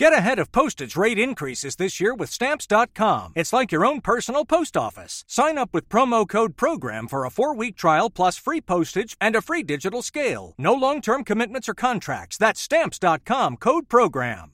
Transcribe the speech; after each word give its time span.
Get 0.00 0.14
ahead 0.14 0.38
of 0.38 0.50
postage 0.50 0.96
rate 0.96 1.18
increases 1.18 1.76
this 1.76 2.00
year 2.00 2.14
with 2.14 2.30
Stamps.com. 2.30 3.34
It's 3.36 3.52
like 3.52 3.70
your 3.70 3.84
own 3.84 4.00
personal 4.00 4.46
post 4.46 4.74
office. 4.74 5.24
Sign 5.28 5.58
up 5.58 5.74
with 5.74 5.90
promo 5.90 6.26
code 6.26 6.56
PROGRAM 6.56 7.06
for 7.06 7.26
a 7.26 7.30
four 7.30 7.54
week 7.54 7.76
trial 7.76 8.08
plus 8.08 8.38
free 8.38 8.62
postage 8.62 9.14
and 9.20 9.36
a 9.36 9.42
free 9.42 9.62
digital 9.62 10.00
scale. 10.00 10.54
No 10.56 10.72
long 10.72 11.02
term 11.02 11.22
commitments 11.22 11.68
or 11.68 11.74
contracts. 11.74 12.38
That's 12.38 12.62
Stamps.com 12.62 13.58
code 13.58 13.90
PROGRAM. 13.90 14.52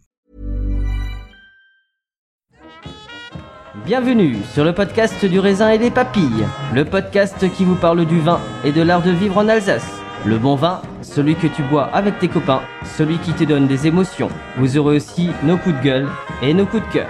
Bienvenue 3.85 4.43
sur 4.53 4.65
le 4.65 4.73
podcast 4.73 5.25
du 5.25 5.39
raisin 5.39 5.71
et 5.71 5.79
des 5.79 5.93
papilles, 5.93 6.49
le 6.75 6.85
podcast 6.85 7.49
qui 7.53 7.65
vous 7.65 7.77
parle 7.77 8.05
du 8.05 8.19
vin 8.19 8.41
et 8.65 8.73
de 8.73 8.83
l'art 8.83 9.03
de 9.03 9.13
vivre 9.13 9.39
en 9.39 9.47
Alsace. 9.49 10.06
Le 10.27 10.39
bon 10.39 10.57
vin, 10.57 10.83
celui 11.03 11.37
que 11.37 11.47
tu 11.47 11.63
bois 11.63 11.85
avec 11.95 12.19
tes 12.19 12.29
copains, 12.29 12.63
celui 12.85 13.19
qui 13.19 13.33
te 13.33 13.45
donne 13.45 13.67
des 13.67 13.87
émotions. 13.87 14.29
Vous 14.57 14.77
aurez 14.77 14.97
aussi 14.97 15.31
nos 15.45 15.57
coups 15.57 15.77
de 15.77 15.83
gueule 15.83 16.09
et 16.43 16.53
nos 16.53 16.67
coups 16.67 16.87
de 16.89 16.93
cœur. 16.93 17.09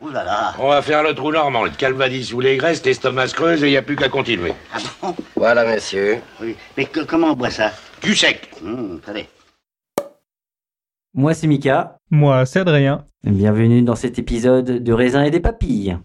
Ouh 0.00 0.10
là 0.10 0.24
là. 0.24 0.54
On 0.58 0.68
va 0.68 0.82
faire 0.82 1.02
le 1.02 1.14
trou 1.14 1.30
normand, 1.32 1.64
le 1.64 1.70
calvadis 1.70 2.32
ou 2.32 2.40
les 2.40 2.56
graisses, 2.56 2.84
l'estomac 2.84 3.28
se 3.28 3.34
creuse 3.34 3.62
et 3.62 3.68
il 3.68 3.70
n'y 3.70 3.76
a 3.76 3.82
plus 3.82 3.96
qu'à 3.96 4.08
continuer. 4.08 4.52
Ah 4.74 4.78
bon? 5.02 5.14
Voilà, 5.36 5.64
messieurs. 5.64 6.18
Oui. 6.40 6.56
Mais 6.76 6.86
que- 6.86 7.00
comment 7.00 7.28
on 7.28 7.34
boit 7.34 7.50
ça? 7.50 7.72
Du 8.02 8.14
sec. 8.14 8.50
Attendez. 9.02 9.28
Moi 11.14 11.32
c'est 11.32 11.46
Mika, 11.46 11.96
Moi, 12.10 12.44
c'est 12.44 12.60
Adrien. 12.60 13.04
bienvenue 13.24 13.82
dans 13.82 13.96
cet 13.96 14.18
épisode 14.18 14.82
de 14.82 14.92
raisin 14.92 15.22
et 15.24 15.30
des 15.30 15.40
papilles. 15.40 15.96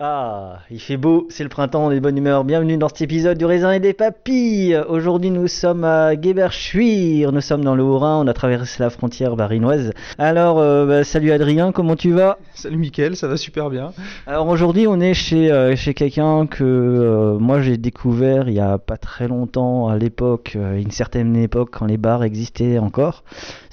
Ah, 0.00 0.58
il 0.72 0.80
fait 0.80 0.96
beau, 0.96 1.28
c'est 1.30 1.44
le 1.44 1.48
printemps, 1.48 1.86
on 1.86 1.90
est 1.92 1.94
de 1.94 2.00
bonne 2.00 2.18
humeur. 2.18 2.42
Bienvenue 2.42 2.76
dans 2.76 2.88
cet 2.88 3.02
épisode 3.02 3.38
du 3.38 3.44
raisin 3.44 3.70
et 3.70 3.78
des 3.78 3.92
papilles. 3.92 4.76
Aujourd'hui, 4.88 5.30
nous 5.30 5.46
sommes 5.46 5.84
à 5.84 6.20
Geberschwir, 6.20 7.30
nous 7.30 7.40
sommes 7.40 7.62
dans 7.62 7.76
le 7.76 7.84
Haut-Rhin, 7.84 8.24
on 8.24 8.26
a 8.26 8.32
traversé 8.32 8.82
la 8.82 8.90
frontière 8.90 9.36
barinoise. 9.36 9.92
Alors, 10.18 10.58
euh, 10.58 10.84
bah, 10.84 11.04
salut 11.04 11.30
Adrien, 11.30 11.70
comment 11.70 11.94
tu 11.94 12.10
vas? 12.10 12.38
Salut 12.54 12.76
Mickaël, 12.76 13.14
ça 13.14 13.28
va 13.28 13.36
super 13.36 13.70
bien. 13.70 13.92
Alors 14.26 14.48
aujourd'hui, 14.48 14.88
on 14.88 14.98
est 14.98 15.14
chez, 15.14 15.52
euh, 15.52 15.76
chez 15.76 15.94
quelqu'un 15.94 16.48
que 16.48 16.64
euh, 16.64 17.38
moi 17.38 17.60
j'ai 17.60 17.76
découvert 17.76 18.48
il 18.48 18.54
y 18.54 18.60
a 18.60 18.78
pas 18.78 18.96
très 18.96 19.28
longtemps, 19.28 19.86
à 19.86 19.96
l'époque, 19.96 20.54
euh, 20.56 20.76
une 20.76 20.90
certaine 20.90 21.36
époque, 21.36 21.68
quand 21.70 21.86
les 21.86 21.98
bars 21.98 22.24
existaient 22.24 22.80
encore. 22.80 23.22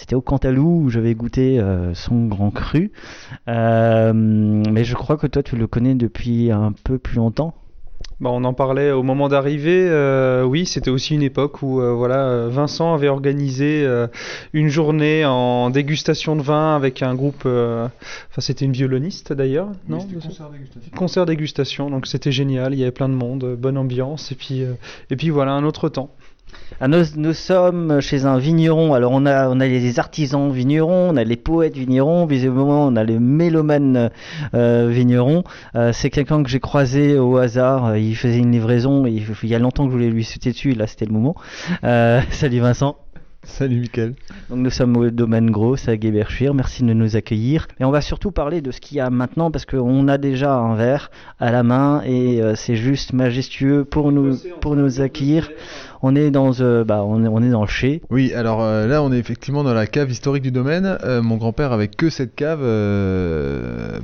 C'était 0.02 0.16
au 0.16 0.22
Cantalou 0.22 0.86
où 0.86 0.90
j'avais 0.90 1.14
goûté 1.14 1.60
euh, 1.60 1.94
son 1.94 2.26
grand 2.26 2.50
cru. 2.50 2.92
Euh, 3.48 4.12
mais 4.14 4.84
je 4.84 4.96
crois 4.96 5.16
que 5.16 5.28
toi, 5.28 5.44
tu 5.44 5.56
le 5.56 5.68
connais 5.68 5.94
depuis 5.94 6.50
un 6.50 6.72
peu 6.84 6.98
plus 6.98 7.18
longtemps. 7.18 7.54
Bah, 8.20 8.32
on 8.34 8.44
en 8.44 8.54
parlait 8.56 8.90
au 8.92 9.04
moment 9.04 9.30
d'arriver. 9.30 9.86
euh, 9.88 10.44
oui, 10.44 10.66
c'était 10.66 10.90
aussi 10.90 11.14
une 11.14 11.22
époque 11.22 11.62
où 11.62 11.80
euh, 11.82 11.94
voilà, 11.94 12.48
Vincent 12.48 12.96
avait 12.96 13.10
organisé 13.10 13.84
euh, 13.86 14.08
une 14.54 14.70
journée 14.70 15.24
en 15.24 15.70
dégustation 15.70 16.36
de 16.36 16.42
vin 16.42 16.76
avec 16.76 17.04
un 17.04 17.14
groupe. 17.14 17.44
euh, 17.46 17.88
Enfin, 18.32 18.42
c'était 18.42 18.66
une 18.66 18.72
violoniste 18.72 19.34
d'ailleurs, 19.34 19.70
non 19.88 20.00
concert 20.00 20.50
dégustation. 20.50 20.92
Concert 20.98 21.26
dégustation. 21.28 21.90
Donc 21.92 22.08
c'était 22.08 22.32
génial. 22.32 22.74
Il 22.74 22.80
y 22.80 22.84
avait 22.84 22.92
plein 22.92 23.10
de 23.10 23.14
monde, 23.14 23.56
bonne 23.56 23.78
ambiance 23.78 24.32
et 24.32 24.36
puis 24.36 24.64
euh, 24.64 24.74
et 25.12 25.16
puis 25.16 25.30
voilà 25.30 25.52
un 25.52 25.64
autre 25.64 25.90
temps. 25.90 26.10
Ah, 26.80 26.88
nous, 26.88 27.04
nous 27.16 27.34
sommes 27.34 28.00
chez 28.02 28.26
un 28.26 28.38
vigneron. 28.38 28.94
Alors 28.94 29.12
on 29.12 29.26
a, 29.26 29.50
on 29.50 29.60
a 29.60 29.68
les 29.68 30.00
artisans 30.00 30.52
vignerons, 30.52 31.10
on 31.10 31.18
a 31.18 31.24
les 31.24 31.36
poètes 31.36 31.76
vignerons, 31.76 32.26
visiblement 32.26 32.88
on 32.88 32.96
a 32.96 33.04
les 33.04 33.20
mélomanes 33.20 34.10
euh, 34.54 34.90
vignerons. 34.92 35.44
Euh, 35.76 35.92
c'est 35.94 36.10
quelqu'un 36.10 36.42
que 36.42 36.50
j'ai 36.50 36.60
croisé 36.60 37.18
au 37.20 37.38
hasard. 37.38 37.88
Euh, 37.88 38.00
Il 38.00 38.16
faisait 38.16 38.40
une 38.40 38.52
livraison. 38.52 39.06
Il, 39.06 39.24
il 39.44 39.50
y 39.50 39.56
a 39.56 39.60
longtemps 39.60 39.86
que 39.86 39.92
je 39.92 39.96
voulais 39.96 40.10
lui 40.10 40.24
sauter 40.24 40.52
dessus. 40.52 40.74
Là 40.74 40.88
c'était 40.88 41.06
le 41.06 41.14
moment. 41.14 41.36
Euh, 41.84 42.22
salut 42.32 42.60
Vincent. 42.60 42.96
Salut 43.44 43.80
Mickaël. 43.80 44.14
Donc 44.50 44.60
nous 44.60 44.70
sommes 44.70 44.96
au 44.98 45.10
domaine 45.10 45.50
gros, 45.50 45.76
c'est 45.76 45.92
à 45.92 46.00
Geberschwir. 46.00 46.54
Merci 46.54 46.84
de 46.84 46.94
nous 46.94 47.16
accueillir. 47.16 47.68
Et 47.80 47.86
on 47.86 47.90
va 47.90 48.02
surtout 48.02 48.32
parler 48.32 48.62
de 48.62 48.70
ce 48.70 48.80
qu'il 48.80 48.98
y 48.98 49.00
a 49.00 49.10
maintenant 49.10 49.50
parce 49.50 49.66
qu'on 49.66 50.08
a 50.08 50.20
déjà 50.20 50.54
un 50.54 50.76
verre 50.76 51.10
à 51.40 51.52
la 51.52 51.64
main 51.64 52.04
et 52.06 52.40
c'est 52.54 52.76
juste 52.76 53.14
majestueux 53.14 53.84
pour 53.84 54.12
nous, 54.12 54.38
pour 54.62 54.76
nous 54.76 55.02
accueillir. 55.02 55.50
On 56.04 56.16
est 56.16 56.32
dans, 56.32 56.52
euh, 56.62 56.84
bah, 56.84 57.04
on 57.04 57.42
est, 57.44 57.50
dans 57.50 57.62
le 57.62 57.68
chai. 57.68 58.02
Oui, 58.10 58.34
alors 58.34 58.62
euh, 58.62 58.88
là 58.88 59.04
on 59.04 59.12
est 59.12 59.18
effectivement 59.20 59.64
dans 59.64 59.74
la 59.74 59.86
cave 59.88 60.10
historique 60.10 60.44
du 60.44 60.52
domaine. 60.52 60.98
Euh, 61.04 61.22
mon 61.22 61.38
grand-père 61.38 61.72
avait 61.72 61.88
que 61.88 62.10
cette 62.10 62.36
cave 62.36 62.62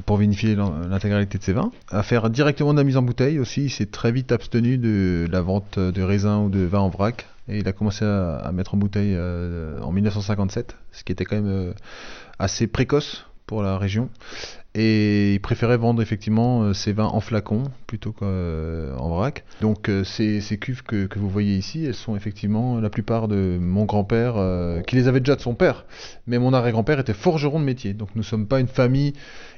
pour 0.05 0.17
vinifier 0.17 0.55
l'in- 0.55 0.73
l'intégralité 0.89 1.37
de 1.37 1.43
ses 1.43 1.53
vins. 1.53 1.71
À 1.89 2.03
faire 2.03 2.29
directement 2.29 2.73
de 2.73 2.77
la 2.77 2.83
mise 2.83 2.97
en 2.97 3.01
bouteille 3.01 3.39
aussi, 3.39 3.65
il 3.65 3.69
s'est 3.69 3.87
très 3.87 4.11
vite 4.11 4.31
abstenu 4.31 4.77
de 4.77 5.27
la 5.31 5.41
vente 5.41 5.79
de 5.79 6.01
raisins 6.01 6.43
ou 6.45 6.49
de 6.49 6.59
vin 6.59 6.79
en 6.79 6.89
vrac. 6.89 7.25
Et 7.49 7.59
il 7.59 7.67
a 7.67 7.71
commencé 7.71 8.03
à, 8.05 8.35
à 8.37 8.51
mettre 8.51 8.75
en 8.75 8.77
bouteille 8.77 9.17
en 9.81 9.91
1957, 9.91 10.75
ce 10.91 11.03
qui 11.03 11.11
était 11.13 11.25
quand 11.25 11.41
même 11.41 11.73
assez 12.39 12.67
précoce 12.67 13.25
pour 13.45 13.63
la 13.63 13.77
région. 13.77 14.09
Et 14.79 15.33
il 15.33 15.39
préférait 15.39 15.77
vendre 15.77 16.03
effectivement 16.03 16.61
euh, 16.61 16.73
ses 16.73 16.93
vins 16.93 17.07
en 17.07 17.19
flacon 17.19 17.63
plutôt 17.87 18.11
qu'en 18.11 19.09
vrac. 19.09 19.43
Donc 19.59 19.89
euh, 19.89 20.03
ces, 20.03 20.39
ces 20.39 20.59
cuves 20.59 20.83
que, 20.83 21.07
vous 21.15 21.29
voyez 21.29 21.55
ici, 21.55 21.83
elles 21.83 21.95
sont 21.95 22.15
effectivement 22.15 22.79
la 22.79 22.91
plupart 22.91 23.27
de 23.27 23.57
mon 23.59 23.85
grand-père, 23.85 24.35
euh, 24.37 24.81
qui 24.81 24.95
les 24.95 25.07
avait 25.07 25.19
déjà 25.19 25.35
de 25.35 25.41
son 25.41 25.55
père. 25.55 25.85
Mais 26.27 26.37
mon 26.37 26.53
arrière-grand-père 26.53 26.99
était 26.99 27.15
forgeron 27.15 27.59
de 27.59 27.65
métier. 27.65 27.93
Donc 27.93 28.09
nous 28.13 28.21
ne 28.21 28.25
sommes 28.25 28.45
pas 28.45 28.59
une 28.59 28.67
famille 28.67 29.13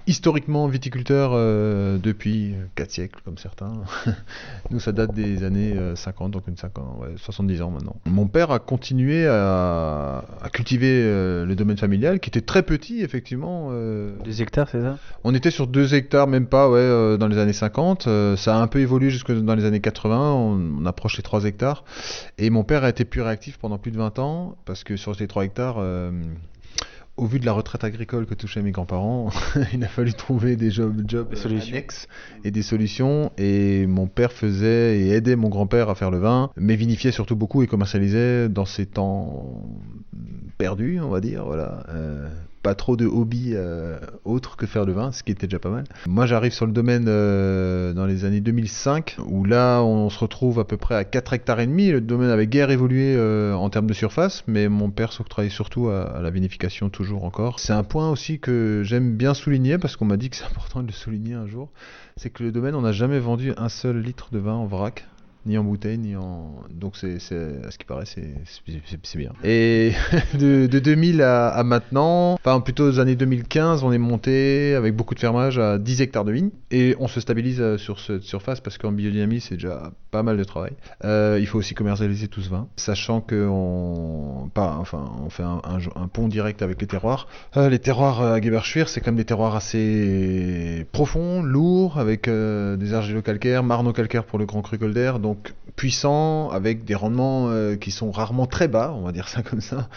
historiquement 0.09 0.67
viticulteur 0.67 1.31
euh, 1.33 1.99
depuis 1.99 2.55
4 2.75 2.89
siècles 2.91 3.21
comme 3.23 3.37
certains. 3.37 3.73
nous 4.71 4.79
ça 4.79 4.91
date 4.91 5.13
des 5.13 5.43
années 5.43 5.73
euh, 5.77 5.95
50, 5.95 6.31
donc 6.31 6.47
une 6.47 6.57
50, 6.57 6.99
ouais, 7.01 7.07
70 7.17 7.61
ans 7.61 7.69
maintenant. 7.69 7.95
Mon 8.05 8.27
père 8.27 8.49
a 8.49 8.57
continué 8.57 9.27
à, 9.27 10.23
à 10.41 10.49
cultiver 10.49 11.03
euh, 11.03 11.45
le 11.45 11.55
domaine 11.55 11.77
familial 11.77 12.19
qui 12.19 12.29
était 12.29 12.41
très 12.41 12.63
petit 12.63 13.01
effectivement. 13.01 13.69
euh, 13.71 14.11
Deux 14.25 14.41
hectares, 14.41 14.67
c'est 14.69 14.81
ça? 14.81 14.97
On 15.23 15.35
était 15.35 15.51
sur 15.51 15.67
2 15.67 15.93
hectares, 15.93 16.27
même 16.27 16.47
pas, 16.47 16.69
ouais, 16.69 16.79
euh, 16.79 17.17
dans 17.17 17.27
les 17.27 17.37
années 17.37 17.53
50. 17.53 18.07
Euh, 18.07 18.35
ça 18.35 18.57
a 18.57 18.59
un 18.59 18.67
peu 18.67 18.79
évolué 18.79 19.11
jusque 19.11 19.31
dans 19.31 19.53
les 19.55 19.65
années 19.65 19.79
80. 19.79 20.33
On, 20.33 20.81
on 20.81 20.85
approche 20.87 21.17
les 21.17 21.23
3 21.23 21.45
hectares. 21.45 21.83
Et 22.39 22.49
mon 22.49 22.63
père 22.63 22.83
a 22.83 22.89
été 22.89 23.05
plus 23.05 23.21
réactif 23.21 23.57
pendant 23.59 23.77
plus 23.77 23.91
de 23.91 23.97
20 23.97 24.17
ans, 24.17 24.55
parce 24.65 24.83
que 24.83 24.97
sur 24.97 25.15
ces 25.15 25.27
3 25.27 25.45
hectares, 25.45 25.75
euh, 25.77 26.09
au 27.19 27.25
vu 27.25 27.39
de 27.39 27.45
la 27.45 27.51
retraite 27.51 27.83
agricole 27.83 28.25
que 28.25 28.33
touchaient 28.33 28.61
mes 28.61 28.71
grands-parents, 28.71 29.29
il 29.73 29.83
a 29.83 29.87
fallu 29.87 30.13
trouver 30.13 30.55
des 30.55 30.71
jobs, 30.71 31.03
jobs 31.05 31.29
Des 31.33 31.69
annexes 31.69 32.07
et 32.45 32.51
des 32.51 32.61
solutions. 32.61 33.31
Et 33.37 33.85
mon 33.87 34.07
père 34.07 34.31
faisait 34.31 34.99
et 34.99 35.09
aidait 35.09 35.35
mon 35.35 35.49
grand-père 35.49 35.89
à 35.89 35.95
faire 35.95 36.11
le 36.11 36.19
vin, 36.19 36.49
mais 36.55 36.75
vinifiait 36.75 37.11
surtout 37.11 37.35
beaucoup 37.35 37.61
et 37.61 37.67
commercialisait 37.67 38.47
dans 38.47 38.65
ses 38.65 38.85
temps 38.85 39.61
perdus, 40.57 40.99
on 41.01 41.09
va 41.09 41.19
dire. 41.19 41.45
Voilà. 41.45 41.83
Euh, 41.89 42.29
pas 42.61 42.75
trop 42.75 42.97
de 42.97 43.05
hobby 43.05 43.51
euh, 43.53 43.99
autre 44.25 44.57
que 44.57 44.65
faire 44.65 44.85
le 44.85 44.93
vin, 44.93 45.11
ce 45.11 45.23
qui 45.23 45.31
était 45.31 45.47
déjà 45.47 45.59
pas 45.59 45.69
mal. 45.69 45.85
Moi, 46.07 46.25
j'arrive 46.25 46.51
sur 46.51 46.65
le 46.65 46.71
domaine 46.71 47.05
euh, 47.07 47.93
dans 47.93 48.05
les 48.05 48.25
années 48.25 48.41
2005, 48.41 49.17
où 49.25 49.45
là, 49.45 49.81
on 49.81 50.09
se 50.09 50.19
retrouve 50.19 50.59
à 50.59 50.65
peu 50.65 50.77
près 50.77 50.95
à 50.95 51.03
4 51.03 51.33
hectares 51.33 51.59
et 51.59 51.67
demi. 51.67 51.89
Le 51.89 52.01
domaine 52.01 52.29
avait 52.29 52.47
guère 52.47 52.71
évolué 52.71 53.15
euh, 53.15 53.53
en 53.53 53.69
termes 53.69 53.87
de 53.87 53.93
surface, 53.93 54.43
mais 54.47 54.67
mon 54.67 54.91
père 54.91 55.13
s'octroyait 55.13 55.49
surtout 55.49 55.89
à 55.89 56.19
la 56.21 56.29
vinification 56.29 56.89
toujours 56.89 57.23
encore. 57.23 57.59
C'est 57.59 57.73
un 57.73 57.83
point 57.83 58.09
aussi 58.09 58.39
que 58.39 58.81
j'aime 58.83 59.15
bien 59.15 59.33
souligner, 59.33 59.77
parce 59.77 59.95
qu'on 59.95 60.05
m'a 60.05 60.17
dit 60.17 60.29
que 60.29 60.35
c'est 60.35 60.45
important 60.49 60.81
de 60.81 60.87
le 60.87 60.93
souligner 60.93 61.35
un 61.35 61.47
jour, 61.47 61.69
c'est 62.17 62.29
que 62.29 62.43
le 62.43 62.51
domaine, 62.51 62.75
on 62.75 62.81
n'a 62.81 62.91
jamais 62.91 63.19
vendu 63.19 63.53
un 63.57 63.69
seul 63.69 64.01
litre 64.01 64.29
de 64.31 64.39
vin 64.39 64.53
en 64.53 64.65
vrac 64.65 65.05
ni 65.45 65.57
en 65.57 65.63
bouteille, 65.63 65.97
ni 65.97 66.15
en. 66.15 66.53
Donc, 66.69 66.95
c'est, 66.97 67.15
à 67.15 67.71
ce 67.71 67.77
qui 67.77 67.85
paraît, 67.85 68.05
c'est, 68.05 69.17
bien. 69.17 69.31
Et 69.43 69.93
de, 70.39 70.67
de 70.67 70.79
2000 70.79 71.21
à, 71.21 71.63
maintenant, 71.63 72.33
enfin 72.33 72.59
plutôt 72.61 72.87
aux 72.87 72.99
années 72.99 73.15
2015, 73.15 73.83
on 73.83 73.91
est 73.91 73.97
monté 73.97 74.75
avec 74.75 74.95
beaucoup 74.95 75.15
de 75.15 75.19
fermage 75.19 75.59
à 75.59 75.77
10 75.77 76.01
hectares 76.01 76.25
de 76.25 76.31
vignes. 76.31 76.49
Et 76.71 76.95
on 76.99 77.07
se 77.07 77.19
stabilise 77.19 77.61
euh, 77.61 77.77
sur 77.77 77.99
cette 77.99 78.23
surface 78.23 78.59
parce 78.59 78.77
qu'en 78.77 78.91
biodynamie, 78.91 79.41
c'est 79.41 79.55
déjà 79.55 79.91
pas 80.11 80.23
mal 80.23 80.37
de 80.37 80.43
travail. 80.43 80.71
Euh, 81.03 81.37
il 81.39 81.47
faut 81.47 81.59
aussi 81.59 81.73
commercialiser 81.73 82.27
tout 82.27 82.41
ce 82.41 82.49
vin, 82.49 82.67
sachant 82.75 83.21
que 83.21 83.47
on, 83.49 84.49
pas, 84.53 84.77
enfin, 84.79 85.11
on 85.23 85.29
fait 85.29 85.43
un, 85.43 86.07
pont 86.11 86.27
direct 86.27 86.61
avec 86.61 86.81
les 86.81 86.87
terroirs. 86.87 87.27
Euh, 87.57 87.69
les 87.69 87.79
terroirs 87.79 88.21
à 88.21 88.41
Geberschwir, 88.41 88.89
c'est 88.89 89.05
même 89.05 89.15
des 89.15 89.25
terroirs 89.25 89.55
assez 89.55 90.85
profonds, 90.91 91.41
lourds, 91.41 91.99
avec 91.99 92.27
des 92.29 92.93
argilo-calcaires, 92.93 93.63
marno-calcaires 93.63 94.23
pour 94.23 94.39
le 94.39 94.45
grand 94.45 94.61
cru 94.61 94.77
Golder, 94.77 95.13
donc 95.21 95.28
puissants, 95.75 96.49
avec 96.49 96.83
des 96.83 96.95
rendements 96.95 97.47
euh, 97.49 97.75
qui 97.75 97.91
sont 97.91 98.11
rarement 98.11 98.47
très 98.47 98.67
bas, 98.67 98.93
on 98.95 99.01
va 99.01 99.11
dire 99.11 99.27
ça 99.27 99.41
comme 99.43 99.61
ça. 99.61 99.89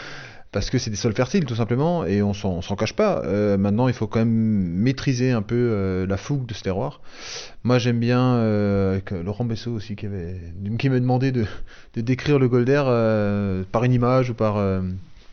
Parce 0.51 0.69
que 0.69 0.77
c'est 0.77 0.91
des 0.91 0.95
sols 0.95 1.15
fertiles 1.15 1.45
tout 1.45 1.55
simplement 1.55 2.05
et 2.05 2.21
on 2.21 2.33
s'en 2.33 2.75
cache 2.75 2.93
pas. 2.93 3.23
Euh, 3.25 3.57
maintenant 3.57 3.87
il 3.87 3.93
faut 3.95 4.05
quand 4.05 4.19
même 4.19 4.29
maîtriser 4.29 5.31
un 5.31 5.41
peu 5.41 5.55
euh, 5.55 6.05
la 6.05 6.15
fougue 6.15 6.45
de 6.45 6.53
ce 6.53 6.61
terroir. 6.61 7.01
Moi 7.63 7.79
j'aime 7.79 7.99
bien, 7.99 8.37
Laurent 9.11 9.45
Bessot 9.45 9.71
aussi 9.71 9.95
qui, 9.95 10.05
avait, 10.05 10.39
qui 10.77 10.89
m'a 10.89 10.99
demandé 10.99 11.31
de, 11.31 11.45
de 11.95 12.01
décrire 12.01 12.37
le 12.37 12.47
Golder 12.49 12.83
par 13.71 13.83
une 13.83 13.93
image 13.93 14.29
ou 14.29 14.35
par, 14.35 14.57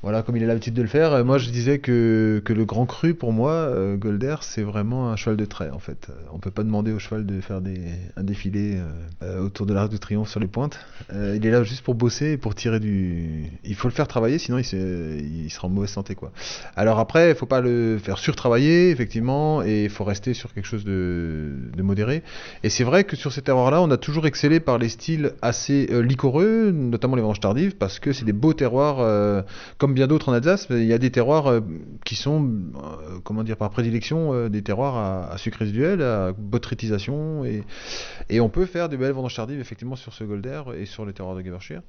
Voilà, 0.02 0.22
comme 0.22 0.34
il 0.38 0.44
a 0.44 0.46
l'habitude 0.46 0.72
de 0.72 0.80
le 0.80 0.88
faire. 0.88 1.12
Euh, 1.12 1.24
Moi, 1.24 1.36
je 1.36 1.50
disais 1.50 1.78
que, 1.78 2.40
que 2.42 2.54
le 2.54 2.64
grand 2.64 2.86
cru, 2.86 3.12
pour 3.12 3.34
moi, 3.34 3.50
euh, 3.52 3.96
Golder, 3.98 4.36
c'est 4.40 4.62
vraiment 4.62 5.10
un 5.10 5.16
cheval 5.16 5.36
de 5.36 5.44
trait, 5.44 5.68
en 5.68 5.78
fait. 5.78 6.06
Euh, 6.08 6.14
On 6.32 6.38
peut 6.38 6.50
pas 6.50 6.62
demander 6.62 6.90
au 6.90 6.98
cheval 6.98 7.26
de 7.26 7.38
faire 7.42 7.60
des, 7.60 7.82
un 8.16 8.22
défilé 8.22 8.78
euh, 9.22 9.44
autour 9.44 9.66
de 9.66 9.74
l'Arc 9.74 9.92
de 9.92 9.98
Triomphe 9.98 10.30
sur 10.30 10.40
les 10.40 10.46
pointes. 10.46 10.80
Il 11.12 11.44
est 11.44 11.50
là 11.50 11.62
juste 11.64 11.82
pour 11.84 11.94
bosser 11.94 12.32
et 12.32 12.36
pour 12.38 12.54
tirer 12.54 12.80
du... 12.80 13.50
Il 13.62 13.74
faut 13.74 13.88
le 13.88 13.92
faire 13.92 14.08
travailler, 14.08 14.38
sinon 14.38 14.56
il, 14.56 14.64
se- 14.64 15.18
il 15.20 15.50
sera 15.50 15.68
en 15.68 15.70
mauvaise 15.70 15.90
santé, 15.90 16.14
quoi. 16.14 16.32
Alors 16.76 16.98
après, 16.98 17.30
il 17.30 17.34
faut 17.36 17.44
pas 17.46 17.60
le 17.60 17.98
faire 18.02 18.16
surtravailler, 18.16 18.90
effectivement, 18.90 19.62
et 19.62 19.84
il 19.84 19.90
faut 19.90 20.04
rester 20.04 20.32
sur 20.32 20.54
quelque 20.54 20.64
chose 20.66 20.84
de, 20.84 21.50
de 21.76 21.82
modéré. 21.82 22.22
Et 22.62 22.70
c'est 22.70 22.84
vrai 22.84 23.04
que 23.04 23.16
sur 23.16 23.32
ces 23.32 23.42
terroirs-là, 23.42 23.82
on 23.82 23.90
a 23.90 23.98
toujours 23.98 24.26
excellé 24.26 24.60
par 24.60 24.78
les 24.78 24.88
styles 24.88 25.32
assez 25.42 25.88
liquoreux, 26.02 26.70
notamment 26.70 27.16
les 27.16 27.22
vendanges 27.22 27.40
tardives, 27.40 27.76
parce 27.76 27.98
que 27.98 28.12
c'est 28.14 28.24
des 28.24 28.32
beaux 28.32 28.54
terroirs, 28.54 28.96
euh, 29.00 29.42
comme 29.90 29.96
bien 29.96 30.06
d'autres 30.06 30.28
en 30.28 30.32
Alsace. 30.34 30.68
Il 30.70 30.84
y 30.84 30.92
a 30.92 30.98
des 30.98 31.10
terroirs 31.10 31.48
euh, 31.48 31.60
qui 32.04 32.14
sont, 32.14 32.48
euh, 32.76 33.18
comment 33.24 33.42
dire, 33.42 33.56
par 33.56 33.70
prédilection, 33.70 34.32
euh, 34.32 34.48
des 34.48 34.62
terroirs 34.62 35.32
à, 35.32 35.36
sucre 35.36 35.58
résiduel, 35.58 36.00
à 36.00 36.30
botrytisation, 36.30 37.44
et, 37.44 38.40
on 38.40 38.48
peut 38.48 38.66
faire 38.66 38.88
des 38.88 38.96
belles 38.96 39.10
vendanges 39.10 39.34
tardives, 39.34 39.58
effectivement, 39.58 39.96
sur 39.96 40.12
ce 40.12 40.22
Golder 40.22 40.62
et 40.78 40.86
sur 40.86 41.04
les 41.04 41.12
terroirs 41.12 41.34
de 41.34 41.42
Gewershire. 41.42 41.82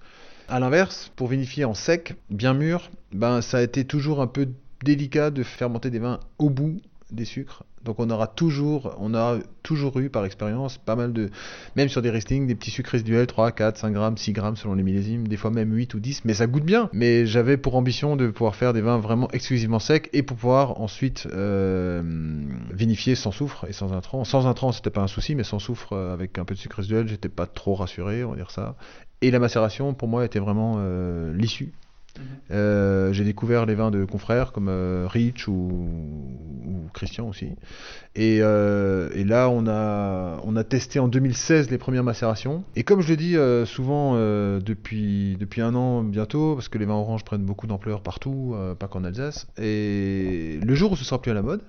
À 0.50 0.59
l'inverse, 0.59 1.12
pour 1.15 1.27
vinifier 1.27 1.63
en 1.63 1.75
sec, 1.75 2.15
bien 2.31 2.56
mûr, 2.56 2.89
ben, 3.13 3.42
ça 3.42 3.59
a 3.59 3.62
été 3.62 3.86
toujours 3.86 4.19
un 4.19 4.27
peu 4.27 4.48
délicat 4.83 5.30
de 5.30 5.44
fermenter 5.44 5.92
des 5.92 6.00
vins 6.00 6.19
au 6.39 6.50
bout 6.50 6.81
des 7.12 7.25
sucres. 7.25 7.63
Donc 7.84 8.00
on 8.00 8.10
aura 8.10 8.28
toujours, 8.28 8.96
on 9.00 9.13
a 9.16 9.40
toujours 9.63 10.00
eu 10.00 10.10
par 10.10 10.25
expérience 10.25 10.78
pas 10.78 10.96
mal 10.96 11.13
de, 11.13 11.30
même 11.75 11.90
sur 11.90 12.02
des 12.02 12.10
restings, 12.10 12.48
des 12.48 12.56
petits 12.56 12.72
sucres 12.72 12.92
résiduels, 12.92 13.28
3, 13.28 13.52
4, 13.52 13.78
5 13.78 13.92
grammes, 13.92 14.18
6 14.18 14.34
grammes 14.34 14.56
selon 14.56 14.75
les 14.75 14.84
millésimes, 14.84 15.28
des 15.28 15.38
fois 15.38 15.50
même 15.50 15.74
8 15.74 15.94
ou 15.96 16.00
10, 16.00 16.25
mais 16.25 16.34
ça 16.34 16.48
goûte 16.48 16.63
bien. 16.63 16.90
Mais 16.94 17.25
j'avais 17.25 17.58
pour 17.58 17.75
ambition 17.75 18.16
de 18.16 18.28
pouvoir 18.28 18.56
faire 18.56 18.74
des 18.74 18.81
vins 18.81 19.00
vraiment 19.00 19.30
exclusivement 19.31 19.80
secs 19.80 20.10
et 20.13 20.22
pour 20.24 20.38
pouvoir 20.38 20.80
ensuite 20.80 21.28
euh, 21.31 22.02
vinifier 22.72 23.16
sans 23.16 23.31
soufre 23.31 23.66
et 23.68 23.74
sans 23.74 23.94
intrants. 23.94 24.24
Sans 24.24 24.46
intrants, 24.46 24.72
c'était 24.72 24.92
pas 24.92 25.02
un 25.02 25.08
souci, 25.08 25.36
mais 25.36 25.44
sans 25.44 25.60
soufre 25.60 25.94
euh, 25.94 26.13
avec 26.13 26.38
un 26.38 26.46
peu 26.46 26.54
de 26.54 26.60
sucre 26.60 26.78
résiduel, 26.78 27.08
j'étais 27.08 27.30
pas 27.30 27.48
trop 27.48 27.75
rassuré, 27.75 28.24
on 28.24 28.31
va 28.31 28.36
dire 28.36 28.52
ça. 28.52 28.75
Et 29.24 29.30
la 29.30 29.40
macération, 29.40 29.94
pour 29.94 30.08
moi, 30.08 30.25
était 30.25 30.40
vraiment 30.40 30.75
euh, 30.80 31.34
l'issue. 31.36 31.74
Euh, 32.52 33.13
j'ai 33.13 33.24
découvert 33.24 33.66
les 33.66 33.75
vins 33.75 33.92
de 33.92 34.04
confrères 34.06 34.52
comme 34.52 34.68
euh, 34.69 35.08
Rich 35.08 35.48
ou, 35.48 35.54
ou 35.54 36.90
Christian 36.94 37.28
aussi. 37.28 37.52
Et, 38.16 38.40
euh, 38.42 39.10
et 39.13 39.24
là, 39.24 39.50
on 39.50 39.68
a, 39.68 40.42
on 40.44 40.56
a 40.56 40.63
testé 40.63 41.00
en 41.00 41.08
2016 41.08 41.69
les 41.69 41.78
premières 41.78 42.04
macérations. 42.04 42.63
Et 42.75 42.84
comme 42.84 43.02
je 43.02 43.10
le 43.10 43.18
dis 43.18 43.36
souvent 43.69 44.16
depuis, 44.16 45.38
depuis 45.40 45.62
un 45.62 45.75
an 45.75 46.04
bientôt, 46.04 46.56
parce 46.56 46.68
que 46.68 46.78
les 46.78 46.86
vins 46.86 46.96
oranges 46.96 47.24
prennent 47.24 47.46
beaucoup 47.46 47.68
d'ampleur 47.68 48.02
partout, 48.02 48.56
pas 48.80 48.88
qu'en 48.88 49.04
Alsace. 49.04 49.48
Et 49.58 50.60
le 50.63 50.75
jour 50.75 50.92
où 50.92 50.96
ce 50.96 51.06
sera 51.06 51.22
plus 51.22 51.31
à 51.31 51.34
la 51.34 51.42
mode, 51.42 51.62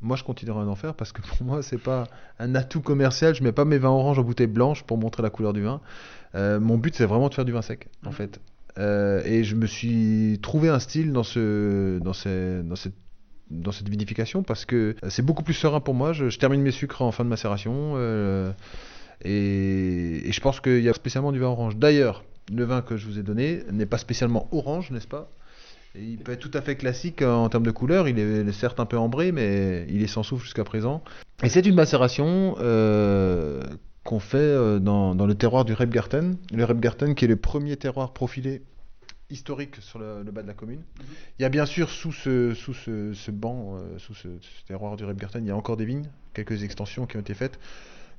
moi 0.00 0.16
je 0.16 0.24
continuerai 0.24 0.64
d'en 0.64 0.74
faire 0.74 0.94
parce 0.94 1.12
que 1.12 1.22
pour 1.22 1.46
moi 1.46 1.62
c'est 1.62 1.78
pas 1.78 2.04
un 2.38 2.54
atout 2.54 2.80
commercial. 2.80 3.34
Je 3.34 3.42
mets 3.42 3.52
pas 3.52 3.64
mes 3.64 3.78
vins 3.78 3.90
oranges 3.90 4.18
en 4.18 4.22
bouteille 4.22 4.46
blanche 4.48 4.82
pour 4.82 4.98
montrer 4.98 5.22
la 5.22 5.30
couleur 5.30 5.52
du 5.52 5.62
vin. 5.62 5.80
Mon 6.34 6.76
but 6.78 6.94
c'est 6.94 7.06
vraiment 7.06 7.28
de 7.28 7.34
faire 7.34 7.44
du 7.44 7.52
vin 7.52 7.62
sec 7.62 7.88
en 8.04 8.10
fait. 8.10 8.40
Euh, 8.78 9.22
et 9.24 9.44
je 9.44 9.54
me 9.54 9.66
suis 9.66 10.38
trouvé 10.42 10.68
un 10.68 10.78
style 10.78 11.12
dans 11.12 11.22
cette 11.22 12.94
dans 13.50 13.70
vinification 13.88 14.42
parce 14.42 14.64
que 14.64 14.96
c'est 15.08 15.24
beaucoup 15.24 15.42
plus 15.42 15.54
serein 15.54 15.80
pour 15.80 15.94
moi. 15.94 16.12
Je, 16.12 16.36
termine 16.38 16.62
mes 16.62 16.72
sucres 16.72 17.02
en 17.02 17.12
fin 17.12 17.24
de 17.24 17.28
macération 17.28 17.94
euh, 17.96 18.50
et, 19.24 20.30
je 20.30 20.40
pense 20.40 20.60
qu'il 20.60 20.80
y 20.80 20.88
a 20.88 20.94
spécialement 20.94 21.32
du 21.32 21.38
vin 21.38 21.48
orange. 21.48 21.76
D'ailleurs, 21.76 22.24
le 22.52 22.64
vin 22.64 22.82
que 22.82 22.96
je 22.96 23.06
vous 23.06 23.18
ai 23.18 23.22
donné 23.22 23.62
n'est 23.70 23.86
pas 23.86 23.98
spécialement 23.98 24.48
orange, 24.52 24.90
n'est-ce 24.90 25.06
pas? 25.08 25.30
Il 25.96 26.18
peut 26.18 26.32
être 26.32 26.40
tout 26.40 26.50
à 26.54 26.60
fait 26.60 26.74
classique 26.74 27.22
en 27.22 27.48
termes 27.48 27.64
de 27.64 27.70
couleur. 27.70 28.08
Il 28.08 28.18
est 28.18 28.52
certes 28.52 28.80
un 28.80 28.86
peu 28.86 28.98
ambré, 28.98 29.30
mais 29.30 29.86
il 29.88 30.02
est 30.02 30.08
sans 30.08 30.24
souffle 30.24 30.42
jusqu'à 30.42 30.64
présent. 30.64 31.04
Et 31.44 31.48
c'est 31.48 31.64
une 31.66 31.76
macération 31.76 32.56
euh, 32.58 33.62
qu'on 34.04 34.20
fait 34.20 34.36
euh, 34.36 34.78
dans, 34.78 35.14
dans 35.14 35.26
le 35.26 35.34
terroir 35.34 35.64
du 35.64 35.72
Rebgarten. 35.72 36.36
Le 36.52 36.64
Rebgarten 36.64 37.14
qui 37.14 37.24
est 37.24 37.28
le 37.28 37.36
premier 37.36 37.76
terroir 37.76 38.12
profilé 38.12 38.62
historique 39.30 39.76
sur 39.80 39.98
le, 39.98 40.22
le 40.22 40.30
bas 40.30 40.42
de 40.42 40.46
la 40.46 40.54
commune. 40.54 40.82
Il 41.38 41.42
y 41.42 41.44
a 41.44 41.48
bien 41.48 41.66
sûr 41.66 41.90
sous 41.90 42.12
ce, 42.12 42.54
sous 42.54 42.74
ce, 42.74 43.12
ce 43.14 43.30
banc, 43.30 43.76
euh, 43.76 43.98
sous 43.98 44.14
ce, 44.14 44.28
ce 44.40 44.66
terroir 44.66 44.96
du 44.96 45.04
Rebgarten, 45.04 45.42
il 45.44 45.48
y 45.48 45.50
a 45.50 45.56
encore 45.56 45.76
des 45.76 45.86
vignes, 45.86 46.08
quelques 46.34 46.62
extensions 46.62 47.06
qui 47.06 47.16
ont 47.16 47.20
été 47.20 47.34
faites. 47.34 47.58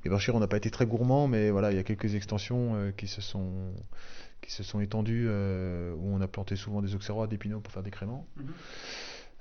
Et 0.04 0.08
Berkshire, 0.08 0.34
on 0.34 0.40
n'a 0.40 0.46
pas 0.46 0.58
été 0.58 0.70
très 0.70 0.86
gourmand, 0.86 1.26
mais 1.26 1.50
voilà, 1.50 1.72
il 1.72 1.76
y 1.76 1.80
a 1.80 1.82
quelques 1.82 2.14
extensions 2.14 2.74
euh, 2.74 2.90
qui 2.92 3.06
se 3.08 3.20
sont 3.20 3.52
qui 4.42 4.52
se 4.52 4.62
sont 4.62 4.80
étendues 4.80 5.26
euh, 5.28 5.94
où 5.96 6.14
on 6.14 6.20
a 6.20 6.28
planté 6.28 6.56
souvent 6.56 6.82
des 6.82 6.94
auxerrois, 6.94 7.26
des 7.26 7.38
pinots 7.38 7.60
pour 7.60 7.72
faire 7.72 7.82
des 7.82 7.90
créments. 7.90 8.26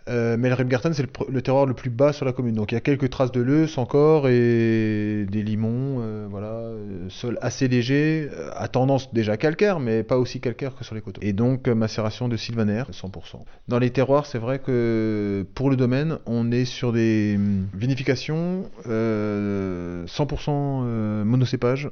Euh, 0.07 0.37
mais 0.37 0.49
le 0.49 0.55
Rebgarten, 0.55 0.93
c'est 0.93 1.05
le, 1.29 1.41
terroir 1.41 1.65
le 1.65 1.73
plus 1.73 1.89
bas 1.89 2.13
sur 2.13 2.25
la 2.25 2.31
commune. 2.31 2.55
Donc 2.55 2.71
il 2.71 2.75
y 2.75 2.77
a 2.77 2.81
quelques 2.81 3.09
traces 3.09 3.31
de 3.31 3.41
leuce 3.41 3.77
encore 3.77 4.27
et 4.27 5.25
des 5.29 5.41
limons, 5.43 5.97
euh, 5.99 6.27
voilà, 6.29 6.47
euh, 6.47 7.09
sol 7.09 7.37
assez 7.41 7.67
léger, 7.67 8.29
à 8.55 8.67
tendance 8.67 9.13
déjà 9.13 9.37
calcaire, 9.37 9.79
mais 9.79 10.03
pas 10.03 10.17
aussi 10.17 10.39
calcaire 10.39 10.75
que 10.75 10.83
sur 10.83 10.93
les 10.95 11.01
coteaux. 11.01 11.21
Et 11.23 11.33
donc 11.33 11.67
macération 11.67 12.27
de 12.27 12.37
sylvaner, 12.37 12.83
100%. 12.91 13.43
Dans 13.67 13.79
les 13.79 13.89
terroirs, 13.89 14.25
c'est 14.25 14.37
vrai 14.37 14.59
que 14.59 15.45
pour 15.55 15.69
le 15.69 15.75
domaine, 15.75 16.19
on 16.25 16.51
est 16.51 16.65
sur 16.65 16.93
des 16.93 17.35
hum, 17.37 17.67
vinifications 17.73 18.69
euh, 18.87 20.05
100% 20.05 20.49
euh, 20.49 21.23
monocépage 21.23 21.89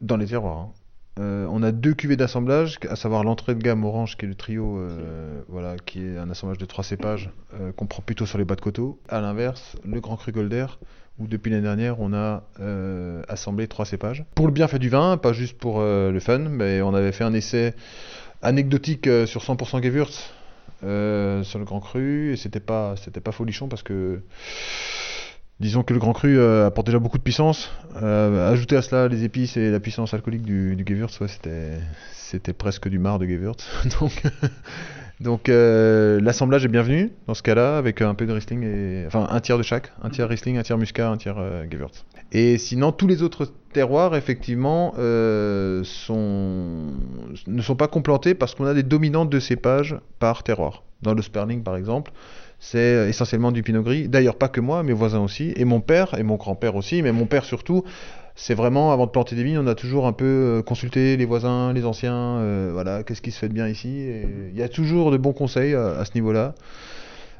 dans 0.00 0.16
les 0.16 0.26
terroirs. 0.26 0.58
hein. 0.58 0.72
Euh, 1.18 1.46
on 1.50 1.62
a 1.62 1.72
deux 1.72 1.94
cuvées 1.94 2.16
d'assemblage, 2.16 2.78
à 2.90 2.96
savoir 2.96 3.24
l'entrée 3.24 3.54
de 3.54 3.62
gamme 3.62 3.84
orange 3.84 4.18
qui 4.18 4.26
est 4.26 4.28
le 4.28 4.34
trio, 4.34 4.78
euh, 4.78 5.40
voilà, 5.48 5.76
qui 5.78 6.04
est 6.04 6.18
un 6.18 6.28
assemblage 6.28 6.58
de 6.58 6.66
trois 6.66 6.84
cépages 6.84 7.30
euh, 7.58 7.72
qu'on 7.72 7.86
prend 7.86 8.02
plutôt 8.02 8.26
sur 8.26 8.36
les 8.36 8.44
bas 8.44 8.54
de 8.54 8.60
coteaux. 8.60 8.98
À 9.08 9.22
l'inverse, 9.22 9.76
le 9.84 10.00
Grand 10.00 10.16
Cru 10.16 10.32
Golder, 10.32 10.66
où 11.18 11.26
depuis 11.26 11.50
l'année 11.50 11.62
dernière 11.62 12.00
on 12.00 12.12
a 12.12 12.42
assemblé 13.28 13.66
trois 13.66 13.86
cépages. 13.86 14.24
Pour 14.34 14.46
le 14.46 14.52
bienfait 14.52 14.78
du 14.78 14.90
vin, 14.90 15.16
pas 15.16 15.32
juste 15.32 15.56
pour 15.56 15.80
le 15.80 16.18
fun, 16.20 16.38
mais 16.38 16.82
on 16.82 16.94
avait 16.94 17.12
fait 17.12 17.24
un 17.24 17.32
essai 17.32 17.74
anecdotique 18.42 19.08
sur 19.24 19.42
100% 19.42 19.82
Gewürz 19.82 20.30
sur 20.80 21.58
le 21.58 21.64
Grand 21.64 21.80
Cru 21.80 22.32
et 22.34 22.36
c'était 22.36 22.60
pas 22.60 22.96
folichon 23.32 23.68
parce 23.68 23.82
que 23.82 24.20
disons 25.60 25.82
que 25.82 25.92
le 25.92 25.98
Grand 25.98 26.12
Cru 26.12 26.38
euh, 26.38 26.66
apporte 26.66 26.86
déjà 26.86 26.98
beaucoup 26.98 27.18
de 27.18 27.22
puissance. 27.22 27.70
Euh, 28.02 28.52
ajouter 28.52 28.76
à 28.76 28.82
cela 28.82 29.08
les 29.08 29.24
épices 29.24 29.56
et 29.56 29.70
la 29.70 29.80
puissance 29.80 30.14
alcoolique 30.14 30.42
du, 30.42 30.76
du 30.76 30.84
c'était 32.26 32.52
presque 32.52 32.88
du 32.88 32.98
marc 32.98 33.20
de 33.20 33.26
Gewürz. 33.26 33.56
donc 35.20 35.48
euh, 35.48 36.20
l'assemblage 36.20 36.64
est 36.64 36.68
bienvenu 36.68 37.12
dans 37.26 37.34
ce 37.34 37.42
cas-là 37.42 37.78
avec 37.78 38.02
un 38.02 38.14
peu 38.14 38.26
de 38.26 38.32
Riesling 38.32 39.06
enfin 39.06 39.28
un 39.30 39.40
tiers 39.40 39.58
de 39.58 39.62
chaque, 39.62 39.92
un 40.02 40.10
tiers 40.10 40.28
Riesling, 40.28 40.58
un 40.58 40.62
tiers 40.62 40.76
Muscat, 40.76 41.08
un 41.08 41.16
tiers 41.16 41.38
euh, 41.38 41.64
Gewürz. 41.70 42.04
Et 42.32 42.58
sinon 42.58 42.90
tous 42.90 43.06
les 43.06 43.22
autres 43.22 43.52
terroirs 43.72 44.16
effectivement 44.16 44.94
euh, 44.98 45.84
ne 47.46 47.62
sont 47.62 47.76
pas 47.76 47.88
complantés 47.88 48.34
parce 48.34 48.54
qu'on 48.54 48.66
a 48.66 48.74
des 48.74 48.82
dominantes 48.82 49.30
de 49.30 49.38
cépages 49.38 49.96
par 50.18 50.42
terroir. 50.42 50.82
Dans 51.02 51.14
le 51.14 51.22
Sperling 51.22 51.62
par 51.62 51.76
exemple, 51.76 52.10
c'est 52.58 53.08
essentiellement 53.08 53.52
du 53.52 53.62
pinot 53.62 53.82
gris. 53.82 54.08
D'ailleurs, 54.08 54.36
pas 54.36 54.48
que 54.48 54.60
moi, 54.60 54.82
mes 54.82 54.92
voisins 54.92 55.20
aussi, 55.20 55.52
et 55.56 55.64
mon 55.64 55.80
père, 55.80 56.18
et 56.18 56.22
mon 56.22 56.36
grand-père 56.36 56.76
aussi, 56.76 57.02
mais 57.02 57.12
mon 57.12 57.26
père 57.26 57.44
surtout. 57.44 57.84
C'est 58.34 58.54
vraiment, 58.54 58.92
avant 58.92 59.06
de 59.06 59.10
planter 59.10 59.34
des 59.34 59.44
vignes, 59.44 59.58
on 59.58 59.66
a 59.66 59.74
toujours 59.74 60.06
un 60.06 60.12
peu 60.12 60.24
euh, 60.24 60.62
consulté 60.62 61.16
les 61.16 61.24
voisins, 61.24 61.72
les 61.72 61.86
anciens, 61.86 62.36
euh, 62.38 62.70
voilà, 62.72 63.02
qu'est-ce 63.02 63.22
qui 63.22 63.30
se 63.30 63.38
fait 63.38 63.48
de 63.48 63.54
bien 63.54 63.66
ici. 63.66 64.08
Il 64.52 64.58
y 64.58 64.62
a 64.62 64.68
toujours 64.68 65.10
de 65.10 65.16
bons 65.16 65.32
conseils 65.32 65.74
à 65.74 66.04
ce 66.04 66.10
niveau-là. 66.14 66.54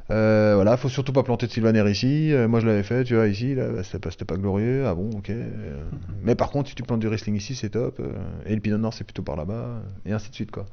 Euh, 0.09 0.53
voilà, 0.55 0.77
faut 0.77 0.87
surtout 0.87 1.11
pas 1.11 1.23
planter 1.23 1.47
de 1.47 1.51
sylvaner 1.51 1.89
ici. 1.89 2.33
Euh, 2.33 2.47
moi, 2.47 2.59
je 2.59 2.65
l'avais 2.67 2.83
fait, 2.83 3.03
tu 3.03 3.15
vois, 3.15 3.27
ici, 3.27 3.55
là, 3.55 3.67
bah, 3.67 3.83
c'était 3.83 3.99
pas, 3.99 4.11
c'était 4.11 4.25
pas 4.25 4.37
glorieux. 4.37 4.85
Ah 4.85 4.95
bon, 4.95 5.09
ok. 5.17 5.29
Euh, 5.29 5.83
mais 6.23 6.35
par 6.35 6.49
contre, 6.49 6.69
si 6.69 6.75
tu 6.75 6.83
plantes 6.83 6.99
du 7.01 7.07
Riesling 7.07 7.35
ici, 7.35 7.55
c'est 7.55 7.69
top. 7.71 7.99
euh, 7.99 8.13
et 8.45 8.55
le 8.55 8.61
Pinot 8.61 8.77
Noir, 8.77 8.93
c'est 8.93 9.03
plutôt 9.03 9.23
par 9.23 9.35
là-bas, 9.35 9.81
et 10.05 10.13
ainsi 10.13 10.29
de 10.29 10.35
suite, 10.35 10.51
quoi. 10.51 10.65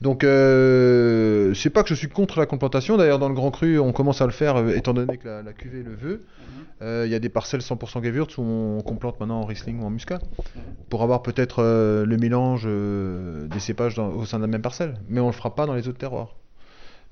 Donc, 0.00 0.20
c'est 0.22 1.70
pas 1.70 1.82
que 1.82 1.88
je 1.88 1.94
suis 1.94 2.08
contre 2.08 2.38
la 2.38 2.46
complantation. 2.46 2.96
D'ailleurs, 2.96 3.18
dans 3.18 3.28
le 3.28 3.34
Grand 3.34 3.50
Cru, 3.50 3.78
on 3.78 3.92
commence 3.92 4.20
à 4.20 4.26
le 4.26 4.32
faire, 4.32 4.68
étant 4.70 4.92
donné 4.92 5.16
que 5.16 5.28
la, 5.28 5.42
la 5.42 5.52
cuvée 5.52 5.82
le 5.82 5.94
veut. 5.94 6.20
Il 6.82 7.10
y 7.10 7.14
a 7.14 7.18
des 7.18 7.30
parcelles 7.30 7.60
100% 7.62 8.04
Gewürz 8.04 8.36
où 8.36 8.42
on 8.42 8.82
complante 8.82 9.18
maintenant 9.18 9.40
en 9.40 9.44
Riesling 9.46 9.80
ou 9.80 9.86
en 9.86 9.90
Muscat, 9.90 10.18
pour 10.90 11.02
avoir 11.02 11.22
peut-être 11.22 11.62
le 11.62 12.16
mélange 12.18 12.64
des 12.66 13.60
cépages 13.60 13.98
au 13.98 14.26
sein 14.26 14.36
de 14.38 14.42
la 14.42 14.48
même 14.48 14.60
parcelle. 14.62 14.94
Mais 15.08 15.20
on 15.20 15.26
le 15.26 15.32
fera 15.32 15.54
pas 15.54 15.64
dans 15.64 15.74
les 15.74 15.88
autres 15.88 15.98
terroirs. 15.98 16.36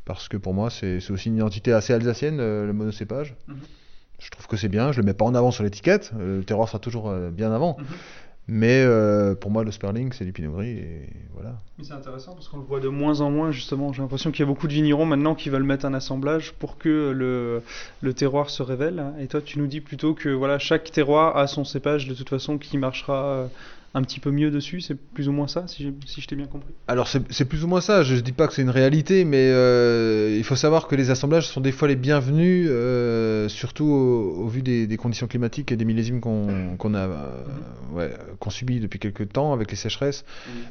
Parce 0.05 0.29
que 0.29 0.37
pour 0.37 0.55
moi, 0.55 0.71
c'est 0.71 0.99
aussi 1.11 1.29
une 1.29 1.37
identité 1.37 1.73
assez 1.73 1.93
alsacienne, 1.93 2.41
euh, 2.41 2.67
le 2.67 2.73
monocépage. 2.73 3.37
Je 4.23 4.31
trouve 4.31 4.47
que 4.47 4.57
c'est 4.57 4.69
bien, 4.69 4.93
je 4.93 5.01
le 5.01 5.07
mets 5.07 5.15
pas 5.15 5.25
en 5.25 5.35
avant 5.35 5.51
sur 5.51 5.65
l'étiquette, 5.65 6.13
euh, 6.19 6.39
le 6.39 6.45
terroir 6.45 6.69
sera 6.69 6.79
toujours 6.79 7.11
euh, 7.11 7.31
bien 7.31 7.53
avant. 7.53 7.77
Mais 8.49 8.83
euh, 8.85 9.37
pour 9.37 9.51
moi, 9.53 9.63
le 9.63 9.71
Sperling, 9.71 10.13
c'est 10.13 10.25
du 10.25 10.33
Pinot 10.33 10.53
Gris, 10.53 10.71
et 10.71 11.09
voilà. 11.33 11.55
Mais 11.79 11.85
c'est 11.85 11.93
intéressant 11.93 12.35
parce 12.35 12.49
qu'on 12.49 12.59
le 12.59 12.65
voit 12.65 12.81
de 12.81 12.89
moins 12.89 13.21
en 13.21 13.31
moins 13.31 13.53
justement. 13.53 13.93
J'ai 13.93 14.03
l'impression 14.03 14.33
qu'il 14.33 14.41
y 14.41 14.43
a 14.43 14.47
beaucoup 14.47 14.67
de 14.67 14.73
vignerons 14.73 15.07
maintenant 15.07 15.37
qui 15.37 15.49
veulent 15.49 15.63
mettre 15.63 15.87
un 15.87 15.95
assemblage 15.95 16.53
pour 16.53 16.77
que 16.77 17.13
le, 17.13 17.63
le 18.01 18.15
terroir 18.15 18.51
se 18.51 18.63
révèle. 18.63 19.05
Et 19.21 19.29
toi, 19.29 19.41
tu 19.41 19.61
nous 19.61 19.69
dis 19.69 19.81
plutôt 19.81 20.15
que 20.15 20.29
voilà, 20.29 20.59
chaque 20.59 20.91
terroir 20.91 21.37
a 21.37 21.47
son 21.47 21.65
cépage 21.65 22.09
de 22.09 22.15
toute 22.15 22.29
façon 22.29 22.59
qui 22.59 22.79
marchera 22.79 23.49
un 23.95 24.03
petit 24.03 24.21
peu 24.21 24.31
mieux 24.31 24.51
dessus. 24.51 24.81
C'est 24.81 24.95
plus 24.95 25.29
ou 25.29 25.33
moins 25.33 25.49
ça, 25.49 25.65
si, 25.67 25.83
j'ai- 25.83 25.93
si 26.07 26.21
je 26.23 26.27
t'ai 26.27 26.35
bien 26.37 26.47
compris. 26.47 26.73
Alors 26.89 27.09
c'est 27.09 27.45
plus 27.45 27.63
ou 27.63 27.69
moins 27.69 27.81
ça, 27.83 28.03
je, 28.03 28.15
je 28.17 28.21
dis 28.21 28.33
pas 28.33 28.47
que 28.47 28.55
c'est 28.55 28.63
une 28.63 28.71
réalité, 28.71 29.25
mais 29.25 29.51
euh, 29.51 30.35
il 30.37 30.45
faut 30.45 30.57
savoir 30.57 30.89
que 30.89 30.95
les 30.97 31.11
assemblages 31.11 31.47
sont 31.47 31.61
des 31.61 31.73
fois 31.73 31.89
les 31.89 31.97
bienvenus, 31.97 32.69
euh, 32.71 33.49
surtout 33.49 33.85
au, 33.85 34.45
au 34.45 34.49
vu 34.49 34.63
des, 34.63 34.87
des 34.87 34.97
conditions 34.97 35.27
climatiques 35.27 35.73
et 35.73 35.77
des 35.77 35.85
millésimes 35.85 36.21
qu'on 36.21 36.77
qu'on 36.79 36.95
a 36.95 37.01
euh, 37.01 37.27
ouais, 37.93 38.11
qu'on 38.39 38.51
subit 38.51 38.81
depuis 38.81 38.99
quelques 38.99 39.29
temps 39.31 39.53
avec 39.53 39.71
les 39.71 39.77
sécheresses. 39.77 40.25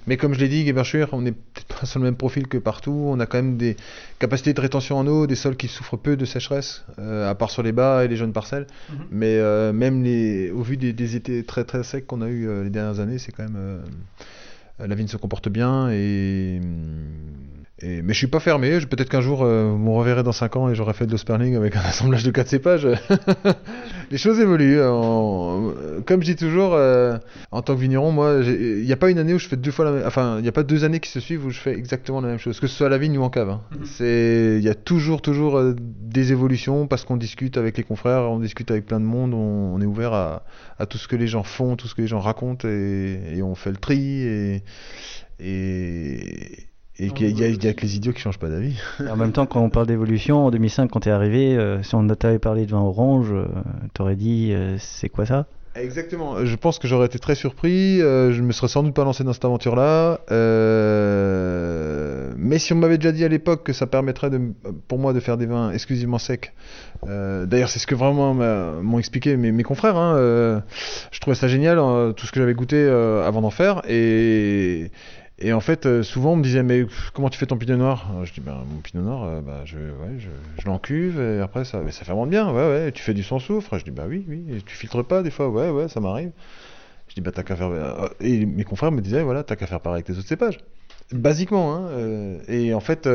Mais 0.08 0.18
comme 0.18 0.34
je 0.34 0.40
l'ai 0.40 0.50
dit, 0.50 0.66
Geberschwer, 0.66 1.06
on 1.12 1.22
n'est 1.22 1.32
peut-être 1.34 1.80
pas 1.80 1.86
sur 1.86 2.00
le 2.00 2.06
même 2.06 2.16
profil 2.16 2.48
que 2.48 2.58
partout, 2.58 2.92
on 3.08 3.20
a 3.20 3.26
quand 3.28 3.38
même 3.38 3.58
des 3.58 3.76
capacités 4.20 4.54
de 4.54 4.62
rétention 4.62 4.98
en 4.98 5.06
eau, 5.08 5.28
des 5.28 5.36
sols 5.36 5.56
qui 5.58 5.68
souffrent 5.68 5.98
peu 5.98 6.18
de 6.18 6.26
sécheresse, 6.26 6.84
à 6.98 7.36
part 7.36 7.52
sur 7.52 7.62
les 7.64 7.72
bas 7.72 8.04
et 8.04 8.08
les 8.08 8.16
jeunes 8.16 8.34
parcelles. 8.34 8.66
Mhm. 8.90 8.96
Mais 9.12 9.74
même 9.74 10.04
les, 10.04 10.50
au 10.52 10.62
vu 10.64 10.78
des, 10.78 10.92
des 10.94 11.16
étés 11.16 11.44
très 11.44 11.64
très 11.66 11.84
secs 11.84 12.06
qu'on 12.08 12.22
a 12.22 12.28
eu 12.28 12.64
les 12.64 12.70
dernières 12.70 13.00
années, 13.00 13.11
c'est 13.18 13.32
quand 13.32 13.44
même 13.44 13.56
euh, 13.58 13.82
la 14.80 14.96
vigne 14.96 15.08
se 15.08 15.18
comporte 15.18 15.50
bien 15.50 15.90
et, 15.92 16.60
et- 17.84 18.02
mais 18.02 18.14
je 18.14 18.18
suis 18.18 18.28
pas 18.28 18.40
fermé. 18.40 18.80
Peut-être 18.90 19.10
qu'un 19.10 19.22
jour 19.22 19.44
euh, 19.44 19.70
vous 19.72 19.78
me 19.78 19.90
reverrez 19.92 20.24
dans 20.24 20.32
5 20.32 20.56
ans 20.56 20.70
et 20.70 20.76
j'aurai 20.76 20.94
fait 20.94 21.06
de 21.06 21.12
l'osperling 21.12 21.56
avec 21.56 21.76
un 21.76 21.80
assemblage 21.86 22.24
de 22.24 22.32
4 22.32 22.48
cépages. 22.48 22.88
les 24.12 24.18
choses 24.18 24.40
évoluent. 24.40 24.82
En- 24.84 25.72
Comme 26.06 26.22
je 26.22 26.28
dis 26.28 26.36
toujours, 26.36 26.74
euh, 26.74 27.18
en 27.52 27.62
tant 27.62 27.76
que 27.76 27.80
vigneron, 27.82 28.12
moi, 28.12 28.40
il 28.44 28.84
n'y 28.84 28.92
a 28.94 28.98
pas 28.98 29.10
une 29.10 29.18
année 29.20 29.34
où 29.34 29.40
je 29.40 29.48
fais 29.48 29.58
deux 29.58 29.72
fois 29.72 29.86
la 29.86 29.92
même. 29.92 30.04
Enfin, 30.06 30.36
il 30.38 30.42
n'y 30.44 30.48
a 30.50 30.52
pas 30.52 30.64
deux 30.64 30.84
années 30.84 31.00
qui 31.00 31.10
se 31.10 31.20
suivent 31.20 31.46
où 31.46 31.50
je 31.50 31.60
fais 31.60 31.74
exactement 31.78 32.22
la 32.22 32.28
même 32.30 32.38
chose, 32.40 32.60
que 32.60 32.68
ce 32.68 32.76
soit 32.76 32.88
à 32.88 32.90
la 32.90 32.98
vigne 32.98 33.18
ou 33.18 33.24
en 33.24 33.30
cave. 33.30 33.50
hein. 33.50 33.62
Mhm. 33.72 34.58
Il 34.58 34.64
y 34.64 34.70
a 34.70 34.76
toujours 34.76 35.22
toujours 35.22 35.58
euh, 35.58 35.76
des 35.78 36.32
évolutions 36.32 36.88
parce 36.88 37.06
qu'on 37.06 37.18
discute 37.18 37.58
avec 37.58 37.78
les 37.78 37.84
confrères, 37.84 38.24
on 38.32 38.40
discute 38.40 38.70
avec 38.72 38.86
plein 38.86 39.00
de 39.00 39.06
monde, 39.06 39.34
on, 39.34 39.38
on 39.76 39.82
est 39.82 39.86
ouvert 39.86 40.14
à, 40.14 40.44
à 40.80 40.86
tout 40.86 40.98
ce 40.98 41.08
que 41.08 41.16
les 41.16 41.28
gens 41.28 41.44
font, 41.44 41.76
tout 41.76 41.88
ce 41.88 41.96
que 41.96 42.02
les 42.02 42.08
gens 42.08 42.20
racontent 42.20 42.68
et, 42.68 43.20
et 43.36 43.42
on 43.42 43.56
fait 43.56 43.72
le 43.72 43.78
tri 43.78 44.22
et 44.24 44.64
et 45.44 46.58
et 47.04 47.12
qu'il 47.12 47.28
y 47.28 47.30
a, 47.30 47.32
il 47.32 47.40
y 47.40 47.44
a- 47.44 47.48
il 47.50 47.64
y 47.64 47.68
a 47.68 47.74
que 47.74 47.82
les 47.82 47.96
idiots 47.96 48.14
qui 48.14 48.22
changent 48.22 48.38
pas 48.40 48.50
d'avis. 48.50 48.76
En 49.10 49.16
même 49.16 49.32
temps, 49.32 49.46
quand 49.46 49.62
on 49.62 49.70
parle 49.70 49.88
d'évolution, 49.88 50.46
en 50.46 50.52
2005, 50.52 50.90
quand 50.92 51.02
t'es 51.02 51.10
arrivé, 51.10 51.56
euh, 51.58 51.82
si 51.84 51.96
on 51.96 52.06
t'avait 52.08 52.40
parlé 52.40 52.66
de 52.66 52.72
vin 52.72 52.80
orange, 52.80 53.32
euh, 53.32 53.46
t'aurais 53.94 54.16
dit 54.16 54.52
euh, 54.54 54.76
c'est 54.80 55.10
quoi 55.10 55.26
ça? 55.26 55.46
Exactement. 55.74 56.44
Je 56.46 56.56
pense 56.58 56.80
que 56.80 56.88
j'aurais 56.90 57.06
été 57.06 57.18
très 57.18 57.34
surpris. 57.34 58.02
euh, 58.02 58.34
je 58.34 58.42
me 58.42 58.52
serais 58.52 58.68
sans 58.68 58.84
doute 58.84 58.94
pas 58.94 59.06
lancé 59.06 59.24
dans 59.24 59.32
cette 59.32 59.46
aventure-là. 59.46 60.20
euh, 60.32 62.32
mais 62.38 62.60
si 62.60 62.74
on 62.74 62.76
m'avait 62.76 62.98
déjà 62.98 63.12
dit 63.12 63.24
à 63.24 63.28
l'époque 63.28 63.64
que 63.64 63.74
ça 63.74 63.88
permettrait 63.88 64.30
de, 64.30 64.40
pour 64.88 65.00
moi 65.00 65.14
de 65.14 65.20
faire 65.20 65.38
des 65.38 65.46
vins 65.46 65.72
exclusivement 65.72 66.18
secs, 66.18 66.54
euh, 67.08 67.46
d'ailleurs 67.46 67.70
c'est 67.70 67.80
ce 67.80 67.88
que 67.88 67.96
vraiment 67.96 68.34
m'ont 68.82 69.00
expliqué 69.00 69.38
mes, 69.38 69.52
mes 69.52 69.64
confrères. 69.64 69.98
hein, 69.98 70.16
euh, 70.18 70.60
je 71.12 71.20
trouvais 71.20 71.36
ça 71.36 71.48
génial 71.48 71.78
euh, 71.80 72.12
tout 72.12 72.26
ce 72.26 72.32
que 72.32 72.40
j'avais 72.40 72.54
goûté 72.54 72.76
euh, 72.78 73.26
avant 73.28 73.42
d'en 73.42 73.50
faire 73.50 73.82
et 73.88 74.92
et 75.42 75.54
en 75.54 75.60
fait, 75.60 75.86
euh, 75.86 76.04
souvent 76.04 76.34
on 76.34 76.36
me 76.38 76.44
disait 76.44 76.64
mais 76.64 76.86
comment 77.14 77.30
tu 77.30 77.38
fais 77.38 77.46
ton 77.46 77.58
pinot 77.58 77.78
noir 77.78 78.10
Euh, 78.16 78.26
Je 78.26 78.34
dis 78.34 78.42
ben 78.42 78.64
mon 78.70 78.80
pinot 78.82 79.04
noir, 79.04 79.24
euh, 79.24 79.42
bah, 79.42 79.62
je, 79.66 79.78
ouais, 79.78 80.18
je, 80.20 80.30
je 80.62 80.66
l'encuve 80.68 81.20
et 81.20 81.40
après 81.42 81.66
ça, 81.66 81.82
mais 81.84 81.92
ça 81.92 82.06
fermente 82.06 82.30
bien, 82.30 82.52
ouais 82.52 82.68
ouais. 82.68 82.92
Tu 82.92 83.02
fais 83.04 83.14
du 83.14 83.24
sans 83.24 83.40
soufre 83.40 83.78
Je 83.78 83.84
dis 83.84 83.92
bah 83.92 84.06
oui 84.08 84.26
oui. 84.28 84.44
Et 84.56 84.62
tu 84.62 84.76
filtres 84.76 85.04
pas 85.04 85.24
des 85.24 85.32
fois 85.32 85.50
Ouais 85.50 85.70
ouais, 85.70 85.88
ça 85.88 86.00
m'arrive. 86.00 86.32
Je 87.10 87.16
dis 87.16 87.22
bah 87.22 87.32
t'as 87.34 87.44
qu'à 87.44 87.56
faire. 87.56 87.72
Et 88.22 88.46
mes 88.46 88.64
confrères 88.64 88.92
me 88.92 89.02
disaient 89.02 89.24
voilà 89.24 89.44
t'as 89.44 89.56
qu'à 89.56 89.68
faire 89.68 89.82
pareil 89.82 89.98
avec 89.98 90.06
tes 90.06 90.14
autres 90.14 90.28
cépages. 90.28 90.60
Basiquement 91.12 91.76
hein. 91.76 91.90
et 92.48 92.74
en 92.74 92.80
fait. 92.80 93.08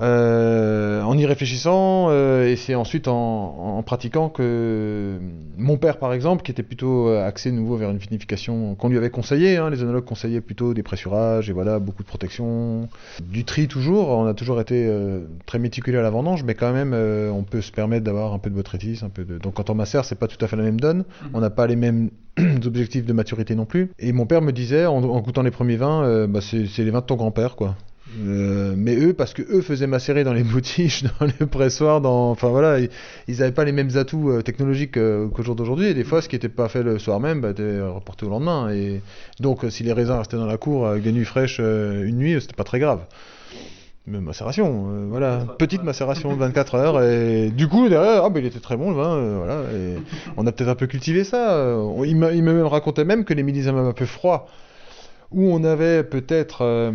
Euh, 0.00 1.02
en 1.02 1.16
y 1.18 1.26
réfléchissant, 1.26 2.06
euh, 2.10 2.46
et 2.46 2.56
c'est 2.56 2.74
ensuite 2.74 3.08
en, 3.08 3.76
en 3.78 3.82
pratiquant 3.82 4.28
que 4.28 5.18
mon 5.56 5.76
père, 5.76 5.98
par 5.98 6.12
exemple, 6.12 6.42
qui 6.42 6.50
était 6.50 6.62
plutôt 6.62 7.08
euh, 7.08 7.26
axé 7.26 7.52
nouveau 7.52 7.76
vers 7.76 7.90
une 7.90 7.98
vinification 7.98 8.74
qu'on 8.74 8.88
lui 8.88 8.96
avait 8.96 9.10
conseillé, 9.10 9.56
hein, 9.56 9.70
les 9.70 9.82
œnologues 9.82 10.04
conseillaient 10.04 10.40
plutôt 10.40 10.74
des 10.74 10.82
pressurages 10.82 11.50
et 11.50 11.52
voilà 11.52 11.78
beaucoup 11.78 12.02
de 12.02 12.08
protection, 12.08 12.88
du 13.20 13.44
tri 13.44 13.68
toujours. 13.68 14.08
On 14.08 14.26
a 14.26 14.34
toujours 14.34 14.60
été 14.60 14.86
euh, 14.88 15.20
très 15.46 15.58
méticuleux 15.58 15.98
à 15.98 16.02
la 16.02 16.10
vendange, 16.10 16.44
mais 16.44 16.54
quand 16.54 16.72
même, 16.72 16.92
euh, 16.94 17.30
on 17.30 17.42
peut 17.42 17.60
se 17.60 17.72
permettre 17.72 18.04
d'avoir 18.04 18.32
un 18.32 18.38
peu 18.38 18.50
de 18.50 18.54
botrytis, 18.54 19.00
un 19.02 19.10
peu 19.10 19.24
de. 19.24 19.38
Donc 19.38 19.54
quand 19.54 19.70
on 19.70 19.74
macère, 19.74 20.04
c'est 20.04 20.18
pas 20.18 20.28
tout 20.28 20.42
à 20.44 20.48
fait 20.48 20.56
la 20.56 20.64
même 20.64 20.80
donne. 20.80 21.04
On 21.34 21.40
n'a 21.40 21.50
pas 21.50 21.66
les 21.66 21.76
mêmes 21.76 22.10
objectifs 22.64 23.04
de 23.04 23.12
maturité 23.12 23.54
non 23.54 23.66
plus. 23.66 23.90
Et 23.98 24.12
mon 24.12 24.26
père 24.26 24.42
me 24.42 24.52
disait, 24.52 24.86
en, 24.86 25.02
en 25.02 25.20
goûtant 25.20 25.42
les 25.42 25.50
premiers 25.50 25.76
vins, 25.76 26.04
euh, 26.04 26.26
bah, 26.26 26.40
c'est 26.40 26.66
les 26.78 26.90
vins 26.90 27.00
de 27.00 27.06
ton 27.06 27.16
grand-père, 27.16 27.56
quoi. 27.56 27.76
Euh, 28.18 28.74
mais 28.76 28.96
eux, 28.96 29.12
parce 29.12 29.34
que 29.34 29.42
eux 29.42 29.62
faisaient 29.62 29.86
macérer 29.86 30.24
dans 30.24 30.32
les 30.32 30.42
boutiques, 30.44 31.04
dans 31.18 31.26
les 31.26 31.46
pressoirs, 31.46 32.00
dans, 32.00 32.30
enfin 32.30 32.48
voilà, 32.48 32.80
ils, 32.80 32.90
ils 33.28 33.42
avaient 33.42 33.52
pas 33.52 33.64
les 33.64 33.72
mêmes 33.72 33.96
atouts 33.96 34.30
euh, 34.30 34.42
technologiques 34.42 34.96
euh, 34.96 35.28
qu'au 35.28 35.42
jour 35.42 35.54
d'aujourd'hui. 35.54 35.86
Et 35.86 35.94
des 35.94 36.04
fois, 36.04 36.22
ce 36.22 36.28
qui 36.28 36.36
n'était 36.36 36.48
pas 36.48 36.68
fait 36.68 36.82
le 36.82 36.98
soir 36.98 37.20
même, 37.20 37.40
bah, 37.40 37.50
était 37.50 37.80
reporté 37.80 38.26
au 38.26 38.30
lendemain. 38.30 38.70
Et 38.70 39.00
donc, 39.38 39.64
euh, 39.64 39.70
si 39.70 39.82
les 39.82 39.92
raisins 39.92 40.12
restaient 40.12 40.36
dans 40.36 40.46
la 40.46 40.56
cour 40.56 40.86
avec 40.86 41.02
des 41.02 41.12
nuits 41.12 41.24
fraîches 41.24 41.58
une 41.60 42.16
nuit, 42.16 42.40
c'était 42.40 42.54
pas 42.54 42.64
très 42.64 42.78
grave. 42.78 43.00
Mais 44.06 44.18
macération, 44.18 45.08
voilà, 45.08 45.44
petite 45.58 45.84
macération 45.84 46.32
de 46.34 46.38
24 46.40 46.74
heures. 46.74 47.02
Et 47.02 47.50
du 47.50 47.68
coup, 47.68 47.88
derrière, 47.88 48.24
ah, 48.24 48.30
bah, 48.30 48.40
il 48.40 48.46
était 48.46 48.58
très 48.58 48.76
bon 48.76 48.90
le 48.90 48.96
vin, 48.96 49.36
voilà. 49.36 49.62
Et 49.72 49.98
on 50.36 50.46
a 50.46 50.52
peut-être 50.52 50.70
un 50.70 50.74
peu 50.74 50.86
cultivé 50.86 51.22
ça. 51.22 51.76
il 52.04 52.10
il 52.34 52.42
m'a 52.42 53.04
même 53.04 53.24
que 53.24 53.34
les 53.34 53.42
millésimes 53.42 53.76
un 53.76 53.92
peu 53.92 54.06
froids, 54.06 54.48
où 55.30 55.44
on 55.52 55.62
avait 55.62 56.02
peut-être 56.02 56.92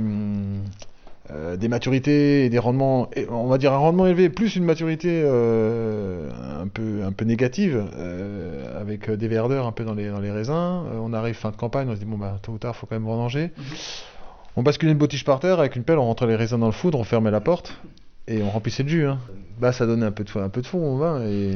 euh, 1.32 1.58
des 1.58 1.68
maturités 1.68 2.46
et 2.46 2.50
des 2.50 2.60
rendements, 2.60 3.10
et 3.16 3.28
on 3.30 3.48
va 3.48 3.58
dire 3.58 3.74
un 3.74 3.78
rendement 3.78 4.06
élevé, 4.08 4.30
plus 4.30 4.56
une 4.56 4.64
maturité 4.66 5.24
euh, 5.26 6.30
un, 6.62 6.68
peu, 6.68 7.04
un 7.04 7.12
peu 7.12 7.26
négative, 7.26 7.84
euh, 7.98 8.80
avec 8.80 9.10
des 9.10 9.28
verdeurs 9.28 9.66
un 9.66 9.72
peu 9.72 9.84
dans 9.84 9.94
les, 9.96 10.10
dans 10.10 10.20
les 10.20 10.32
raisins. 10.32 10.54
Euh, 10.54 11.00
on 11.02 11.14
arrive 11.14 11.36
fin 11.36 11.52
de 11.52 11.56
campagne, 11.56 11.88
on 11.90 11.94
se 11.96 12.00
dit, 12.00 12.06
bon, 12.06 12.18
bah, 12.18 12.38
tôt 12.42 12.52
ou 12.54 12.58
tard, 12.58 12.76
faut 12.76 12.86
quand 12.86 12.96
même 12.96 13.06
vendanger. 13.06 13.52
On 14.56 14.64
basculait 14.64 14.92
une 14.92 14.98
bottige 14.98 15.26
par 15.26 15.40
terre, 15.40 15.60
avec 15.60 15.76
une 15.76 15.84
pelle, 15.84 15.98
on 15.98 16.06
rentrait 16.06 16.28
les 16.28 16.36
raisins 16.36 16.60
dans 16.60 16.68
le 16.68 16.72
foudre, 16.72 17.00
on 17.00 17.04
fermait 17.04 17.32
la 17.32 17.42
porte, 17.42 17.78
et 18.28 18.42
on 18.42 18.50
remplissait 18.50 18.84
de 18.84 18.90
jus. 18.90 19.06
hein. 19.08 19.20
Bah, 19.60 19.72
ça 19.72 19.86
donnait 19.86 20.06
un 20.06 20.12
peu 20.12 20.24
de, 20.26 20.30
fo- 20.30 20.42
un 20.44 20.50
peu 20.50 20.62
de 20.62 20.68
fond 20.68 20.80
au 20.94 20.98
vin, 20.98 21.22
et 21.26 21.54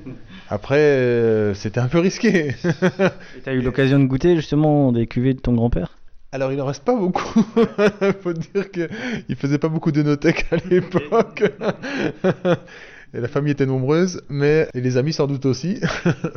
après, 0.48 0.78
euh, 0.78 1.54
c'était 1.54 1.80
un 1.80 1.88
peu 1.88 1.98
risqué. 1.98 2.48
Et 2.64 3.40
t'as 3.44 3.52
eu 3.52 3.60
l'occasion 3.60 3.98
de 3.98 4.06
goûter 4.06 4.36
justement 4.36 4.90
des 4.92 5.06
cuvées 5.06 5.34
de 5.34 5.40
ton 5.40 5.52
grand-père? 5.54 5.98
Alors, 6.32 6.50
il 6.50 6.60
en 6.62 6.66
reste 6.66 6.84
pas 6.84 6.94
beaucoup. 6.94 7.42
Faut 8.22 8.32
dire 8.32 8.70
que 8.70 8.88
il 9.28 9.36
faisait 9.36 9.58
pas 9.58 9.68
beaucoup 9.68 9.92
de 9.92 10.02
notech 10.02 10.46
à 10.50 10.56
l'époque. 10.56 11.44
et 13.14 13.20
la 13.20 13.28
famille 13.28 13.52
était 13.52 13.66
nombreuse, 13.66 14.22
mais 14.30 14.66
et 14.72 14.80
les 14.80 14.96
amis 14.96 15.12
sans 15.12 15.26
doute 15.26 15.44
aussi. 15.44 15.78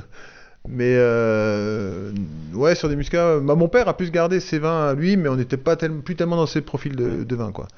mais 0.68 0.96
euh, 0.98 2.12
ouais, 2.54 2.76
sur 2.76 2.90
des 2.90 2.98
muscats, 2.98 3.40
bah, 3.40 3.56
mon 3.56 3.70
père 3.70 3.88
a 3.88 3.96
pu 3.96 4.06
se 4.06 4.12
garder 4.12 4.42
ses 4.42 4.60
vins 4.60 4.90
à 4.90 4.94
lui, 4.94 5.16
mais 5.16 5.30
on 5.30 5.38
n'était 5.38 5.56
pas 5.56 5.78
plus 5.78 6.18
tellement 6.18 6.36
dans 6.36 6.46
ses 6.46 6.62
profils 6.62 6.96
de, 6.96 7.24
de 7.24 7.36
vin, 7.36 7.54
quoi. 7.54 7.70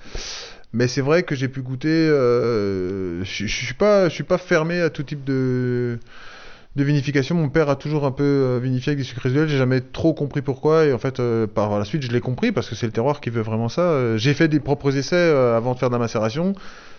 Mais 0.74 0.88
c'est 0.88 1.02
vrai 1.02 1.22
que 1.22 1.36
j'ai 1.36 1.48
pu 1.48 1.62
goûter. 1.62 1.88
euh, 1.88 3.24
je 3.24 3.46
suis 3.46 3.48
suis 3.48 3.74
pas 4.24 4.38
fermé 4.40 4.82
à 4.82 4.90
tout 4.90 5.04
type 5.04 5.24
de 5.24 6.00
de 6.78 6.84
vinification. 6.84 7.36
Mon 7.36 7.50
père 7.50 7.70
a 7.70 7.76
toujours 7.76 8.06
un 8.06 8.12
peu 8.12 8.24
euh, 8.24 8.60
vinifié 8.62 8.92
avec 8.92 9.00
des 9.00 9.04
sucres 9.04 9.24
résiduels. 9.24 9.50
J'ai 9.50 9.58
jamais 9.58 9.82
trop 9.82 10.14
compris 10.14 10.44
pourquoi. 10.44 10.86
Et 10.86 10.94
en 10.94 11.00
fait, 11.00 11.20
euh, 11.20 11.48
par 11.48 11.78
la 11.78 11.84
suite, 11.84 12.04
je 12.04 12.12
l'ai 12.12 12.22
compris 12.22 12.52
parce 12.52 12.70
que 12.70 12.76
c'est 12.76 12.86
le 12.86 12.92
terroir 12.92 13.20
qui 13.20 13.32
veut 13.32 13.42
vraiment 13.42 13.68
ça. 13.68 13.82
Euh, 13.82 14.18
J'ai 14.18 14.36
fait 14.36 14.48
des 14.48 14.60
propres 14.60 14.96
essais 14.96 15.16
avant 15.18 15.74
de 15.74 15.80
faire 15.80 15.90
de 15.90 15.96
la 15.96 16.00
macération 16.00 16.54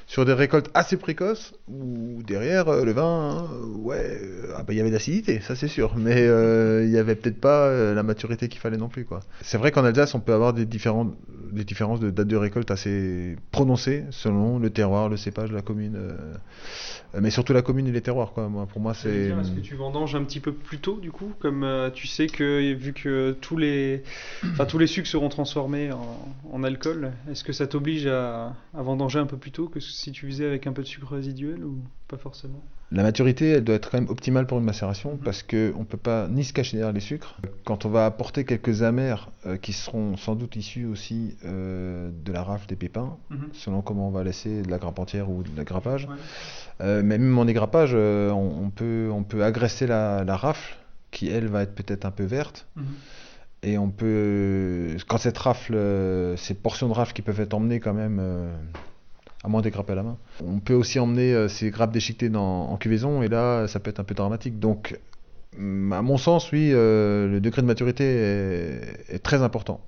sur 0.09 0.25
des 0.25 0.33
récoltes 0.33 0.71
assez 0.73 0.97
précoces 0.97 1.53
où 1.69 2.23
derrière 2.27 2.83
le 2.83 2.93
vin, 2.93 3.05
hein, 3.05 3.45
ouais, 3.77 4.19
ah 4.57 4.63
bah, 4.63 4.73
il 4.73 4.77
y 4.77 4.81
avait 4.81 4.89
de 4.89 4.95
l'acidité, 4.95 5.41
ça 5.41 5.55
c'est 5.55 5.69
sûr. 5.69 5.95
Mais 5.97 6.23
il 6.23 6.91
y 6.91 6.99
avait 6.99 7.15
peut-être 7.15 7.41
pas 7.41 7.71
la 7.93 8.03
maturité 8.03 8.49
qu'il 8.49 8.61
fallait 8.61 8.79
non 8.79 8.89
plus. 8.89 9.07
C'est 9.43 9.59
vrai 9.59 9.71
qu'en 9.71 9.85
Alsace, 9.85 10.15
on 10.15 10.21
peut 10.21 10.33
avoir 10.33 10.55
des, 10.55 10.65
différents, 10.65 11.13
des 11.53 11.65
différences 11.65 12.01
de 12.01 12.11
date 12.11 12.29
de 12.29 12.37
récolte 12.37 12.71
assez 12.71 13.37
prononcées 13.51 14.05
selon 14.11 14.59
le 14.59 14.71
terroir, 14.71 15.09
le 15.09 15.17
cépage, 15.17 15.53
la 15.53 15.63
commune. 15.63 15.97
euh, 15.97 16.35
mais 17.21 17.31
surtout 17.31 17.53
la 17.53 17.63
commune 17.63 17.87
et 17.87 17.93
les 17.93 18.03
terroirs. 18.03 18.33
Quoi. 18.33 18.49
Moi, 18.49 18.67
pour 18.67 18.81
moi, 18.81 18.95
c'est. 18.95 19.29
Est-ce 19.29 19.53
que 19.53 19.61
tu 19.61 19.75
vendanges 19.77 20.15
un 20.15 20.25
petit 20.25 20.41
peu 20.41 20.53
plus 20.53 20.79
tôt 20.79 20.99
du 21.01 21.11
coup 21.11 21.33
Comme 21.39 21.65
euh, 21.65 21.91
tu 21.91 22.07
sais 22.07 22.27
que 22.27 22.73
vu 22.75 22.93
que 22.93 23.37
tous 23.41 23.57
les, 23.57 24.03
enfin, 24.45 24.67
tous 24.67 24.79
les 24.79 24.87
sucres 24.87 25.09
seront 25.09 25.29
transformés 25.29 25.91
en, 25.93 26.19
en 26.53 26.65
alcool, 26.65 27.13
est-ce 27.31 27.45
que 27.45 27.53
ça 27.53 27.67
t'oblige 27.67 28.07
à, 28.07 28.55
à 28.75 28.83
vendanger 28.83 29.19
un 29.19 29.27
peu 29.27 29.37
plus 29.37 29.51
tôt 29.53 29.69
que 29.69 29.81
si 29.81 30.13
tu 30.13 30.27
faisais 30.27 30.47
avec 30.47 30.67
un 30.67 30.73
peu 30.73 30.83
de 30.83 30.87
sucre 30.89 31.13
résiduel 31.15 31.65
ou 31.65 31.79
pas 32.09 32.19
forcément? 32.19 32.63
La 32.91 33.03
maturité, 33.03 33.51
elle 33.51 33.65
doit 33.65 33.75
être 33.75 33.91
quand 33.91 34.01
même 34.01 34.09
optimale 34.09 34.47
pour 34.47 34.59
une 34.59 34.65
macération 34.65 35.13
Mhm. 35.13 35.19
parce 35.19 35.43
qu'on 35.43 35.57
ne 35.81 35.85
peut 35.85 35.99
pas 35.99 36.27
ni 36.29 36.43
se 36.43 36.55
cacher 36.55 36.79
derrière 36.79 36.95
les 36.95 37.01
sucres. 37.01 37.37
Quand 37.65 37.85
on 37.85 37.91
va 37.91 38.07
apporter 38.07 38.45
quelques 38.45 38.83
amers 38.83 39.29
euh, 39.47 39.59
qui 39.59 39.75
seront 39.75 40.17
sans 40.17 40.35
doute 40.35 40.57
issus 40.57 40.87
aussi 40.87 41.37
euh, 41.45 42.11
de 42.25 42.33
la 42.33 42.43
rafle 42.43 42.67
des 42.67 42.77
pépins, 42.77 43.19
selon 43.53 43.83
comment 43.83 44.09
on 44.09 44.11
va 44.11 44.25
laisser 44.25 44.63
de 44.63 44.71
la 44.71 44.79
grappe 44.79 44.99
entière 44.99 45.29
ou 45.31 45.43
de 45.43 45.51
la 45.55 45.65
grappage. 45.65 46.07
Ouais. 46.07 46.17
Euh, 46.81 47.03
mais 47.05 47.19
même 47.19 47.37
en 47.39 47.45
dégrappage, 47.45 47.95
on, 47.95 48.63
on 48.65 48.71
peut, 48.71 49.11
on 49.13 49.23
peut 49.23 49.45
agresser 49.45 49.87
la, 49.87 50.25
la 50.25 50.37
rafle 50.37 50.77
qui, 51.11 51.29
elle, 51.29 51.49
va 51.49 51.63
être 51.65 51.75
peut-être 51.75 52.07
un 52.07 52.11
peu 52.11 52.25
verte. 52.25 52.67
Mhm. 52.77 52.85
Et 53.65 53.77
on 53.77 53.91
peut, 53.91 54.97
quand 55.09 55.19
cette 55.19 55.37
rafle, 55.37 55.77
ces 56.37 56.55
portions 56.55 56.89
de 56.89 56.93
rafle 56.95 57.13
qui 57.13 57.23
peuvent 57.23 57.41
être 57.41 57.55
emmenées 57.55 57.81
quand 57.81 57.93
même, 57.93 58.23
à 59.45 59.49
moins 59.49 59.61
dégrapper 59.63 59.93
à 59.93 59.97
la 59.97 60.03
main, 60.03 60.17
on 60.45 60.59
peut 60.61 60.75
aussi 60.75 60.99
emmener 60.99 61.33
euh, 61.33 61.49
ces 61.49 61.71
grappes 61.71 61.93
déchiquetées 61.93 62.29
dans, 62.29 62.71
en 62.71 62.77
cuvaison, 62.77 63.23
et 63.23 63.29
là, 63.29 63.67
ça 63.69 63.81
peut 63.81 63.91
être 63.91 64.01
un 64.01 64.05
peu 64.05 64.15
dramatique. 64.15 64.59
Donc, 64.59 64.99
À 65.61 66.03
mon 66.03 66.19
sens, 66.19 66.53
oui, 66.53 66.71
euh, 66.73 67.27
le 67.27 67.41
degré 67.41 67.63
de 67.63 67.67
maturité 67.67 68.05
est, 68.05 69.15
est 69.15 69.19
très 69.19 69.43
important. 69.43 69.81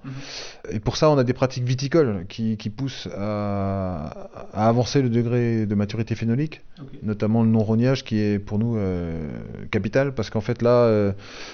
Et 0.72 0.80
pour 0.80 0.96
ça, 0.96 1.08
on 1.08 1.16
a 1.16 1.22
des 1.22 1.32
pratiques 1.32 1.62
viticoles 1.62 2.26
qui, 2.28 2.56
qui 2.56 2.70
poussent 2.70 3.08
à, 3.16 4.28
à 4.52 4.68
avancer 4.68 5.00
le 5.00 5.08
degré 5.08 5.66
de 5.66 5.74
maturité 5.76 6.16
phénolique, 6.16 6.62
notamment 7.04 7.44
le 7.44 7.50
non-rognage 7.50 8.02
qui 8.02 8.18
est 8.18 8.40
pour 8.40 8.58
nous 8.58 8.76
euh, 8.76 9.28
capital, 9.70 10.12
parce 10.12 10.28
qu'en 10.28 10.40
fait 10.40 10.60
là, 10.60 10.70
euh, 10.70 11.12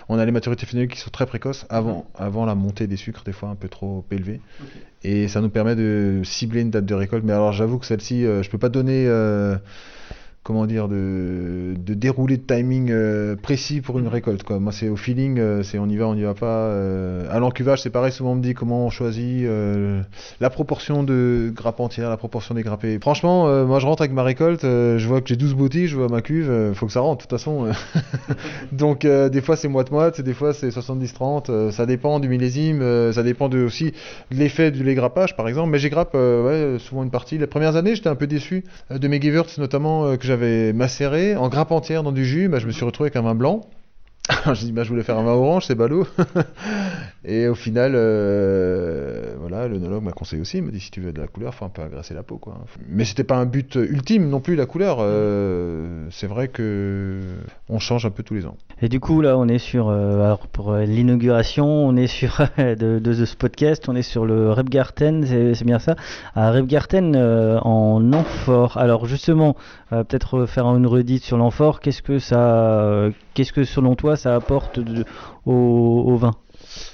on 0.08 0.18
a 0.18 0.25
les 0.25 0.32
maturités 0.32 0.64
phénoliques 0.64 0.92
qui 0.92 1.00
sont 1.00 1.11
très 1.11 1.26
précoces 1.26 1.66
avant, 1.68 2.06
avant 2.14 2.46
la 2.46 2.54
montée 2.54 2.87
des 2.87 2.96
sucres, 2.96 3.23
des 3.23 3.32
fois 3.32 3.50
un 3.50 3.54
peu 3.54 3.68
trop 3.68 4.02
élevés. 4.11 4.40
Et 5.04 5.28
ça 5.28 5.42
nous 5.42 5.50
permet 5.50 5.76
de 5.76 6.23
cibler 6.25 6.62
une 6.62 6.70
date 6.70 6.87
de 6.87 6.94
récolte. 6.94 7.23
Mais 7.23 7.35
alors 7.35 7.52
j'avoue 7.52 7.78
que 7.78 7.85
celle-ci, 7.85 8.23
je 8.23 8.49
peux 8.49 8.58
pas 8.58 8.70
donner... 8.70 9.06
comment 10.47 10.67
dire, 10.67 10.87
de, 10.87 11.75
de 11.76 11.95
dérouler 11.95 12.37
de 12.37 12.43
timing 12.43 12.91
euh, 12.93 13.35
précis 13.35 13.81
pour 13.81 13.99
une 13.99 14.07
récolte. 14.07 14.45
Quoi. 14.45 14.61
Moi, 14.61 14.71
c'est 14.71 14.88
au 14.88 14.95
feeling, 14.95 15.41
euh, 15.41 15.65
c'est 15.65 15.81
on 15.81 15.88
y 15.88 15.97
va, 15.97 16.07
on 16.07 16.15
y 16.15 16.23
va 16.23 16.35
pas. 16.35 16.47
Euh, 16.47 17.26
à 17.33 17.41
l'encuvage, 17.41 17.83
c'est 17.83 17.91
pareil, 17.91 18.12
souvent 18.12 18.31
on 18.31 18.35
me 18.37 18.43
dit 18.43 18.55
comment 18.55 18.87
on 18.87 18.91
choisit 18.91 19.45
euh, 19.45 20.03
la 20.41 20.49
proportion 20.49 21.03
de 21.03 21.53
grappes 21.53 21.81
entières, 21.81 22.11
la 22.11 22.17
proportion 22.17 22.55
des 22.55 22.62
grappes. 22.62 22.87
Franchement, 23.00 23.67
moi 23.67 23.81
je 23.81 23.87
rentre 23.87 24.03
avec 24.03 24.12
ma 24.12 24.23
récolte, 24.23 24.62
je 24.62 25.05
vois 25.09 25.21
que 25.21 25.29
j'ai 25.29 25.37
12 25.37 25.55
boutiques, 25.55 25.88
je 25.88 25.97
vois 25.97 26.09
ma 26.09 26.23
cuve, 26.23 26.73
faut 26.75 26.87
que 26.87 26.93
ça 26.93 27.00
rentre 27.00 27.17
de 27.17 27.23
toute 27.23 27.31
façon. 27.31 27.67
Donc 28.73 29.05
des 29.05 29.41
fois 29.41 29.57
c'est 29.57 29.67
moite-moite, 29.67 30.21
des 30.21 30.35
fois 30.35 30.55
c'est 30.55 30.69
70-30, 30.69 31.50
euh, 31.50 31.71
ça 31.73 31.87
dépend 31.87 32.21
du 32.21 32.29
millésime, 32.29 33.12
ça 33.12 33.23
dépend 33.25 33.49
de, 33.49 33.65
aussi 33.65 33.93
de 34.31 34.37
l'effet 34.37 34.71
du 34.71 34.95
grappage 34.95 35.37
par 35.37 35.49
exemple. 35.49 35.71
Mais 35.71 35.79
j'ai 35.79 35.91
grappe 35.91 36.15
ouais, 36.15 36.76
souvent 36.79 37.03
une 37.03 37.11
partie. 37.11 37.38
Les 37.38 37.49
premières 37.49 37.75
années, 37.75 37.97
j'étais 37.97 38.09
un 38.09 38.15
peu 38.15 38.29
déçu 38.29 38.65
de 38.91 39.09
mes 39.09 39.21
Givers 39.21 39.47
notamment 39.59 40.17
que 40.17 40.26
j'avais 40.26 40.36
macéré 40.73 41.37
en 41.37 41.49
grappe 41.49 41.73
entière 41.73 42.02
dans 42.02 42.12
du 42.12 42.25
jus. 42.25 42.49
Bah, 42.49 42.59
je 42.59 42.66
me 42.66 42.73
suis 42.73 42.85
retrouvé 42.85 43.09
avec 43.09 43.16
un 43.16 43.23
vin 43.23 43.35
blanc. 43.35 43.62
je 44.47 44.64
dis 44.64 44.73
bah, 44.73 44.83
je 44.83 44.88
voulais 44.88 45.02
faire 45.02 45.19
un 45.19 45.25
vin 45.25 45.33
orange, 45.33 45.66
c'est 45.66 45.75
ballot. 45.75 46.07
Et 47.25 47.49
au 47.49 47.55
final, 47.55 47.93
euh, 47.95 49.35
voilà, 49.40 49.69
m'a 50.00 50.12
conseillé 50.12 50.40
aussi. 50.40 50.59
Il 50.59 50.64
m'a 50.64 50.71
dit 50.71 50.81
si 50.81 50.90
tu 50.90 51.00
veux 51.00 51.12
de 51.12 51.21
la 51.21 51.26
couleur, 51.26 51.55
faut 51.55 51.64
un 51.64 51.71
peu 51.71 51.83
agresser 51.83 52.14
la 52.14 52.23
peau, 52.23 52.38
quoi. 52.38 52.59
Mais 52.88 53.05
c'était 53.05 53.25
pas 53.25 53.37
un 53.37 53.47
but 53.47 53.75
ultime 53.75 54.28
non 54.28 54.40
plus 54.40 54.55
la 54.55 54.66
couleur. 54.66 54.99
Euh, 55.00 56.07
c'est 56.11 56.26
vrai 56.26 56.49
que 56.49 57.21
on 57.69 57.78
change 57.78 58.07
un 58.07 58.11
peu 58.11 58.23
tous 58.23 58.35
les 58.35 58.47
ans. 58.47 58.57
Et 58.81 58.88
du 58.88 59.00
coup, 59.00 59.21
là, 59.21 59.37
on 59.37 59.49
est 59.49 59.59
sur, 59.59 59.88
euh, 59.88 60.25
alors 60.25 60.47
pour 60.47 60.73
euh, 60.73 60.85
l'inauguration, 60.85 61.66
on 61.66 61.97
est 61.97 62.07
sur 62.07 62.40
de, 62.59 62.99
de 62.99 63.25
ce 63.25 63.37
podcast, 63.37 63.88
on 63.88 63.97
est 63.97 64.02
sur 64.02 64.25
le 64.25 64.52
Rebgarten, 64.52 65.25
c'est 65.55 65.64
bien 65.64 65.78
ça, 65.78 65.97
à 66.35 66.52
Rebgarten 66.52 67.16
en 67.16 68.12
amphore. 68.12 68.76
Alors 68.76 69.07
justement, 69.07 69.57
peut-être 69.90 70.47
faire 70.47 70.66
une 70.66 70.87
redite 70.87 71.25
sur 71.25 71.37
l'amphore. 71.37 71.81
Qu'est-ce 71.81 72.02
que 72.02 72.19
ça, 72.19 72.38
euh, 72.83 73.11
qu'est-ce 73.35 73.52
que 73.52 73.64
selon 73.64 73.95
toi 73.95 74.16
ça 74.16 74.35
apporte 74.35 74.81
de- 74.81 75.05
au, 75.45 75.52
au 76.07 76.16
vin? 76.16 76.33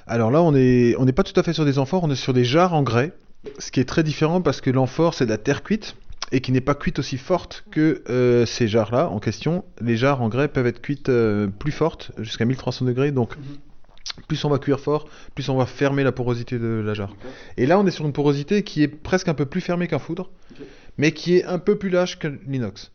Alors 0.07 0.31
là, 0.31 0.43
on 0.43 0.55
est 0.55 0.95
on 0.99 1.05
n'est 1.05 1.13
pas 1.13 1.23
tout 1.23 1.39
à 1.39 1.43
fait 1.43 1.53
sur 1.53 1.65
des 1.65 1.79
amphores, 1.79 2.05
on 2.05 2.11
est 2.11 2.15
sur 2.17 2.33
des 2.33 2.45
jarres 2.45 2.75
en 2.75 2.83
grès. 2.83 3.13
Ce 3.59 3.71
qui 3.71 3.81
est 3.81 3.85
très 3.89 4.03
différent 4.03 4.41
parce 4.41 4.61
que 4.61 4.71
l'amphore 4.71 5.15
c'est 5.15 5.25
de 5.25 5.31
la 5.31 5.39
terre 5.39 5.63
cuite 5.63 5.97
et 6.31 6.41
qui 6.41 6.53
n'est 6.53 6.61
pas 6.61 6.75
cuite 6.75 6.99
aussi 6.99 7.19
forte 7.19 7.65
que 7.71 8.03
euh, 8.09 8.47
ces 8.47 8.69
jarres-là 8.69 9.09
en 9.09 9.19
question. 9.19 9.65
Les 9.81 9.97
jarres 9.97 10.23
en 10.23 10.29
grès 10.29 10.49
peuvent 10.49 10.67
être 10.67 10.81
cuites 10.81 11.09
euh, 11.09 11.47
plus 11.49 11.73
fortes, 11.73 12.13
jusqu'à 12.19 12.45
1300 12.45 12.85
degrés. 12.87 13.11
Donc 13.11 13.37
plus 14.29 14.43
on 14.45 14.49
va 14.51 14.59
cuire 14.59 14.81
fort, 14.81 15.09
plus 15.35 15.49
on 15.49 15.57
va 15.57 15.67
fermer 15.67 16.05
la 16.05 16.13
porosité 16.13 16.59
de 16.59 16.83
la 16.85 16.95
jarre. 16.95 17.15
Et 17.57 17.67
là, 17.67 17.79
on 17.79 17.87
est 17.87 17.91
sur 17.91 18.05
une 18.07 18.13
porosité 18.13 18.63
qui 18.63 18.83
est 18.83 18.89
presque 18.89 19.29
un 19.29 19.35
peu 19.35 19.47
plus 19.47 19.61
fermée 19.61 19.89
qu'un 19.89 19.99
foudre, 19.99 20.31
mais 20.99 21.13
qui 21.13 21.37
est 21.37 21.45
un 21.45 21.59
peu 21.59 21.77
plus 21.77 21.91
lâche 21.91 22.19
que 22.19 22.29
l'inox. 22.47 22.91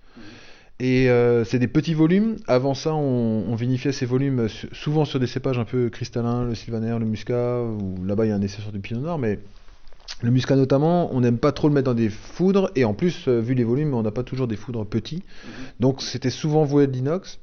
Et 0.79 1.09
euh, 1.09 1.43
c'est 1.43 1.57
des 1.57 1.67
petits 1.67 1.95
volumes. 1.95 2.35
Avant 2.47 2.75
ça, 2.75 2.93
on, 2.93 3.45
on 3.47 3.55
vinifiait 3.55 3.91
ces 3.91 4.05
volumes 4.05 4.47
su- 4.47 4.69
souvent 4.73 5.05
sur 5.05 5.19
des 5.19 5.25
cépages 5.25 5.57
un 5.57 5.65
peu 5.65 5.89
cristallins, 5.89 6.45
le 6.45 6.53
sylvaner, 6.53 6.97
le 6.99 7.05
muscat, 7.05 7.63
ou 7.63 8.05
là-bas 8.05 8.25
il 8.25 8.29
y 8.29 8.31
a 8.31 8.35
un 8.35 8.41
essai 8.41 8.61
sur 8.61 8.71
du 8.71 8.79
pinot 8.79 9.01
noir, 9.01 9.17
mais 9.17 9.39
le 10.21 10.31
muscat 10.31 10.55
notamment, 10.55 11.13
on 11.13 11.21
n'aime 11.21 11.37
pas 11.39 11.51
trop 11.51 11.67
le 11.67 11.73
mettre 11.73 11.85
dans 11.85 11.93
des 11.95 12.09
foudres, 12.09 12.69
et 12.75 12.85
en 12.85 12.93
plus, 12.93 13.27
euh, 13.27 13.39
vu 13.39 13.55
les 13.55 13.63
volumes, 13.63 13.93
on 13.93 14.03
n'a 14.03 14.11
pas 14.11 14.23
toujours 14.23 14.47
des 14.47 14.55
foudres 14.55 14.85
petits. 14.85 15.23
Donc 15.79 16.01
c'était 16.01 16.29
souvent 16.29 16.63
voué 16.63 16.85
de 16.85 16.91
l'inox. 16.91 17.39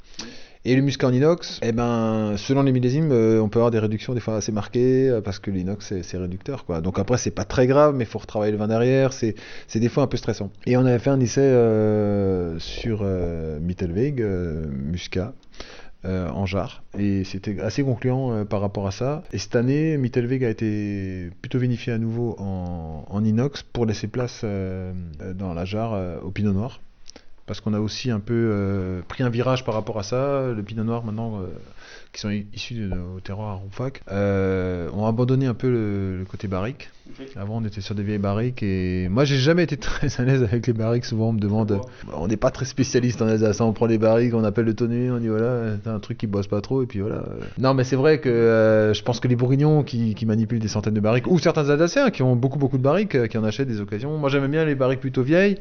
Et 0.67 0.75
le 0.77 0.81
muscat 0.81 1.09
en 1.09 1.13
inox, 1.13 1.61
eh 1.63 1.73
ben, 1.73 2.37
selon 2.39 2.63
les 2.63 2.73
millésimes, 2.73 3.13
euh, 3.13 3.39
on 3.43 3.51
peut 3.51 3.59
avoir 3.59 3.71
des 3.71 3.79
réductions 3.79 4.15
des 4.15 4.21
fois 4.21 4.37
assez 4.37 4.51
marquées 4.51 5.11
euh, 5.11 5.21
parce 5.21 5.39
que 5.39 5.51
l'inox 5.51 5.93
c'est- 6.01 6.17
réducteur. 6.17 6.65
Quoi. 6.65 6.81
Donc 6.81 6.99
après, 6.99 7.19
c'est 7.19 7.31
pas 7.31 7.45
très 7.45 7.67
grave, 7.67 7.95
mais 7.95 8.05
il 8.05 8.07
faut 8.07 8.19
retravailler 8.19 8.53
le 8.53 8.57
vin 8.57 8.67
derrière. 8.69 9.13
C'est 9.13 9.35
des 9.75 9.89
fois 9.91 10.05
un 10.05 10.07
peu 10.07 10.17
stressant. 10.17 10.51
Et 10.67 10.79
on 10.79 10.87
avait 10.87 10.99
fait 10.99 11.11
un 11.11 11.21
essai 11.21 11.43
euh, 11.43 12.59
sur 12.59 13.05
Mittelweg, 13.61 14.23
muscat. 14.23 15.35
en 16.05 16.47
jarre 16.47 16.83
et 16.99 17.25
c'était 17.25 17.61
assez 17.61 17.83
concluant 17.83 18.45
par 18.45 18.61
rapport 18.61 18.87
à 18.87 18.91
ça 18.91 19.23
et 19.33 19.39
cette 19.39 19.57
année 19.57 19.97
Mittelweg 19.97 20.45
a 20.45 20.51
été 20.51 21.31
plutôt 21.41 21.59
vinifié 21.59 21.95
à 21.95 21.99
nouveau 21.99 22.37
en, 22.39 23.07
en 23.09 23.25
inox 23.25 23.63
pour 23.63 23.87
laisser 23.87 24.07
place 24.07 24.45
dans 24.45 25.55
la 25.55 25.65
jarre 25.65 26.23
au 26.23 26.31
pinot 26.31 26.53
noir 26.53 26.81
parce 27.47 27.61
qu'on 27.61 27.75
a 27.75 27.81
aussi 27.81 28.11
un 28.11 28.21
peu 28.21 28.51
euh, 28.53 29.03
pris 29.07 29.23
un 29.23 29.29
virage 29.29 29.65
par 29.65 29.75
rapport 29.75 29.99
à 29.99 30.03
ça. 30.03 30.53
Le 30.53 30.63
pinot 30.63 30.85
noir 30.85 31.05
maintenant, 31.05 31.41
euh, 31.41 31.47
qui 32.15 32.21
sont 32.21 32.31
issus 32.31 32.75
de 32.75 32.87
nos 32.95 33.21
terroirs 33.21 33.51
à 33.51 33.55
Ronfac, 33.55 34.01
euh, 34.11 34.89
ont 34.95 35.07
abandonné 35.07 35.47
un 35.47 35.55
peu 35.55 35.69
le, 35.69 36.19
le 36.21 36.25
côté 36.25 36.49
barrique. 36.49 36.89
Avant, 37.37 37.59
on 37.59 37.65
était 37.65 37.83
sur 37.83 37.95
des 37.95 38.03
vieilles 38.03 38.19
barriques 38.19 38.63
et 38.63 39.09
moi, 39.11 39.25
j'ai 39.25 39.37
jamais 39.37 39.65
été 39.65 39.77
très 39.77 40.09
à 40.21 40.25
l'aise 40.25 40.43
avec 40.43 40.67
les 40.67 40.73
barriques. 40.73 41.05
Souvent, 41.05 41.29
on 41.29 41.33
me 41.33 41.39
demande, 41.39 41.81
on 42.13 42.27
n'est 42.29 42.39
pas 42.39 42.51
très 42.51 42.65
spécialiste 42.65 43.21
en 43.21 43.27
Alsace. 43.29 43.61
hein. 43.61 43.65
On 43.67 43.73
prend 43.73 43.87
les 43.87 43.99
barriques, 43.99 44.33
on 44.35 44.43
appelle 44.45 44.65
le 44.65 44.75
tonné, 44.75 45.11
on 45.11 45.19
dit 45.19 45.29
voilà, 45.29 45.77
t'as 45.83 45.93
un 45.93 46.01
truc 46.01 46.17
qui 46.19 46.27
bosse 46.27 46.47
pas 46.47 46.61
trop 46.63 46.83
et 46.83 46.87
puis 46.87 47.01
voilà. 47.01 47.25
Non, 47.59 47.75
mais 47.75 47.85
c'est 47.85 47.97
vrai 47.97 48.21
que 48.21 48.29
euh, 48.31 48.95
je 48.95 49.03
pense 49.03 49.21
que 49.21 49.29
les 49.29 49.37
bourguignons 49.37 49.83
qui, 49.83 50.15
qui 50.15 50.25
manipulent 50.25 50.61
des 50.61 50.69
centaines 50.69 50.95
de 50.95 51.01
barriques, 51.01 51.27
ou 51.27 51.39
certains 51.39 51.69
Alsaciens 51.69 52.11
qui 52.11 52.23
ont 52.23 52.37
beaucoup 52.37 52.59
beaucoup 52.59 52.79
de 52.79 52.83
barriques, 52.83 53.15
euh, 53.17 53.27
qui 53.27 53.37
en 53.37 53.45
achètent 53.45 53.69
des 53.69 53.81
occasions. 53.81 54.17
Moi, 54.17 54.31
j'aime 54.31 54.47
bien 54.47 54.65
les 54.65 54.75
barriques 54.75 55.01
plutôt 55.01 55.23
vieilles. 55.23 55.59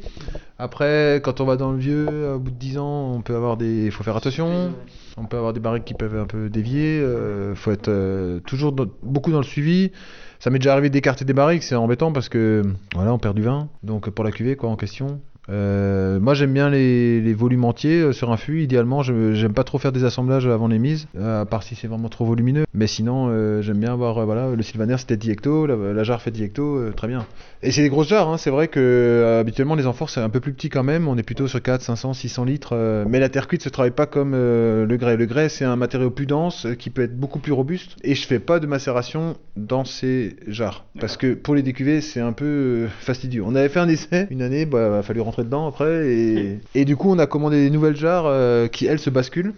Après, 0.58 1.20
quand 1.24 1.40
on 1.40 1.44
va 1.44 1.56
dans 1.56 1.72
le 1.72 1.78
vieux, 1.78 2.06
au 2.34 2.38
bout 2.38 2.50
de 2.52 2.56
10 2.56 2.78
ans, 2.78 3.12
on 3.16 3.20
peut 3.22 3.34
avoir 3.34 3.56
des. 3.56 3.86
Il 3.86 3.90
faut 3.90 4.04
faire 4.04 4.16
attention. 4.16 4.70
On 5.16 5.26
peut 5.26 5.36
avoir 5.36 5.52
des 5.52 5.60
barriques 5.60 5.84
qui 5.84 5.94
peuvent 5.94 6.16
un 6.16 6.26
peu 6.26 6.43
dévier. 6.48 6.98
Il 7.00 7.56
faut 7.56 7.70
être 7.70 7.88
euh, 7.88 8.40
toujours 8.40 8.72
beaucoup 8.72 9.30
dans 9.30 9.38
le 9.38 9.44
suivi. 9.44 9.92
Ça 10.38 10.50
m'est 10.50 10.58
déjà 10.58 10.72
arrivé 10.72 10.90
d'écarter 10.90 11.24
des 11.24 11.32
barriques, 11.32 11.62
c'est 11.62 11.74
embêtant 11.74 12.12
parce 12.12 12.28
que 12.28 12.62
voilà, 12.94 13.12
on 13.12 13.18
perd 13.18 13.34
du 13.34 13.42
vin. 13.42 13.68
Donc 13.82 14.10
pour 14.10 14.24
la 14.24 14.30
cuvée 14.30 14.56
quoi 14.56 14.68
en 14.68 14.76
question. 14.76 15.20
Euh, 15.50 16.18
moi 16.20 16.34
j'aime 16.34 16.52
bien 16.52 16.70
les, 16.70 17.20
les 17.20 17.34
volumes 17.34 17.64
entiers 17.64 18.00
euh, 18.00 18.12
sur 18.12 18.32
un 18.32 18.36
fût. 18.36 18.62
Idéalement, 18.62 19.02
j'aime 19.02 19.52
pas 19.52 19.64
trop 19.64 19.78
faire 19.78 19.92
des 19.92 20.04
assemblages 20.04 20.46
avant 20.46 20.68
les 20.68 20.78
mises, 20.78 21.06
euh, 21.16 21.42
à 21.42 21.46
part 21.46 21.62
si 21.62 21.74
c'est 21.74 21.86
vraiment 21.88 22.08
trop 22.08 22.24
volumineux. 22.24 22.64
Mais 22.72 22.86
sinon, 22.86 23.28
euh, 23.28 23.62
j'aime 23.62 23.78
bien 23.78 23.92
avoir 23.92 24.18
euh, 24.18 24.24
voilà 24.24 24.50
le 24.54 24.62
Sylvaner 24.62 24.96
c'était 24.98 25.16
10 25.16 25.30
hectos, 25.30 25.66
la, 25.66 25.76
la 25.76 26.02
jarre 26.02 26.22
fait 26.22 26.30
10 26.30 26.42
hectos, 26.44 26.78
euh, 26.78 26.92
très 26.94 27.08
bien. 27.08 27.26
Et 27.62 27.70
c'est 27.72 27.82
des 27.82 27.88
grosses 27.88 28.08
jarres, 28.08 28.28
hein. 28.28 28.36
c'est 28.36 28.50
vrai 28.50 28.68
que 28.68 29.38
habituellement 29.40 29.74
les 29.74 29.86
amphores 29.86 30.10
c'est 30.10 30.20
un 30.20 30.28
peu 30.28 30.40
plus 30.40 30.52
petit 30.52 30.68
quand 30.68 30.82
même, 30.82 31.08
on 31.08 31.16
est 31.16 31.22
plutôt 31.22 31.48
sur 31.48 31.62
4, 31.62 31.80
500, 31.80 32.12
600 32.12 32.44
litres, 32.44 33.04
mais 33.08 33.20
la 33.20 33.30
terre 33.30 33.48
cuite 33.48 33.62
se 33.62 33.70
travaille 33.70 33.90
pas 33.90 34.04
comme 34.04 34.32
le 34.32 34.96
grès. 34.98 35.16
Le 35.16 35.24
grès 35.24 35.48
c'est 35.48 35.64
un 35.64 35.76
matériau 35.76 36.10
plus 36.10 36.26
dense 36.26 36.66
qui 36.78 36.90
peut 36.90 37.02
être 37.02 37.18
beaucoup 37.18 37.38
plus 37.38 37.52
robuste 37.52 37.96
et 38.04 38.14
je 38.14 38.26
fais 38.26 38.38
pas 38.38 38.60
de 38.60 38.66
macération 38.66 39.36
dans 39.56 39.86
ces 39.86 40.36
jarres 40.46 40.84
parce 41.00 41.16
que 41.16 41.32
pour 41.32 41.54
les 41.54 41.62
décuvées 41.62 42.02
c'est 42.02 42.20
un 42.20 42.32
peu 42.32 42.86
fastidieux. 43.00 43.42
On 43.46 43.54
avait 43.54 43.70
fait 43.70 43.80
un 43.80 43.88
essai 43.88 44.26
une 44.30 44.42
année, 44.42 44.66
bah, 44.66 44.90
il 44.92 44.98
a 44.98 45.02
fallu 45.02 45.22
rentrer 45.22 45.33
dedans 45.42 45.66
après 45.66 46.06
et, 46.08 46.60
et 46.74 46.84
du 46.84 46.96
coup 46.96 47.10
on 47.10 47.18
a 47.18 47.26
commandé 47.26 47.62
des 47.64 47.70
nouvelles 47.70 47.96
jarres 47.96 48.26
euh, 48.26 48.68
qui 48.68 48.86
elles 48.86 48.98
se 49.00 49.10
basculent, 49.10 49.54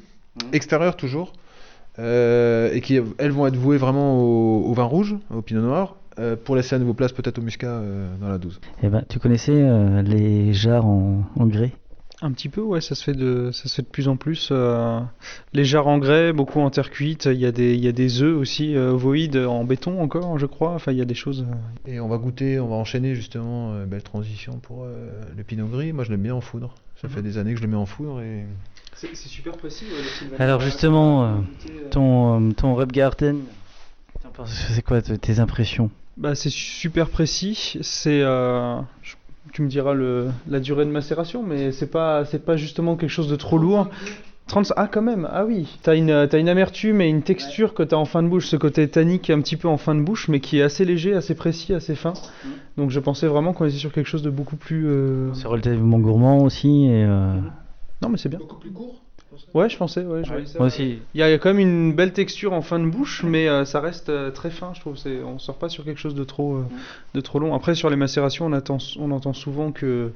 extérieures 0.53 0.97
toujours. 0.97 1.33
euh, 1.99 2.71
et 2.73 2.81
qui 2.81 3.01
elles 3.19 3.31
vont 3.33 3.47
être 3.47 3.57
vouées 3.57 3.79
vraiment 3.79 4.19
au, 4.21 4.65
au 4.71 4.73
vin 4.75 4.85
rouge, 4.85 5.17
au 5.35 5.41
pinot 5.43 5.63
noir, 5.63 5.97
euh, 6.19 6.37
pour 6.37 6.57
laisser 6.57 6.75
à 6.77 6.79
nouveau 6.79 6.95
place 6.95 7.13
peut-être 7.13 7.39
au 7.39 7.43
muscat 7.43 7.69
euh, 7.69 8.09
dans 8.21 8.29
la 8.29 8.39
12. 8.39 8.61
Eh 8.83 8.89
ben, 8.89 9.03
tu 9.09 9.19
connaissais 9.19 9.53
euh, 9.55 10.03
les 10.03 10.53
jarres 10.53 10.87
en, 10.87 11.23
en 11.39 11.47
grès? 11.47 11.73
Un 12.23 12.33
petit 12.33 12.49
peu, 12.49 12.63
ouais, 12.63 12.81
ça 12.81 12.95
se 12.95 13.05
fait 13.05 13.13
de, 13.13 13.51
ça 13.53 13.69
se 13.69 13.75
fait 13.75 13.83
de 13.83 13.89
plus 13.89 14.09
en 14.09 14.17
plus. 14.17 14.49
euh, 14.51 15.01
les 15.53 15.65
jarres 15.67 15.87
en 15.87 15.99
grès, 15.99 16.33
beaucoup 16.33 16.61
en 16.61 16.71
terre 16.71 16.91
cuite. 16.91 17.27
Il 17.27 17.39
y 17.39 17.45
a 17.45 17.53
des, 17.53 17.75
il 17.75 17.85
y 17.85 17.89
a 17.89 17.93
des 17.93 18.23
œufs 18.23 18.37
aussi 18.39 18.75
euh, 18.75 18.93
ovoïdes 18.93 19.37
en 19.37 19.65
béton 19.65 20.01
encore, 20.01 20.39
je 20.39 20.47
crois. 20.47 20.71
Enfin, 20.73 20.93
il 20.93 20.99
y 20.99 21.03
a 21.03 21.05
des 21.05 21.15
choses. 21.15 21.45
euh, 21.87 21.91
Et 21.93 22.01
on 22.01 22.09
va 22.09 22.17
goûter, 22.17 22.59
on 22.59 22.69
va 22.69 22.77
enchaîner 22.77 23.15
justement, 23.15 23.75
euh, 23.75 23.85
belle 23.85 24.03
transition 24.03 24.59
pour 24.61 24.85
euh, 24.85 25.11
le 25.37 25.43
pinot 25.45 25.67
gris. 25.67 25.93
Moi 25.93 26.05
je 26.05 26.11
l'aime 26.11 26.23
bien 26.23 26.35
en 26.35 26.41
foudre. 26.41 26.75
Ça 27.03 27.09
fait 27.11 27.21
des 27.21 27.37
années 27.37 27.53
que 27.53 27.59
je 27.59 27.65
le 27.65 27.69
mets 27.71 27.77
en 27.77 27.85
foudre 27.85 28.23
et 28.23 28.47
C'est 28.95 29.15
super 29.15 29.53
précis. 29.59 29.85
Alors 30.39 30.63
justement, 30.63 31.25
euh, 31.27 31.35
ton, 31.91 32.41
euh, 32.49 32.53
ton 32.55 32.75
t'en 34.23 34.31
penses- 34.33 34.67
c'est 34.73 34.83
quoi 34.83 35.03
t- 35.03 35.19
tes 35.19 35.39
impressions? 35.39 35.91
Bah, 36.17 36.35
c'est 36.35 36.49
super 36.49 37.11
précis. 37.11 37.77
C'est, 37.83 38.23
euh, 38.23 38.81
je- 39.03 39.16
tu 39.57 39.63
me 39.63 39.69
diras 39.69 39.95
le, 39.95 40.27
la 40.49 40.61
durée 40.61 40.85
de 40.85 40.91
macération, 40.91 41.43
mais 41.43 41.73
c'est 41.73 41.87
pas, 41.91 42.27
c'est 42.27 42.45
pas 42.45 42.59
justement 42.59 42.95
quelque 42.95 43.09
chose 43.09 43.27
de 43.27 43.37
trop 43.37 43.57
lourd. 43.57 43.89
30, 44.49 44.75
ah 44.77 44.87
quand 44.87 45.01
même, 45.01 45.27
ah 45.33 45.47
oui. 45.47 45.79
T'as 45.83 45.97
une, 45.97 46.29
t'as 46.29 46.39
une 46.39 46.51
amertume 46.51 47.01
et 47.01 47.09
une 47.09 47.23
texture 47.23 47.73
que 47.73 47.83
t'as 47.83 47.97
en 47.97 48.05
fin 48.05 48.23
de 48.23 48.29
bouche, 48.29 48.49
ce 48.49 48.57
côté 48.57 48.87
tannique 48.87 49.31
un 49.31 49.41
petit 49.41 49.57
peu 49.57 49.67
en 49.67 49.79
fin 49.79 49.95
de 49.95 50.03
bouche, 50.03 50.29
mais 50.29 50.41
qui 50.41 50.59
est 50.59 50.63
assez 50.63 50.85
léger, 50.85 51.15
assez 51.15 51.35
précis, 51.35 51.73
assez 51.73 51.95
fin. 51.95 52.13
Donc 52.77 52.91
je 52.91 53.01
pensais 53.01 53.27
vraiment 53.29 53.55
qu'on 53.55 53.65
était 53.65 53.79
sur 53.79 53.93
quelque 53.93 54.07
chose 54.09 54.23
de 54.23 54.29
beaucoup 54.29 54.57
plus. 54.57 54.87
euh, 54.89 55.33
C'est 55.33 55.49
relativement 55.49 55.99
gourmand 56.01 56.43
aussi. 56.43 56.85
Et, 56.85 57.03
euh, 57.05 57.33
Non 58.03 58.11
mais 58.11 58.19
c'est 58.19 58.29
bien. 58.29 58.39
beaucoup 58.39 58.59
plus 58.61 58.71
court? 58.73 59.01
Ouais, 59.55 59.69
je 59.69 59.77
pensais, 59.77 60.05
ouais, 60.05 60.23
je. 60.25 60.31
Moi 60.59 60.67
aussi. 60.69 60.99
Il 61.15 61.19
y 61.21 61.23
a 61.23 61.37
quand 61.39 61.51
même 61.51 61.59
une 61.59 61.93
belle 61.93 62.13
texture 62.13 62.53
en 62.53 62.63
fin 62.63 62.79
de 62.79 62.87
bouche, 62.87 63.23
mais 63.25 63.49
euh, 63.49 63.65
ça 63.65 63.81
reste 63.81 64.09
euh, 64.09 64.31
très 64.31 64.51
fin, 64.51 64.73
je 64.75 64.81
trouve. 64.81 64.97
C'est, 64.97 65.23
on 65.23 65.39
sort 65.39 65.59
pas 65.59 65.69
sur 65.69 65.85
quelque 65.85 65.99
chose 66.01 66.15
de 66.15 66.25
trop, 66.25 66.57
euh, 66.57 66.65
de 67.15 67.21
trop 67.21 67.39
long. 67.39 67.55
Après, 67.55 67.75
sur 67.75 67.91
les 67.91 67.97
macérations, 67.97 68.47
on, 68.47 68.53
attend, 68.53 68.79
on 68.99 69.11
entend 69.11 69.33
souvent 69.33 69.73
que 69.73 70.13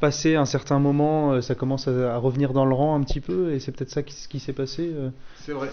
passé 0.00 0.34
un 0.34 0.46
certain 0.46 0.78
moment, 0.78 1.32
euh, 1.32 1.40
ça 1.40 1.54
commence 1.54 1.86
à, 1.88 2.14
à 2.14 2.16
revenir 2.18 2.52
dans 2.52 2.64
le 2.64 2.74
rang 2.74 2.96
un 2.96 3.02
petit 3.02 3.20
peu, 3.20 3.52
et 3.52 3.60
c'est 3.60 3.72
peut-être 3.72 3.90
ça 3.90 4.02
qui, 4.02 4.14
ce 4.14 4.28
qui 4.28 4.40
s'est 4.40 4.52
passé. 4.52 4.90
euh. 4.94 5.10
C'est 5.36 5.52
vrai. 5.52 5.70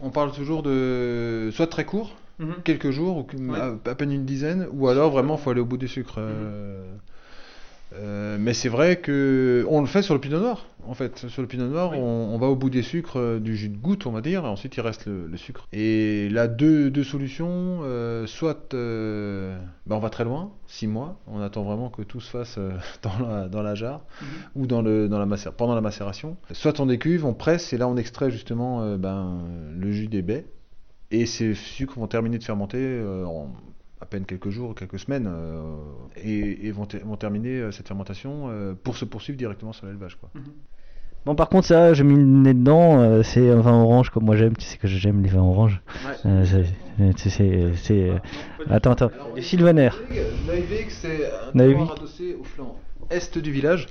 On 0.00 0.10
parle 0.10 0.32
toujours 0.32 0.62
de 0.62 1.50
soit 1.52 1.66
très 1.66 1.84
court, 1.84 2.14
quelques 2.64 2.90
jours, 2.90 3.18
ou 3.18 3.22
que- 3.24 3.36
Ouais. 3.36 3.58
à, 3.58 3.90
à 3.90 3.94
peine 3.94 4.12
une 4.12 4.24
dizaine, 4.24 4.68
ou 4.72 4.88
alors 4.88 5.10
vraiment 5.10 5.36
faut 5.36 5.50
aller 5.50 5.60
au 5.60 5.64
bout 5.64 5.76
du 5.76 5.88
sucre. 5.88 6.14
euh, 6.18 6.84
euh, 7.96 8.36
mais 8.40 8.54
c'est 8.54 8.68
vrai 8.68 8.96
que 8.96 9.64
on 9.68 9.80
le 9.80 9.86
fait 9.86 10.02
sur 10.02 10.14
le 10.14 10.20
pinot 10.20 10.40
noir. 10.40 10.66
En 10.86 10.92
fait, 10.94 11.26
sur 11.28 11.40
le 11.40 11.48
pinot 11.48 11.66
noir, 11.68 11.92
Oui. 11.92 11.98
on, 11.98 12.02
on 12.34 12.38
va 12.38 12.46
au 12.48 12.56
bout 12.56 12.68
des 12.68 12.82
sucres 12.82 13.18
euh, 13.18 13.38
du 13.40 13.56
jus 13.56 13.70
de 13.70 13.76
goutte, 13.78 14.06
on 14.06 14.10
va 14.10 14.20
dire, 14.20 14.44
et 14.44 14.48
ensuite 14.48 14.76
il 14.76 14.80
reste 14.82 15.06
le, 15.06 15.26
le 15.26 15.36
sucre. 15.38 15.66
Et 15.72 16.28
là, 16.30 16.46
deux, 16.46 16.90
deux 16.90 17.04
solutions. 17.04 17.80
euh, 17.84 18.26
soit 18.26 18.74
euh, 18.74 19.56
bah, 19.86 19.96
on 19.96 20.00
va 20.00 20.10
très 20.10 20.24
loin, 20.24 20.52
six 20.66 20.86
mois, 20.86 21.18
on 21.26 21.40
attend 21.40 21.62
vraiment 21.62 21.88
que 21.88 22.02
tout 22.02 22.20
se 22.20 22.28
fasse 22.30 22.58
dans, 23.02 23.26
la, 23.26 23.48
dans 23.48 23.62
la 23.62 23.74
jarre 23.74 24.02
ou 24.54 24.66
dans 24.66 24.82
le, 24.82 25.08
dans 25.08 25.18
la 25.18 25.26
macé- 25.26 25.50
pendant 25.56 25.74
la 25.74 25.80
macération. 25.80 26.36
Soit 26.52 26.80
on 26.80 26.86
décuve, 26.86 27.24
on 27.24 27.32
presse, 27.34 27.72
et 27.72 27.78
là 27.78 27.88
on 27.88 27.96
extrait 27.96 28.30
justement 28.30 28.96
ben, 28.98 29.38
le 29.78 29.90
jus 29.92 30.08
des 30.08 30.20
baies. 30.22 30.46
Et 31.10 31.26
ces 31.26 31.54
sucres 31.54 31.98
vont 31.98 32.08
terminer 32.08 32.38
de 32.38 32.44
fermenter 32.44 33.00
en 33.26 33.48
à 34.04 34.06
peine 34.06 34.26
quelques 34.26 34.50
jours, 34.50 34.74
quelques 34.74 34.98
semaines, 34.98 35.26
euh, 35.26 35.62
et, 36.22 36.66
et 36.66 36.70
vont, 36.72 36.84
ter- 36.84 37.04
vont 37.06 37.16
terminer 37.16 37.56
euh, 37.56 37.70
cette 37.72 37.88
fermentation 37.88 38.48
euh, 38.50 38.74
pour 38.74 38.96
se 38.98 39.06
poursuivre 39.06 39.38
directement 39.38 39.72
sur 39.72 39.86
l'élevage. 39.86 40.16
quoi. 40.16 40.28
Bon, 41.24 41.34
par 41.34 41.48
contre, 41.48 41.66
ça, 41.66 41.94
j'ai 41.94 42.04
mis 42.04 42.16
le 42.16 42.22
nez 42.22 42.52
dedans. 42.52 43.00
euh, 43.00 43.22
c'est 43.22 43.48
un 43.48 43.60
vin 43.60 43.72
orange 43.82 44.10
comme 44.10 44.24
moi 44.26 44.36
j'aime. 44.36 44.54
Tu 44.58 44.66
sais 44.66 44.76
que 44.76 44.86
j'aime 44.86 45.22
les 45.22 45.30
vins 45.30 45.40
oranges. 45.40 45.80
Euh, 46.26 46.44
c'est- 47.16 48.10
euh, 48.10 48.18
Attends, 48.68 48.92
attends. 48.92 49.10
Sylvaner. 49.40 49.88
Neuvik, 50.46 50.90
c'est 50.90 51.24
un 51.26 51.56
adossé 51.96 52.36
au 52.38 52.44
flanc 52.44 52.76
est 53.10 53.38
du 53.38 53.52
village. 53.52 53.86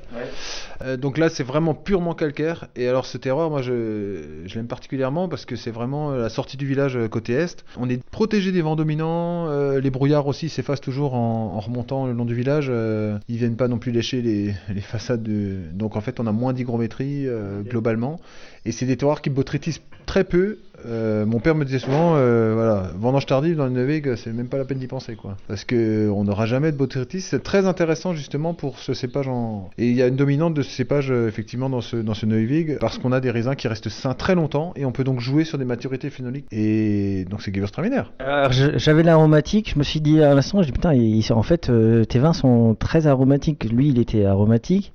Euh, 0.81 0.97
donc 0.97 1.17
là, 1.17 1.29
c'est 1.29 1.43
vraiment 1.43 1.73
purement 1.73 2.13
calcaire. 2.15 2.67
Et 2.75 2.87
alors, 2.87 3.05
ce 3.05 3.17
terroir, 3.17 3.49
moi, 3.49 3.61
je, 3.61 4.41
je 4.45 4.55
l'aime 4.55 4.67
particulièrement 4.67 5.27
parce 5.29 5.45
que 5.45 5.55
c'est 5.55 5.71
vraiment 5.71 6.11
euh, 6.11 6.21
la 6.21 6.29
sortie 6.29 6.57
du 6.57 6.65
village 6.65 6.97
euh, 6.97 7.07
côté 7.07 7.33
est. 7.33 7.63
On 7.77 7.89
est 7.89 8.03
protégé 8.09 8.51
des 8.51 8.61
vents 8.61 8.75
dominants. 8.75 9.47
euh, 9.47 9.79
les 9.79 9.89
brouillards 9.91 10.27
aussi 10.27 10.49
s'effacent 10.49 10.81
toujours 10.81 11.13
en, 11.13 11.53
en 11.55 11.59
remontant 11.59 12.07
le 12.07 12.13
long 12.13 12.25
du 12.25 12.35
village. 12.35 12.67
euh, 12.69 13.17
ils 13.27 13.37
viennent 13.37 13.55
pas 13.55 13.67
non 13.67 13.77
plus 13.77 13.91
lécher 13.91 14.21
les, 14.21 14.53
les 14.73 14.81
façades. 14.81 15.23
De... 15.23 15.57
Donc 15.73 15.95
en 15.95 16.01
fait, 16.01 16.19
on 16.19 16.27
a 16.27 16.31
moins 16.31 16.53
d'hygrométrie 16.53 17.27
globalement. 17.69 18.19
Et 18.65 18.71
c'est 18.71 18.85
des 18.85 18.97
terroirs 18.97 19.21
qui 19.21 19.29
botrytisent 19.29 19.81
très 20.05 20.23
peu. 20.23 20.59
Euh, 20.85 21.25
mon 21.25 21.39
père 21.39 21.55
me 21.55 21.65
disait 21.65 21.79
souvent, 21.79 22.15
euh, 22.15 22.53
voilà, 22.55 22.91
vendange 22.97 23.25
tardive 23.25 23.55
dans 23.55 23.65
le 23.65 23.71
Neuvig, 23.71 24.15
c'est 24.15 24.33
même 24.33 24.47
pas 24.47 24.57
la 24.57 24.65
peine 24.65 24.77
d'y 24.79 24.87
penser, 24.87 25.15
quoi. 25.15 25.37
Parce 25.47 25.63
que 25.65 26.09
on 26.09 26.23
n'aura 26.23 26.45
jamais 26.45 26.71
de 26.71 26.77
botrytis. 26.77 27.21
C'est 27.21 27.41
très 27.43 27.65
intéressant 27.67 28.13
justement 28.13 28.53
pour 28.53 28.79
ce 28.79 28.93
cépage 28.93 29.27
en. 29.27 29.69
Et 29.77 29.89
il 29.89 29.95
y 29.95 30.01
a 30.01 30.07
une 30.07 30.15
dominante 30.15 30.53
de 30.53 30.61
ce 30.61 30.69
cépage 30.71 31.11
euh, 31.11 31.27
effectivement 31.27 31.69
dans 31.69 31.81
ce 31.81 31.95
dans 31.97 32.13
ce 32.13 32.25
Neuvig 32.25 32.77
parce 32.79 32.97
qu'on 32.97 33.11
a 33.11 33.19
des 33.19 33.31
raisins 33.31 33.55
qui 33.55 33.67
restent 33.67 33.89
sains 33.89 34.13
très 34.13 34.35
longtemps 34.35 34.73
et 34.75 34.85
on 34.85 34.91
peut 34.91 35.03
donc 35.03 35.19
jouer 35.19 35.43
sur 35.45 35.57
des 35.57 35.65
maturités 35.65 36.09
phénoliques. 36.09 36.45
Et 36.51 37.25
donc 37.29 37.41
c'est 37.41 37.53
Gewürztraminer. 37.53 38.03
Alors, 38.19 38.51
j'avais 38.51 39.03
l'aromatique, 39.03 39.71
je 39.73 39.79
me 39.79 39.83
suis 39.83 40.01
dit 40.01 40.21
à 40.21 40.33
l'instant, 40.33 40.61
je 40.61 40.67
dis 40.67 40.71
putain, 40.73 40.93
il- 40.93 41.23
en 41.33 41.43
fait, 41.43 41.69
euh, 41.69 42.03
tes 42.03 42.19
vins 42.19 42.33
sont 42.33 42.75
très 42.77 43.07
aromatiques. 43.07 43.63
Lui, 43.71 43.89
il 43.89 43.99
était 43.99 44.25
aromatique. 44.25 44.93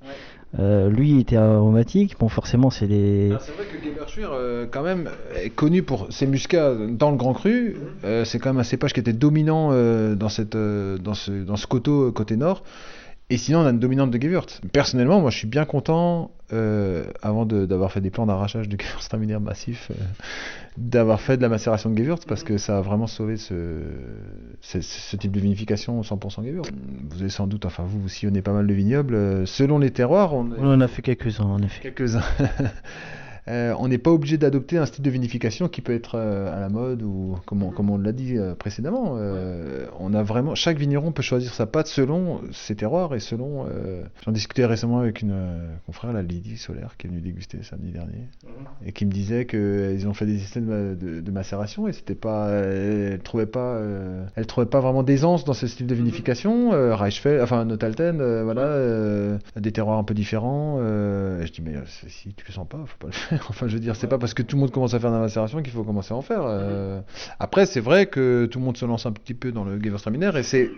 Euh, 0.58 0.88
lui, 0.88 1.20
était 1.20 1.36
aromatique. 1.36 2.16
Bon, 2.18 2.28
forcément, 2.28 2.70
c'est 2.70 2.86
des. 2.86 3.26
Alors, 3.28 3.42
C'est 3.42 3.52
vrai 3.52 3.64
que 3.66 4.20
euh, 4.20 4.66
quand 4.70 4.82
même, 4.82 5.10
est 5.36 5.50
connu 5.50 5.82
pour 5.82 6.06
ses 6.10 6.26
muscats 6.26 6.74
dans 6.74 7.10
le 7.10 7.16
Grand 7.16 7.34
Cru. 7.34 7.76
Euh, 8.04 8.24
c'est 8.24 8.38
quand 8.38 8.50
même 8.50 8.60
un 8.60 8.64
cépage 8.64 8.92
qui 8.94 9.00
était 9.00 9.12
dominant 9.12 9.70
euh, 9.72 10.14
dans, 10.14 10.30
cette, 10.30 10.56
dans, 10.56 11.14
ce, 11.14 11.30
dans 11.44 11.56
ce 11.56 11.66
coteau 11.66 12.10
côté 12.12 12.36
nord. 12.36 12.62
Et 13.30 13.36
sinon, 13.36 13.58
on 13.60 13.66
a 13.66 13.70
une 13.70 13.78
dominante 13.78 14.10
de 14.10 14.18
Gewürz. 14.20 14.60
Personnellement, 14.72 15.20
moi, 15.20 15.30
je 15.30 15.36
suis 15.36 15.46
bien 15.46 15.66
content, 15.66 16.30
avant 16.50 17.44
de- 17.44 17.66
d'avoir 17.66 17.92
fait 17.92 18.00
des 18.00 18.08
plans 18.08 18.24
d'arrachage 18.24 18.70
de 18.70 18.76
Gewürztraminer 18.80 19.38
massif, 19.38 19.90
euh, 19.90 19.94
d'avoir 20.80 21.20
fait 21.20 21.36
de 21.36 21.42
la 21.42 21.48
macération 21.48 21.90
de 21.90 21.98
Gewürz, 21.98 22.20
parce 22.26 22.44
que 22.44 22.56
ça 22.56 22.78
a 22.78 22.80
vraiment 22.80 23.06
sauvé 23.06 23.36
ce, 23.36 23.80
ce, 24.60 24.80
ce 24.80 25.16
type 25.16 25.32
de 25.32 25.40
vinification 25.40 26.00
100% 26.00 26.44
Gewürz. 26.44 26.68
Vous 27.10 27.20
avez 27.20 27.30
sans 27.30 27.46
doute, 27.46 27.64
enfin 27.66 27.82
vous, 27.86 28.00
vous 28.00 28.08
sillonnez 28.08 28.42
pas 28.42 28.52
mal 28.52 28.66
de 28.66 28.72
vignobles. 28.74 29.14
euh, 29.14 29.44
selon 29.46 29.78
les 29.78 29.90
terroirs, 29.90 30.34
on, 30.34 30.50
On 30.58 30.72
en 30.72 30.80
a 30.80 30.88
fait 30.88 31.02
quelques-uns, 31.02 31.44
en 31.44 31.58
effet. 31.58 31.82
quelques-uns. 31.82 32.22
Euh, 33.48 33.74
on 33.78 33.88
n'est 33.88 33.98
pas 33.98 34.10
obligé 34.10 34.36
d'adopter 34.36 34.78
un 34.78 34.86
style 34.86 35.02
de 35.02 35.10
vinification 35.10 35.68
qui 35.68 35.80
peut 35.80 35.94
être 35.94 36.16
euh, 36.16 36.54
à 36.54 36.60
la 36.60 36.68
mode 36.68 37.02
ou 37.02 37.38
comme 37.46 37.62
on, 37.62 37.70
comme 37.70 37.88
on 37.88 37.96
l'a 37.96 38.12
dit 38.12 38.36
euh, 38.36 38.54
précédemment. 38.54 39.16
on 39.98 40.14
a 40.14 40.22
vraiment 40.22 40.54
chaque 40.54 40.78
vigneron 40.78 41.12
peut 41.12 41.22
choisir 41.22 41.52
sa 41.52 41.66
pâte 41.66 41.86
selon 41.86 42.40
ses 42.52 42.74
terroirs 42.74 43.14
et 43.14 43.20
selon. 43.20 43.66
J'en 44.24 44.32
discutais 44.32 44.64
récemment 44.64 44.98
avec 44.98 45.22
une 45.22 45.34
confrère, 45.86 46.12
la 46.12 46.22
Lydie 46.22 46.56
Solaire, 46.56 46.96
qui 46.98 47.06
est 47.06 47.10
venue 47.10 47.20
déguster 47.20 47.62
samedi 47.62 47.90
dernier 47.90 48.28
et 48.84 48.92
qui 48.92 49.06
me 49.06 49.10
disait 49.10 49.46
qu'ils 49.46 50.06
ont 50.06 50.14
fait 50.14 50.26
des 50.26 50.38
systèmes 50.38 50.96
de, 50.96 51.30
macération 51.30 51.88
et 51.88 51.92
c'était 51.92 52.14
pas, 52.14 52.50
elle 52.50 53.20
trouvait 53.20 53.46
pas, 53.46 53.80
elle 54.34 54.46
trouvait 54.46 54.66
pas 54.66 54.80
vraiment 54.80 55.02
d'aisance 55.02 55.44
dans 55.44 55.52
ce 55.52 55.66
style 55.66 55.86
de 55.86 55.94
vinification. 55.94 56.72
Euh, 56.72 56.94
Reichsfeld, 56.94 57.42
enfin 57.42 57.64
Notalten, 57.64 58.42
voilà, 58.42 59.38
des 59.56 59.72
terroirs 59.72 59.98
un 59.98 60.04
peu 60.04 60.14
différents. 60.14 60.78
et 60.80 61.46
je 61.46 61.52
dis 61.52 61.62
mais 61.62 61.74
si 61.86 62.34
tu 62.34 62.44
le 62.46 62.52
sens 62.52 62.66
pas, 62.68 62.78
faut 62.86 62.98
pas 62.98 63.08
le 63.08 63.12
faire. 63.12 63.37
Enfin 63.48 63.68
je 63.68 63.74
veux 63.74 63.80
dire, 63.80 63.96
c'est 63.96 64.06
pas 64.06 64.18
parce 64.18 64.34
que 64.34 64.42
tout 64.42 64.56
le 64.56 64.60
monde 64.60 64.70
commence 64.70 64.94
à 64.94 65.00
faire 65.00 65.10
de 65.10 65.16
la 65.16 65.22
macération 65.22 65.62
qu'il 65.62 65.72
faut 65.72 65.84
commencer 65.84 66.12
à 66.12 66.16
en 66.16 66.22
faire. 66.22 66.42
euh. 66.44 67.00
Après 67.40 67.66
c'est 67.66 67.80
vrai 67.80 68.06
que 68.06 68.46
tout 68.46 68.58
le 68.58 68.64
monde 68.64 68.76
se 68.76 68.84
lance 68.84 69.06
un 69.06 69.12
petit 69.12 69.34
peu 69.34 69.52
dans 69.52 69.64
le 69.64 69.78
Gewürztraminer 69.80 70.30
et 70.36 70.42
c'est 70.42 70.70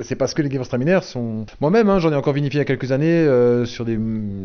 c'est 0.00 0.16
parce 0.16 0.32
que 0.32 0.40
les 0.40 0.50
Gewürztraminer 0.50 1.00
sont. 1.02 1.44
Moi-même, 1.60 1.90
hein, 1.90 1.98
j'en 1.98 2.10
ai 2.10 2.16
encore 2.16 2.32
vinifié 2.32 2.58
il 2.58 2.60
y 2.60 2.62
a 2.62 2.64
quelques 2.64 2.92
années 2.92 3.06
euh, 3.10 3.66
sur 3.66 3.84
des 3.84 3.98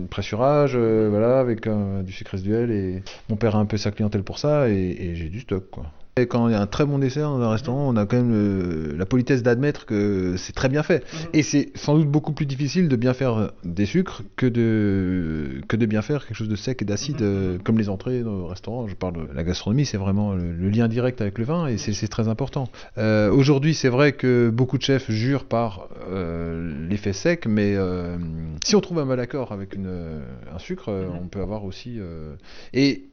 pressurages, 0.09 0.73
euh, 0.75 1.07
voilà, 1.09 1.39
avec 1.39 1.67
euh, 1.67 2.03
du 2.03 2.11
sucre 2.11 2.31
résiduel. 2.31 2.69
Et 2.69 3.01
mon 3.29 3.37
père 3.37 3.55
a 3.55 3.59
un 3.59 3.65
peu 3.65 3.77
sa 3.77 3.91
clientèle 3.91 4.23
pour 4.23 4.39
ça, 4.39 4.67
et, 4.69 4.73
et 4.73 5.15
j'ai 5.15 5.29
du 5.29 5.39
stock, 5.39 5.69
quoi. 5.71 5.85
Et 6.21 6.27
quand 6.27 6.47
il 6.47 6.51
y 6.51 6.55
a 6.55 6.61
un 6.61 6.67
très 6.67 6.85
bon 6.85 6.99
dessert 6.99 7.29
dans 7.29 7.41
un 7.41 7.49
restaurant, 7.49 7.89
on 7.89 7.95
a 7.97 8.05
quand 8.05 8.17
même 8.17 8.31
le- 8.31 8.95
la 8.95 9.05
politesse 9.05 9.41
d'admettre 9.43 9.85
que 9.85 10.35
c'est 10.37 10.53
très 10.53 10.69
bien 10.69 10.83
fait. 10.83 11.03
Et 11.33 11.41
c'est 11.43 11.71
sans 11.75 11.97
doute 11.97 12.07
beaucoup 12.09 12.31
plus 12.31 12.45
difficile 12.45 12.87
de 12.87 12.95
bien 12.95 13.13
faire 13.13 13.51
des 13.63 13.85
sucres 13.85 14.21
que 14.35 14.45
de, 14.45 15.61
que 15.67 15.75
de 15.75 15.85
bien 15.85 16.01
faire 16.01 16.25
quelque 16.27 16.37
chose 16.37 16.49
de 16.49 16.55
sec 16.55 16.81
et 16.81 16.85
d'acide, 16.85 17.21
euh, 17.21 17.57
comme 17.63 17.77
les 17.77 17.89
entrées 17.89 18.21
dans 18.21 18.37
le 18.37 18.43
restaurant. 18.43 18.87
Je 18.87 18.95
parle 18.95 19.13
de 19.27 19.33
la 19.33 19.43
gastronomie, 19.43 19.85
c'est 19.85 19.97
vraiment 19.97 20.33
le, 20.33 20.53
le 20.53 20.69
lien 20.69 20.87
direct 20.87 21.21
avec 21.21 21.37
le 21.37 21.43
vin, 21.45 21.67
et 21.67 21.77
c'est 21.77 22.07
très 22.07 22.27
important. 22.27 22.67
Euh, 22.97 23.31
Aujourd'hui, 23.31 23.73
c'est 23.73 23.89
vrai 23.89 24.11
que 24.11 24.49
beaucoup 24.49 24.77
de 24.77 24.83
chefs 24.83 25.09
jurent 25.09 25.45
par 25.45 25.87
euh, 26.09 26.87
l'effet 26.89 27.13
sec, 27.13 27.47
mais 27.47 27.75
euh, 27.75 28.17
si 28.63 28.75
on 28.75 28.81
trouve 28.81 28.99
un 28.99 29.05
mal 29.05 29.19
accord 29.19 29.51
avec 29.51 29.75
une, 29.75 29.87
euh, 29.87 30.19
un 30.53 30.59
sucre, 30.59 30.89
euh, 30.89 31.07
on 31.23 31.27
peut 31.27 31.41
avoir 31.41 31.63
aussi. 31.65 31.95
euh, 31.99 32.33
Et 32.73 33.05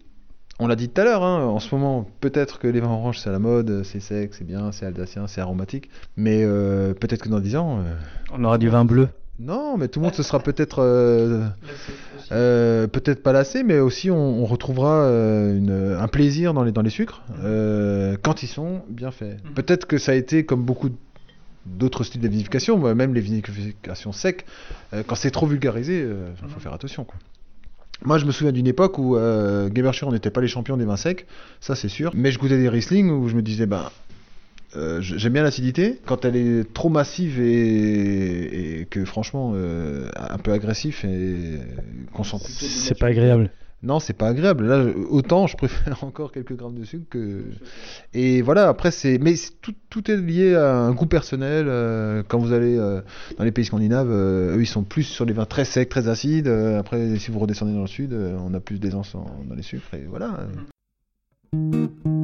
on 0.59 0.67
l'a 0.67 0.77
dit 0.77 0.89
tout 0.89 1.01
à 1.01 1.05
l'heure, 1.05 1.23
hein, 1.23 1.45
en 1.45 1.59
ce 1.61 1.75
moment, 1.75 2.09
peut-être 2.21 2.59
que 2.59 2.67
les 2.69 2.81
vins 2.81 2.89
oranges 2.91 3.19
c'est 3.21 3.29
à 3.29 3.33
la 3.33 3.39
mode, 3.39 3.83
c'est 3.85 4.01
sec, 4.01 4.35
c'est 4.35 4.45
bien, 4.47 4.73
c'est 4.73 4.87
alsacien, 4.87 5.27
c'est 5.27 5.41
aromatique, 5.41 5.89
mais 6.17 6.43
euh, 6.45 6.95
peut-être 6.95 7.23
que 7.23 7.29
dans 7.29 7.41
10 7.41 7.57
ans. 7.57 7.79
euh, 7.81 7.95
On 8.33 8.43
aura 8.45 8.59
du 8.59 8.69
vin 8.69 8.85
bleu. 8.85 9.09
non, 9.39 9.77
mais 9.79 9.87
tout 9.89 10.01
le 10.01 10.05
monde 10.05 10.15
se 10.15 10.23
sera 10.25 10.41
peut-être 10.41 10.81
euh, 10.83 11.45
euh, 12.33 12.87
peut-être 12.89 13.23
pas 13.23 13.33
lassé, 13.33 13.63
mais 13.63 13.79
aussi 13.79 14.11
on, 14.11 14.43
on 14.43 14.45
retrouvera 14.47 15.03
euh, 15.03 15.57
une- 15.57 15.97
un 15.99 16.09
plaisir 16.09 16.53
dans 16.55 16.65
les, 16.65 16.73
dans 16.73 16.83
les 16.83 16.91
sucres 16.91 17.23
euh, 17.43 18.17
quand 18.23 18.43
ils 18.43 18.49
sont 18.49 18.83
bien 18.89 19.11
faits. 19.11 19.39
Peut-être 19.55 19.87
que 19.87 19.97
ça 19.99 20.13
a 20.13 20.15
été 20.17 20.45
comme 20.45 20.63
beaucoup 20.65 20.91
d'autres 21.67 22.03
styles 22.03 22.21
de 22.21 22.29
vinification, 22.29 22.79
même 22.95 23.15
les 23.15 23.21
vinifications 23.21 24.13
secs, 24.13 24.45
euh, 24.95 25.03
quand 25.07 25.15
c'est 25.15 25.31
trop 25.31 25.47
vulgarisé, 25.47 26.01
il 26.01 26.49
faut 26.49 26.61
faire 26.61 26.73
attention. 26.73 27.05
Quoi. 27.05 27.17
Moi, 28.05 28.19
je 28.19 28.27
me 28.27 28.31
souviens 28.31 28.53
d'une 28.53 28.67
époque 28.67 28.99
où 28.99 29.17
euh, 29.17 29.69
n'était 30.13 30.31
pas 30.31 30.41
les 30.41 30.49
champions 30.49 30.77
des 30.77 30.85
vins 30.85 30.97
secs, 30.97 31.27
ça 31.61 31.75
c'est 31.75 31.89
sûr. 31.89 32.13
Mais 32.15 32.31
je 32.31 32.39
goûtais 32.39 32.59
des 32.59 32.69
Riesling 32.69 33.11
où 33.11 33.29
je 33.29 33.35
me 33.35 33.43
disais, 33.43 33.67
ben, 33.67 33.91
euh, 34.77 35.01
j'aime 35.01 35.33
bien 35.33 35.43
l'acidité. 35.43 35.99
Quand 36.07 36.25
elle 36.25 36.37
est 36.37 36.73
trop 36.73 36.91
massive 36.91 37.41
et, 37.41 38.87
que 38.91 39.05
franchement, 39.05 39.53
euh, 39.55 40.09
un 40.17 40.39
peu 40.39 40.53
agressif 40.53 41.05
et 41.05 41.59
qu'on 42.13 42.23
C'est 42.25 42.99
pas 42.99 43.09
agréable. 43.09 43.51
Non, 43.83 44.01
c'est 44.01 44.13
pas 44.13 44.29
agréable. 44.29 44.67
Là, 44.67 44.85
autant 45.09 45.47
je 45.47 45.57
préfère 45.57 46.03
encore 46.03 46.33
quelques 46.33 46.57
grammes 46.57 46.79
de 46.79 46.85
sucre 46.85 47.07
que. 47.11 47.45
Et 48.13 48.43
voilà, 48.43 48.69
après, 48.69 48.91
c'est. 48.91 49.19
Mais 49.19 49.35
tout, 49.63 49.75
tout 49.89 50.11
est 50.11 50.17
lié 50.17 50.57
à 50.57 50.75
un 50.75 50.93
goût 50.93 51.07
personnel. 51.07 51.67
euh, 51.69 52.23
quand 52.27 52.39
vous 52.39 52.53
allez 52.53 52.77
euh, 52.77 53.01
dans 53.37 53.45
les 53.45 53.53
pays 53.53 53.65
scandinaves, 53.65 54.11
euh, 54.11 54.57
eux, 54.57 54.61
ils 54.61 54.67
sont 54.67 54.83
plus 54.83 55.05
sur 55.05 55.25
les 55.25 55.33
vins 55.33 55.47
très 55.47 55.65
secs, 55.65 55.89
très 55.89 56.09
acides. 56.09 56.49
Après, 56.49 57.17
si 57.19 57.31
vous 57.31 57.39
redescendez 57.39 57.73
dans 57.73 57.83
le 57.83 57.87
sud, 57.87 58.13
on 58.13 58.53
a 58.53 58.61
plus 58.61 58.79
d'aisance 58.79 59.13
dans 59.15 59.55
les 59.55 59.63
sucres. 59.63 59.95
Et 59.95 60.07
voilà. 60.09 60.49
Thank 61.51 62.18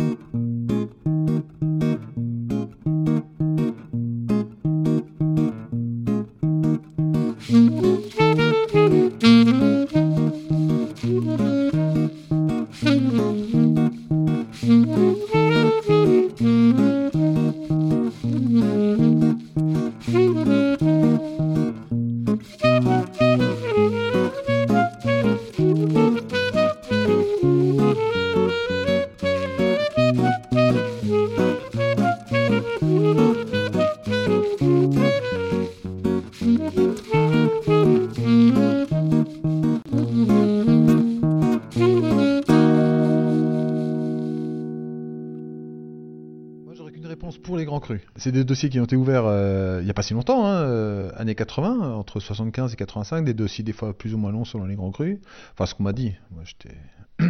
C'est 48.25 48.33
des 48.33 48.43
dossiers 48.43 48.71
qui 48.71 48.81
ont 48.81 48.85
été 48.85 48.97
ouverts 48.97 49.27
euh, 49.27 49.81
il 49.83 49.85
n'y 49.85 49.91
a 49.91 49.93
pas 49.93 50.01
si 50.01 50.15
longtemps, 50.15 50.47
hein, 50.47 50.63
euh, 50.63 51.11
années 51.15 51.35
80, 51.35 51.93
entre 51.93 52.21
75 52.21 52.73
et 52.73 52.77
85, 52.77 53.23
des 53.23 53.35
dossiers 53.35 53.63
des 53.63 53.75
fois 53.75 53.93
plus 53.93 54.15
ou 54.15 54.17
moins 54.17 54.33
longs 54.33 54.47
selon 54.47 54.65
les 54.65 54.77
Grands 54.77 54.93
Crus. 54.93 55.19
Enfin, 55.53 55.67
ce 55.67 55.75
qu'on 55.75 55.83
m'a 55.83 55.93
dit. 55.93 56.15
Moi, 56.31 56.43
j'étais 56.47 56.75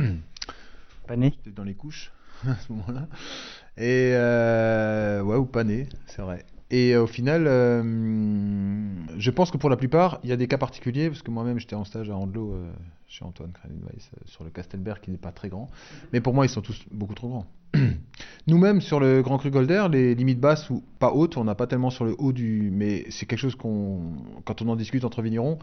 Pas 1.08 1.16
né 1.16 1.34
j'étais 1.36 1.50
dans 1.50 1.64
les 1.64 1.74
couches 1.74 2.12
à 2.46 2.54
ce 2.54 2.72
moment-là. 2.72 3.08
Et 3.76 4.12
euh, 4.14 5.20
ouais, 5.22 5.34
ou 5.34 5.46
pas 5.46 5.64
né, 5.64 5.88
c'est 6.06 6.22
vrai. 6.22 6.44
Et 6.70 6.96
au 6.96 7.08
final, 7.08 7.46
euh, 7.48 7.82
je 9.18 9.30
pense 9.32 9.50
que 9.50 9.56
pour 9.56 9.70
la 9.70 9.76
plupart, 9.76 10.20
il 10.22 10.30
y 10.30 10.32
a 10.32 10.36
des 10.36 10.46
cas 10.46 10.58
particuliers, 10.58 11.08
parce 11.08 11.22
que 11.22 11.32
moi-même 11.32 11.58
j'étais 11.58 11.74
en 11.74 11.84
stage 11.84 12.08
à 12.08 12.16
Andelot 12.16 12.52
euh, 12.52 12.72
chez 13.08 13.24
Antoine 13.24 13.50
Kranenweiss 13.50 14.10
euh, 14.14 14.22
sur 14.26 14.44
le 14.44 14.50
Castelberg 14.50 15.00
qui 15.00 15.10
n'est 15.10 15.18
pas 15.18 15.32
très 15.32 15.48
grand. 15.48 15.70
Mais 16.12 16.20
pour 16.20 16.34
moi, 16.34 16.46
ils 16.46 16.48
sont 16.48 16.62
tous 16.62 16.84
beaucoup 16.92 17.14
trop 17.14 17.28
grands. 17.28 17.46
Nous-mêmes, 18.46 18.80
sur 18.80 19.00
le 19.00 19.22
Grand 19.22 19.38
Cru 19.38 19.50
Golder, 19.50 19.86
les 19.90 20.14
limites 20.14 20.40
basses 20.40 20.68
ou 20.70 20.82
pas 20.98 21.12
hautes, 21.12 21.36
on 21.36 21.44
n'a 21.44 21.54
pas 21.54 21.66
tellement 21.66 21.90
sur 21.90 22.04
le 22.04 22.14
haut 22.18 22.32
du. 22.32 22.70
Mais 22.72 23.04
c'est 23.10 23.26
quelque 23.26 23.38
chose 23.38 23.56
qu'on. 23.56 24.00
Quand 24.44 24.60
on 24.62 24.68
en 24.68 24.76
discute 24.76 25.04
entre 25.04 25.22
vignerons, 25.22 25.58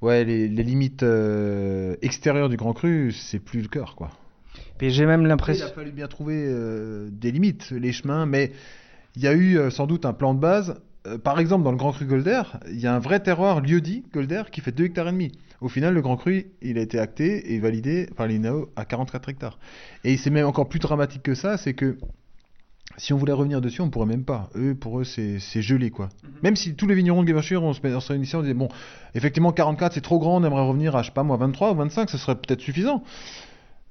ouais, 0.00 0.24
les, 0.24 0.48
les 0.48 0.62
limites 0.62 1.02
euh, 1.02 1.96
extérieures 2.02 2.48
du 2.48 2.56
Grand 2.56 2.72
Cru, 2.72 3.12
c'est 3.12 3.40
plus 3.40 3.62
le 3.62 3.68
cœur, 3.68 3.96
quoi. 3.96 4.10
Puis 4.78 4.90
j'ai 4.90 5.06
même 5.06 5.20
Après, 5.30 5.54
il 5.54 5.60
l'impression. 5.60 5.66
a 5.66 5.70
fallu 5.70 5.90
bien 5.92 6.06
trouver 6.08 6.44
euh, 6.46 7.08
des 7.10 7.32
limites, 7.32 7.70
les 7.70 7.92
chemins, 7.92 8.26
mais 8.26 8.52
il 9.16 9.22
y 9.22 9.26
a 9.26 9.32
eu 9.32 9.58
euh, 9.58 9.70
sans 9.70 9.86
doute 9.86 10.06
un 10.06 10.12
plan 10.12 10.34
de 10.34 10.40
base. 10.40 10.80
Euh, 11.06 11.18
par 11.18 11.38
exemple, 11.38 11.64
dans 11.64 11.70
le 11.70 11.76
Grand 11.76 11.92
Cru 11.92 12.06
Golder, 12.06 12.42
il 12.68 12.80
y 12.80 12.86
a 12.86 12.94
un 12.94 12.98
vrai 12.98 13.20
terroir 13.20 13.60
lieu-dit 13.60 14.04
Golder 14.12 14.44
qui 14.50 14.60
fait 14.60 14.72
2 14.72 14.84
hectares 14.84 15.08
et 15.08 15.12
demi. 15.12 15.32
Au 15.60 15.68
final, 15.68 15.94
le 15.94 16.00
Grand 16.00 16.16
Cru, 16.16 16.46
il 16.62 16.78
a 16.78 16.80
été 16.80 16.98
acté 16.98 17.54
et 17.54 17.58
validé 17.58 18.08
par 18.16 18.26
l'INAO 18.26 18.70
à 18.76 18.84
44 18.84 19.28
hectares. 19.28 19.58
Et 20.02 20.16
c'est 20.16 20.30
même 20.30 20.46
encore 20.46 20.68
plus 20.68 20.78
dramatique 20.78 21.22
que 21.22 21.34
ça, 21.34 21.56
c'est 21.56 21.74
que 21.74 21.98
si 22.96 23.12
on 23.12 23.16
voulait 23.16 23.32
revenir 23.32 23.60
dessus, 23.60 23.80
on 23.80 23.90
pourrait 23.90 24.06
même 24.06 24.24
pas. 24.24 24.50
Eux, 24.54 24.74
pour 24.74 25.00
eux, 25.00 25.04
c'est 25.04 25.38
gelé, 25.62 25.90
quoi. 25.90 26.10
Même 26.42 26.54
si 26.56 26.74
tous 26.74 26.86
les 26.86 26.94
vignerons 26.94 27.22
de 27.22 27.26
Guévachur, 27.26 27.62
on 27.62 27.72
se 27.72 27.80
met 27.82 27.94
on 27.94 28.00
se 28.00 28.08
réunissait, 28.08 28.36
on 28.36 28.42
disait, 28.42 28.54
bon, 28.54 28.68
effectivement, 29.14 29.52
44, 29.52 29.94
c'est 29.94 30.00
trop 30.00 30.18
grand, 30.18 30.36
on 30.36 30.44
aimerait 30.44 30.66
revenir 30.66 30.94
à, 30.96 31.02
je 31.02 31.06
sais 31.06 31.12
pas 31.12 31.22
moi, 31.22 31.36
23 31.36 31.72
ou 31.72 31.76
25, 31.76 32.10
ce 32.10 32.18
serait 32.18 32.36
peut-être 32.36 32.60
suffisant. 32.60 33.02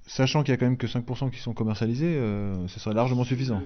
Sachant 0.05 0.43
qu'il 0.43 0.51
y 0.51 0.55
a 0.55 0.57
quand 0.57 0.65
même 0.65 0.77
que 0.77 0.87
5% 0.87 1.31
qui 1.31 1.39
sont 1.39 1.53
commercialisés, 1.53 2.15
euh, 2.17 2.67
ce 2.67 2.79
serait 2.79 2.93
largement 2.93 3.23
suffisant. 3.23 3.61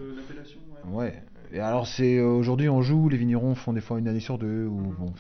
Ouais. 0.89 1.21
Et 1.51 1.59
alors, 1.59 1.87
c'est 1.87 2.17
euh, 2.17 2.25
aujourd'hui, 2.25 2.69
on 2.69 2.81
joue, 2.81 3.09
les 3.09 3.17
vignerons 3.17 3.55
font 3.55 3.73
des 3.73 3.81
fois 3.81 3.99
une 3.99 4.07
année 4.07 4.19
sur 4.19 4.37
deux, 4.37 4.65
ou 4.65 4.93
bon. 4.97 5.13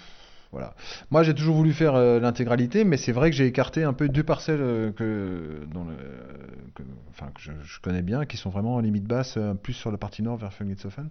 Voilà. 0.51 0.75
Moi, 1.11 1.23
j'ai 1.23 1.33
toujours 1.33 1.57
voulu 1.57 1.73
faire 1.73 1.95
euh, 1.95 2.19
l'intégralité, 2.21 2.85
mais 2.85 2.95
c'est 2.95 3.11
vrai 3.11 3.29
que 3.29 3.35
j'ai 3.35 3.45
écarté 3.45 3.83
un 3.83 3.91
peu 3.91 4.07
deux 4.07 4.23
parcelles 4.23 4.61
euh, 4.61 4.91
que, 4.91 5.65
dans 5.73 5.83
le, 5.83 5.95
que, 6.73 6.83
enfin, 7.09 7.27
que 7.35 7.41
je, 7.41 7.79
connais 7.81 8.01
bien, 8.01 8.25
qui 8.25 8.37
sont 8.37 8.49
vraiment 8.49 8.75
en 8.75 8.79
limite 8.79 9.03
basse, 9.03 9.37
plus 9.61 9.73
sur 9.73 9.91
la 9.91 9.97
partie 9.97 10.23
nord 10.23 10.37
vers 10.37 10.53
Fungitzofen, 10.53 11.09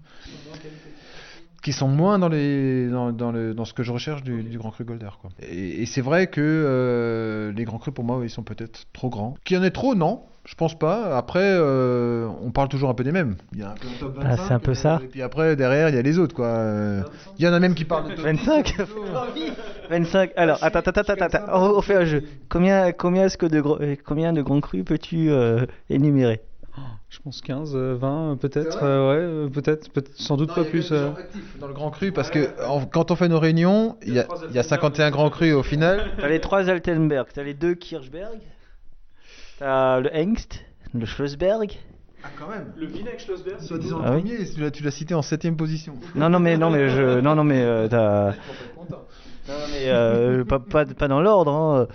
qui 1.62 1.72
sont 1.72 1.88
moins 1.88 2.18
dans, 2.18 2.28
les, 2.28 2.88
dans, 2.88 3.12
dans, 3.12 3.32
le, 3.32 3.54
dans 3.54 3.64
ce 3.64 3.72
que 3.72 3.82
je 3.82 3.92
recherche 3.92 4.22
du, 4.22 4.42
du 4.42 4.58
Grand 4.58 4.70
Cru 4.70 4.84
Golder. 4.84 5.08
Quoi. 5.20 5.30
Et, 5.42 5.82
et 5.82 5.86
c'est 5.86 6.00
vrai 6.00 6.26
que 6.28 6.40
euh, 6.40 7.52
les 7.52 7.64
Grands 7.64 7.78
Crus, 7.78 7.92
pour 7.94 8.04
moi, 8.04 8.20
ils 8.22 8.30
sont 8.30 8.42
peut-être 8.42 8.84
trop 8.92 9.08
grands. 9.08 9.34
Qu'il 9.44 9.56
y 9.56 9.60
en 9.60 9.62
ait 9.62 9.70
trop, 9.70 9.94
non 9.94 10.22
je 10.48 10.54
pense 10.54 10.78
pas. 10.78 11.16
Après, 11.18 11.40
euh, 11.42 12.28
on 12.40 12.52
parle 12.52 12.68
toujours 12.68 12.88
un 12.88 12.94
peu 12.94 13.02
des 13.02 13.10
mêmes. 13.10 13.34
Il 13.52 13.58
y 13.58 13.62
a 13.64 13.70
un 13.70 13.74
peu 13.74 13.88
un 13.88 13.98
top 13.98 14.18
Ah, 14.22 14.36
c'est 14.36 14.52
un 14.54 14.60
peu 14.60 14.74
ça. 14.74 15.00
Et 15.02 15.08
puis 15.08 15.20
après, 15.20 15.56
derrière, 15.56 15.88
il 15.88 15.96
y 15.96 15.98
a 15.98 16.02
les 16.02 16.20
autres, 16.20 16.36
quoi. 16.36 16.46
Euh, 16.46 17.02
Il 17.36 17.44
y 17.44 17.48
en 17.48 17.52
a 17.52 17.58
même 17.58 17.74
qui 17.74 17.84
parlent 17.84 18.08
de 18.08 18.14
top 18.14 18.24
25 18.24 18.76
25 19.90 20.30
Alors, 20.36 20.58
attends, 20.62 20.78
attends, 20.78 21.00
attends, 21.00 21.14
attends, 21.24 21.44
on, 21.52 21.78
on 21.78 21.80
fait 21.82 21.96
un 21.96 22.04
jeu. 22.04 22.22
Combien, 22.48 22.92
combien, 22.92 23.24
est-ce 23.24 23.36
que 23.36 23.46
de, 23.46 23.60
gros- 23.60 23.80
combien 24.04 24.32
de 24.32 24.40
grands 24.42 24.60
crus 24.60 24.84
peux-tu 24.84 25.30
euh, 25.30 25.66
énumérer? 25.90 26.40
Je 27.08 27.18
pense 27.20 27.40
15, 27.40 27.72
euh, 27.74 27.94
20 27.98 28.32
euh, 28.32 28.36
peut-être. 28.36 28.72
C'est 28.72 28.78
vrai 28.78 28.86
euh, 28.88 29.08
ouais, 29.10 29.46
euh, 29.46 29.48
peut-être, 29.48 29.90
peut 29.90 30.04
sans 30.16 30.36
doute 30.36 30.48
Non, 30.50 30.54
pas 30.56 30.60
il 30.62 30.64
y 30.64 30.68
a 30.68 30.70
plus. 30.70 30.92
euh. 30.92 31.08
dans 31.60 31.68
le 31.68 31.72
Grand 31.74 31.90
Cru 31.90 32.12
parce 32.12 32.30
que 32.30 32.48
en- 32.66 32.84
quand 32.84 33.10
on 33.10 33.16
fait 33.16 33.28
nos 33.28 33.38
réunions, 33.40 33.96
il 34.06 34.12
y 34.14 34.18
a, 34.20 34.26
y 34.52 34.58
a 34.58 34.62
51 34.62 35.10
Grands 35.10 35.30
Crus 35.30 35.54
au 35.54 35.62
final. 35.62 36.10
T'as 36.18 36.28
les 36.28 36.40
trois 36.40 36.68
Altenberg, 36.68 37.28
t'as 37.32 37.42
les 37.42 37.54
deux 37.54 37.74
Kirchberg, 37.74 38.38
t'as 39.58 40.00
le 40.00 40.10
Hengst, 40.14 40.64
le 40.94 41.06
Schlossberg. 41.06 41.72
Ah, 42.22 42.28
quand 42.38 42.48
même. 42.48 42.72
Le 42.76 42.86
Vinek 42.86 43.20
Schlossberg 43.20 43.60
Soit 43.60 43.78
disant 43.78 44.00
Ah 44.04 44.12
oui 44.14 44.22
premier, 44.22 44.44
tu 44.44 44.60
l'as- 44.60 44.70
tu 44.70 44.82
l'as 44.82 44.90
cité 44.90 45.14
en 45.14 45.20
7ème 45.22 45.56
position. 45.56 45.94
Non, 46.14 46.28
non, 46.28 46.40
mais, 46.40 46.56
non, 46.56 46.70
mais, 46.70 46.88
je, 46.88 47.20
non, 47.20 47.34
non, 47.34 47.44
mais 47.44 47.62
euh, 47.62 47.88
t'as. 47.88 48.32
Non, 49.48 49.54
non, 49.54 49.64
mais 49.70 49.84
euh, 49.90 50.44
pas, 50.44 50.58
pas, 50.58 50.84
pas 50.84 51.06
dans 51.06 51.20
l'ordre. 51.20 51.52
Hein. 51.52 51.86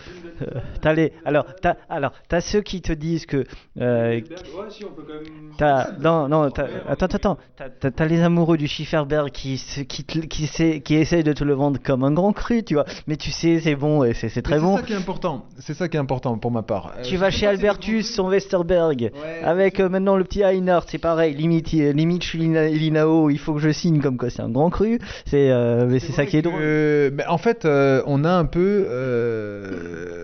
Euh, 0.42 0.60
t'as 0.82 0.94
les, 0.94 1.14
alors, 1.26 1.46
t'as, 1.62 1.76
alors, 1.90 2.12
t'as 2.28 2.42
ceux 2.42 2.62
qui 2.62 2.82
te 2.82 2.94
disent 2.94 3.26
que. 3.26 3.46
euh, 3.80 4.12
Ouais, 4.22 4.24
si, 4.70 4.84
on 4.86 4.90
peut 4.90 5.04
quand 5.08 5.14
même. 5.14 5.52
T'as, 5.58 5.92
non, 6.00 6.28
non, 6.28 6.50
t'as- 6.50 6.68
attends, 6.90 7.06
attends, 7.08 7.38
attends. 7.58 7.92
T'as, 7.96 8.06
les 8.06 8.22
amoureux 8.22 8.58
du 8.58 8.68
Schifferberg 8.68 9.30
qui, 9.32 9.62
qui, 9.88 10.04
te- 10.04 10.20
qui, 10.20 10.48
sait- 10.48 10.82
qui 10.82 10.96
essayent 10.96 11.24
de 11.24 11.34
te 11.34 11.44
le 11.44 11.54
vendre 11.54 11.80
comme 11.84 12.04
un 12.04 12.12
grand 12.12 12.34
cru, 12.34 12.64
tu 12.64 12.74
vois. 12.76 12.86
Mais 13.08 13.18
tu 13.18 13.32
sais, 13.32 13.60
c'est 13.60 13.76
bon 13.76 14.04
et 14.04 14.14
c'est, 14.14 14.30
c'est 14.30 14.42
très 14.42 14.56
Mais 14.56 14.62
bon. 14.62 14.76
C'est 14.78 14.82
ça 14.82 14.88
qui 14.88 14.94
est 14.94 14.98
important. 14.98 15.46
C'est 15.60 15.74
ça 15.74 15.88
qui 15.88 15.98
est 15.98 16.00
important 16.00 16.38
pour 16.38 16.52
ma 16.52 16.64
part. 16.64 16.94
Euh, 16.98 17.02
Tu 17.04 17.18
vas 17.18 17.30
sais 17.32 17.38
chez 17.40 17.48
Albertus, 17.48 18.14
son 18.14 18.28
Westerberg, 18.30 19.12
Ouais, 19.14 19.44
avec 19.44 19.80
euh, 19.80 19.90
maintenant 19.90 20.16
le 20.18 20.24
petit 20.24 20.42
Einhardt, 20.42 20.86
c'est 20.90 20.98
pareil, 20.98 21.36
limite, 21.36 21.74
euh, 21.76 21.92
limite 21.94 22.24
je 22.24 22.30
suis 22.30 22.40
Lina- 22.40 22.68
Linao, 22.68 23.30
il 23.30 23.38
faut 23.38 23.54
que 23.54 23.60
je 23.60 23.72
signe 23.72 24.00
comme 24.02 24.18
quoi 24.18 24.30
c'est 24.30 24.42
un 24.42 24.50
grand 24.50 24.70
cru, 24.70 25.00
c'est, 25.26 25.52
euh, 25.52 25.86
mais 25.88 26.00
c'est 26.00 26.12
ça 26.14 26.26
qui 26.26 26.38
est 26.38 26.42
que, 26.42 26.48
drôle. 26.50 26.60
euh, 26.62 27.10
mais 27.14 27.26
en 27.28 27.38
fait, 27.38 27.66
euh, 27.66 28.02
on 28.08 28.24
a 28.24 28.32
un 28.32 28.46
peu 28.46 28.86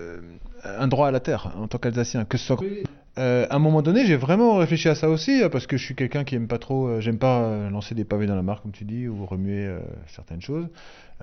euh, 0.08 0.20
un 0.80 0.88
droit 0.88 1.08
à 1.08 1.12
la 1.12 1.20
terre 1.20 1.54
en 1.62 1.68
tant 1.68 1.78
qu'Alsacien, 1.78 2.26
que 2.26 2.38
ce 2.38 2.46
soit. 2.48 2.58
Euh, 3.20 3.48
à 3.50 3.56
un 3.56 3.60
moment 3.60 3.82
donné, 3.82 4.06
j'ai 4.06 4.16
vraiment 4.16 4.58
réfléchi 4.58 4.90
à 4.90 4.94
ça 4.96 5.10
aussi, 5.10 5.42
euh, 5.42 5.50
parce 5.50 5.66
que 5.66 5.76
je 5.76 5.84
suis 5.84 5.96
quelqu'un 5.96 6.24
qui 6.24 6.36
aime 6.36 6.48
pas 6.48 6.60
trop, 6.60 6.88
euh, 6.88 7.00
j'aime 7.02 7.18
pas 7.18 7.40
euh, 7.42 7.70
lancer 7.72 7.96
des 7.96 8.04
pavés 8.06 8.28
dans 8.28 8.36
la 8.36 8.44
mare, 8.44 8.62
comme 8.62 8.72
tu 8.72 8.86
dis, 8.86 9.08
ou 9.08 9.26
remuer 9.26 9.66
euh, 9.66 9.80
certaines 10.06 10.42
choses. 10.42 10.68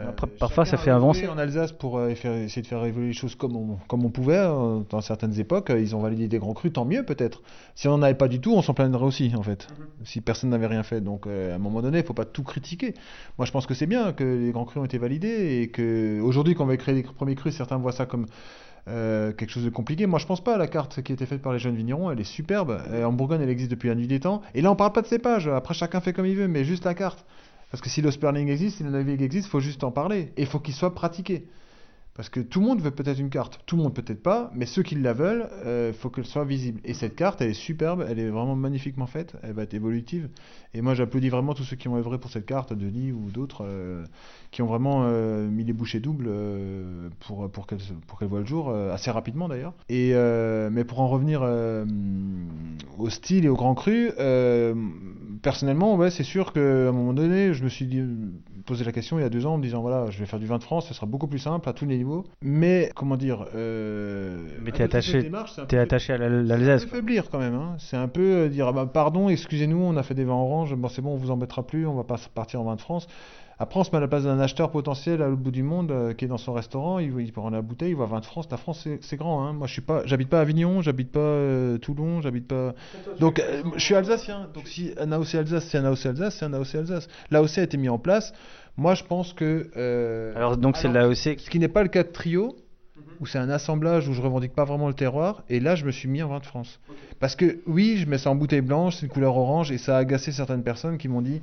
Euh, 0.01 0.09
Après, 0.09 0.27
parfois, 0.27 0.65
ça 0.65 0.77
fait 0.77 0.91
a 0.91 0.97
avancer. 0.97 1.29
En 1.29 1.39
Alsace, 1.39 1.71
pour 1.71 1.99
euh, 1.99 2.13
faire- 2.17 2.35
essayer 2.35 2.63
de 2.63 2.67
faire 2.67 2.85
évoluer 2.85 3.07
les 3.09 3.13
choses 3.13 3.37
comme 3.37 3.55
on, 3.55 3.77
comme 3.87 4.05
on 4.05 4.11
pouvait, 4.11 4.39
euh, 4.39 4.81
dans 4.91 5.01
certaines 5.03 5.39
époques, 5.39 5.71
ils 5.71 5.95
ont 5.95 6.01
validé 6.01 6.27
des 6.27 6.39
grands 6.39 6.53
crus, 6.53 6.73
tant 6.73 6.85
mieux 6.85 7.05
peut-être. 7.05 7.43
Si 7.77 7.87
on 7.87 7.93
n'en 7.97 8.03
avait 8.03 8.15
pas 8.15 8.27
du 8.27 8.41
tout, 8.41 8.53
on 8.55 8.63
s'en 8.63 8.75
plaindrait 8.75 9.05
aussi, 9.05 9.33
en 9.37 9.45
fait, 9.45 9.69
si 10.03 10.21
personne 10.21 10.51
n'avait 10.51 10.67
rien 10.67 10.83
fait. 10.83 11.01
Donc, 11.01 11.29
euh, 11.29 11.53
à 11.53 11.55
un 11.55 11.59
moment 11.59 11.81
donné, 11.81 11.99
il 11.99 12.05
faut 12.05 12.13
pas 12.13 12.25
tout 12.25 12.43
critiquer. 12.43 12.95
Moi, 13.39 13.47
je 13.47 13.53
pense 13.53 13.67
que 13.67 13.75
c'est 13.75 13.87
bien 13.87 14.13
que 14.13 14.25
les 14.25 14.51
grands 14.51 14.65
crus 14.65 14.81
ont 14.83 14.85
été 14.85 14.99
validés 14.99 15.61
et 15.63 15.69
que 15.69 16.21
aujourd'hui, 16.23 16.57
quand 16.57 16.65
on 16.65 16.67
va 16.67 16.77
créer 16.77 16.97
les 16.97 17.05
premiers 17.05 17.37
crus, 17.37 17.55
certains 17.55 17.77
voient 17.77 17.93
ça 17.93 18.05
comme 18.05 18.27
euh, 18.87 19.33
quelque 19.33 19.51
chose 19.51 19.65
de 19.65 19.71
compliqué. 19.71 20.07
Moi, 20.07 20.19
je 20.19 20.27
pense 20.27 20.43
pas. 20.43 20.59
La 20.59 20.67
carte 20.67 21.03
qui 21.03 21.13
a 21.13 21.15
été 21.15 21.27
faite 21.27 21.43
par 21.43 21.53
les 21.53 21.59
jeunes 21.59 21.77
vignerons, 21.77 22.11
elle 22.11 22.21
est 22.21 22.25
superbe. 22.25 22.83
Euh, 22.91 23.05
en 23.05 23.13
Bourgogne, 23.13 23.41
elle 23.43 23.49
existe 23.49 23.71
depuis 23.71 23.89
la 23.89 23.95
nuit 23.95 24.07
des 24.07 24.21
temps. 24.21 24.43
Et 24.55 24.61
là, 24.61 24.71
on 24.71 24.77
parle 24.77 24.93
pas 24.93 25.03
de 25.03 25.07
cépage. 25.07 25.49
Après, 25.49 25.75
chacun 25.75 26.01
fait 26.01 26.13
comme 26.13 26.27
il 26.27 26.37
veut, 26.37 26.49
mais 26.49 26.65
juste 26.65 26.85
la 26.85 26.95
carte. 26.95 27.25
Parce 27.71 27.81
que 27.81 27.89
si 27.89 28.03
le 28.03 28.11
sperling 28.11 28.49
existe, 28.49 28.77
si 28.79 28.85
le 28.85 28.91
navigue 28.91 29.23
existe, 29.23 29.49
il 29.49 29.51
faut 29.51 29.61
juste 29.61 29.85
en 29.85 29.91
parler. 29.91 30.33
Et 30.37 30.43
il 30.43 30.47
faut 30.47 30.61
qu'il 30.61 30.75
soit 30.75 30.95
pratiqué. 30.95 31.49
Parce 32.15 32.29
que 32.29 32.41
tout 32.41 32.61
le 32.61 32.67
monde 32.67 32.81
veut 32.81 32.93
peut-être 32.93 33.19
une 33.19 33.31
carte, 33.31 33.59
tout 33.67 33.77
le 33.77 33.83
monde 33.83 33.95
peut-être 33.95 34.23
pas, 34.23 34.51
mais 34.55 34.67
ceux 34.67 34.83
qui 34.83 34.95
la 34.95 35.13
veulent, 35.13 35.49
il 35.89 35.93
faut 35.95 36.11
qu'elle 36.11 36.27
soit 36.27 36.45
visible. 36.45 36.81
Et 36.85 36.95
cette 36.95 37.17
carte, 37.17 37.41
elle 37.41 37.51
est 37.51 37.55
superbe, 37.55 38.05
elle 38.09 38.21
est 38.21 38.29
vraiment 38.29 38.55
magnifiquement 38.55 39.07
faite, 39.07 39.35
elle 39.43 39.53
va 39.53 39.65
être 39.65 39.75
évolutive. 39.75 40.29
Et 40.75 40.81
moi, 40.81 40.95
j'applaudis 40.95 41.29
vraiment 41.29 41.55
tous 41.55 41.65
ceux 41.65 41.77
qui 41.77 41.89
ont 41.89 41.97
œuvré 41.97 42.19
pour 42.19 42.31
cette 42.31 42.47
carte, 42.47 42.73
Denis 42.73 43.13
ou 43.13 43.31
d'autres, 43.31 43.65
euh, 43.65 44.05
qui 44.51 44.63
ont 44.63 44.67
vraiment 44.67 45.03
euh, 45.05 45.49
mis 45.49 45.65
les 45.65 45.73
bouchées 45.73 46.01
doubles 46.01 46.27
euh, 46.29 47.09
pour, 47.21 47.51
pour 47.51 47.67
qu'elle 47.67 47.79
qu'elle 47.79 48.29
voit 48.29 48.41
le 48.41 48.47
jour, 48.47 48.71
euh, 48.71 48.93
assez 48.93 49.11
rapidement 49.11 49.49
d'ailleurs. 49.49 49.75
Et 49.89 50.13
euh, 50.15 50.71
mais 50.71 50.85
pour 50.85 51.01
en 51.01 51.09
revenir 51.09 51.41
euh, 51.43 51.85
au 52.99 53.11
style 53.11 53.45
et 53.45 53.49
au 53.49 53.57
grand 53.57 53.75
cru, 53.75 54.11
euh, 54.19 54.75
personnellement, 55.43 55.99
c'est 56.11 56.23
sûr 56.23 56.53
qu'à 56.53 56.61
un 56.61 56.93
moment 56.93 57.13
donné, 57.13 57.55
je 57.55 57.65
me 57.65 57.69
suis 57.69 57.87
dit, 57.87 58.03
posé 58.65 58.85
la 58.85 58.93
question 58.93 59.19
il 59.19 59.23
y 59.23 59.25
a 59.25 59.29
deux 59.29 59.47
ans 59.47 59.55
en 59.55 59.59
me 59.59 59.63
disant 59.63 59.81
voilà, 59.83 60.11
je 60.11 60.19
vais 60.19 60.27
faire 60.27 60.39
du 60.39 60.47
vin 60.47 60.59
de 60.59 60.63
France, 60.63 60.89
ce 60.89 60.95
sera 60.95 61.07
beaucoup 61.07 61.27
plus 61.27 61.39
simple 61.39 61.69
à 61.69 61.73
tous 61.73 61.87
les 61.87 61.97
niveaux. 61.97 62.25
Mais 62.43 62.91
comment 62.95 63.17
dire 63.17 63.47
euh, 63.55 64.39
Mais 64.63 64.73
t'es 64.73 64.85
attaché- 64.85 65.31
c'est 65.55 65.67
T'es 65.67 65.79
attaché 65.79 66.13
à 66.15 66.19
c'est 66.19 66.29
l'Alsace. 66.29 66.85
peu 66.85 66.91
quoi. 66.91 66.99
faiblir 66.99 67.31
quand 67.31 67.39
même. 67.39 67.55
hein. 67.55 67.77
C'est 67.79 67.97
un 67.97 68.09
peu 68.09 68.23
euh, 68.45 68.49
dire 68.49 68.69
ah 68.69 68.73
bah, 68.73 68.87
pardon, 68.93 69.29
excusez-nous, 69.29 69.77
on 69.79 69.97
a 69.97 70.03
fait 70.03 70.15
des 70.15 70.25
vins 70.25 70.35
orange, 70.35 70.75
bon 70.75 70.89
c'est 70.89 71.03
bon, 71.03 71.15
on 71.15 71.17
vous 71.17 71.31
embêtera 71.31 71.67
plus, 71.67 71.87
on 71.87 71.95
va 71.95 72.05
pas 72.05 72.17
partir 72.35 72.61
en 72.61 72.65
vin 72.65 72.77
de 72.77 72.81
France. 72.81 73.07
Après, 73.59 73.79
on 73.79 73.85
se 73.85 73.91
met 73.93 73.99
à 73.99 74.01
la 74.01 74.09
place 74.09 74.25
d'un 74.25 74.39
acheteur 74.41 74.71
potentiel 74.71 75.23
à 75.23 75.29
l'autre 75.29 75.41
bout 75.43 75.51
du 75.53 75.63
monde 75.63 75.91
euh, 75.93 76.13
qui 76.13 76.25
est 76.25 76.29
dans 76.29 76.39
son 76.39 76.53
restaurant, 76.53 76.99
il, 76.99 77.13
il 77.21 77.33
prend 77.33 77.51
la 77.51 77.63
bouteille, 77.63 77.91
il 77.91 77.95
voit 77.95 78.07
vin 78.07 78.21
de 78.21 78.25
France. 78.25 78.49
La 78.51 78.57
France, 78.57 78.87
c'est- 79.01 79.17
grand. 79.17 79.47
Hein. 79.47 79.53
Moi, 79.53 79.67
je 79.69 79.73
suis 79.75 79.83
pas, 79.83 80.03
j'habite 80.07 80.29
pas 80.29 80.41
Avignon, 80.41 80.83
j'habite 80.83 81.13
pas 81.13 81.21
euh, 81.21 81.79
Toulon, 81.79 82.21
j'habite 82.21 82.49
pas. 82.49 82.75
Donc, 83.21 83.39
euh, 83.39 83.63
je 83.77 83.85
suis 83.85 83.95
alsacien. 83.95 84.49
Donc, 84.55 84.67
si 84.67 84.93
un 84.99 85.13
AOC 85.13 85.35
Alsace, 85.37 85.65
c'est 85.71 85.79
un 85.79 85.85
AOC 85.85 86.07
Alsace, 86.07 86.37
c'est 86.39 86.45
un 86.45 86.53
AOC 86.53 86.75
Alsace. 86.75 87.09
L'AOC 87.31 87.59
a 87.59 87.63
été 87.63 87.77
mis 87.77 87.89
en 87.89 87.99
place. 87.99 88.33
Moi, 88.77 88.95
je 88.95 89.05
pense 89.05 89.33
que. 89.33 89.71
euh, 89.77 90.33
Alors 90.35 90.57
donc 90.57 90.77
c'est 90.77 90.89
aussi. 91.05 91.37
ce 91.39 91.49
qui 91.49 91.61
n'est 91.61 91.69
pas 91.69 91.85
le 91.85 91.89
cas 91.89 92.03
de 92.03 92.09
trio, 92.09 92.57
où 93.21 93.27
c'est 93.27 93.39
un 93.39 93.51
assemblage 93.51 94.09
où 94.09 94.13
je 94.15 94.21
revendique 94.21 94.53
pas 94.53 94.65
vraiment 94.65 94.89
le 94.89 94.95
terroir, 94.95 95.45
et 95.49 95.61
là 95.61 95.77
je 95.77 95.85
me 95.85 95.93
suis 95.93 96.09
mis 96.09 96.23
en 96.25 96.29
vin 96.29 96.41
de 96.41 96.47
France. 96.47 96.81
Parce 97.21 97.37
que 97.37 97.61
oui, 97.69 97.99
je 97.99 98.07
mets 98.09 98.19
ça 98.19 98.31
en 98.31 98.35
bouteille 98.35 98.61
blanche, 98.63 98.97
c'est 98.97 99.07
une 99.07 99.13
couleur 99.13 99.37
orange, 99.37 99.71
et 99.71 99.79
ça 99.79 99.97
a 99.97 100.01
agacé 100.01 100.33
certaines 100.33 100.65
personnes 100.65 100.99
qui 100.99 101.07
m'ont 101.07 101.23
dit 101.23 101.41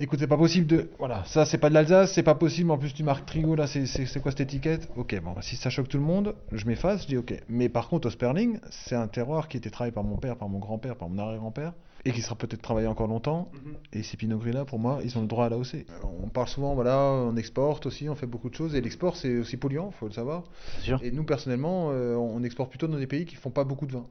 écoute, 0.00 0.18
c'est 0.18 0.26
pas 0.26 0.36
possible 0.36 0.66
de. 0.66 0.90
Voilà, 0.98 1.24
ça 1.26 1.44
c'est 1.44 1.58
pas 1.58 1.68
de 1.68 1.74
l'Alsace, 1.74 2.12
c'est 2.12 2.22
pas 2.22 2.34
possible. 2.34 2.70
En 2.70 2.78
plus, 2.78 2.92
tu 2.92 3.02
marques 3.02 3.26
Trigo, 3.26 3.54
là, 3.54 3.66
c'est- 3.66 4.20
quoi 4.20 4.30
cette 4.30 4.40
étiquette? 4.40 4.88
Ok, 4.96 5.20
bon, 5.22 5.34
si 5.40 5.56
ça 5.56 5.70
choque 5.70 5.88
tout 5.88 5.98
le 5.98 6.04
monde, 6.04 6.34
je 6.52 6.66
m'efface, 6.66 7.02
je 7.02 7.08
dis 7.08 7.16
ok. 7.16 7.34
Mais 7.48 7.68
par 7.68 7.88
contre, 7.88 8.08
au 8.08 8.10
Sperling, 8.10 8.58
c'est 8.70 8.94
un 8.96 9.08
terroir 9.08 9.48
qui 9.48 9.56
a 9.56 9.58
été 9.58 9.70
travaillé 9.70 9.92
par 9.92 10.04
mon 10.04 10.16
père, 10.16 10.36
par 10.36 10.48
mon 10.48 10.58
grand-père, 10.58 10.96
par 10.96 11.08
mon 11.08 11.18
arrière-grand-père, 11.18 11.72
et 12.04 12.12
qui 12.12 12.22
sera 12.22 12.36
peut-être 12.36 12.62
travaillé 12.62 12.86
encore 12.86 13.06
longtemps. 13.08 13.50
Et 13.92 14.02
ces 14.02 14.16
Pinot 14.16 14.38
Gris 14.38 14.52
là, 14.52 14.64
pour 14.64 14.78
moi, 14.78 15.00
ils 15.04 15.16
ont 15.18 15.22
le 15.22 15.26
droit 15.26 15.46
à 15.46 15.48
l'AOC. 15.48 15.74
Euh, 15.74 15.82
On 16.22 16.28
parle 16.28 16.48
souvent, 16.48 16.74
voilà, 16.74 16.98
on 16.98 17.36
exporte 17.36 17.86
aussi, 17.86 18.08
on 18.08 18.14
fait 18.14 18.26
beaucoup 18.26 18.50
de 18.50 18.54
choses, 18.54 18.74
et 18.74 18.80
l'export 18.80 19.16
c'est 19.16 19.38
aussi 19.38 19.56
polluant, 19.56 19.90
faut 19.90 20.06
le 20.06 20.12
savoir. 20.12 20.44
Sûr. 20.80 21.00
Et 21.02 21.10
nous, 21.10 21.24
personnellement, 21.24 21.90
euh, 21.92 22.14
on 22.16 22.42
exporte 22.42 22.70
plutôt 22.70 22.86
dans 22.86 22.98
des 22.98 23.06
pays 23.06 23.24
qui 23.24 23.36
font 23.36 23.50
pas 23.50 23.64
beaucoup 23.64 23.86
de 23.86 23.92
vin. 23.92 24.06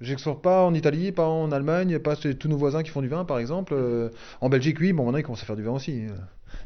J'exporte 0.00 0.42
pas 0.42 0.62
en 0.64 0.74
Italie, 0.74 1.12
pas 1.12 1.26
en 1.26 1.50
Allemagne, 1.52 1.98
pas 1.98 2.14
chez 2.16 2.34
tous 2.34 2.48
nos 2.48 2.56
voisins 2.56 2.82
qui 2.82 2.90
font 2.90 3.00
du 3.00 3.08
vin, 3.08 3.24
par 3.24 3.38
exemple. 3.38 3.72
Euh, 3.74 4.10
en 4.40 4.48
Belgique, 4.48 4.78
oui, 4.80 4.92
bon, 4.92 5.04
maintenant 5.04 5.18
ils 5.18 5.22
commencent 5.22 5.42
à 5.42 5.46
faire 5.46 5.56
du 5.56 5.62
vin 5.62 5.72
aussi. 5.72 6.04
Euh, 6.06 6.10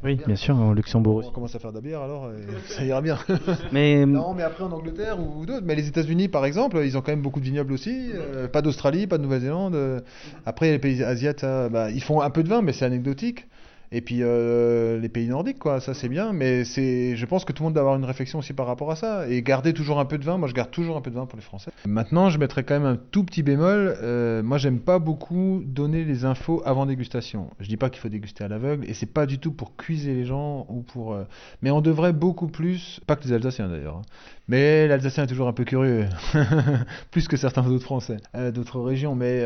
Oui, 0.02 0.18
bien 0.26 0.34
sûr, 0.36 0.58
au 0.58 0.74
Luxembourg 0.74 1.16
On 1.16 1.18
aussi. 1.20 1.32
commence 1.32 1.54
à 1.54 1.58
faire 1.60 1.70
de 1.70 1.76
la 1.76 1.80
bière, 1.82 2.00
alors 2.02 2.24
euh, 2.26 2.38
ça 2.66 2.84
ira 2.84 3.00
bien. 3.00 3.16
Mais 3.72 4.04
non, 4.04 4.34
mais 4.34 4.42
après 4.42 4.64
en 4.64 4.72
Angleterre 4.72 5.18
ou, 5.20 5.40
ou 5.42 5.46
d'autres. 5.46 5.64
Mais 5.64 5.76
les 5.76 5.86
États-Unis, 5.86 6.28
par 6.28 6.44
exemple, 6.44 6.78
ils 6.84 6.96
ont 6.96 7.00
quand 7.00 7.12
même 7.12 7.22
beaucoup 7.22 7.40
de 7.40 7.44
vignobles 7.44 7.72
aussi. 7.72 8.10
euh, 8.14 8.48
pas 8.48 8.62
d'Australie, 8.62 9.06
pas 9.06 9.18
de 9.18 9.22
Nouvelle-Zélande. 9.22 9.74
euh. 9.76 10.00
Après, 10.44 10.70
les 10.72 10.78
pays 10.78 11.02
asiatiques, 11.04 11.44
bah, 11.70 11.90
ils 11.90 12.02
font 12.02 12.20
un 12.20 12.30
peu 12.30 12.42
de 12.42 12.48
vin, 12.48 12.62
mais 12.62 12.72
c'est 12.72 12.84
anecdotique. 12.84 13.46
Et 13.90 14.02
puis 14.02 14.18
euh, 14.20 14.98
les 15.00 15.08
pays 15.08 15.28
nordiques, 15.28 15.58
quoi, 15.58 15.80
ça 15.80 15.94
c'est 15.94 16.08
bien, 16.10 16.32
mais 16.34 16.64
c'est, 16.64 17.16
je 17.16 17.24
pense 17.26 17.44
que 17.46 17.52
tout 17.52 17.62
le 17.62 17.68
monde 17.68 17.74
doit 17.74 17.80
avoir 17.82 17.96
une 17.96 18.04
réflexion 18.04 18.38
aussi 18.40 18.52
par 18.52 18.66
rapport 18.66 18.90
à 18.90 18.96
ça 18.96 19.26
et 19.28 19.40
garder 19.42 19.72
toujours 19.72 19.98
un 19.98 20.04
peu 20.04 20.18
de 20.18 20.24
vin. 20.24 20.36
Moi, 20.36 20.46
je 20.48 20.52
garde 20.54 20.70
toujours 20.70 20.96
un 20.96 21.00
peu 21.00 21.10
de 21.10 21.14
vin 21.16 21.24
pour 21.26 21.36
les 21.38 21.42
Français. 21.42 21.70
Maintenant, 21.86 22.28
je 22.28 22.38
mettrais 22.38 22.64
quand 22.64 22.74
même 22.74 22.84
un 22.86 22.96
tout 23.10 23.24
petit 23.24 23.42
bémol. 23.42 23.96
euh, 24.02 24.42
moi, 24.42 24.58
j'aime 24.58 24.78
pas 24.80 24.98
beaucoup 24.98 25.62
donner 25.64 26.04
les 26.04 26.24
infos 26.26 26.62
avant 26.66 26.84
dégustation. 26.84 27.48
Je 27.60 27.68
dis 27.68 27.76
pas 27.78 27.88
qu'il 27.88 28.00
faut 28.00 28.08
déguster 28.10 28.44
à 28.44 28.48
l'aveugle 28.48 28.84
et 28.88 28.92
c'est 28.94 29.06
pas 29.12 29.24
du 29.24 29.38
tout 29.38 29.52
pour 29.52 29.74
cuiser 29.76 30.14
les 30.14 30.24
gens 30.26 30.66
ou 30.68 30.82
pour. 30.82 31.14
euh, 31.14 31.24
Mais 31.62 31.70
on 31.70 31.80
devrait 31.80 32.12
beaucoup 32.12 32.48
plus, 32.48 33.00
pas 33.06 33.16
que 33.16 33.24
les 33.24 33.32
Alsaciens 33.32 33.68
d'ailleurs. 33.68 33.96
hein. 33.96 34.02
Mais 34.50 34.86
l'Alsacien 34.88 35.24
est 35.24 35.26
toujours 35.26 35.48
un 35.48 35.52
peu 35.52 35.64
curieux, 35.64 36.06
plus 37.10 37.28
que 37.28 37.36
certains 37.36 37.66
autres 37.66 37.84
Français, 37.84 38.16
d'autres 38.54 38.80
régions. 38.80 39.14
Mais 39.14 39.42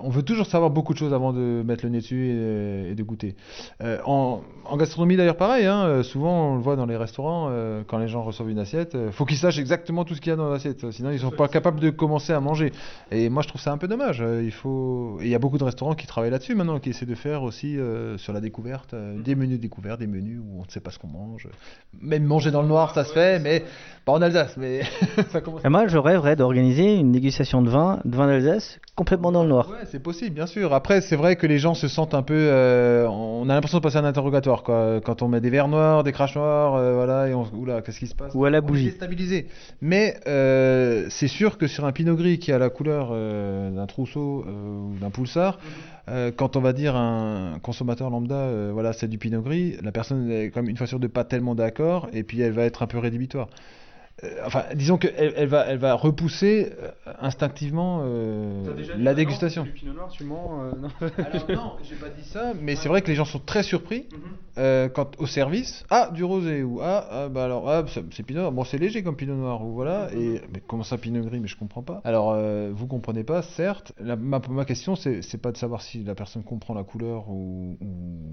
on 0.00 0.10
veut 0.10 0.22
toujours 0.22 0.46
savoir 0.46 0.70
beaucoup 0.70 0.92
de 0.92 0.98
choses 0.98 1.12
avant 1.12 1.32
de 1.32 1.62
mettre 1.66 1.84
le 1.84 1.90
nez 1.90 1.98
dessus 1.98 2.30
et 2.30 2.94
de 2.94 3.02
goûter. 3.02 3.34
Euh, 3.82 3.98
en, 4.06 4.40
en 4.64 4.76
gastronomie 4.76 5.16
d'ailleurs 5.16 5.36
pareil, 5.36 5.66
hein, 5.66 5.84
euh, 5.84 6.02
souvent 6.02 6.52
on 6.52 6.56
le 6.56 6.62
voit 6.62 6.76
dans 6.76 6.86
les 6.86 6.96
restaurants, 6.96 7.48
euh, 7.50 7.82
quand 7.86 7.98
les 7.98 8.08
gens 8.08 8.22
reçoivent 8.22 8.50
une 8.50 8.58
assiette, 8.58 8.94
euh, 8.94 9.10
faut 9.10 9.24
qu'ils 9.24 9.36
sachent 9.38 9.58
exactement 9.58 10.04
tout 10.04 10.14
ce 10.14 10.20
qu'il 10.20 10.30
y 10.30 10.32
a 10.32 10.36
dans 10.36 10.48
l'assiette, 10.50 10.90
sinon 10.92 11.10
ils 11.10 11.18
sont 11.20 11.30
pas 11.30 11.48
capables 11.48 11.80
de 11.80 11.90
commencer 11.90 12.32
à 12.32 12.40
manger. 12.40 12.72
Et 13.10 13.28
moi 13.28 13.42
je 13.42 13.48
trouve 13.48 13.60
ça 13.60 13.72
un 13.72 13.78
peu 13.78 13.88
dommage. 13.88 14.22
il 14.42 14.52
faut, 14.52 15.18
et 15.20 15.24
il 15.24 15.30
y 15.30 15.34
a 15.34 15.38
beaucoup 15.38 15.58
de 15.58 15.64
restaurants 15.64 15.94
qui 15.94 16.06
travaillent 16.06 16.30
là-dessus 16.30 16.54
maintenant, 16.54 16.78
qui 16.78 16.90
essaient 16.90 17.06
de 17.06 17.14
faire 17.14 17.42
aussi 17.42 17.78
euh, 17.78 18.16
sur 18.18 18.32
la 18.32 18.40
découverte, 18.40 18.94
des 18.94 19.34
menus 19.34 19.60
découverts, 19.60 19.98
des 19.98 20.06
menus 20.06 20.40
où 20.40 20.60
on 20.60 20.64
ne 20.64 20.70
sait 20.70 20.80
pas 20.80 20.90
ce 20.90 20.98
qu'on 20.98 21.08
mange. 21.08 21.48
Même 22.00 22.24
manger 22.24 22.50
dans 22.50 22.62
le 22.62 22.68
noir, 22.68 22.94
ça 22.94 23.04
se 23.04 23.12
fait, 23.12 23.38
mais 23.38 23.64
pas 24.04 24.12
en 24.12 24.22
Alsace, 24.22 24.56
mais 24.56 24.82
ça 25.30 25.40
commence. 25.40 25.64
et 25.64 25.68
moi, 25.68 25.86
je 25.86 25.98
rêverais 25.98 26.36
d'organiser 26.36 26.94
une 26.96 27.12
dégustation 27.12 27.62
de 27.62 27.68
vin, 27.70 28.00
de 28.04 28.16
vin 28.16 28.26
d'Alsace, 28.26 28.78
complètement 28.96 29.32
dans 29.32 29.42
le 29.42 29.48
noir. 29.48 29.68
Ouais, 29.70 29.86
c'est 29.90 30.02
possible, 30.02 30.34
bien 30.34 30.46
sûr. 30.46 30.72
Après, 30.74 31.00
c'est 31.00 31.16
vrai 31.16 31.36
que 31.36 31.46
les 31.46 31.58
gens 31.58 31.74
se 31.74 31.88
sentent 31.88 32.14
un 32.14 32.22
peu. 32.22 32.34
euh, 32.34 33.06
on 33.42 33.48
a 33.48 33.54
l'impression 33.54 33.78
de 33.78 33.82
passer 33.82 33.96
un 33.96 34.04
interrogatoire, 34.04 34.62
quoi. 34.62 35.00
Quand 35.04 35.20
on 35.20 35.26
met 35.26 35.40
des 35.40 35.50
verres 35.50 35.66
noirs, 35.66 36.04
des 36.04 36.12
craches 36.12 36.36
noirs, 36.36 36.76
euh, 36.76 36.94
voilà, 36.94 37.28
et 37.28 37.34
on. 37.34 37.44
Oula, 37.54 37.82
qu'est-ce 37.82 37.98
qui 37.98 38.06
se 38.06 38.14
passe? 38.14 38.32
Ou 38.36 38.44
à 38.44 38.50
la 38.50 38.60
bougie. 38.60 38.84
déstabilisé. 38.84 39.48
Mais 39.80 40.14
euh, 40.28 41.06
c'est 41.10 41.26
sûr 41.26 41.58
que 41.58 41.66
sur 41.66 41.84
un 41.84 41.90
pinot 41.90 42.14
gris 42.14 42.38
qui 42.38 42.52
a 42.52 42.58
la 42.58 42.70
couleur 42.70 43.08
euh, 43.10 43.70
d'un 43.72 43.86
trousseau 43.86 44.44
ou 44.46 44.96
d'un 45.00 45.10
pulsar, 45.10 45.58
quand 46.36 46.56
on 46.56 46.60
va 46.60 46.72
dire 46.72 46.94
un 46.94 47.58
consommateur 47.62 48.10
lambda, 48.10 48.70
voilà, 48.72 48.92
c'est 48.92 49.08
du 49.08 49.18
pinot 49.18 49.40
gris, 49.40 49.76
la 49.82 49.92
personne 49.92 50.30
est 50.30 50.50
quand 50.50 50.60
même 50.60 50.70
une 50.70 50.76
fois 50.76 50.86
sur 50.86 51.00
deux 51.00 51.08
pas 51.08 51.24
tellement 51.24 51.54
d'accord, 51.54 52.08
et 52.12 52.22
puis 52.22 52.40
elle 52.40 52.52
va 52.52 52.64
être 52.64 52.82
un 52.82 52.86
peu 52.86 52.98
rédhibitoire. 52.98 53.48
Euh, 54.24 54.42
enfin, 54.44 54.64
disons 54.74 54.98
qu'elle 54.98 55.32
elle 55.36 55.48
va, 55.48 55.64
elle 55.66 55.78
va 55.78 55.94
repousser 55.94 56.72
euh, 56.80 56.90
instinctivement 57.20 58.02
euh, 58.04 58.76
la 58.96 59.14
dégustation. 59.14 59.64
pinot 59.74 59.94
noir, 59.94 60.10
tu 60.10 60.24
mens 60.24 60.62
euh, 60.64 60.72
non. 60.78 60.88
Alors 61.00 61.50
non, 61.50 61.72
j'ai 61.82 61.96
pas 61.96 62.10
dit 62.10 62.22
ça, 62.24 62.52
mais 62.60 62.76
c'est 62.76 62.88
vrai 62.88 63.00
que 63.02 63.08
les 63.08 63.14
gens 63.14 63.24
sont 63.24 63.38
très 63.40 63.62
surpris 63.62 64.06
Mhm. 64.12 64.18
euh, 64.58 64.88
quand 64.90 65.18
au 65.18 65.26
service, 65.26 65.84
ah 65.88 66.10
du 66.12 66.24
rosé 66.24 66.62
ou 66.62 66.80
ah, 66.82 67.06
ah, 67.10 67.28
bah 67.30 67.44
alors 67.46 67.68
ah, 67.70 67.84
c'est 67.88 68.22
pinot 68.22 68.40
noir. 68.42 68.52
Bon 68.52 68.64
c'est 68.64 68.76
léger 68.78 69.02
comme 69.02 69.16
pinot 69.16 69.34
noir 69.34 69.64
ou 69.64 69.72
voilà 69.72 70.12
et 70.14 70.42
mais 70.52 70.60
comment 70.60 70.82
ça 70.84 70.98
pinot 70.98 71.24
gris 71.24 71.40
mais 71.40 71.48
je 71.48 71.56
comprends 71.56 71.82
pas. 71.82 72.02
Alors 72.04 72.32
euh, 72.32 72.70
vous 72.72 72.86
comprenez 72.86 73.24
pas 73.24 73.40
certes. 73.42 73.92
La- 73.98 74.16
ma, 74.16 74.40
ma 74.50 74.64
question 74.66 74.94
c'est 74.94 75.40
pas 75.40 75.52
de 75.52 75.56
savoir 75.56 75.80
si 75.80 76.04
la 76.04 76.14
personne 76.14 76.44
comprend 76.44 76.74
la 76.74 76.84
couleur 76.84 77.30
ou 77.30 77.78
ou, 77.80 78.28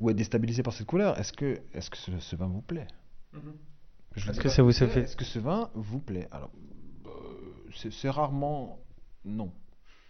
ou 0.00 0.10
est 0.10 0.14
déstabilisée 0.14 0.62
par 0.62 0.72
cette 0.72 0.86
couleur. 0.86 1.18
Est-ce 1.20 1.34
que 1.34 1.58
est-ce 1.74 1.90
que 1.90 1.98
ce, 1.98 2.10
ce 2.18 2.34
vin 2.34 2.46
vous 2.46 2.62
plaît? 2.62 2.86
Vous 3.34 3.40
Est-ce 4.16 4.40
que 4.40 4.48
ça 4.48 4.62
vous 4.62 4.72
fait- 4.72 5.00
Est-ce 5.00 5.16
que 5.16 5.24
ce 5.24 5.38
vin 5.38 5.70
vous 5.74 5.98
plaît 5.98 6.28
Alors 6.30 6.50
euh, 7.06 7.10
c'est 7.74 7.92
c'est 7.92 8.10
rarement 8.10 8.78
non 9.24 9.50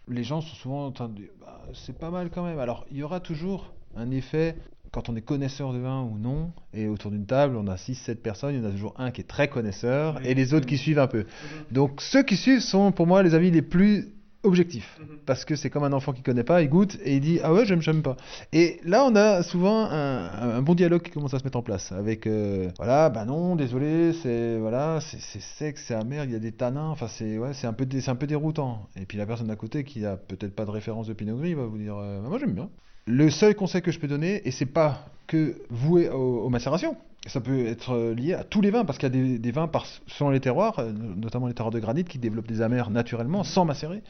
les 0.08 0.22
gens 0.24 0.40
sont 0.40 0.54
souvent 0.56 0.86
en 0.86 0.92
train 0.92 1.08
de 1.08 1.14
dire 1.14 1.30
bah, 1.40 1.62
c'est 1.72 1.98
pas 1.98 2.10
mal 2.10 2.30
quand 2.30 2.44
même. 2.44 2.58
Alors 2.58 2.84
il 2.90 2.98
y 2.98 3.02
aura 3.02 3.20
toujours 3.20 3.72
un 3.96 4.10
effet 4.10 4.56
quand 4.92 5.08
on 5.08 5.16
est 5.16 5.22
connaisseur 5.22 5.72
de 5.72 5.78
vin 5.78 6.02
ou 6.02 6.18
non, 6.18 6.52
et 6.72 6.86
autour 6.86 7.10
d'une 7.10 7.26
table 7.26 7.56
on 7.56 7.66
a 7.66 7.74
6-7 7.76 8.16
personnes, 8.16 8.54
il 8.54 8.60
y 8.60 8.64
en 8.64 8.68
a 8.68 8.70
toujours 8.70 8.94
un 8.98 9.10
qui 9.10 9.22
est 9.22 9.24
très 9.24 9.48
connaisseur 9.48 10.24
et 10.24 10.34
les 10.34 10.54
autres 10.54 10.66
qui 10.66 10.78
suivent 10.78 10.98
un 11.00 11.06
peu. 11.08 11.26
Donc 11.72 12.00
ceux 12.00 12.22
qui 12.22 12.36
suivent 12.36 12.60
sont 12.60 12.92
pour 12.92 13.06
moi 13.06 13.22
les 13.22 13.34
avis 13.34 13.50
les 13.50 13.62
plus 13.62 14.14
objectifs. 14.44 14.98
Parce 15.26 15.44
que 15.44 15.56
c'est 15.56 15.70
comme 15.70 15.84
un 15.84 15.92
enfant 15.92 16.12
qui 16.12 16.22
connaît 16.22 16.44
pas, 16.44 16.62
il 16.62 16.68
goûte 16.68 16.98
et 17.04 17.16
il 17.16 17.20
dit 17.20 17.40
ah 17.42 17.52
ouais 17.52 17.64
j'aime 17.64 17.82
j'aime 17.82 18.02
pas. 18.02 18.16
Et 18.52 18.80
là 18.84 19.04
on 19.04 19.16
a 19.16 19.42
souvent 19.42 19.86
un, 19.90 20.56
un 20.58 20.62
bon 20.62 20.74
dialogue 20.74 21.02
qui 21.02 21.10
commence 21.10 21.34
à 21.34 21.38
se 21.38 21.44
mettre 21.44 21.58
en 21.58 21.62
place 21.62 21.92
avec 21.92 22.26
euh, 22.26 22.68
voilà 22.78 23.10
bah 23.10 23.24
non 23.24 23.56
désolé 23.56 24.12
c'est 24.12 24.58
voilà 24.58 25.00
c'est 25.00 25.40
sec 25.40 25.78
c'est 25.78 25.94
amer 25.94 26.24
il 26.24 26.32
y 26.32 26.36
a 26.36 26.38
des 26.38 26.52
tanins 26.52 26.88
enfin 26.88 27.08
c'est 27.08 27.38
ouais 27.38 27.54
c'est 27.54 27.66
un 27.66 27.72
peu 27.72 27.86
un 28.06 28.14
peu 28.16 28.26
déroutant. 28.26 28.88
Et 28.96 29.06
puis 29.06 29.18
la 29.18 29.26
personne 29.26 29.48
d'à 29.48 29.56
côté 29.56 29.84
qui 29.84 30.04
a 30.04 30.16
peut-être 30.16 30.54
pas 30.54 30.64
de 30.64 30.70
référence 30.70 31.06
de 31.06 31.12
Pinot 31.12 31.36
Gris 31.36 31.54
va 31.54 31.64
vous 31.66 31.78
dire 31.78 31.96
euh, 31.96 32.20
Bah, 32.20 32.28
moi 32.28 32.38
j'aime 32.38 32.52
bien. 32.54 32.70
Le 33.06 33.30
seul 33.30 33.54
conseil 33.54 33.82
que 33.82 33.90
je 33.90 33.98
peux 33.98 34.08
donner 34.08 34.46
et 34.46 34.50
c'est 34.50 34.66
pas 34.66 35.06
que 35.26 35.56
voué 35.70 36.08
aux, 36.10 36.42
aux 36.44 36.48
macérations. 36.50 36.96
Ça 37.26 37.40
peut 37.40 37.64
être 37.66 37.92
euh, 37.94 38.14
lié 38.14 38.34
à 38.34 38.44
tous 38.44 38.60
les 38.60 38.70
vins, 38.70 38.84
parce 38.84 38.98
qu'il 38.98 39.08
y 39.08 39.34
a 39.34 39.38
des, 39.38 39.50
vins 39.50 39.66
par, 39.66 39.86
selon 40.08 40.28
les 40.28 40.40
terroirs, 40.40 40.78
euh, 40.78 40.92
notamment 40.92 41.46
les 41.46 41.54
terroirs 41.54 41.72
de 41.72 41.78
granit, 41.80 42.04
qui 42.04 42.18
développent 42.18 42.46
des 42.46 42.60
amers 42.60 42.90
naturellement, 42.90 43.44
sans 43.44 43.64
macérer. 43.64 44.02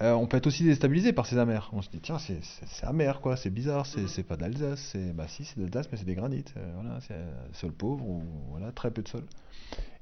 Euh, 0.00 0.12
on 0.12 0.28
peut 0.28 0.36
être 0.36 0.46
aussi 0.46 0.62
déstabilisé 0.62 1.12
par 1.12 1.26
ces 1.26 1.38
amers. 1.38 1.70
On 1.72 1.82
se 1.82 1.90
dit, 1.90 1.98
tiens, 2.00 2.18
c'est- 2.18 2.38
amer, 2.84 3.20
quoi, 3.20 3.36
c'est 3.36 3.50
bizarre, 3.50 3.84
c'est 3.86 4.22
pas 4.22 4.36
d'Alsace. 4.36 4.78
c'est- 4.92 5.12
Bah 5.12 5.24
si, 5.26 5.44
c'est 5.44 5.58
d'Alsace, 5.58 5.88
mais 5.90 5.98
c'est 5.98 6.04
des 6.04 6.14
granites. 6.14 6.54
euh, 6.56 6.72
voilà, 6.80 7.00
c'est 7.00 7.16
sol 7.58 7.72
pauvre, 7.72 8.04
ou 8.08 8.22
voilà, 8.50 8.70
très 8.70 8.92
peu 8.92 9.02
de 9.02 9.08
sol. 9.08 9.24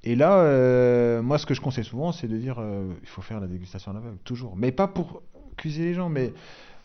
Et 0.05 0.15
là, 0.15 1.23
moi, 1.23 1.39
ce 1.39 1.47
que 1.47 1.55
je 1.55 1.63
conseille 1.63 1.85
souvent, 1.85 2.13
c'est 2.13 2.29
de 2.29 2.37
dire, 2.37 2.63
il 3.03 3.09
faut 3.09 3.23
faire 3.23 3.41
la 3.41 3.47
dégustation 3.47 3.91
à 3.93 3.95
l'aveugle, 3.95 4.19
toujours. 4.25 4.55
Mais 4.57 4.71
pas 4.73 4.87
pour 4.87 5.23
cuiser 5.57 5.85
les 5.85 5.95
gens, 5.95 6.11
mais 6.11 6.33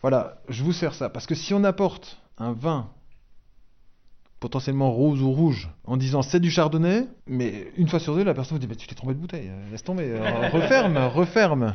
voilà, 0.01 0.37
je 0.49 0.63
vous 0.63 0.71
sers 0.73 0.93
ça. 0.93 1.09
Parce 1.09 1.25
que 1.25 1.35
si 1.35 1.53
on 1.53 1.63
apporte 1.65 2.21
un 2.37 2.51
vin 2.53 2.89
potentiellement 4.39 4.91
rose 4.91 5.21
ou 5.21 5.31
rouge 5.31 5.69
en 5.85 5.97
disant 5.97 6.21
c'est 6.21 6.39
du 6.39 6.51
chardonnay, 6.51 7.07
mais 7.27 7.71
une 7.77 7.87
fois 7.87 7.99
sur 7.99 8.15
deux, 8.15 8.23
la 8.23 8.33
personne 8.33 8.57
vous 8.57 8.61
dit 8.61 8.67
bah, 8.67 8.75
tu 8.75 8.87
t'es 8.87 8.95
trompé 8.95 9.13
de 9.13 9.19
bouteille, 9.19 9.51
laisse 9.71 9.83
tomber, 9.83 10.19
referme, 10.51 10.97
referme. 10.97 11.73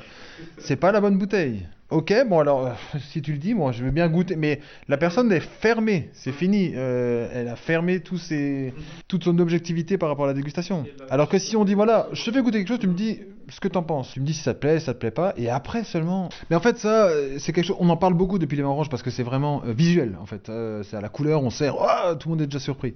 C'est 0.59 0.77
pas 0.77 0.93
la 0.93 1.01
bonne 1.01 1.19
bouteille. 1.19 1.67
Ok, 1.91 2.15
bon 2.29 2.39
alors, 2.39 2.67
euh, 2.67 2.71
si 3.11 3.21
tu 3.21 3.33
le 3.33 3.39
dis, 3.39 3.53
moi 3.53 3.73
je 3.73 3.83
veux 3.83 3.91
bien 3.91 4.09
goûter, 4.09 4.37
mais 4.37 4.61
la 4.87 4.97
personne 4.97 5.33
est 5.33 5.41
fermée, 5.41 6.11
c'est 6.13 6.31
fini. 6.31 6.71
Euh, 6.77 7.29
elle 7.35 7.49
a 7.49 7.57
fermé 7.57 8.01
toute 8.01 9.25
son 9.25 9.39
objectivité 9.41 9.99
par 9.99 10.09
rapport 10.09 10.27
à 10.27 10.29
la 10.29 10.35
dégustation. 10.35 10.85
Alors 11.11 11.29
que 11.29 11.39
si 11.39 11.57
on 11.57 11.65
dit 11.65 11.75
voilà, 11.75 12.07
je 12.13 12.25
te 12.25 12.31
fais 12.31 12.43
goûter 12.43 12.59
quelque 12.59 12.69
chose, 12.69 12.79
tu 12.79 12.87
me 12.87 12.95
dis 12.95 13.19
ce 13.49 13.59
que 13.59 13.67
t'en 13.67 13.83
penses. 13.83 14.13
Tu 14.13 14.21
me 14.21 14.25
dis 14.25 14.35
si 14.35 14.43
ça 14.43 14.55
te 14.55 14.61
plaît, 14.61 14.79
si 14.79 14.87
ça 14.87 14.95
te 14.95 15.01
plaît 15.01 15.11
pas, 15.11 15.35
et 15.37 15.51
après 15.51 15.83
seulement. 15.83 16.29
Mais 16.49 16.55
en 16.55 16.61
fait, 16.61 16.79
ça, 16.79 17.07
euh, 17.07 17.39
c'est 17.41 17.53
quelque 17.53 17.67
chose. 17.67 17.77
On 17.81 17.89
en 17.89 17.97
parle 17.97 18.15
beaucoup 18.15 18.39
depuis 18.39 18.57
les 18.57 18.63
oranges 18.63 18.89
parce 18.89 19.03
que 19.03 19.11
c'est 19.11 19.25
vraiment 19.25 19.61
visuel 19.67 20.17
en 20.21 20.27
fait. 20.27 20.51
C'est 20.85 20.97
à 20.97 21.01
la 21.01 21.09
couleur, 21.09 21.43
on 21.43 21.51
sert, 21.51 21.75
oh, 21.77 22.15
tout 22.15 22.29
le 22.29 22.35
monde 22.35 22.43
est 22.43 22.47
déjà 22.47 22.61
surpris. 22.61 22.95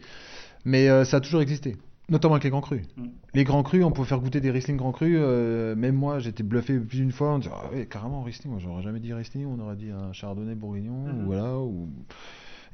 Mais 0.64 1.05
ça 1.05 1.16
a 1.16 1.20
toujours 1.20 1.42
existé. 1.42 1.76
Notamment 2.11 2.34
avec 2.34 2.44
les 2.44 2.50
grands 2.50 2.61
crus. 2.61 2.82
Les 3.32 3.44
grands 3.44 3.62
crus, 3.62 3.82
on 3.82 3.90
peut 3.90 4.05
faire 4.05 4.20
goûter 4.20 4.40
des 4.40 4.50
Riesling 4.50 4.76
grands 4.76 4.92
crus. 4.92 5.16
euh, 5.18 5.74
même 5.74 5.94
moi, 5.94 6.18
j'étais 6.18 6.42
bluffé 6.42 6.78
plus 6.78 6.98
d'une 6.98 7.12
fois. 7.12 7.32
On 7.34 7.38
dit, 7.38 7.48
ah 7.50 7.70
ouais, 7.72 7.86
carrément 7.86 8.22
Riesling. 8.22 8.52
Moi, 8.52 8.61
j'aurais 8.62 8.82
jamais 8.82 9.00
dit 9.00 9.12
Riesling. 9.14 9.46
On 9.46 9.59
aurait 9.59 9.76
dit 9.76 9.90
un 9.90 10.12
Chardonnay 10.12 10.55
Bourguignon. 10.55 11.07
ou 11.22 11.24
voilà. 11.26 11.57
Ou... 11.59 11.88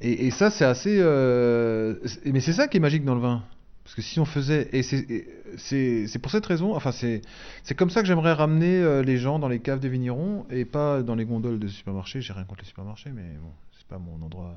Et, 0.00 0.26
et 0.26 0.30
ça, 0.32 0.50
c'est 0.50 0.64
assez. 0.64 0.98
euh, 1.00 1.94
Mais 2.24 2.40
c'est 2.40 2.52
ça 2.52 2.66
qui 2.66 2.78
est 2.78 2.80
magique 2.80 3.04
dans 3.04 3.14
le 3.14 3.20
vin. 3.20 3.44
Parce 3.84 3.94
que 3.94 4.02
si 4.02 4.18
on 4.18 4.24
faisait. 4.24 4.68
Et 4.72 4.82
c'est- 4.82 6.18
pour 6.20 6.30
cette 6.32 6.46
raison. 6.46 6.74
Enfin, 6.74 6.90
c'est 6.92 7.22
c'est 7.62 7.74
comme 7.76 7.90
ça 7.90 8.00
que 8.02 8.08
j'aimerais 8.08 8.32
ramener 8.32 8.78
euh, 8.80 9.02
les 9.02 9.16
gens 9.16 9.38
dans 9.38 9.48
les 9.48 9.60
caves 9.60 9.78
des 9.80 9.88
vignerons 9.88 10.44
et 10.50 10.64
pas 10.64 11.02
dans 11.02 11.14
les 11.14 11.24
gondoles 11.24 11.58
de 11.60 11.68
supermarchés. 11.68 12.20
J'ai 12.20 12.32
rien 12.32 12.44
contre 12.44 12.62
les 12.62 12.68
supermarchés, 12.68 13.10
mais 13.14 13.22
bon, 13.40 13.50
c'est 13.78 13.86
pas 13.86 13.98
mon 13.98 14.20
endroit 14.24 14.56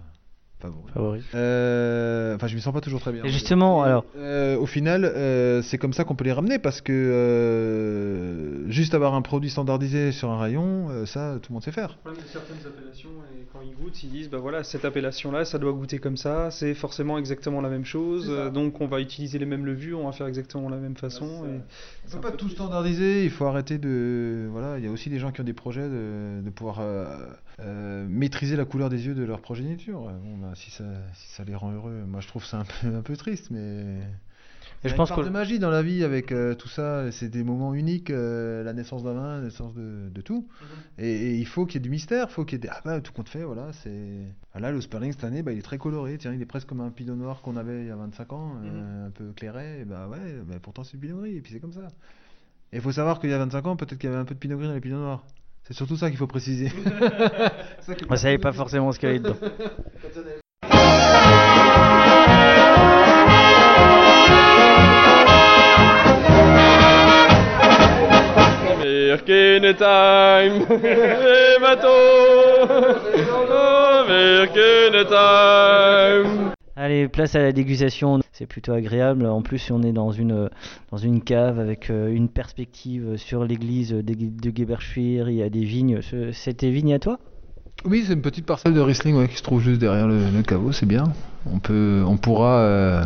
favori. 0.64 0.92
Favori. 0.94 1.22
Euh, 1.36 2.36
Enfin, 2.36 2.48
je 2.48 2.56
me 2.56 2.60
sens 2.62 2.74
pas 2.74 2.82
toujours 2.82 3.00
très 3.02 3.12
bien. 3.12 3.24
Et 3.24 3.30
justement, 3.30 3.84
alors, 3.84 4.06
Euh, 4.18 4.58
au 4.58 4.66
final, 4.66 5.06
euh, 5.06 5.62
c'est 5.62 5.78
comme 5.78 5.94
ça 5.94 6.04
qu'on 6.04 6.16
peut 6.16 6.24
les 6.24 6.32
ramener 6.32 6.58
parce 6.60 6.82
que 6.82 6.92
euh, 6.94 8.70
juste 8.70 8.94
avoir 8.94 9.14
un 9.14 9.22
produit 9.22 9.50
standardisé 9.50 10.12
sur 10.12 10.30
un 10.32 10.40
rayon, 10.40 10.88
euh, 10.90 11.06
ça, 11.06 11.36
tout 11.42 11.52
le 11.52 11.54
monde 11.54 11.64
sait 11.64 11.72
faire. 11.72 11.98
Il 12.06 12.12
y 12.12 12.14
a 12.14 12.26
certaines 12.32 12.58
appellations 12.66 13.10
et 13.36 13.46
quand 13.52 13.60
ils 13.64 13.76
goûtent, 13.76 14.02
ils 14.04 14.10
disent 14.10 14.30
bah 14.30 14.40
voilà 14.40 14.64
cette 14.64 14.86
appellation-là, 14.86 15.46
ça 15.46 15.60
doit 15.60 15.72
goûter 15.74 16.00
comme 16.00 16.18
ça, 16.18 16.50
c'est 16.52 16.74
forcément 16.74 17.18
exactement 17.18 17.62
la 17.62 17.70
même 17.70 17.86
chose, 17.86 18.28
euh, 18.30 18.50
donc 18.50 18.82
on 18.82 18.88
va 18.88 19.00
utiliser 19.00 19.38
les 19.40 19.46
mêmes 19.46 19.66
levures, 19.66 20.00
on 20.00 20.06
va 20.06 20.12
faire 20.12 20.28
exactement 20.28 20.70
la 20.70 20.78
même 20.78 20.96
façon. 20.96 21.26
et 21.26 21.30
On 21.30 21.62
c'est 22.06 22.12
peut 22.14 22.18
un 22.18 22.22
pas 22.22 22.32
peu 22.32 22.38
tout 22.38 22.50
standardiser, 22.50 23.24
il 23.26 23.30
faut 23.32 23.46
arrêter 23.46 23.78
de. 23.78 24.48
Voilà, 24.52 24.78
il 24.78 24.86
y 24.86 24.88
a 24.88 24.92
aussi 24.92 25.10
des 25.10 25.20
gens 25.20 25.32
qui 25.32 25.42
ont 25.42 25.46
des 25.46 25.54
projets 25.54 25.88
de, 25.88 26.42
de 26.44 26.50
pouvoir 26.50 26.78
euh, 26.82 27.06
euh, 27.60 28.06
maîtriser 28.10 28.56
la 28.56 28.66
couleur 28.66 28.90
des 28.90 29.06
yeux 29.06 29.14
de 29.16 29.24
leur 29.24 29.40
progéniture. 29.42 30.00
Bon, 30.02 30.38
bah, 30.42 30.53
si, 30.56 30.72
ça, 30.72 30.84
si 31.16 31.28
ça 31.30 31.44
les 31.44 31.56
rend 31.56 31.72
heureux, 31.72 32.04
moi 32.08 32.22
je 32.22 32.28
trouve 32.28 32.46
ça 32.46 32.60
un 32.60 32.66
peu, 32.66 32.96
un 32.96 33.02
peu 33.02 33.16
triste, 33.16 33.50
mais. 33.52 34.00
Il 34.84 34.88
y 34.88 34.88
a 34.88 34.90
je 34.90 34.94
une 34.96 34.98
pense 34.98 35.10
part 35.10 35.20
que 35.20 35.24
de 35.24 35.30
magie 35.30 35.60
dans 35.60 35.70
la 35.70 35.82
vie 35.82 36.04
avec 36.04 36.34
euh, 36.34 36.56
tout 36.56 36.68
ça, 36.68 37.10
c'est 37.12 37.30
des 37.30 37.44
moments 37.44 37.74
uniques, 37.74 38.10
euh, 38.10 38.64
la 38.64 38.74
naissance 38.74 39.02
d'un 39.02 39.14
vin, 39.14 39.38
la 39.38 39.42
naissance 39.42 39.74
de, 39.74 40.10
de 40.10 40.22
tout. 40.22 40.50
et, 40.98 41.10
et 41.10 41.36
il 41.36 41.48
faut 41.48 41.66
qu'il 41.66 41.76
y 41.76 41.78
ait 41.78 41.84
du 41.84 41.90
mystère, 41.90 42.28
il 42.30 42.34
faut 42.34 42.44
qu'il 42.44 42.58
y 42.58 42.62
ait 42.62 42.68
des... 42.68 42.70
Ah 42.70 42.82
bah 42.84 43.00
tout 43.00 43.14
compte 43.14 43.30
fait, 43.30 43.44
voilà, 43.44 43.72
c'est... 43.72 44.26
Ah 44.54 44.60
là, 44.60 44.72
le 44.72 44.82
Sperling 44.82 45.14
cette 45.14 45.24
année, 45.24 45.42
bah, 45.42 45.54
il 45.54 45.60
est 45.60 45.64
très 45.64 45.78
coloré, 45.78 46.18
tiens, 46.18 46.34
il 46.34 46.42
est 46.42 46.46
presque 46.46 46.68
comme 46.68 46.82
un 46.82 46.90
pinot 46.90 47.16
noir 47.16 47.42
qu'on 47.42 47.56
avait 47.56 47.82
il 47.82 47.88
y 47.88 47.92
a 47.92 47.96
25 47.96 48.34
ans, 48.34 48.58
euh, 48.62 49.08
un 49.08 49.12
peu 49.12 49.32
clairet, 49.32 49.80
et 49.82 49.86
bah 49.86 50.10
ouais, 50.10 50.42
bah, 50.46 50.56
pourtant 50.62 50.84
c'est 50.84 50.98
du 50.98 51.08
pinot 51.08 51.22
gris, 51.22 51.38
et 51.38 51.42
puis 51.42 51.54
c'est 51.54 51.62
comme 51.62 51.74
ça. 51.74 51.88
Et 52.74 52.78
il 52.78 52.82
faut 52.82 52.92
savoir 52.92 53.22
qu'il 53.22 53.30
y 53.30 53.34
a 53.34 53.38
25 53.38 53.66
ans, 53.68 53.76
peut-être 53.78 53.98
qu'il 53.98 54.10
y 54.10 54.12
avait 54.12 54.22
un 54.22 54.26
peu 54.26 54.36
de 54.36 54.40
pinot 54.40 54.58
gris 54.58 54.68
dans 54.68 54.74
les 54.74 54.82
pinots 54.82 55.00
noirs. 55.00 55.24
C'est 55.64 55.74
surtout 55.74 55.96
ça 55.96 56.10
qu'il 56.10 56.18
faut 56.18 56.28
préciser. 56.28 56.70
on 58.10 58.18
savait 58.18 58.38
pas 58.38 58.52
forcément 58.52 58.92
ce 58.92 59.00
qu'il 59.00 59.08
y 59.08 59.12
avait 59.12 59.20
dedans. 59.20 59.38
Merkene 69.14 69.76
time, 69.76 70.66
les 70.82 71.60
bateaux, 71.62 72.66
time. 75.08 76.52
Allez, 76.76 77.08
place 77.08 77.36
à 77.36 77.44
la 77.44 77.52
dégustation. 77.52 78.22
C'est 78.32 78.48
plutôt 78.48 78.72
agréable. 78.72 79.28
En 79.28 79.44
plus, 79.44 79.70
on 79.70 79.84
est 79.84 79.92
dans 79.92 80.12
une, 80.12 80.50
dans 80.90 80.98
une 80.98 81.22
cave 81.22 81.60
avec 81.60 81.92
euh, 81.92 82.12
une 82.12 82.28
perspective 82.28 83.18
sur 83.18 83.46
l'église 83.46 83.92
de, 83.92 84.02
de 84.02 84.58
Geberschwir. 84.58 85.30
Il 85.30 85.36
y 85.36 85.44
a 85.44 85.50
des 85.52 85.64
vignes. 85.64 86.00
C'était 86.32 86.72
vigne 86.72 86.96
à 86.96 87.00
toi? 87.00 87.20
Oui, 87.86 88.06
c'est 88.08 88.14
une 88.14 88.24
petite 88.24 88.48
parcelle 88.48 88.74
de 88.74 88.82
Riesling 88.82 89.16
ouais, 89.16 89.28
qui 89.28 89.38
se 89.38 89.44
trouve 89.44 89.62
juste 89.62 89.80
derrière 89.80 90.08
le, 90.08 90.32
le 90.36 90.42
caveau, 90.42 90.72
c'est 90.72 90.88
bien. 90.88 91.04
On, 91.54 91.60
peut, 91.60 92.04
on 92.08 92.18
pourra, 92.18 92.62
euh, 92.62 93.04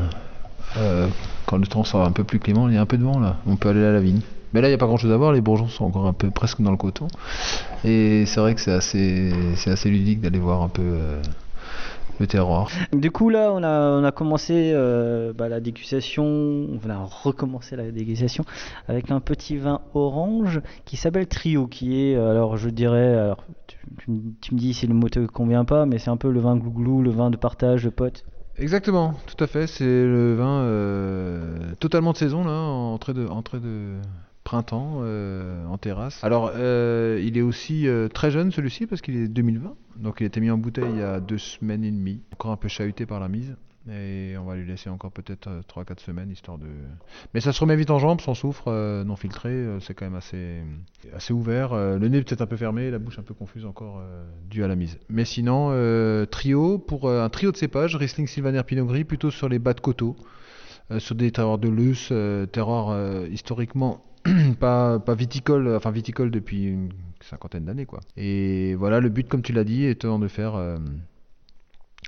euh, 0.78 1.10
quand 1.48 1.58
le 1.58 1.68
temps 1.68 1.84
sera 1.84 2.06
un 2.06 2.14
peu 2.14 2.24
plus 2.24 2.40
clément, 2.40 2.70
il 2.70 2.76
y 2.76 2.78
a 2.78 2.82
un 2.82 2.86
peu 2.86 2.98
de 2.98 3.04
vent 3.04 3.20
là, 3.20 3.36
on 3.46 3.58
peut 3.58 3.68
aller 3.68 3.84
à 3.84 3.92
la 3.92 4.00
vigne. 4.00 4.22
Mais 4.54 4.62
là, 4.62 4.68
il 4.68 4.72
n'y 4.72 4.76
a 4.76 4.78
pas 4.78 4.86
grand 4.88 4.98
chose 4.98 5.12
à 5.12 5.18
voir, 5.18 5.34
les 5.34 5.42
bourgeons 5.42 5.68
sont 5.68 5.86
encore 5.86 6.08
un 6.08 6.14
peu 6.14 6.32
presque 6.32 6.62
dans 6.62 6.72
le 6.72 6.78
coton. 6.78 7.08
Et 7.84 8.26
c'est 8.26 8.40
vrai 8.40 8.56
que 8.56 8.62
c'est 8.62 8.72
assez, 8.72 9.32
c'est 9.56 9.72
assez 9.72 9.90
ludique 9.90 10.22
d'aller 10.22 10.40
voir 10.40 10.62
un 10.62 10.70
peu 10.70 10.82
euh, 10.84 11.22
le 12.20 12.28
terroir. 12.28 12.70
Du 12.94 13.12
coup, 13.12 13.30
là, 13.30 13.52
on 13.54 13.62
a, 13.62 14.00
on 14.00 14.04
a 14.04 14.12
commencé 14.12 14.72
euh, 14.74 15.34
bah, 15.34 15.50
la 15.50 15.60
dégustation. 15.60 16.26
On 16.26 16.90
a 16.90 16.98
recommencé 16.98 17.76
la 17.76 17.92
dégustation 17.92 18.46
avec 18.88 19.12
un 19.12 19.20
petit 19.20 19.58
vin 19.58 19.82
orange 19.94 20.62
qui 20.86 20.96
s'appelle 20.98 21.28
Trio, 21.28 21.68
qui 21.68 22.02
est, 22.02 22.16
alors 22.16 22.56
je 22.58 22.70
dirais, 22.70 23.16
alors 23.16 23.44
tu, 23.68 23.78
tu 24.00 24.12
me- 24.12 24.22
tu 24.42 24.54
me 24.56 24.60
dis 24.60 24.74
si 24.74 24.88
le 24.88 24.94
mot 24.94 25.10
te 25.10 25.26
convient 25.28 25.66
pas, 25.66 25.86
mais 25.86 26.00
c'est 26.00 26.10
un 26.10 26.18
peu 26.18 26.32
le 26.32 26.40
vin 26.40 26.56
glouglou, 26.56 27.02
le 27.02 27.12
vin 27.12 27.30
de 27.30 27.38
partage, 27.38 27.84
de 27.84 27.90
potes. 27.90 28.24
Exactement, 28.58 29.14
tout 29.28 29.44
à 29.44 29.46
fait. 29.48 29.68
C'est 29.68 29.84
le 29.86 30.36
vin 30.36 30.62
euh, 30.62 31.58
totalement 31.80 32.14
de 32.14 32.18
saison, 32.18 32.44
là, 32.44 32.52
entrée 32.54 33.14
de, 33.14 33.28
entrée 33.28 33.60
de 33.60 33.98
printemps 34.48 35.00
euh, 35.02 35.66
en 35.66 35.78
terrasse. 35.78 36.24
Alors, 36.24 36.54
euh, 36.56 37.22
il 37.22 37.38
est 37.38 37.42
aussi 37.42 37.86
euh, 37.86 38.08
très 38.08 38.32
jeune 38.32 38.50
celui-ci 38.50 38.88
parce 38.88 39.02
qu'il 39.02 39.18
est 39.18 39.28
2020. 39.28 39.76
Donc, 39.98 40.22
il 40.22 40.24
a 40.24 40.28
été 40.28 40.40
mis 40.40 40.50
en 40.50 40.58
bouteille 40.58 40.90
il 40.90 41.00
y 41.00 41.04
a 41.04 41.20
deux 41.20 41.38
semaines 41.38 41.84
et 41.84 41.92
demie. 41.92 42.22
Encore 42.32 42.52
un 42.52 42.56
peu 42.56 42.70
chahuté 42.70 43.06
par 43.06 43.20
la 43.20 43.28
mise. 43.28 43.58
Et 43.92 44.38
on 44.38 44.46
va 44.46 44.56
lui 44.56 44.66
laisser 44.66 44.90
encore 44.90 45.12
peut-être 45.12 45.50
3-4 45.68 46.00
semaines 46.00 46.32
histoire 46.32 46.58
de. 46.58 46.68
Mais 47.34 47.42
ça 47.42 47.52
se 47.52 47.60
remet 47.60 47.76
vite 47.76 47.90
en 47.90 48.00
jambes, 48.00 48.22
sans 48.22 48.36
soufre, 48.36 48.70
non 49.06 49.16
filtré. 49.18 49.66
c'est 49.82 49.94
quand 49.94 50.06
même 50.06 50.16
assez, 50.16 50.62
assez 51.14 51.34
ouvert. 51.34 51.74
le 51.74 52.08
nez 52.08 52.22
peut-être 52.22 52.42
un 52.42 52.48
peu 52.48 52.58
fermé, 52.58 52.92
la 52.92 53.00
bouche 53.00 53.18
un 53.18 53.24
peu 53.24 53.34
confuse 53.34 53.66
encore, 53.66 54.02
dû 54.50 54.62
à 54.62 54.68
la 54.68 54.76
mise. 54.76 54.98
Mais 55.08 55.24
sinon, 55.24 55.72
trio, 56.30 56.80
pour 56.80 57.10
un 57.10 57.30
trio 57.30 57.54
de 57.54 57.58
cépages, 57.58 57.96
Riesling 57.96 58.28
Sylvaner 58.28 58.64
Pinot 58.64 58.86
Gris, 58.88 59.06
plutôt 59.06 59.32
sur 59.32 59.48
les 59.48 59.60
bas 59.60 59.74
de 59.74 59.80
coteaux, 59.80 60.18
sur 60.98 61.16
des 61.16 61.32
terroirs 61.32 61.58
de 61.58 61.70
Luce, 61.70 62.12
terroirs 62.52 63.26
historiquement 63.28 64.02
pas, 64.60 65.00
pas 65.00 65.16
viticole, 65.16 65.76
enfin 65.76 65.92
viticole 65.92 66.32
depuis 66.32 66.66
une 66.66 66.90
cinquantaine 67.22 67.66
d'années 67.66 67.86
quoi. 67.86 68.00
Et 68.16 68.76
voilà, 68.76 69.00
le 69.00 69.10
but, 69.10 69.28
comme 69.28 69.42
tu 69.42 69.54
l'as 69.54 69.64
dit, 69.64 69.86
étant 69.86 70.20
de 70.20 70.28
faire 70.28 70.56
euh, 70.56 70.78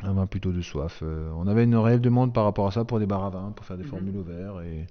un 0.04 0.14
vin 0.14 0.28
plutôt 0.28 0.52
de 0.52 0.62
soif. 0.62 1.02
Euh, 1.04 1.30
on 1.36 1.48
avait 1.48 1.64
une 1.64 1.76
réelle 1.76 2.02
demande 2.02 2.34
par 2.34 2.44
rapport 2.44 2.68
à 2.68 2.72
ça 2.72 2.86
pour 2.86 3.00
des 3.00 3.06
bars 3.06 3.26
à 3.26 3.30
vin, 3.30 3.54
pour 3.56 3.66
faire 3.66 3.78
des 3.78 3.84
formules 3.84 4.18
au 4.18 4.24
verre. 4.24 4.62
Et, 4.62 4.88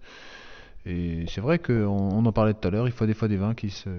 et 0.91 1.25
c'est 1.29 1.41
vrai 1.41 1.59
qu'on 1.59 1.87
on 1.87 2.25
en 2.25 2.33
parlait 2.33 2.55
tout 2.55 2.67
à 2.67 2.71
l'heure, 2.71 2.87
il 2.87 2.93
faut 2.93 3.07
des 3.07 3.15
fois 3.15 3.29
des 3.29 3.37
vins 3.37 3.55
qui 3.55 3.71
se, 3.71 3.91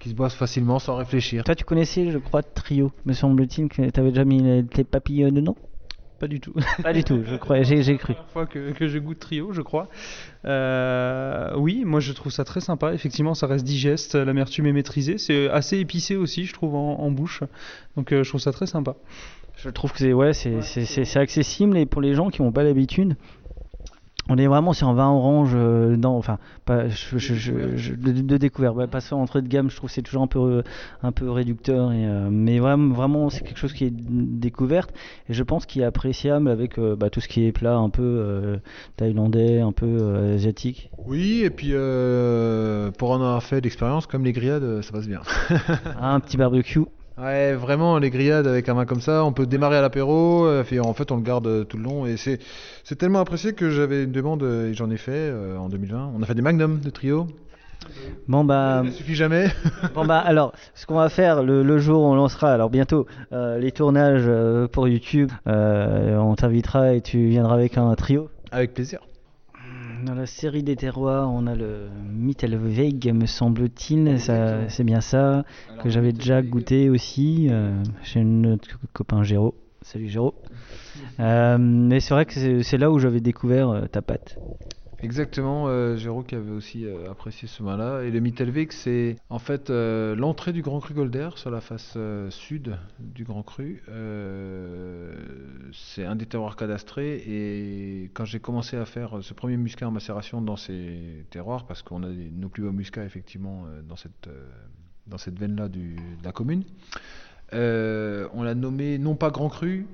qui 0.00 0.10
se 0.10 0.14
boivent 0.14 0.34
facilement 0.34 0.78
sans 0.78 0.96
réfléchir. 0.96 1.44
Toi, 1.44 1.54
tu 1.54 1.64
connaissais, 1.64 2.10
je 2.10 2.18
crois, 2.18 2.42
Trio, 2.42 2.92
me 3.04 3.12
semble-t-il, 3.12 3.68
que 3.68 3.90
tu 3.90 4.00
avais 4.00 4.10
déjà 4.10 4.24
mis 4.24 4.64
tes 4.66 4.84
papilles 4.84 5.30
dedans 5.32 5.56
Pas 6.18 6.26
du 6.26 6.40
tout. 6.40 6.52
Pas 6.82 6.92
du 6.92 7.04
tout, 7.04 7.22
je 7.24 7.36
crois, 7.36 7.62
j'ai 7.62 7.80
cru. 7.96 8.14
première 8.14 8.30
fois 8.32 8.46
que, 8.46 8.72
que 8.72 8.88
je 8.88 8.98
goûte 8.98 9.20
trio, 9.20 9.52
je 9.52 9.62
crois. 9.62 9.88
Euh, 10.44 11.50
oui, 11.56 11.84
moi 11.84 12.00
je 12.00 12.12
trouve 12.12 12.32
ça 12.32 12.44
très 12.44 12.60
sympa. 12.60 12.92
Effectivement, 12.92 13.34
ça 13.34 13.46
reste 13.46 13.64
digeste, 13.64 14.14
l'amertume 14.14 14.66
est 14.66 14.72
maîtrisée. 14.72 15.18
C'est 15.18 15.48
assez 15.50 15.78
épicé 15.78 16.16
aussi, 16.16 16.44
je 16.44 16.52
trouve, 16.52 16.74
en, 16.74 16.98
en 17.00 17.10
bouche. 17.10 17.42
Donc 17.96 18.12
euh, 18.12 18.24
je 18.24 18.28
trouve 18.28 18.40
ça 18.40 18.52
très 18.52 18.66
sympa. 18.66 18.96
Je 19.56 19.70
trouve 19.70 19.92
que 19.92 19.98
c'est 19.98 20.12
ouais, 20.12 20.32
c'est 20.34 20.62
c'est- 20.62 20.84
c'est- 20.84 21.04
c'est 21.04 21.18
accessible 21.18 21.76
et 21.76 21.84
pour 21.86 22.00
les 22.00 22.14
gens 22.14 22.30
qui 22.30 22.42
n'ont 22.42 22.52
pas 22.52 22.62
l'habitude, 22.62 23.16
on 24.28 24.36
est 24.36 24.46
vraiment 24.46 24.72
sur 24.72 24.88
un 24.88 24.94
vin 24.94 25.08
orange 25.10 25.52
euh, 25.54 25.96
dans, 25.96 26.16
enfin, 26.16 26.38
pas, 26.64 26.88
je, 26.88 27.18
je- 27.18 27.34
je- 27.34 27.76
je- 27.76 27.94
de, 27.94 28.12
de 28.12 28.36
découverte. 28.36 28.76
Ouais, 28.76 28.86
pas 28.86 29.00
ça 29.00 29.16
entrée 29.16 29.42
de 29.42 29.48
gamme, 29.48 29.70
je 29.70 29.76
trouve 29.76 29.88
que 29.88 29.94
c'est 29.94 30.02
toujours 30.02 30.22
un 30.22 30.26
peu, 30.26 30.38
euh, 30.38 30.62
un 31.02 31.12
peu 31.12 31.30
réducteur. 31.30 31.92
Et, 31.92 32.04
euh, 32.06 32.28
mais 32.30 32.58
vraiment, 32.58 32.94
vraiment 32.94 33.30
c'est 33.30 33.42
quelque 33.42 33.58
chose 33.58 33.72
qui 33.72 33.84
est 33.84 33.92
découverte 33.92 34.92
et 35.28 35.32
je 35.32 35.42
pense 35.42 35.66
qu'il 35.66 35.82
est 35.82 35.86
appréciable 35.86 36.48
avec 36.48 36.78
euh, 36.78 36.96
bah, 36.96 37.10
tout 37.10 37.20
ce 37.20 37.28
qui 37.28 37.44
est 37.46 37.52
plat 37.52 37.76
un 37.76 37.90
peu 37.90 38.58
thaïlandais, 38.96 39.60
un 39.60 39.72
peu 39.72 40.32
asiatique. 40.34 40.90
Oui, 41.06 41.42
et 41.44 41.50
puis 41.50 41.72
pour 42.98 43.10
en 43.10 43.16
avoir 43.16 43.42
fait 43.42 43.60
d'expérience, 43.60 44.06
comme 44.06 44.24
les 44.24 44.32
grillades, 44.32 44.82
ça 44.82 44.92
passe 44.92 45.06
bien. 45.08 45.20
un 46.00 46.20
petit 46.20 46.36
barbecue. 46.36 46.80
Ouais, 47.20 47.54
vraiment, 47.54 47.98
les 47.98 48.10
grillades 48.10 48.46
avec 48.46 48.68
un 48.68 48.74
vin 48.74 48.84
comme 48.84 49.00
ça, 49.00 49.24
on 49.24 49.32
peut 49.32 49.46
démarrer 49.46 49.76
à 49.76 49.80
l'apéro, 49.80 50.46
euh, 50.46 50.62
puis 50.62 50.78
en 50.78 50.94
fait 50.94 51.10
on 51.10 51.16
le 51.16 51.22
garde 51.22 51.46
euh, 51.48 51.64
tout 51.64 51.76
le 51.76 51.82
long, 51.82 52.06
et 52.06 52.16
c'est 52.16 52.38
c'est 52.84 52.94
tellement 52.96 53.18
apprécié 53.18 53.54
que 53.54 53.70
j'avais 53.70 54.04
une 54.04 54.12
demande, 54.12 54.42
euh, 54.44 54.70
et 54.70 54.74
j'en 54.74 54.88
ai 54.90 54.96
fait 54.96 55.10
euh, 55.12 55.56
en 55.58 55.68
2020. 55.68 56.12
On 56.16 56.22
a 56.22 56.26
fait 56.26 56.34
des 56.34 56.42
magnums 56.42 56.78
de 56.78 56.90
trio, 56.90 57.26
Bon 58.28 58.44
bah. 58.44 58.82
ça 58.84 58.92
suffit 58.92 59.14
jamais. 59.14 59.48
Bon 59.94 60.04
bah 60.04 60.18
alors, 60.18 60.52
ce 60.74 60.86
qu'on 60.86 60.96
va 60.96 61.08
faire 61.08 61.42
le, 61.42 61.62
le 61.62 61.78
jour 61.78 62.02
où 62.02 62.06
on 62.06 62.14
lancera, 62.14 62.52
alors 62.52 62.70
bientôt, 62.70 63.06
euh, 63.32 63.58
les 63.58 63.72
tournages 63.72 64.24
euh, 64.26 64.68
pour 64.68 64.86
YouTube, 64.88 65.30
euh, 65.46 66.16
on 66.18 66.34
t'invitera 66.34 66.94
et 66.94 67.00
tu 67.00 67.28
viendras 67.28 67.54
avec 67.54 67.78
un 67.78 67.94
trio. 67.94 68.28
avec 68.52 68.74
plaisir. 68.74 69.00
Dans 70.04 70.14
la 70.14 70.26
série 70.26 70.62
des 70.62 70.76
terroirs, 70.76 71.30
on 71.30 71.46
a 71.46 71.54
le 71.54 71.88
Mittelweg, 72.04 73.12
me 73.12 73.26
semble-t-il, 73.26 74.18
c'est 74.68 74.84
bien 74.84 75.00
ça, 75.00 75.44
que 75.82 75.88
j'avais 75.90 76.12
déjà 76.12 76.40
goûté 76.42 76.88
aussi 76.88 77.48
euh, 77.50 77.82
chez 78.02 78.22
notre 78.22 78.68
co- 78.78 78.86
copain 78.92 79.22
Géraud. 79.22 79.54
Salut 79.82 80.08
Géraud. 80.08 80.34
Euh, 81.20 81.58
mais 81.58 82.00
c'est 82.00 82.14
vrai 82.14 82.26
que 82.26 82.62
c'est 82.62 82.78
là 82.78 82.90
où 82.90 82.98
j'avais 82.98 83.20
découvert 83.20 83.70
euh, 83.70 83.86
ta 83.86 84.00
patte. 84.02 84.38
Exactement, 85.00 85.66
euh, 85.68 85.96
qui 86.26 86.34
avait 86.34 86.50
aussi 86.50 86.84
euh, 86.84 87.08
apprécié 87.08 87.46
ce 87.46 87.62
vin-là. 87.62 88.02
Et 88.02 88.10
le 88.10 88.18
Mittelweg, 88.18 88.72
c'est 88.72 89.14
en 89.30 89.38
fait 89.38 89.70
euh, 89.70 90.16
l'entrée 90.16 90.52
du 90.52 90.60
Grand 90.60 90.80
Cru 90.80 90.92
Golder 90.92 91.30
sur 91.36 91.50
la 91.52 91.60
face 91.60 91.94
euh, 91.96 92.30
sud 92.30 92.76
du 92.98 93.22
Grand 93.22 93.44
Cru. 93.44 93.82
C'est 95.72 96.04
un 96.04 96.16
des 96.16 96.26
terroirs 96.26 96.56
cadastrés. 96.56 97.22
Et 97.28 98.10
quand 98.14 98.24
j'ai 98.24 98.40
commencé 98.40 98.76
à 98.76 98.84
faire 98.84 99.18
ce 99.22 99.34
premier 99.34 99.56
muscat 99.56 99.86
en 99.86 99.92
macération 99.92 100.42
dans 100.42 100.56
ces 100.56 101.24
terroirs, 101.30 101.66
parce 101.66 101.82
qu'on 101.82 102.02
a 102.02 102.08
nos 102.08 102.48
plus 102.48 102.64
beaux 102.64 102.72
muscats 102.72 103.04
effectivement 103.04 103.66
dans 103.88 103.96
cette, 103.96 104.28
cette 105.16 105.38
veine-là 105.38 105.68
de 105.68 105.94
la 106.24 106.32
commune, 106.32 106.64
on 107.52 108.42
l'a 108.42 108.54
nommé 108.56 108.98
non 108.98 109.14
pas 109.14 109.30
Grand 109.30 109.48
Cru, 109.48 109.86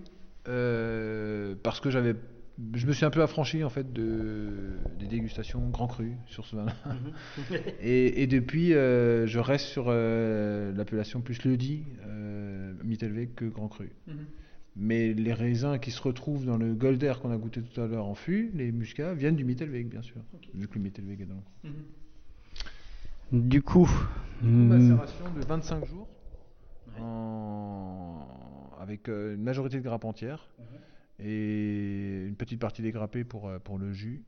parce 0.44 1.80
que 1.80 1.90
j'avais 1.90 2.14
je 2.74 2.86
me 2.86 2.92
suis 2.92 3.05
un 3.05 3.11
peu 3.11 3.22
affranchi 3.22 3.64
en 3.64 3.68
fait 3.70 3.92
de, 3.92 4.78
des 4.98 5.07
dégustations 5.07 5.68
grand 5.70 5.88
cru 5.88 6.12
sur 6.26 6.46
ce 6.46 6.57
vin 6.57 6.66
et, 7.80 8.22
et 8.22 8.26
depuis 8.26 8.74
euh, 8.74 9.26
je 9.26 9.38
reste 9.40 9.66
sur 9.66 9.86
euh, 9.88 10.72
l'appellation 10.72 11.20
plus 11.20 11.44
le 11.44 11.57
dit 11.57 11.84
euh, 12.07 12.72
Mittelweg 12.84 13.34
que 13.34 13.44
grand 13.46 13.68
cru. 13.68 13.90
Mais 14.76 15.14
les 15.14 15.32
raisins 15.32 15.78
qui 15.78 15.92
se 15.92 16.02
retrouvent 16.02 16.44
dans 16.46 16.57
le 16.57 16.74
Golder 16.74 17.14
qu'on 17.22 17.30
a 17.30 17.36
goûté 17.36 17.62
tout 17.62 17.80
à 17.80 17.86
l'heure 17.86 18.07
en 18.07 18.14
fût, 18.16 18.50
les 18.55 18.72
muscats, 18.72 19.14
viennent 19.14 19.36
du 19.36 19.44
Mittelweg, 19.44 19.88
bien 19.88 20.02
sûr. 20.02 20.16
Vu 20.52 20.66
que 20.66 20.74
le 20.74 20.80
Mittelweg 20.80 21.20
est 21.20 21.26
dans 21.26 21.34
le 21.34 21.70
coin. 21.70 21.70
Du 23.32 23.62
coup, 23.62 23.88
Une 24.42 24.66
hmm, 24.66 24.68
macération 24.68 25.24
de 25.32 25.44
25 25.44 25.84
jours, 25.86 26.09
en- 27.00 28.26
avec 28.80 29.09
euh, 29.09 29.34
une 29.36 29.42
majorité 29.42 29.76
de 29.78 29.82
grappes 29.82 30.05
entières 30.05 30.48
et 31.18 32.24
une 32.26 32.36
petite 32.36 32.60
partie 32.60 32.82
dégrappée 32.82 33.24
pour, 33.24 33.48
euh, 33.48 33.58
pour 33.58 33.78
le 33.78 33.92
jus. 33.92 34.22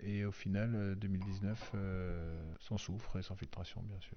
Et 0.00 0.24
au 0.24 0.32
final, 0.32 0.72
euh, 0.74 0.94
2019, 0.96 1.72
euh, 1.74 2.42
sans 2.60 2.76
soufre 2.76 3.16
et 3.18 3.22
sans 3.22 3.36
filtration, 3.36 3.82
bien 3.88 3.98
sûr. 4.00 4.16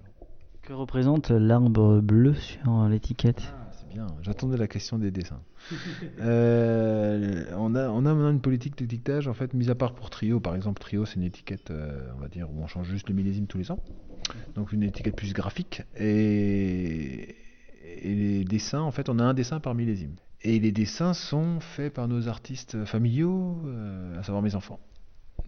que 0.62 0.72
représente 0.72 1.30
l'arbre 1.30 2.00
bleu 2.00 2.34
sur 2.34 2.88
l'étiquette? 2.88 3.54
Ah, 3.54 3.68
c'est 3.72 3.88
bien, 3.88 4.06
j'attendais 4.22 4.56
la 4.58 4.66
question 4.68 4.98
des 4.98 5.10
dessins. 5.10 5.42
Euh, 6.20 7.44
on, 7.56 7.74
a, 7.76 7.88
on 7.88 8.04
a 8.04 8.12
maintenant 8.12 8.30
une 8.30 8.40
politique 8.40 8.76
d'étiquetage, 8.76 9.28
en 9.28 9.34
fait, 9.34 9.54
mis 9.54 9.70
à 9.70 9.74
part 9.76 9.94
pour 9.94 10.10
Trio. 10.10 10.40
Par 10.40 10.56
exemple, 10.56 10.80
Trio, 10.80 11.06
c'est 11.06 11.14
une 11.14 11.22
étiquette, 11.22 11.70
euh, 11.70 12.10
on 12.16 12.20
va 12.20 12.28
dire, 12.28 12.50
où 12.50 12.60
on 12.60 12.66
change 12.66 12.88
juste 12.88 13.08
le 13.08 13.14
millésime 13.14 13.46
tous 13.46 13.58
les 13.58 13.70
ans. 13.70 13.78
Donc 14.56 14.72
une 14.72 14.82
étiquette 14.82 15.16
plus 15.16 15.32
graphique. 15.32 15.82
Et, 15.96 17.36
et 18.02 18.14
les 18.14 18.44
dessins, 18.44 18.80
en 18.80 18.90
fait, 18.90 19.08
on 19.08 19.18
a 19.20 19.24
un 19.24 19.32
dessin 19.34 19.60
par 19.60 19.74
millésime. 19.74 20.16
Et 20.42 20.58
les 20.60 20.72
dessins 20.72 21.14
sont 21.14 21.60
faits 21.60 21.92
par 21.92 22.08
nos 22.08 22.28
artistes 22.28 22.84
familiaux, 22.84 23.60
euh, 23.66 24.18
à 24.18 24.22
savoir 24.22 24.42
mes 24.42 24.54
enfants. 24.54 24.80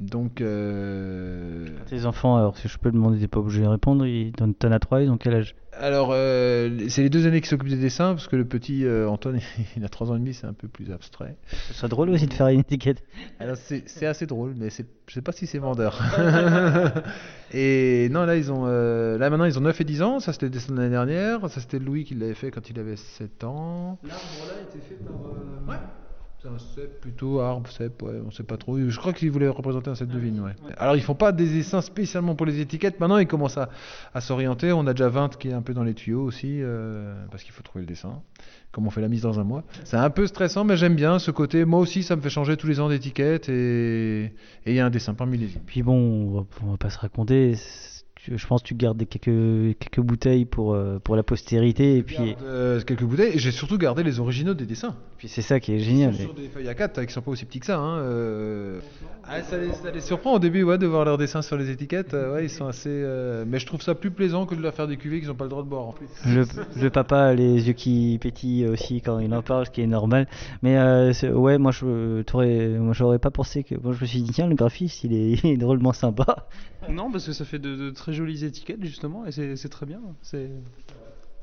Donc, 0.00 0.40
euh, 0.40 1.66
Tes 1.86 2.06
enfants, 2.06 2.36
alors 2.36 2.56
si 2.56 2.68
je 2.68 2.78
peux 2.78 2.90
demander, 2.90 3.18
t'es 3.18 3.28
pas 3.28 3.40
obligé 3.40 3.60
de 3.62 3.66
répondre, 3.66 4.06
ils 4.06 4.32
donnent 4.32 4.54
t'en 4.54 4.72
as 4.72 4.78
trois, 4.78 5.02
ils 5.02 5.10
ont 5.10 5.18
quel 5.18 5.34
âge? 5.34 5.54
Alors, 5.72 6.10
euh, 6.12 6.88
c'est 6.88 7.02
les 7.02 7.10
deux 7.10 7.26
années 7.26 7.40
qui 7.40 7.48
s'occupent 7.48 7.68
des 7.68 7.76
dessins, 7.76 8.14
parce 8.14 8.26
que 8.26 8.34
le 8.36 8.44
petit 8.44 8.84
euh, 8.84 9.08
Antoine, 9.08 9.38
il 9.76 9.84
a 9.84 9.88
3 9.88 10.10
ans 10.10 10.16
et 10.16 10.18
demi, 10.18 10.34
c'est 10.34 10.46
un 10.46 10.52
peu 10.52 10.68
plus 10.68 10.90
abstrait. 10.90 11.36
Ce 11.68 11.74
serait 11.74 11.88
drôle 11.88 12.10
aussi 12.10 12.26
de 12.26 12.32
faire 12.34 12.48
une 12.48 12.60
étiquette. 12.60 13.02
Alors, 13.38 13.56
c'est 13.56 14.06
assez 14.06 14.26
drôle, 14.26 14.54
mais 14.58 14.70
c'est- 14.70 14.86
je 15.06 15.14
sais 15.14 15.22
pas 15.22 15.32
si 15.32 15.46
c'est 15.46 15.58
vendeur. 15.58 15.98
et 17.52 18.08
non, 18.10 18.24
là, 18.24 18.36
ils 18.36 18.50
ont, 18.52 18.64
euh, 18.66 19.18
là, 19.18 19.30
maintenant, 19.30 19.44
ils 19.44 19.58
ont 19.58 19.62
9 19.62 19.80
et 19.80 19.84
10 19.84 20.02
ans. 20.02 20.18
Ça, 20.20 20.32
c'était 20.32 20.46
le 20.46 20.50
dessin 20.50 20.72
de 20.72 20.78
l'année 20.78 20.90
dernière. 20.90 21.48
Ça, 21.50 21.60
c'était 21.60 21.78
Louis 21.78 22.04
qui 22.04 22.14
l'avait 22.14 22.34
fait 22.34 22.50
quand 22.50 22.68
il 22.70 22.78
avait 22.78 22.96
7 22.96 23.44
ans. 23.44 23.98
L'arbre 24.02 24.24
là 24.48 24.62
était 24.62 24.84
fait 24.84 24.96
par. 25.04 25.14
Ouais. 25.68 25.80
C'est 26.42 26.48
un 26.48 26.58
cep 26.58 27.02
plutôt, 27.02 27.40
arbre, 27.40 27.68
cep, 27.70 28.02
ouais, 28.02 28.14
on 28.26 28.30
sait 28.30 28.44
pas 28.44 28.56
trop. 28.56 28.78
Je 28.78 28.98
crois 28.98 29.12
qu'ils 29.12 29.30
voulaient 29.30 29.48
représenter 29.48 29.90
un 29.90 29.94
cep 29.94 30.08
de 30.08 30.18
vigne, 30.18 30.40
ouais. 30.40 30.54
Alors 30.78 30.96
ils 30.96 31.02
font 31.02 31.14
pas 31.14 31.32
des 31.32 31.46
dessins 31.46 31.82
spécialement 31.82 32.34
pour 32.34 32.46
les 32.46 32.60
étiquettes. 32.60 32.98
Maintenant 32.98 33.18
ils 33.18 33.26
commencent 33.26 33.58
à, 33.58 33.68
à 34.14 34.22
s'orienter. 34.22 34.72
On 34.72 34.86
a 34.86 34.94
déjà 34.94 35.10
20 35.10 35.36
qui 35.36 35.48
est 35.48 35.52
un 35.52 35.60
peu 35.60 35.74
dans 35.74 35.84
les 35.84 35.92
tuyaux 35.92 36.22
aussi, 36.22 36.62
euh, 36.62 37.14
parce 37.30 37.42
qu'il 37.42 37.52
faut 37.52 37.62
trouver 37.62 37.82
le 37.82 37.86
dessin. 37.86 38.22
Comme 38.72 38.86
on 38.86 38.90
fait 38.90 39.02
la 39.02 39.08
mise 39.08 39.22
dans 39.22 39.38
un 39.38 39.44
mois. 39.44 39.64
C'est 39.84 39.98
un 39.98 40.08
peu 40.08 40.26
stressant, 40.26 40.64
mais 40.64 40.78
j'aime 40.78 40.94
bien 40.94 41.18
ce 41.18 41.30
côté. 41.30 41.66
Moi 41.66 41.80
aussi, 41.80 42.02
ça 42.02 42.16
me 42.16 42.22
fait 42.22 42.30
changer 42.30 42.56
tous 42.56 42.68
les 42.68 42.80
ans 42.80 42.88
d'étiquette 42.88 43.50
et 43.50 44.32
et 44.64 44.72
il 44.72 44.74
y 44.74 44.80
a 44.80 44.86
un 44.86 44.90
dessin 44.90 45.12
par 45.12 45.26
millésime. 45.26 45.60
Puis 45.66 45.82
bon, 45.82 45.94
on 45.94 46.34
va, 46.38 46.46
on 46.62 46.70
va 46.70 46.76
pas 46.78 46.88
se 46.88 46.98
raconter. 46.98 47.56
Tu- 48.24 48.36
Je 48.38 48.46
pense 48.46 48.62
que 48.62 48.68
tu 48.68 48.74
gardes 48.74 48.96
des 48.98 49.06
quelques, 49.06 49.78
quelques 49.78 50.00
bouteilles 50.00 50.44
pour, 50.44 50.74
euh, 50.74 50.98
pour 50.98 51.16
la 51.16 51.22
postérité. 51.22 51.96
Et 51.96 52.02
puis, 52.02 52.16
Garde, 52.16 52.36
euh, 52.44 52.80
quelques 52.82 53.04
bouteilles. 53.04 53.32
Et 53.34 53.38
j'ai 53.38 53.50
surtout 53.50 53.78
gardé 53.78 54.02
les 54.02 54.20
originaux 54.20 54.54
des 54.54 54.66
dessins. 54.66 54.94
puis 55.18 55.28
c'est 55.28 55.42
ça 55.42 55.60
qui 55.60 55.72
est 55.72 55.76
Ils 55.76 55.84
génial. 55.84 56.14
sont 56.14 56.20
sur 56.22 56.34
des 56.34 56.48
feuilles 56.48 56.68
à 56.68 56.74
4 56.74 57.04
qui 57.04 57.12
sont 57.12 57.22
pas 57.22 57.30
aussi 57.30 57.44
petits 57.44 57.60
que 57.60 57.66
ça. 57.66 57.78
Hein, 57.78 57.98
euh. 58.00 58.80
Ah, 59.32 59.42
ça, 59.42 59.56
les, 59.58 59.72
ça 59.72 59.90
les 59.92 60.00
surprend 60.00 60.34
au 60.34 60.38
début 60.40 60.62
ouais, 60.64 60.76
de 60.78 60.86
voir 60.86 61.04
leurs 61.04 61.16
dessins 61.18 61.40
sur 61.42 61.56
les 61.56 61.70
étiquettes. 61.70 62.14
euh, 62.14 62.34
ouais, 62.34 62.46
ils 62.46 62.50
sont 62.50 62.66
assez. 62.66 62.88
euh, 62.90 63.44
Mais 63.46 63.58
je 63.60 63.66
trouve 63.66 63.80
ça 63.80 63.94
plus 63.94 64.10
plaisant 64.10 64.44
que 64.44 64.54
de 64.56 64.60
leur 64.62 64.74
faire 64.74 64.88
des 64.88 64.96
cuvées 64.96 65.20
qu'ils 65.20 65.28
n'ont 65.28 65.34
pas 65.36 65.44
le 65.44 65.50
droit 65.50 65.62
de 65.62 65.68
boire 65.68 65.86
en 65.86 65.92
plus. 65.92 66.08
Le, 66.26 66.44
le 66.80 66.90
papa 66.90 67.18
a 67.26 67.34
les 67.34 67.68
yeux 67.68 67.72
qui 67.74 68.18
pétillent 68.20 68.66
aussi 68.66 69.00
quand 69.02 69.18
il 69.20 69.32
en 69.34 69.42
parle, 69.42 69.66
ce 69.66 69.70
qui 69.70 69.82
est 69.82 69.86
normal. 69.86 70.26
Mais 70.62 70.76
euh, 70.78 71.12
ouais, 71.32 71.58
moi 71.58 71.70
je 71.70 72.22
t'aurais, 72.22 72.68
moi 72.80 72.92
j'aurais 72.92 73.18
pas 73.20 73.30
pensé 73.30 73.62
que. 73.62 73.74
Moi 73.80 73.92
je 73.92 74.00
me 74.00 74.06
suis 74.06 74.22
dit 74.22 74.32
tiens 74.32 74.48
le 74.48 74.54
graphiste 74.56 75.04
il 75.04 75.12
est, 75.12 75.32
il 75.44 75.50
est 75.50 75.56
drôlement 75.56 75.92
sympa. 75.92 76.48
Non, 76.88 77.12
parce 77.12 77.26
que 77.26 77.32
ça 77.32 77.44
fait 77.44 77.58
de, 77.58 77.76
de 77.76 77.90
très 77.90 78.09
jolies 78.12 78.44
étiquettes 78.44 78.84
justement, 78.84 79.26
et 79.26 79.32
c'est 79.32 79.68
très 79.68 79.86
bien. 79.86 80.00
C'est. 80.22 80.50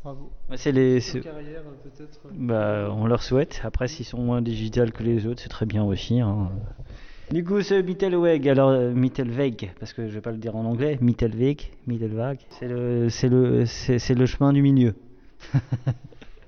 Bravo. 0.03 0.31
Ouais, 0.49 0.57
C'est 0.57 0.71
les, 0.71 0.99
carrière 1.21 1.61
euh, 1.65 2.29
bah, 2.33 2.89
on 2.95 3.07
leur 3.07 3.23
souhaite. 3.23 3.61
Après 3.63 3.87
s'ils 3.87 4.05
sont 4.05 4.19
moins 4.19 4.41
digital 4.41 4.91
que 4.91 5.03
les 5.03 5.25
autres, 5.25 5.41
c'est 5.41 5.49
très 5.49 5.65
bien 5.65 5.83
aussi. 5.83 6.19
hein. 6.21 6.49
Du 7.31 7.43
coup, 7.43 7.61
ce 7.61 7.81
Mittelweg, 7.81 8.47
alors 8.47 8.69
euh, 8.69 8.93
Mittelweg, 8.93 9.73
parce 9.79 9.91
que 9.91 10.07
je 10.07 10.13
vais 10.13 10.21
pas 10.21 10.31
le 10.31 10.37
dire 10.37 10.55
en 10.55 10.63
anglais, 10.63 10.97
Mittelweg, 11.01 11.71
Mittelweg, 11.85 12.39
c'est 12.51 12.69
le, 12.69 13.09
c'est 13.09 13.27
le, 13.27 13.65
c'est 13.65 14.13
le 14.15 14.25
chemin 14.25 14.53
du 14.53 14.61
milieu. 14.61 14.95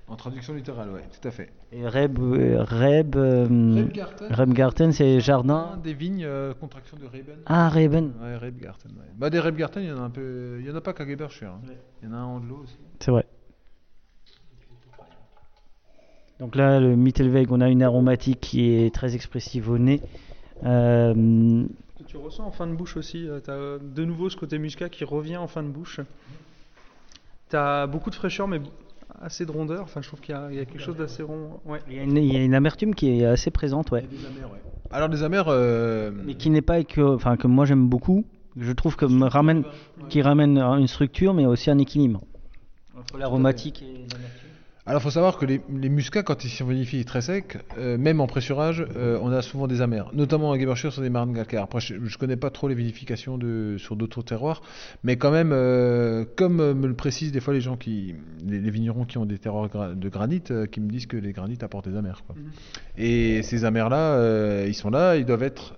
En 0.10 0.16
traduction 0.16 0.56
littérale, 0.56 0.90
ouais, 0.90 1.04
tout 1.22 1.28
à 1.28 1.32
fait. 1.32 1.52
Et 1.72 1.88
Reb, 1.88 2.18
euh, 2.20 2.64
Reb, 2.64 3.16
euh, 3.16 3.86
Rebgarten. 4.32 4.92
C'est 4.92 5.20
jardin. 5.20 5.80
des 5.84 5.94
vignes, 5.94 6.24
euh, 6.26 6.54
contraction 6.56 6.98
de 6.98 7.06
Reben. 7.06 7.38
Ah, 7.46 7.70
Reben, 7.70 8.14
Ouais, 8.22 8.36
Rebgarten. 8.38 8.92
Ouais. 8.98 9.06
Bah, 9.16 9.30
des 9.30 9.40
Rebgarten, 9.40 9.84
il 9.84 9.90
y 9.90 9.92
en 9.92 10.00
a 10.00 10.02
un 10.02 10.10
peu. 10.10 10.58
Il 10.60 10.66
y 10.68 10.72
en 10.72 10.76
a 10.76 10.82
pas 10.82 10.94
qu'à 10.94 11.06
Geberschur. 11.08 11.50
Hein. 11.50 11.62
Il 12.02 12.10
y 12.10 12.12
en 12.12 12.16
a 12.16 12.18
un 12.18 12.24
en 12.26 12.40
de 12.40 12.48
l'eau 12.48 12.62
aussi. 12.64 12.76
c'est 13.00 13.12
vrai. 13.12 13.26
Donc 16.40 16.56
là, 16.56 16.80
le 16.80 16.96
Mittelweg, 16.96 17.52
on 17.52 17.62
a 17.62 17.70
une 17.70 17.84
aromatique 17.84 18.40
qui 18.40 18.72
est 18.74 18.94
très 18.94 19.14
expressive 19.14 19.70
au 19.70 19.78
nez. 19.78 20.02
Euh, 20.64 21.14
que 21.98 22.04
Tu 22.04 22.18
ressens 22.18 22.46
en 22.46 22.52
fin 22.52 22.66
de 22.66 22.74
bouche 22.74 22.98
aussi. 22.98 23.28
tu 23.44 23.52
as 23.52 23.78
de 23.80 24.06
nouveau 24.06 24.30
ce 24.30 24.38
côté 24.38 24.58
muscat 24.58 24.90
qui 24.90 25.04
revient 25.04 25.38
en 25.38 25.48
fin 25.48 25.62
de 25.64 25.68
bouche. 25.68 26.00
Tu 27.50 27.56
as 27.58 27.88
beaucoup 27.88 28.10
de 28.10 28.16
fraîcheur, 28.16 28.48
mais 28.48 28.62
assez 29.22 29.46
de 29.46 29.52
rondeur. 29.52 29.84
Enfin, 29.84 30.02
je 30.02 30.08
trouve 30.08 30.22
qu'il 30.22 30.34
y, 30.34 30.38
a 30.38 30.48
il 30.52 30.58
y 30.58 30.60
a 30.60 30.66
quelque 30.66 30.82
chose 30.82 30.96
d'assez 30.98 31.24
rond. 31.24 31.60
Ouais. 31.66 31.80
Il 31.90 31.96
y, 31.96 32.00
a 32.00 32.04
une- 32.04 32.18
il 32.18 32.34
y 32.34 32.38
a 32.38 32.44
une 32.44 32.54
amertume 32.56 32.96
qui 32.96 33.20
est 33.20 33.26
assez 33.26 33.52
présente, 33.52 33.92
ouais. 33.92 34.06
Alors, 34.92 35.10
des 35.10 35.24
amers. 35.24 35.46
euh, 35.50 36.12
Mais 36.26 36.34
qui 36.36 36.50
n'est 36.50 36.62
pas 36.62 36.84
que, 36.84 37.02
enfin 37.02 37.38
que 37.38 37.48
moi 37.48 37.66
j'aime 37.66 37.88
beaucoup. 37.88 38.26
Je 38.58 38.72
trouve 38.72 38.96
que 38.96 39.06
me 39.06 39.28
ramène, 39.28 39.64
qui 40.10 40.22
ramène 40.22 40.58
une 40.58 40.88
structure, 40.88 41.34
mais 41.34 41.46
aussi 41.46 41.70
un 41.70 41.78
équilibre 41.78 42.22
entre 42.98 43.18
l'aromatique 43.18 43.84
et 43.84 43.86
l'amertume. 44.12 44.49
Alors, 44.90 45.04
faut 45.04 45.12
savoir 45.12 45.38
que 45.38 45.46
les, 45.46 45.62
les 45.72 45.88
muscats, 45.88 46.24
quand 46.24 46.44
ils 46.44 46.50
sont 46.50 46.66
vinifiés 46.66 47.06
très 47.06 47.22
secs, 47.22 47.60
euh, 47.78 47.96
même 48.00 48.20
en 48.20 48.26
pressurage, 48.26 48.84
euh, 48.98 49.20
on 49.22 49.32
a 49.32 49.44
souvent 49.44 49.68
des 49.68 49.82
amers. 49.82 50.10
Notamment 50.14 50.52
à 50.52 50.58
Geberschur 50.58 50.92
sur 50.92 51.04
des 51.04 51.12
marnes 51.12 51.32
calcaires. 51.36 51.62
Après, 51.62 51.80
je, 51.80 51.94
je 52.04 52.18
connais 52.18 52.38
pas 52.38 52.50
trop 52.50 52.68
les 52.68 52.74
vinifications 52.74 53.38
de, 53.38 53.76
sur 53.78 53.96
d'autres 53.96 54.24
terroirs, 54.24 54.64
mais 55.04 55.16
quand 55.16 55.30
même, 55.30 55.52
euh, 55.54 56.26
comme 56.36 56.74
me 56.74 56.88
le 56.88 56.96
précisent 56.96 57.32
des 57.32 57.40
fois 57.40 57.54
les 57.54 57.62
gens 57.62 57.78
qui, 57.78 58.16
les, 58.44 58.60
les 58.60 58.72
vignerons 58.72 59.06
qui 59.06 59.20
ont 59.20 59.28
des 59.28 59.38
terroirs 59.38 59.68
gra- 59.68 59.94
de 59.94 60.10
granit, 60.10 60.42
qui 60.72 60.82
me 60.82 60.90
disent 60.90 61.06
que 61.06 61.18
les 61.18 61.34
granites 61.34 61.62
apportent 61.62 61.88
des 61.88 61.96
amers. 61.96 62.24
Quoi. 62.26 62.36
Et 62.98 63.44
ces 63.44 63.66
amers-là, 63.66 64.66
ils 64.66 64.74
sont 64.74 64.90
là, 64.90 65.18
ils 65.18 65.26
doivent 65.26 65.44
être 65.44 65.76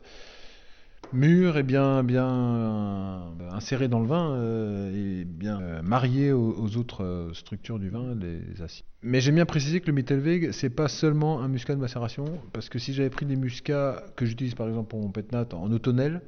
mûrs 1.13 1.57
et 1.57 1.63
bien, 1.63 2.03
bien 2.03 2.27
euh, 2.27 3.19
insérés 3.51 3.87
dans 3.87 3.99
le 3.99 4.07
vin 4.07 4.31
euh, 4.31 5.21
et 5.21 5.25
bien 5.25 5.59
euh, 5.61 5.81
mariés 5.81 6.31
aux, 6.31 6.77
autres 6.77 7.31
structures 7.33 7.79
du 7.79 7.89
vin, 7.89 8.15
les 8.15 8.61
acides. 8.61 8.85
Mais 9.03 9.19
j'aime 9.19 9.35
bien 9.35 9.45
préciser 9.45 9.81
que 9.81 9.87
le 9.87 9.93
Mittelweg, 9.93 10.51
c'est 10.51 10.69
pas 10.69 10.87
seulement 10.87 11.41
un 11.41 11.47
muscat 11.47 11.75
de 11.75 11.79
macération, 11.79 12.25
parce 12.53 12.69
que 12.69 12.79
si 12.79 12.93
j'avais 12.93 13.09
pris 13.09 13.25
des 13.25 13.35
muscats 13.35 14.03
que 14.15 14.25
j'utilise 14.25 14.55
par 14.55 14.67
exemple 14.67 14.89
pour 14.89 15.01
mon 15.01 15.09
pétnat 15.09 15.47
en 15.53 15.71
automnel, 15.71 16.21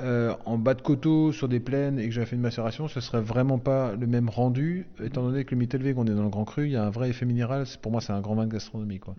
euh, 0.00 0.34
en 0.44 0.58
bas 0.58 0.74
de 0.74 0.82
coteau 0.82 1.30
sur 1.30 1.48
des 1.48 1.60
plaines 1.60 1.98
et 2.00 2.06
que 2.06 2.10
j'avais 2.10 2.26
fait 2.26 2.34
une 2.36 2.42
macération, 2.42 2.88
ce 2.88 3.00
serait 3.00 3.20
vraiment 3.20 3.58
pas 3.58 3.94
le 3.94 4.06
même 4.08 4.28
rendu, 4.28 4.86
étant 5.02 5.22
donné 5.22 5.44
que 5.44 5.54
le 5.54 5.58
Mittelweg, 5.58 5.96
on 5.98 6.04
est 6.06 6.14
dans 6.14 6.24
le 6.24 6.28
Grand 6.30 6.44
Cru, 6.44 6.64
il 6.66 6.72
y 6.72 6.76
a 6.76 6.84
un 6.84 6.90
vrai 6.90 7.10
effet 7.10 7.26
minéral, 7.26 7.64
pour 7.80 7.92
moi 7.92 8.00
c'est 8.00 8.12
un 8.12 8.20
grand 8.20 8.34
vin 8.34 8.46
de 8.46 8.52
gastronomie. 8.52 8.98
Quoi. 8.98 9.14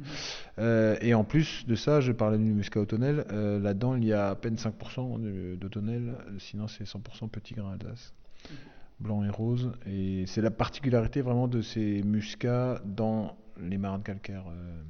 Euh, 0.59 0.97
et 1.01 1.13
en 1.13 1.23
plus 1.23 1.65
de 1.65 1.75
ça, 1.75 2.01
je 2.01 2.11
parlais 2.11 2.37
du 2.37 2.51
muscat 2.53 2.81
automnel, 2.81 3.25
euh, 3.31 3.59
là-dedans 3.59 3.95
il 3.95 4.03
y 4.05 4.11
a 4.13 4.29
à 4.29 4.35
peine 4.35 4.55
5% 4.57 5.17
de- 5.19 5.57
sinon 6.39 6.67
c'est 6.67 6.85
100% 6.85 7.29
petit 7.29 7.53
grain 7.53 7.73
Alsace, 7.79 8.13
blanc 8.99 9.23
et 9.23 9.29
rose, 9.29 9.71
et 9.87 10.25
c'est 10.27 10.41
la 10.41 10.51
particularité 10.51 11.21
vraiment 11.21 11.47
de 11.47 11.61
ces 11.61 12.01
muscats 12.03 12.81
dans 12.85 13.35
les 13.61 13.77
marnes 13.77 14.03
calcaires 14.03 14.45
euh, 14.49 14.81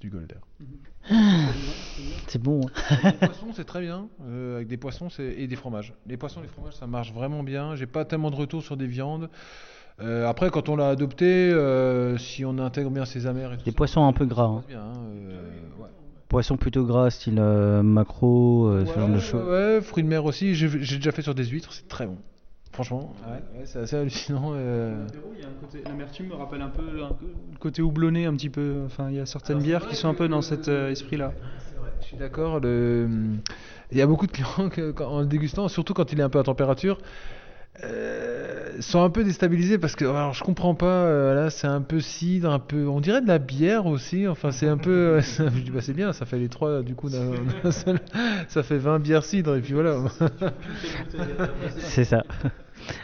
du 0.00 0.10
Golder. 0.10 0.36
C'est 2.26 2.40
bon. 2.40 2.60
hein. 2.90 2.96
Les 3.04 3.12
poissons, 3.26 3.46
c'est 3.54 3.64
très 3.64 3.80
bien. 3.80 4.08
euh, 4.26 4.56
avec 4.56 4.68
des 4.68 4.76
poissons 4.76 5.08
et 5.18 5.46
des 5.46 5.56
fromages. 5.56 5.94
Les 6.06 6.16
poissons 6.16 6.40
et 6.40 6.44
les 6.44 6.48
fromages, 6.48 6.74
ça 6.74 6.86
marche 6.86 7.12
vraiment 7.12 7.42
bien. 7.42 7.74
J'ai 7.76 7.86
pas 7.86 8.04
tellement 8.04 8.30
de 8.30 8.36
retour 8.36 8.62
sur 8.62 8.76
des 8.76 8.86
viandes. 8.86 9.28
Euh, 10.00 10.26
après, 10.26 10.50
quand 10.50 10.68
on 10.70 10.76
l'a 10.76 10.88
adopté, 10.88 11.26
euh, 11.26 12.16
si 12.16 12.44
on 12.44 12.58
intègre 12.58 12.90
bien 12.90 13.04
ses 13.04 13.26
amers 13.26 13.52
et 13.52 13.56
tout 13.58 13.64
Des 13.64 13.70
ça, 13.70 13.76
poissons 13.76 14.06
un 14.06 14.12
peu 14.12 14.24
gras. 14.24 14.44
hein. 14.44 14.56
passe 14.60 14.66
bien. 14.68 14.80
hein, 14.82 14.92
euh, 15.14 15.42
ouais. 15.82 15.88
Poissons 16.28 16.56
plutôt 16.56 16.84
gras, 16.86 17.10
style 17.10 17.38
euh, 17.38 17.82
macro, 17.82 18.68
euh, 18.68 18.86
ce 18.86 18.94
genre 18.98 19.08
de 19.08 19.18
choses. 19.18 19.46
ouais, 19.48 19.80
fruits 19.82 20.04
de 20.04 20.08
mer 20.08 20.24
aussi. 20.24 20.54
J'ai 20.54 20.68
j'ai 20.82 20.96
déjà 20.96 21.12
fait 21.12 21.22
sur 21.22 21.34
des 21.34 21.44
huîtres, 21.44 21.72
c'est 21.72 21.88
très 21.88 22.06
bon. 22.06 22.16
Franchement, 22.72 23.12
ouais, 23.26 23.58
ouais, 23.58 23.64
c'est 23.66 23.80
assez 23.80 23.96
hallucinant. 23.96 24.52
euh. 24.54 25.04
L'amertume 25.84 26.28
me 26.28 26.34
rappelle 26.34 26.62
un 26.62 26.68
peu 26.68 26.82
le 26.82 27.02
côté 27.58 27.82
houblonné 27.82 28.26
un 28.26 28.34
petit 28.34 28.48
peu. 28.48 28.82
Enfin, 28.86 29.10
il 29.10 29.16
y 29.16 29.20
a 29.20 29.26
certaines 29.26 29.58
bières 29.60 29.86
qui 29.88 29.96
sont 29.96 30.08
un 30.08 30.14
peu 30.14 30.28
dans 30.28 30.40
cet 30.40 30.68
euh, 30.68 30.90
esprit-là. 30.90 31.32
Je 32.00 32.06
suis 32.06 32.16
d'accord. 32.16 32.60
le- 32.60 33.08
Il 33.90 33.98
y 33.98 34.02
a 34.02 34.06
beaucoup 34.06 34.26
de 34.28 34.32
clients 34.32 34.68
que, 34.70 34.94
en 35.02 35.20
le 35.20 35.26
dégustant, 35.26 35.66
surtout 35.68 35.94
quand 35.94 36.12
il 36.12 36.20
est 36.20 36.22
un 36.22 36.28
peu 36.30 36.38
à 36.38 36.44
température, 36.44 36.98
euh, 37.84 38.80
sont 38.80 39.02
un 39.02 39.10
peu 39.10 39.22
déstabilisés 39.24 39.78
parce 39.78 39.94
que 39.96 40.04
alors 40.04 40.34
je 40.34 40.42
comprends 40.42 40.74
pas 40.74 40.86
euh, 41.04 41.34
là 41.34 41.50
c'est 41.50 41.66
un 41.68 41.80
peu 41.82 42.00
cidre 42.00 42.50
un 42.50 42.58
peu 42.58 42.86
on 42.88 43.00
dirait 43.00 43.22
de 43.22 43.28
la 43.28 43.38
bière 43.38 43.86
aussi 43.86 44.26
enfin 44.26 44.50
c'est 44.50 44.66
un 44.68 44.76
peu 44.76 45.20
ça- 45.22 45.48
je 45.48 45.60
dis 45.60 45.70
bah 45.70 45.80
c'est 45.80 45.94
bien 45.94 46.12
ça 46.12 46.26
fait 46.26 46.38
les 46.38 46.48
trois 46.48 46.82
du 46.82 46.94
coup 46.94 47.08
d'un 47.08 47.30
d'un 47.62 47.70
seul 47.70 48.00
ça 48.48 48.62
fait 48.62 48.76
20 48.78 48.98
bières 48.98 49.24
cidre 49.24 49.54
et 49.56 49.60
puis 49.60 49.72
voilà 49.74 49.98
C'est 51.78 52.04
ça. 52.04 52.24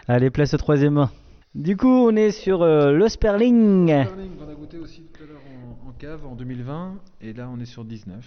Allez, 0.08 0.30
place 0.30 0.52
au 0.54 0.56
troisième. 0.56 1.06
Du 1.54 1.76
coup, 1.76 1.88
on 1.88 2.14
est 2.16 2.30
sur 2.32 2.62
euh, 2.62 2.92
le 2.92 3.08
Sperling. 3.08 3.90
on 3.90 4.50
a 4.50 4.54
goûté 4.54 4.78
aussi 4.78 5.02
tout 5.12 5.22
à 5.22 5.26
l'heure 5.26 5.40
en, 5.84 5.88
en 5.88 5.92
cave 5.92 6.26
en 6.26 6.34
2020 6.34 6.94
et 7.22 7.32
là 7.32 7.48
on 7.52 7.60
est 7.60 7.66
sur 7.66 7.84
19 7.84 8.24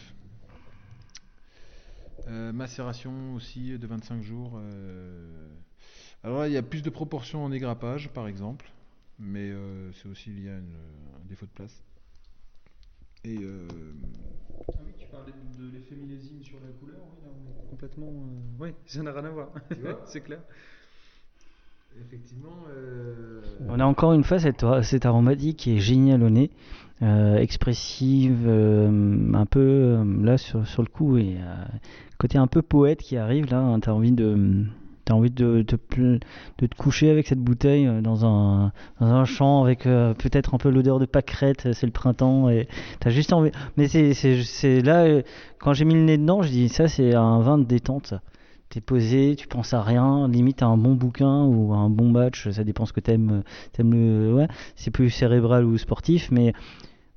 Euh, 2.28 2.52
macération 2.54 3.12
aussi 3.36 3.78
de 3.78 3.88
25 3.88 4.22
jours 4.22 4.54
euh. 4.58 5.48
Alors 6.24 6.40
là 6.40 6.48
il 6.48 6.54
y 6.54 6.58
a 6.58 6.64
plus 6.64 6.82
de 6.82 6.90
proportions 6.90 7.44
en 7.44 7.52
égrappage 7.52 8.10
par 8.10 8.28
exemple 8.28 8.70
mais 9.20 9.50
euh, 9.50 9.92
c'est 9.94 10.08
aussi 10.08 10.30
lié 10.30 10.50
à 10.50 10.54
une- 10.58 10.76
un 11.16 11.26
défaut 11.28 11.46
de 11.46 11.52
place 11.52 11.84
et 13.26 13.38
euh, 13.42 13.68
Ah 14.78 14.82
oui, 14.86 14.94
tu 14.98 15.08
parlais 15.08 15.34
de 15.58 15.72
l'effet 15.74 15.96
millésime 15.96 16.42
sur 16.44 16.58
la 16.60 16.72
couleur, 16.80 17.00
oui, 17.12 17.18
là, 17.26 17.32
on 17.36 17.50
est 17.66 17.70
complètement. 17.70 18.08
Oui, 18.60 18.70
ça 18.86 19.04
n'a 19.04 19.12
rien 19.12 19.26
à 19.26 19.30
voir. 19.30 19.50
vois 19.82 19.94
c'est 20.06 20.22
clair. 20.22 20.40
effectivement 22.00 22.56
euh, 22.70 23.42
On 23.68 23.80
a 23.80 23.86
encore 23.86 24.14
une 24.14 24.24
fois 24.24 24.40
cette, 24.40 24.66
cette 24.84 25.06
aromatique 25.06 25.58
qui 25.58 25.76
est 25.76 25.80
géniale 25.80 26.24
au 26.24 26.30
nez, 26.30 26.50
euh, 27.02 27.38
expressive, 27.38 28.46
euh, 28.48 29.34
un 29.34 29.46
peu 29.46 29.60
euh, 29.60 30.24
là 30.24 30.38
sur, 30.38 30.66
sur 30.68 30.82
le 30.82 30.88
coup, 30.88 31.18
et 31.18 31.38
euh, 31.40 31.66
côté 32.18 32.38
un 32.38 32.48
peu 32.48 32.62
poète 32.62 33.02
qui 33.02 33.18
arrive 33.18 33.50
là. 33.52 33.60
hein, 33.60 33.80
T'as 33.80 33.92
envie 33.92 34.12
de. 34.12 34.66
T'as 35.10 35.16
envie 35.16 35.32
de 35.32 35.64
de 35.64 36.68
te 36.68 36.76
coucher 36.78 37.10
avec 37.10 37.26
cette 37.26 37.40
bouteille 37.40 37.88
euh, 37.88 38.00
dans 38.00 38.28
un, 38.28 38.72
dans 39.00 39.08
un 39.08 39.26
champ 39.26 39.64
avec 39.64 39.88
euh, 39.88 40.14
peut-être 40.14 40.54
un 40.54 40.60
peu 40.60 40.70
l'odeur 40.70 41.00
de 41.00 41.08
pâquerette, 41.08 41.66
euh, 41.66 41.74
c'est 41.74 41.88
le 41.88 41.92
printemps 41.92 42.48
et 42.48 42.68
t'as 43.00 43.10
juste 43.10 43.34
envie. 43.34 43.50
Mais 43.76 43.88
c'est, 43.88 44.82
là, 44.84 45.22
quand 45.58 45.74
j'ai 45.74 45.86
mis 45.86 45.96
le 45.96 46.02
nez 46.02 46.20
dedans, 46.20 46.44
je 46.44 46.50
dis 46.50 46.70
ça 46.70 46.88
c'est 46.88 47.16
un 47.16 47.40
vin 47.40 47.58
de 47.58 47.64
détente. 47.64 48.06
ça. 48.06 48.22
T'es 48.70 48.82
posé, 48.82 49.36
tu 49.36 49.48
penses 49.48 49.74
à 49.74 49.82
rien, 49.82 50.28
limite 50.28 50.62
à 50.62 50.68
un 50.68 50.78
bon 50.78 50.94
bouquin 50.94 51.44
ou 51.44 51.74
un 51.74 51.90
bon 51.90 52.12
match, 52.12 52.48
ça 52.52 52.64
dépend 52.64 52.86
ce 52.86 52.94
que 52.94 53.00
t'aimes. 53.00 53.42
T'aimes 53.74 53.94
le, 53.94 54.34
ouais, 54.36 54.48
c'est 54.76 54.92
plus 54.92 55.10
cérébral 55.10 55.66
ou 55.66 55.76
sportif, 55.80 56.30
mais 56.30 56.54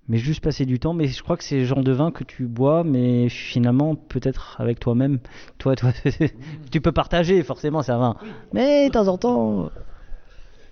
mais 0.09 0.19
juste 0.19 0.43
passer 0.43 0.67
du 0.67 0.79
temps. 0.79 0.95
Mais 0.95 1.07
je 1.09 1.23
crois 1.23 1.37
que 1.37 1.45
c'est 1.45 1.59
le 1.61 1.65
genre 1.65 1.83
de 1.83 1.93
vin 1.93 2.11
que 2.11 2.25
tu 2.25 2.47
bois, 2.47 2.85
mais 2.85 3.29
finalement 3.29 3.95
peut-être 3.95 4.57
avec 4.61 4.81
toi-même. 4.81 5.19
Toi, 5.59 5.77
toi, 5.77 5.93
tu 6.71 6.81
peux 6.81 6.93
partager 6.93 7.43
forcément, 7.43 7.83
c'est 7.83 7.93
un 7.93 7.99
vin. 7.99 8.17
Mais 8.53 8.89
de 8.89 8.93
temps 8.93 9.09
en 9.09 9.19
temps, 9.19 9.71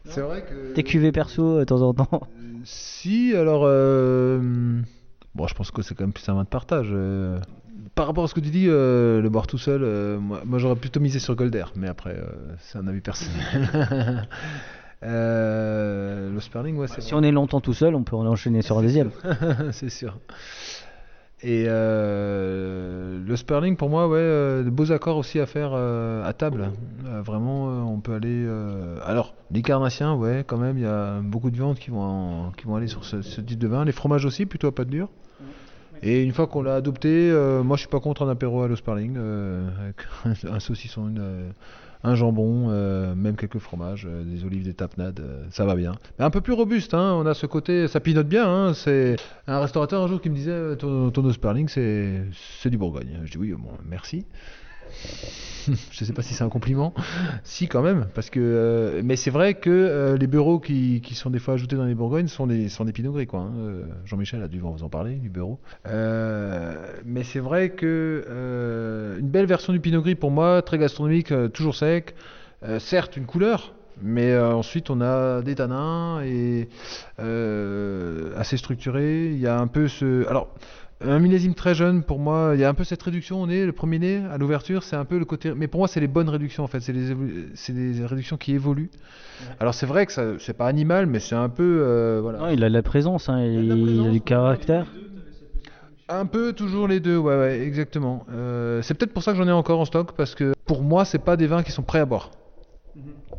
c'est 0.04 0.20
vrai 0.22 0.42
que 0.42 0.72
tes 0.74 0.82
cuvées 0.82 1.12
perso 1.12 1.58
de 1.60 1.64
temps 1.64 1.82
en 1.82 1.94
temps. 1.94 2.22
Si, 2.64 3.34
alors. 3.34 3.62
euh, 3.64 4.80
Bon, 5.36 5.46
je 5.46 5.54
pense 5.54 5.70
que 5.70 5.80
c'est 5.82 5.94
quand 5.94 6.02
même 6.02 6.12
plus 6.12 6.28
un 6.28 6.34
vin 6.34 6.42
de 6.42 6.48
partage. 6.48 6.88
euh. 6.90 7.38
Par 7.94 8.06
rapport 8.08 8.24
à 8.24 8.26
ce 8.28 8.34
que 8.34 8.40
tu 8.40 8.50
dis, 8.50 8.66
euh, 8.68 9.20
le 9.22 9.28
boire 9.30 9.46
tout 9.46 9.58
seul, 9.58 9.82
euh, 9.84 10.18
moi, 10.18 10.42
moi, 10.44 10.58
j'aurais 10.58 10.74
plutôt 10.74 10.98
misé 11.00 11.20
sur 11.20 11.36
Golder, 11.36 11.64
mais 11.76 11.86
après, 11.88 12.16
euh, 12.16 12.24
c'est 12.58 12.78
un 12.78 12.86
avis 12.88 13.00
personnel. 13.00 14.28
Euh, 15.02 16.30
le 16.30 16.40
Sperling, 16.40 16.76
ouais, 16.76 16.86
c'est 16.88 17.00
Si 17.00 17.14
on 17.14 17.22
est 17.22 17.30
longtemps 17.32 17.60
tout 17.60 17.72
seul, 17.72 17.94
on 17.94 18.02
peut 18.02 18.16
en 18.16 18.26
enchaîner 18.26 18.62
sur 18.62 18.78
un 18.78 18.82
deuxième. 18.82 19.10
c'est 19.72 19.88
sûr. 19.90 20.18
Et 21.42 21.64
euh, 21.68 23.18
le 23.26 23.36
Sperling, 23.36 23.76
pour 23.76 23.88
moi, 23.88 24.08
ouais, 24.08 24.18
euh, 24.18 24.62
de 24.62 24.68
beaux 24.68 24.92
accords 24.92 25.16
aussi 25.16 25.40
à 25.40 25.46
faire 25.46 25.70
euh, 25.72 26.22
à 26.28 26.34
table. 26.34 26.70
Vraiment, 27.24 27.90
on 27.90 27.98
peut 28.00 28.12
aller. 28.14 28.46
Alors, 29.06 29.34
les 29.50 29.62
carnassiens, 29.62 30.14
ouais, 30.14 30.44
quand 30.46 30.58
même, 30.58 30.76
il 30.76 30.82
y 30.84 30.86
a 30.86 31.20
beaucoup 31.22 31.50
de 31.50 31.56
viandes 31.56 31.78
qui 31.78 31.90
vont, 31.90 32.02
en- 32.02 32.50
qui 32.50 32.66
vont 32.66 32.76
aller 32.76 32.88
sur 32.88 33.04
ce, 33.04 33.22
ce 33.22 33.40
type 33.40 33.58
de 33.58 33.68
vin. 33.68 33.86
Les 33.86 33.92
fromages 33.92 34.26
aussi, 34.26 34.44
plutôt 34.44 34.66
à 34.66 34.74
pâte 34.74 34.88
dure. 34.88 35.08
Et 36.02 36.22
une 36.22 36.32
fois 36.32 36.46
qu'on 36.46 36.62
l'a 36.62 36.76
adopté, 36.76 37.30
moi 37.64 37.76
je 37.76 37.80
suis 37.80 37.88
pas 37.90 38.00
contre 38.00 38.24
un 38.24 38.28
apéro 38.30 38.62
à 38.62 38.68
l'eau 38.68 38.76
Sperling, 38.76 39.16
avec 39.16 40.44
un 40.50 40.60
saucisson, 40.60 41.08
une, 41.08 41.52
un 42.02 42.14
jambon, 42.14 42.68
euh, 42.70 43.14
même 43.14 43.36
quelques 43.36 43.58
fromages, 43.58 44.06
euh, 44.08 44.22
des 44.24 44.44
olives, 44.44 44.64
des 44.64 44.74
tapenades, 44.74 45.20
euh, 45.20 45.44
ça 45.50 45.64
va 45.64 45.74
bien. 45.74 45.92
Mais 46.18 46.24
un 46.24 46.30
peu 46.30 46.40
plus 46.40 46.52
robuste, 46.52 46.94
hein, 46.94 47.14
on 47.14 47.26
a 47.26 47.34
ce 47.34 47.46
côté, 47.46 47.88
ça 47.88 48.00
pinote 48.00 48.28
bien. 48.28 48.48
Hein, 48.48 48.74
c'est 48.74 49.16
un 49.46 49.60
restaurateur 49.60 50.02
un 50.02 50.08
jour 50.08 50.20
qui 50.20 50.30
me 50.30 50.34
disait 50.34 50.76
ton, 50.76 51.10
ton 51.10 51.30
Sperling 51.32 51.68
c'est 51.68 52.22
c'est 52.60 52.70
du 52.70 52.78
Bourgogne. 52.78 53.20
Je 53.24 53.30
dis 53.32 53.38
oui, 53.38 53.52
bon, 53.52 53.70
merci. 53.88 54.24
je 55.90 56.04
sais 56.04 56.12
pas 56.12 56.22
si 56.22 56.34
c'est 56.34 56.44
un 56.44 56.48
compliment. 56.48 56.94
si 57.44 57.68
quand 57.68 57.82
même, 57.82 58.06
parce 58.14 58.30
que 58.30 58.40
euh, 58.40 59.02
mais 59.04 59.16
c'est 59.16 59.30
vrai 59.30 59.54
que 59.54 59.70
euh, 59.70 60.16
les 60.16 60.26
bureaux 60.26 60.58
qui, 60.58 61.00
qui 61.00 61.14
sont 61.14 61.30
des 61.30 61.38
fois 61.38 61.54
ajoutés 61.54 61.76
dans 61.76 61.84
les 61.84 61.94
Bourgognes 61.94 62.28
sont 62.28 62.46
des 62.46 62.68
sont 62.68 62.84
des 62.84 62.92
Pinot 62.92 63.12
Gris 63.12 63.28
hein. 63.32 63.52
Euh, 63.58 63.82
Jean-Michel 64.04 64.42
a 64.42 64.48
dû 64.48 64.60
vous 64.60 64.82
en 64.82 64.88
parler 64.88 65.16
du 65.16 65.28
bureau. 65.28 65.58
Mais 65.84 67.24
c'est 67.24 67.40
vrai 67.40 67.70
que 67.70 69.16
une 69.18 69.28
belle 69.28 69.46
version 69.46 69.72
du 69.72 69.80
Pinot 69.80 70.02
Gris 70.02 70.14
pour 70.14 70.30
moi, 70.30 70.62
très 70.62 70.78
gastronomique, 70.78 71.32
toujours 71.52 71.74
sec. 71.74 72.14
Certes 72.78 73.16
une 73.16 73.26
couleur. 73.26 73.74
Mais 74.02 74.38
ensuite 74.38 74.88
on 74.88 75.02
a 75.02 75.42
des 75.42 75.54
tanins 75.54 76.22
et 76.22 76.68
assez 77.18 78.56
structuré. 78.56 79.26
Il 79.26 79.38
y 79.38 79.46
a 79.46 79.58
un 79.58 79.66
peu 79.66 79.88
ce 79.88 80.26
alors 80.28 80.54
un 81.02 81.18
millésime 81.18 81.54
très 81.54 81.74
jeune, 81.74 82.02
pour 82.02 82.18
moi, 82.18 82.52
il 82.54 82.60
y 82.60 82.64
a 82.64 82.68
un 82.68 82.74
peu 82.74 82.84
cette 82.84 83.02
réduction. 83.02 83.40
On 83.40 83.48
est 83.48 83.64
le 83.64 83.72
premier 83.72 83.98
nez 83.98 84.22
à 84.30 84.36
l'ouverture, 84.38 84.82
c'est 84.82 84.96
un 84.96 85.04
peu 85.04 85.18
le 85.18 85.24
côté. 85.24 85.52
Mais 85.56 85.66
pour 85.66 85.80
moi, 85.80 85.88
c'est 85.88 86.00
les 86.00 86.08
bonnes 86.08 86.28
réductions 86.28 86.62
en 86.64 86.66
fait. 86.66 86.80
C'est 86.80 86.92
les, 86.92 87.12
évolu- 87.12 87.72
des 87.72 88.04
réductions 88.06 88.36
qui 88.36 88.52
évoluent. 88.52 88.90
Alors 89.58 89.72
c'est 89.74 89.86
vrai 89.86 90.04
que 90.06 90.12
ça, 90.12 90.24
c'est 90.38 90.56
pas 90.56 90.66
animal, 90.66 91.06
mais 91.06 91.18
c'est 91.18 91.34
un 91.34 91.48
peu 91.48 91.80
euh, 91.82 92.20
voilà. 92.22 92.38
Non, 92.40 92.48
il 92.50 92.62
a 92.64 92.68
de 92.68 92.74
la 92.74 92.82
présence, 92.82 93.28
hein, 93.28 93.42
il, 93.42 93.64
Il 93.64 93.72
a 93.72 93.74
il 93.76 94.10
du 94.12 94.20
caractère. 94.20 94.86
Un 96.08 96.26
peu 96.26 96.52
toujours 96.52 96.88
les 96.88 96.98
deux, 97.00 97.16
ouais, 97.16 97.36
ouais, 97.38 97.60
exactement. 97.60 98.26
Euh, 98.32 98.82
c'est 98.82 98.94
peut-être 98.94 99.12
pour 99.12 99.22
ça 99.22 99.30
que 99.32 99.38
j'en 99.38 99.46
ai 99.46 99.52
encore 99.52 99.78
en 99.78 99.84
stock 99.84 100.12
parce 100.16 100.34
que 100.34 100.52
pour 100.66 100.82
moi, 100.82 101.04
c'est 101.04 101.20
pas 101.24 101.36
des 101.36 101.46
vins 101.46 101.62
qui 101.62 101.70
sont 101.70 101.82
prêts 101.82 102.00
à 102.00 102.04
boire. 102.04 102.30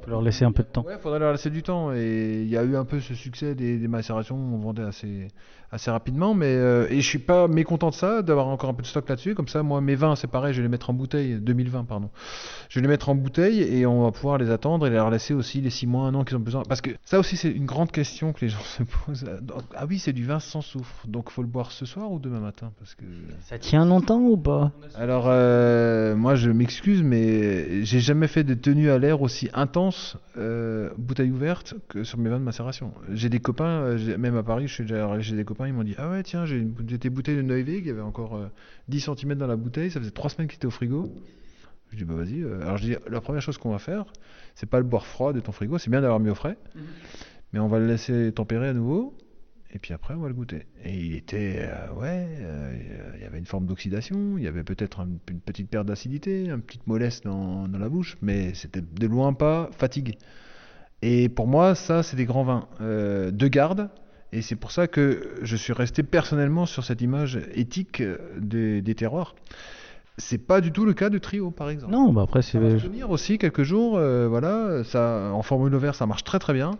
Faut 0.03 0.09
leur 0.09 0.21
laisser 0.21 0.45
un 0.45 0.51
peu 0.51 0.63
de 0.63 0.69
temps. 0.69 0.83
Ouais, 0.83 0.97
faudrait 0.99 1.19
leur 1.19 1.31
laisser 1.31 1.49
du 1.49 1.63
temps. 1.63 1.93
Et 1.93 2.41
il 2.41 2.49
y 2.49 2.57
a 2.57 2.63
eu 2.63 2.75
un 2.75 2.85
peu 2.85 2.99
ce 2.99 3.13
succès 3.13 3.55
des, 3.55 3.77
des 3.77 3.87
macérations, 3.87 4.35
on 4.35 4.57
vendait 4.57 4.83
assez, 4.83 5.27
assez 5.71 5.89
rapidement. 5.89 6.33
Mais, 6.33 6.53
euh, 6.55 6.87
et 6.89 7.01
je 7.01 7.07
suis 7.07 7.19
pas 7.19 7.47
mécontent 7.47 7.89
de 7.89 7.95
ça, 7.95 8.21
d'avoir 8.21 8.47
encore 8.47 8.69
un 8.69 8.73
peu 8.73 8.81
de 8.81 8.87
stock 8.87 9.07
là-dessus. 9.07 9.35
Comme 9.35 9.47
ça, 9.47 9.63
moi, 9.63 9.81
mes 9.81 9.95
vins, 9.95 10.15
c'est 10.15 10.27
pareil, 10.27 10.53
je 10.53 10.57
vais 10.57 10.63
les 10.63 10.71
mettre 10.71 10.89
en 10.89 10.93
bouteille, 10.93 11.39
2020, 11.39 11.85
pardon. 11.85 12.09
Je 12.69 12.79
vais 12.79 12.83
les 12.83 12.87
mettre 12.87 13.09
en 13.09 13.15
bouteille 13.15 13.61
et 13.61 13.85
on 13.85 14.03
va 14.03 14.11
pouvoir 14.11 14.37
les 14.37 14.49
attendre 14.49 14.85
et 14.87 14.89
leur 14.89 15.09
laisser 15.09 15.33
aussi 15.33 15.61
les 15.61 15.69
6 15.69 15.87
mois, 15.87 16.05
1 16.07 16.15
an 16.15 16.23
qu'ils 16.23 16.37
ont 16.37 16.41
besoin. 16.41 16.63
Parce 16.67 16.81
que 16.81 16.91
ça 17.05 17.19
aussi, 17.19 17.37
c'est 17.37 17.51
une 17.51 17.65
grande 17.65 17.91
question 17.91 18.33
que 18.33 18.41
les 18.41 18.49
gens 18.49 18.59
se 18.61 18.83
posent. 18.83 19.25
Ah 19.75 19.85
oui, 19.87 19.99
c'est 19.99 20.13
du 20.13 20.25
vin 20.25 20.39
sans 20.39 20.61
soufre. 20.61 21.07
Donc, 21.07 21.29
faut 21.29 21.41
le 21.41 21.47
boire 21.47 21.71
ce 21.71 21.85
soir 21.85 22.11
ou 22.11 22.19
demain 22.19 22.39
matin? 22.39 22.71
Parce 22.79 22.95
que. 22.95 23.05
Ça 23.41 23.57
tient 23.57 23.85
longtemps 23.85 24.19
ou 24.19 24.37
pas? 24.37 24.71
Alors, 24.95 25.25
euh, 25.27 26.15
moi, 26.15 26.35
je 26.35 26.49
m'excuse, 26.49 27.01
mais 27.03 27.83
j'ai 27.85 27.99
jamais 27.99 28.27
fait 28.27 28.43
de 28.43 28.53
tenue 28.53 28.89
à 28.89 28.97
l'air 28.97 29.21
aussi 29.21 29.49
intense, 29.53 29.90
euh, 30.37 30.89
bouteille 30.97 31.31
ouverte, 31.31 31.75
que 31.87 32.03
sur 32.03 32.17
mes 32.17 32.29
vins 32.29 32.39
de 32.39 32.43
macération. 32.43 32.93
J'ai 33.11 33.29
des 33.29 33.39
copains, 33.39 33.81
euh, 33.81 33.97
j'ai- 33.97 34.17
même 34.17 34.35
à 34.37 34.43
Paris, 34.43 34.67
chez 34.67 34.83
des 34.83 35.43
copains, 35.45 35.67
ils 35.67 35.73
m'ont 35.73 35.83
dit 35.83 35.95
Ah 35.97 36.09
ouais, 36.09 36.23
tiens, 36.23 36.45
j'ai 36.45 36.67
j'ai 36.87 36.97
des 36.97 37.09
bouteilles 37.09 37.37
de 37.37 37.41
Neuweg, 37.41 37.69
il 37.85 37.87
y 37.87 37.89
avait 37.91 38.01
encore 38.01 38.35
euh, 38.35 38.47
10 38.89 39.01
cm 39.01 39.35
dans 39.35 39.47
la 39.47 39.55
bouteille, 39.55 39.91
ça 39.91 39.99
faisait 39.99 40.11
3 40.11 40.29
semaines 40.29 40.47
qu'il 40.47 40.57
était 40.57 40.67
au 40.67 40.71
frigo. 40.71 41.11
Je 41.91 41.97
dis 41.97 42.05
Bah 42.05 42.13
vas-y. 42.15 42.41
euh. 42.43 42.61
Alors, 42.61 42.77
je 42.77 42.83
dis 42.83 42.95
La 43.09 43.21
première 43.21 43.41
chose 43.41 43.57
qu'on 43.57 43.71
va 43.71 43.79
faire, 43.79 44.05
c'est 44.55 44.69
pas 44.69 44.77
le 44.79 44.85
boire 44.85 45.05
froid 45.05 45.33
de 45.33 45.39
ton 45.39 45.51
frigo, 45.51 45.77
c'est 45.77 45.89
bien 45.89 46.01
d'avoir 46.01 46.19
mis 46.19 46.29
au 46.29 46.35
frais, 46.35 46.57
mais 47.53 47.59
on 47.59 47.67
va 47.67 47.79
le 47.79 47.87
laisser 47.87 48.31
tempérer 48.31 48.69
à 48.69 48.73
nouveau. 48.73 49.15
Et 49.73 49.79
puis 49.79 49.93
après, 49.93 50.13
on 50.15 50.19
va 50.19 50.27
le 50.27 50.33
goûter. 50.33 50.65
Et 50.83 50.93
il 50.97 51.15
était, 51.15 51.59
euh, 51.61 51.93
ouais, 51.93 52.27
euh, 52.41 52.75
il 53.15 53.21
y 53.21 53.25
avait 53.25 53.39
une 53.39 53.45
forme 53.45 53.65
d'oxydation, 53.67 54.37
il 54.37 54.43
y 54.43 54.47
avait 54.47 54.63
peut-être 54.63 54.99
un- 54.99 55.07
une 55.29 55.39
petite 55.39 55.69
perte 55.69 55.85
d'acidité, 55.87 56.45
une 56.45 56.61
petite 56.61 56.87
mollesse 56.87 57.21
dans, 57.21 57.67
dans 57.69 57.79
la 57.79 57.87
bouche, 57.87 58.17
mais 58.21 58.53
c'était 58.53 58.81
de 58.81 59.07
loin 59.07 59.31
pas 59.33 59.69
fatigué. 59.77 60.17
Et 61.01 61.29
pour 61.29 61.47
moi, 61.47 61.73
ça, 61.73 62.03
c'est 62.03 62.17
des 62.17 62.25
grands 62.25 62.43
vins 62.43 62.67
euh, 62.81 63.31
de 63.31 63.47
garde. 63.47 63.89
Et 64.33 64.41
c'est 64.41 64.55
pour 64.55 64.71
ça 64.71 64.87
que 64.87 65.35
je 65.41 65.55
suis 65.55 65.73
resté 65.73 66.03
personnellement 66.03 66.65
sur 66.65 66.83
cette 66.83 67.01
image 67.01 67.39
éthique 67.53 68.01
euh, 68.01 68.17
des, 68.39 68.81
des 68.81 68.95
terroirs. 68.95 69.35
C'est 70.17 70.37
pas 70.37 70.59
du 70.61 70.71
tout 70.73 70.85
le 70.85 70.93
cas 70.93 71.09
de 71.09 71.17
Trio, 71.17 71.49
par 71.51 71.69
exemple. 71.69 71.93
Non, 71.93 72.11
bah 72.13 72.23
après 72.23 72.41
Ça 72.41 72.59
va 72.59 72.69
c'est. 72.71 72.79
se 72.79 72.85
tenir 72.85 73.09
aussi 73.09 73.37
quelques 73.37 73.63
jours, 73.63 73.91
voilà, 73.93 74.83
ça, 74.83 75.31
en 75.33 75.41
formule 75.41 75.73
vert 75.77 75.95
ça 75.95 76.05
marche 76.05 76.23
très 76.25 76.37
très 76.37 76.53
bien, 76.53 76.71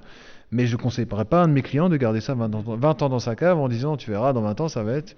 mais 0.52 0.66
je 0.68 0.76
ne 0.76 0.82
conseillerais 0.82 1.26
pas 1.26 1.42
à 1.42 1.44
un 1.46 1.48
de 1.48 1.54
mes 1.54 1.62
clients 1.62 1.90
de 1.90 1.98
garder 1.98 2.22
ça 2.22 2.34
20 2.34 2.54
ans, 2.56 2.64
20 2.66 3.02
ans 3.02 3.10
dans 3.10 3.20
sa 3.20 3.36
cave 3.36 3.58
en 3.58 3.68
disant 3.68 3.98
tu 3.98 4.12
verras 4.12 4.34
dans 4.34 4.42
20 4.42 4.62
ans 4.62 4.68
ça 4.68 4.84
va 4.84 4.94
être 4.94 5.16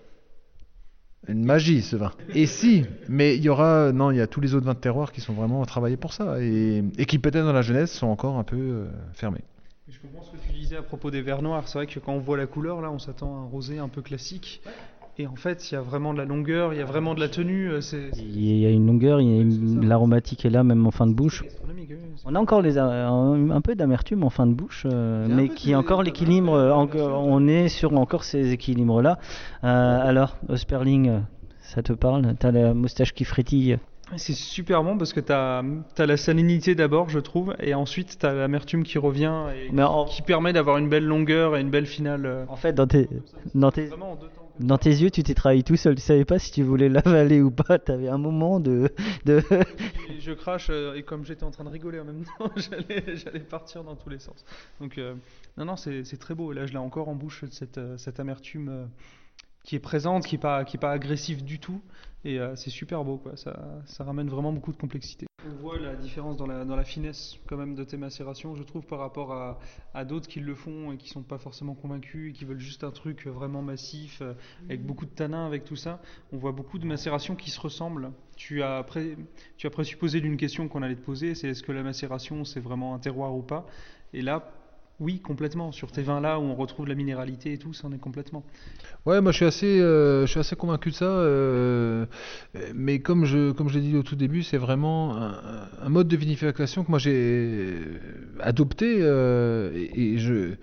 une 1.27 1.45
magie 1.45 1.81
ce 1.81 1.95
vin. 1.95 2.11
Et 2.33 2.45
si, 2.45 2.85
mais 3.07 3.37
il 3.37 3.43
y 3.43 3.49
aura, 3.49 3.93
non, 3.93 4.11
il 4.11 4.17
y 4.17 4.21
a 4.21 4.27
tous 4.27 4.41
les 4.41 4.55
autres 4.55 4.65
vins 4.65 4.73
de 4.73 4.79
terroir 4.79 5.11
qui 5.11 5.21
sont 5.21 5.33
vraiment 5.33 5.63
travaillés 5.65 5.97
pour 5.97 6.13
ça 6.13 6.41
et, 6.41 6.83
et 6.97 7.05
qui 7.05 7.17
peut-être 7.17 7.45
dans 7.45 7.53
la 7.53 7.61
jeunesse 7.61 7.93
sont 7.93 8.07
encore 8.07 8.37
un 8.37 8.43
peu 8.43 8.57
euh, 8.57 8.85
fermés. 9.13 9.43
Je 9.87 9.99
comprends 9.99 10.23
ce 10.23 10.31
que 10.31 10.37
tu 10.37 10.53
disais 10.53 10.77
à 10.77 10.81
propos 10.81 11.11
des 11.11 11.21
verres 11.21 11.41
noirs. 11.41 11.67
C'est 11.67 11.77
vrai 11.77 11.87
que 11.87 11.99
quand 11.99 12.13
on 12.13 12.19
voit 12.19 12.37
la 12.37 12.47
couleur, 12.47 12.81
là, 12.81 12.89
on 12.89 12.99
s'attend 12.99 13.35
à 13.35 13.39
un 13.39 13.45
rosé 13.45 13.79
un 13.79 13.89
peu 13.89 14.01
classique. 14.01 14.61
Et 15.19 15.27
en 15.27 15.35
fait, 15.35 15.69
il 15.71 15.75
y 15.75 15.77
a 15.77 15.81
vraiment 15.81 16.11
de 16.11 16.17
la 16.17 16.25
longueur, 16.25 16.73
il 16.73 16.79
y 16.79 16.81
a 16.81 16.85
vraiment 16.85 17.13
de 17.13 17.19
la 17.19 17.29
tenue. 17.29 17.69
euh, 17.69 17.79
Il 18.17 18.57
y 18.59 18.65
a 18.65 18.71
une 18.71 18.87
longueur, 18.87 19.19
l'aromatique 19.81 20.43
est 20.43 20.49
là, 20.49 20.63
même 20.63 20.87
en 20.87 20.91
fin 20.91 21.05
de 21.05 21.13
bouche. 21.13 21.43
On 22.25 22.33
a 22.33 22.39
encore 22.39 22.63
les, 22.63 22.79
a- 22.79 23.09
un, 23.09 23.61
peu 23.61 23.75
d'amertume 23.75 24.23
en 24.23 24.31
fin 24.31 24.47
de 24.47 24.53
bouche, 24.53 24.87
euh, 24.89 25.27
mais 25.29 25.49
qui 25.49 25.71
est 25.71 25.75
encore 25.75 26.01
l'équilibre. 26.01 26.53
euh, 26.53 26.73
on 26.73 27.47
est 27.47 27.67
sur 27.67 27.95
encore 27.95 28.23
ces 28.23 28.53
équilibres-là. 28.53 29.19
Euh, 29.63 29.99
alors, 30.03 30.37
Osperling, 30.49 31.09
euh, 31.09 31.19
ça 31.61 31.83
te 31.83 31.93
parle? 31.93 32.33
T'as 32.39 32.51
la 32.51 32.73
moustache 32.73 33.13
qui 33.13 33.23
frétille? 33.23 33.77
C'est 34.17 34.33
super 34.33 34.83
bon 34.83 34.97
parce 34.97 35.13
que 35.13 35.19
t'as 35.19 35.63
as 35.97 36.05
la 36.05 36.17
salinité 36.17 36.75
d'abord, 36.75 37.09
je 37.09 37.19
trouve, 37.19 37.55
et 37.59 37.73
ensuite 37.73 38.17
t'as 38.19 38.33
l'amertume 38.33 38.83
qui 38.83 38.97
revient 38.97 39.33
et 39.55 39.81
en, 39.81 40.05
qui 40.05 40.21
permet 40.21 40.53
d'avoir 40.53 40.77
une 40.77 40.89
belle 40.89 41.05
longueur 41.05 41.57
et 41.57 41.61
une 41.61 41.69
belle 41.69 41.87
finale. 41.87 42.25
euh, 42.25 42.45
en 42.47 42.55
fait, 42.55 42.73
dans 42.73 42.87
tes, 42.87 43.09
dans 43.55 43.71
tes, 43.71 43.89
dans 44.59 44.77
tes 44.77 44.91
yeux, 44.91 45.09
tu 45.09 45.23
t'es 45.23 45.33
trahi 45.33 45.63
tout 45.63 45.75
seul. 45.75 45.95
Tu 45.95 46.01
savais 46.01 46.25
pas 46.25 46.37
si 46.37 46.51
tu 46.51 46.63
voulais 46.63 46.89
l'avaler 46.89 47.41
ou 47.41 47.49
pas. 47.49 47.79
T'avais 47.79 48.07
un 48.07 48.17
moment 48.17 48.59
de. 48.59 48.93
de... 49.25 49.41
Et 50.09 50.19
je 50.19 50.31
crache 50.31 50.67
euh, 50.69 50.93
et 50.93 51.03
comme 51.03 51.25
j'étais 51.25 51.43
en 51.43 51.51
train 51.51 51.63
de 51.63 51.69
rigoler 51.69 51.99
en 51.99 52.05
même 52.05 52.23
temps, 52.23 52.51
j'allais 52.55 53.15
j'allais 53.15 53.39
partir 53.39 53.83
dans 53.83 53.95
tous 53.95 54.09
les 54.09 54.19
sens. 54.19 54.45
Donc 54.79 54.97
euh, 54.97 55.15
non 55.57 55.65
non 55.65 55.75
c'est 55.75 56.19
très 56.19 56.35
beau 56.35 56.51
et 56.51 56.55
là 56.55 56.65
je 56.65 56.71
l'ai 56.71 56.77
encore 56.77 57.09
en 57.09 57.15
bouche 57.15 57.43
cette 57.51 57.79
cette 57.97 58.19
amertume 58.19 58.69
euh, 58.69 58.85
qui 59.63 59.75
est 59.75 59.79
présente, 59.79 60.25
qui 60.25 60.35
est 60.35 60.39
pas 60.39 60.63
qui 60.65 60.77
est 60.77 60.79
pas 60.79 60.91
agressive 60.91 61.43
du 61.43 61.59
tout 61.59 61.81
et 62.25 62.39
euh, 62.39 62.55
c'est 62.55 62.69
super 62.69 63.03
beau 63.03 63.17
quoi. 63.17 63.35
Ça 63.37 63.81
ça 63.85 64.03
ramène 64.03 64.29
vraiment 64.29 64.51
beaucoup 64.53 64.71
de 64.71 64.77
complexité. 64.77 65.25
On 65.45 65.55
voit 65.61 65.77
la 65.77 65.95
différence 65.95 66.37
dans 66.37 66.47
la 66.47 66.63
dans 66.63 66.75
la 66.77 66.85
finesse 66.85 67.37
quand 67.47 67.57
même 67.57 67.75
de 67.75 67.83
tes 67.83 67.97
macérations, 67.97 68.55
je 68.55 68.63
trouve 68.63 68.85
par 68.85 68.99
rapport 68.99 69.33
à 69.33 69.59
à 69.93 70.05
d'autres 70.05 70.27
qui 70.29 70.39
le 70.39 70.55
font 70.55 70.93
et 70.93 70.97
qui 70.97 71.09
sont 71.09 71.21
pas 71.23 71.37
forcément 71.37 71.75
convaincus 71.75 72.29
et 72.29 72.33
qui 72.33 72.45
veulent 72.45 72.59
juste 72.59 72.83
un 72.85 72.91
truc 72.91 73.27
vraiment 73.27 73.61
massif 73.61 74.21
euh, 74.21 74.33
avec 74.69 74.85
beaucoup 74.85 75.05
de 75.05 75.11
tanins 75.11 75.45
avec 75.45 75.65
tout 75.65 75.75
ça. 75.75 76.01
On 76.31 76.37
voit 76.37 76.53
beaucoup 76.53 76.79
de 76.79 76.85
macérations 76.85 77.35
qui 77.35 77.49
se 77.49 77.59
ressemblent. 77.59 78.11
Tu 78.37 78.63
as 78.63 78.83
pré- 78.83 79.17
tu 79.57 79.67
as 79.67 79.69
présupposé 79.69 80.21
d'une 80.21 80.37
question 80.37 80.67
qu'on 80.69 80.81
allait 80.81 80.95
te 80.95 81.01
poser, 81.05 81.35
c'est 81.35 81.49
est-ce 81.49 81.63
que 81.63 81.71
la 81.73 81.83
macération 81.83 82.45
c'est 82.45 82.61
vraiment 82.61 82.95
un 82.95 82.99
terroir 82.99 83.35
ou 83.35 83.41
pas? 83.41 83.65
Et 84.13 84.21
là, 84.21 84.49
oui, 84.99 85.19
complètement. 85.19 85.71
Sur 85.71 85.91
tes 85.91 86.01
vins 86.01 86.21
là 86.21 86.39
où 86.39 86.43
on 86.43 86.55
retrouve 86.55 86.87
la 86.87 86.95
minéralité 86.95 87.53
et 87.53 87.57
tout, 87.57 87.73
ça 87.73 87.87
en 87.87 87.91
est 87.93 87.97
complètement. 87.97 88.43
Ouais, 89.05 89.19
moi 89.21 89.31
je 89.31 89.37
suis 89.37 89.45
assez, 89.45 89.81
euh, 89.81 90.25
je 90.25 90.31
suis 90.31 90.39
assez 90.39 90.55
convaincu 90.55 90.91
de 90.91 90.95
ça. 90.95 91.05
euh, 91.05 92.05
mais 92.73 92.99
comme 92.99 93.25
je, 93.25 93.51
comme 93.51 93.67
je 93.69 93.79
l'ai 93.79 93.81
dit 93.89 93.97
au 93.97 94.03
tout 94.03 94.15
début, 94.15 94.43
c'est 94.43 94.57
vraiment 94.57 95.17
un, 95.17 95.33
un 95.81 95.89
mode 95.89 96.07
de 96.07 96.15
vinification 96.15 96.83
que 96.83 96.89
moi 96.89 96.99
j'ai 96.99 97.79
adopté. 98.39 98.97
euh, 99.01 99.71
et, 99.75 100.13
et 100.13 100.17
je, 100.19 100.53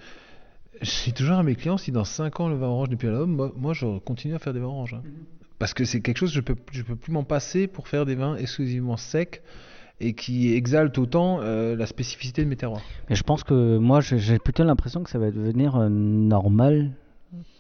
dis 1.05 1.13
toujours 1.13 1.37
à 1.37 1.43
mes 1.43 1.55
clients, 1.57 1.77
si 1.77 1.93
dans 1.93 2.05
5 2.05 2.41
ans 2.41 2.49
le 2.49 2.57
vin 2.57 2.69
orange 2.69 2.89
n'est 2.89 2.97
plus 2.97 3.09
à 3.09 3.13
l'homme, 3.13 3.33
moi, 3.37 3.53
moi 3.57 3.75
je 3.75 3.99
continue 3.99 4.35
à 4.35 4.39
faire 4.39 4.55
des 4.55 4.61
vins 4.61 4.67
oranges. 4.67 4.95
hein. 4.95 5.03
Parce 5.59 5.75
que 5.75 5.85
c'est 5.85 6.01
quelque 6.01 6.17
chose, 6.17 6.33
je 6.33 6.41
peux, 6.41 6.55
je 6.73 6.83
peux 6.83 6.97
plus 6.97 7.13
m'en 7.13 7.25
passer 7.25 7.67
pour 7.67 7.89
faire 7.89 8.07
des 8.07 8.15
vins 8.15 8.37
exclusivement 8.37 8.97
secs 8.97 9.43
et 10.01 10.15
qui 10.15 10.55
exaltent 10.55 10.99
autant 10.99 11.41
euh, 11.43 11.77
la 11.77 11.87
spécificité 11.87 12.43
de 12.45 12.49
mes 12.49 12.57
terroirs. 12.57 12.83
Mais 13.09 13.17
je 13.17 13.23
pense 13.23 13.45
que 13.45 13.79
moi, 13.79 14.01
j'ai- 14.01 14.39
plutôt 14.39 14.65
l'impression 14.65 15.03
que 15.03 15.11
ça 15.11 15.19
va 15.19 15.31
devenir 15.31 15.77
euh, 15.77 15.89
normal, 15.91 16.93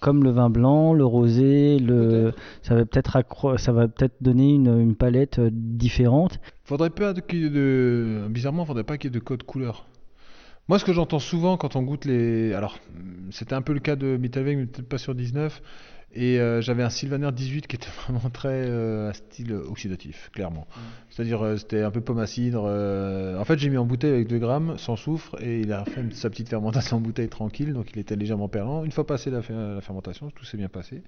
comme 0.01 0.25
le 0.25 0.31
vin 0.31 0.51
blanc, 0.51 0.95
le 0.95 1.05
rosé, 1.05 1.79
le, 1.79 2.33
ça 2.63 2.75
va 2.75 2.85
peut-être 2.87 3.17
accro- 3.17 3.57
ça 3.59 3.73
va 3.73 3.87
peut-être 3.89 4.15
donner 4.21 4.55
une, 4.55 4.81
une 4.81 4.95
palette 4.97 5.39
euh, 5.39 5.51
différente. 5.53 6.41
Faudrait 6.65 6.91
pas 6.91 7.13
qu'il 7.15 7.43
y 7.43 7.47
ait 7.47 7.51
de 7.51 8.27
bizarrement, 8.29 8.65
faudrait 8.65 8.85
pas 8.85 8.97
qu'il 8.99 9.11
y 9.11 9.15
ait 9.15 9.19
de 9.19 9.25
code 9.25 9.43
couleur. 9.43 9.87
Moi, 10.69 10.79
ce 10.79 10.85
que 10.85 10.93
j'entends 10.93 11.19
souvent 11.19 11.57
quand 11.57 11.75
on 11.77 11.83
goûte 11.83 12.05
les, 12.05 12.53
alors 12.55 12.79
c'était 13.31 13.55
un 13.55 13.63
peu 13.63 13.73
le 13.73 13.81
cas 13.81 13.97
de 13.97 14.17
Mittelweg, 14.17 14.57
mais 14.57 14.67
peut-être 14.67 14.89
pas 14.89 14.99
sur 14.99 15.15
19. 15.15 15.61
Et 16.13 16.41
euh, 16.41 16.61
j'avais 16.61 16.83
un 16.83 16.91
Sylvaner 16.91 17.31
18 17.31 17.69
qui 17.69 17.77
était 17.77 17.87
vraiment 18.09 18.31
très 18.31 18.49
euh, 18.69 19.11
à 19.11 19.13
style 19.13 19.53
oxydatif, 19.53 20.29
clairement. 20.33 20.67
C'est-à-dire, 21.09 21.41
euh, 21.45 21.57
c'était 21.57 21.83
un 21.83 21.91
peu 21.93 22.01
pomme 22.01 22.19
à 22.19 22.27
cidre. 22.27 22.65
euh, 22.67 23.39
En 23.39 23.45
fait, 23.45 23.59
j'ai 23.61 23.71
mis 23.71 23.77
en 23.77 23.85
bouteille 23.85 24.13
avec 24.15 24.27
2 24.27 24.39
grammes, 24.39 24.75
sans 24.77 24.97
soufre, 24.97 25.37
et 25.41 25.61
il 25.61 25.73
a 25.73 25.85
fait 25.85 26.03
sa 26.13 26.29
petite 26.29 26.49
fermentation 26.49 26.97
en 26.97 27.01
bouteille 27.01 27.29
tranquille, 27.29 27.73
donc 27.73 27.91
il 27.95 28.01
était 28.01 28.17
légèrement 28.17 28.49
perlant. 28.49 28.85
Une 28.85 28.91
fois 28.91 29.07
passé 29.07 29.31
la, 29.31 29.41
fer- 29.41 29.75
la 29.77 29.81
fermentation, 29.81 30.31
tout 30.35 30.45
s'est 30.45 30.57
bien 30.57 30.69
passé. 30.69 31.03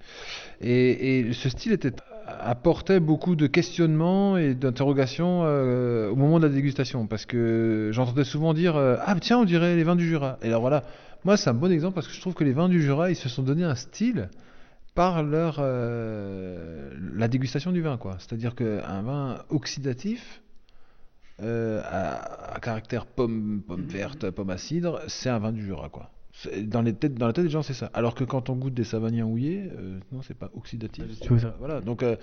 Et, 0.61 1.19
et 1.19 1.33
ce 1.33 1.49
style 1.49 1.73
était, 1.73 1.91
apportait 2.25 3.01
beaucoup 3.01 3.35
de 3.35 3.47
questionnements 3.47 4.37
et 4.37 4.53
d'interrogations 4.55 5.41
au 5.41 6.15
moment 6.15 6.39
de 6.39 6.47
la 6.47 6.53
dégustation, 6.53 7.07
parce 7.07 7.25
que 7.25 7.89
j'entendais 7.91 8.23
souvent 8.23 8.53
dire 8.53 8.77
Ah, 8.77 9.15
tiens, 9.19 9.39
on 9.39 9.45
dirait 9.45 9.75
les 9.75 9.83
vins 9.83 9.97
du 9.97 10.07
Jura. 10.07 10.37
Et 10.43 10.47
alors 10.47 10.61
voilà, 10.61 10.83
moi, 11.25 11.35
c'est 11.35 11.49
un 11.49 11.53
bon 11.53 11.71
exemple 11.71 11.95
parce 11.95 12.07
que 12.07 12.13
je 12.13 12.21
trouve 12.21 12.33
que 12.35 12.43
les 12.45 12.53
vins 12.53 12.69
du 12.69 12.81
Jura, 12.81 13.09
ils 13.09 13.15
se 13.17 13.27
sont 13.27 13.43
donné 13.43 13.63
un 13.65 13.75
style 13.75 14.29
par 14.95 15.23
leur 15.23 15.57
euh, 15.59 16.91
la 17.15 17.27
dégustation 17.27 17.71
du 17.71 17.81
vin 17.81 17.97
quoi. 17.97 18.17
C'est-à-dire 18.19 18.55
qu'un 18.55 19.01
vin 19.01 19.43
oxydatif 19.49 20.41
euh, 21.41 21.81
à, 21.85 22.55
à 22.55 22.59
caractère 22.59 23.05
pomme 23.05 23.63
pomme 23.67 23.85
verte, 23.85 24.29
pomme 24.29 24.51
à 24.51 24.57
cidre, 24.57 25.01
c'est 25.07 25.29
un 25.29 25.39
vin 25.39 25.51
du 25.51 25.65
Jura 25.65 25.89
quoi. 25.89 26.11
Dans, 26.63 26.81
les 26.81 26.93
têtes, 26.93 27.13
dans 27.13 27.27
la 27.27 27.33
tête 27.33 27.43
des 27.43 27.49
gens, 27.51 27.61
c'est 27.61 27.75
ça. 27.75 27.91
Alors 27.93 28.15
que 28.15 28.23
quand 28.23 28.49
on 28.49 28.55
goûte 28.55 28.73
des 28.73 28.83
savagniens 28.83 29.23
houillés, 29.23 29.69
euh, 29.77 29.99
non, 30.11 30.23
c'est 30.23 30.35
pas 30.35 30.49
oxydatif. 30.55 31.05
ça. 31.39 31.55
Voilà, 31.59 31.79
donc 31.79 32.01
euh, 32.01 32.15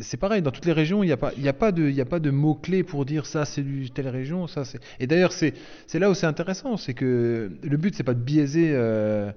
c'est 0.00 0.16
pareil, 0.16 0.42
dans 0.42 0.52
toutes 0.52 0.64
les 0.64 0.72
régions, 0.72 1.02
il 1.02 1.06
n'y 1.06 1.12
a 1.12 1.16
pas, 1.16 1.32
il 1.36 1.42
y 1.42 1.48
a 1.48 1.52
pas 1.52 1.72
de, 1.72 1.88
il 1.88 1.94
y 1.94 2.00
a 2.00 2.04
pas 2.04 2.20
de 2.20 2.30
mots-clés 2.30 2.84
pour 2.84 3.04
dire 3.04 3.26
ça 3.26 3.44
c'est 3.44 3.62
du 3.62 3.90
telle 3.90 4.08
région, 4.08 4.46
ça 4.46 4.64
c'est. 4.64 4.78
Et 5.00 5.08
d'ailleurs, 5.08 5.32
c'est, 5.32 5.54
c'est 5.88 5.98
là 5.98 6.08
où 6.08 6.14
c'est 6.14 6.26
intéressant, 6.26 6.76
c'est 6.76 6.94
que 6.94 7.50
le 7.62 7.76
but, 7.76 7.96
c'est 7.96 8.04
pas 8.04 8.14
de 8.14 8.22
biaiser 8.22 8.70
euh, 8.74 9.32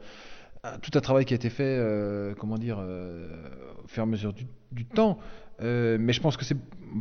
tout 0.82 0.92
un 0.96 1.02
travail 1.02 1.26
qui 1.26 1.34
a 1.34 1.36
été 1.36 1.50
fait, 1.50 1.64
euh, 1.64 2.34
comment 2.38 2.58
dire, 2.58 2.78
euh, 2.80 3.28
au 3.84 3.88
fur 3.88 4.02
et 4.02 4.04
à 4.04 4.06
mesure 4.06 4.34
du, 4.72 4.86
temps. 4.86 5.18
Euh, 5.62 5.98
mais 6.00 6.14
je 6.14 6.22
pense 6.22 6.38
que 6.38 6.46
c'est, 6.46 6.58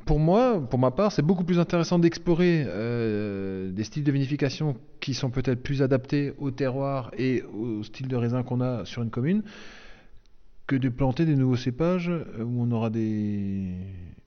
pour 0.07 0.19
moi, 0.19 0.61
pour 0.61 0.79
ma 0.79 0.91
part, 0.91 1.13
c'est 1.13 1.23
beaucoup 1.23 1.45
plus 1.45 1.59
intéressant 1.59 1.99
d'explorer 1.99 2.65
des 2.65 3.85
styles 3.85 4.05
de 4.05 4.13
vinification 4.13 4.77
qui 5.01 5.15
sont 5.15 5.31
peut-être 5.31 5.63
plus 5.63 5.83
adaptés 5.83 6.33
au 6.39 6.51
terroir 6.51 7.11
et 7.19 7.43
au 7.43 7.83
style 7.83 8.09
de 8.09 8.17
raisin 8.17 8.43
qu'on 8.43 8.61
a 8.61 8.85
sur 8.85 9.03
une 9.03 9.11
commune 9.11 9.43
que 10.67 10.77
de 10.77 10.89
planter 10.89 11.27
des 11.27 11.37
nouveaux 11.37 11.57
cépages 11.57 12.11
où 12.39 12.63
on 12.63 12.71
aura 12.71 12.91
des. 12.91 13.75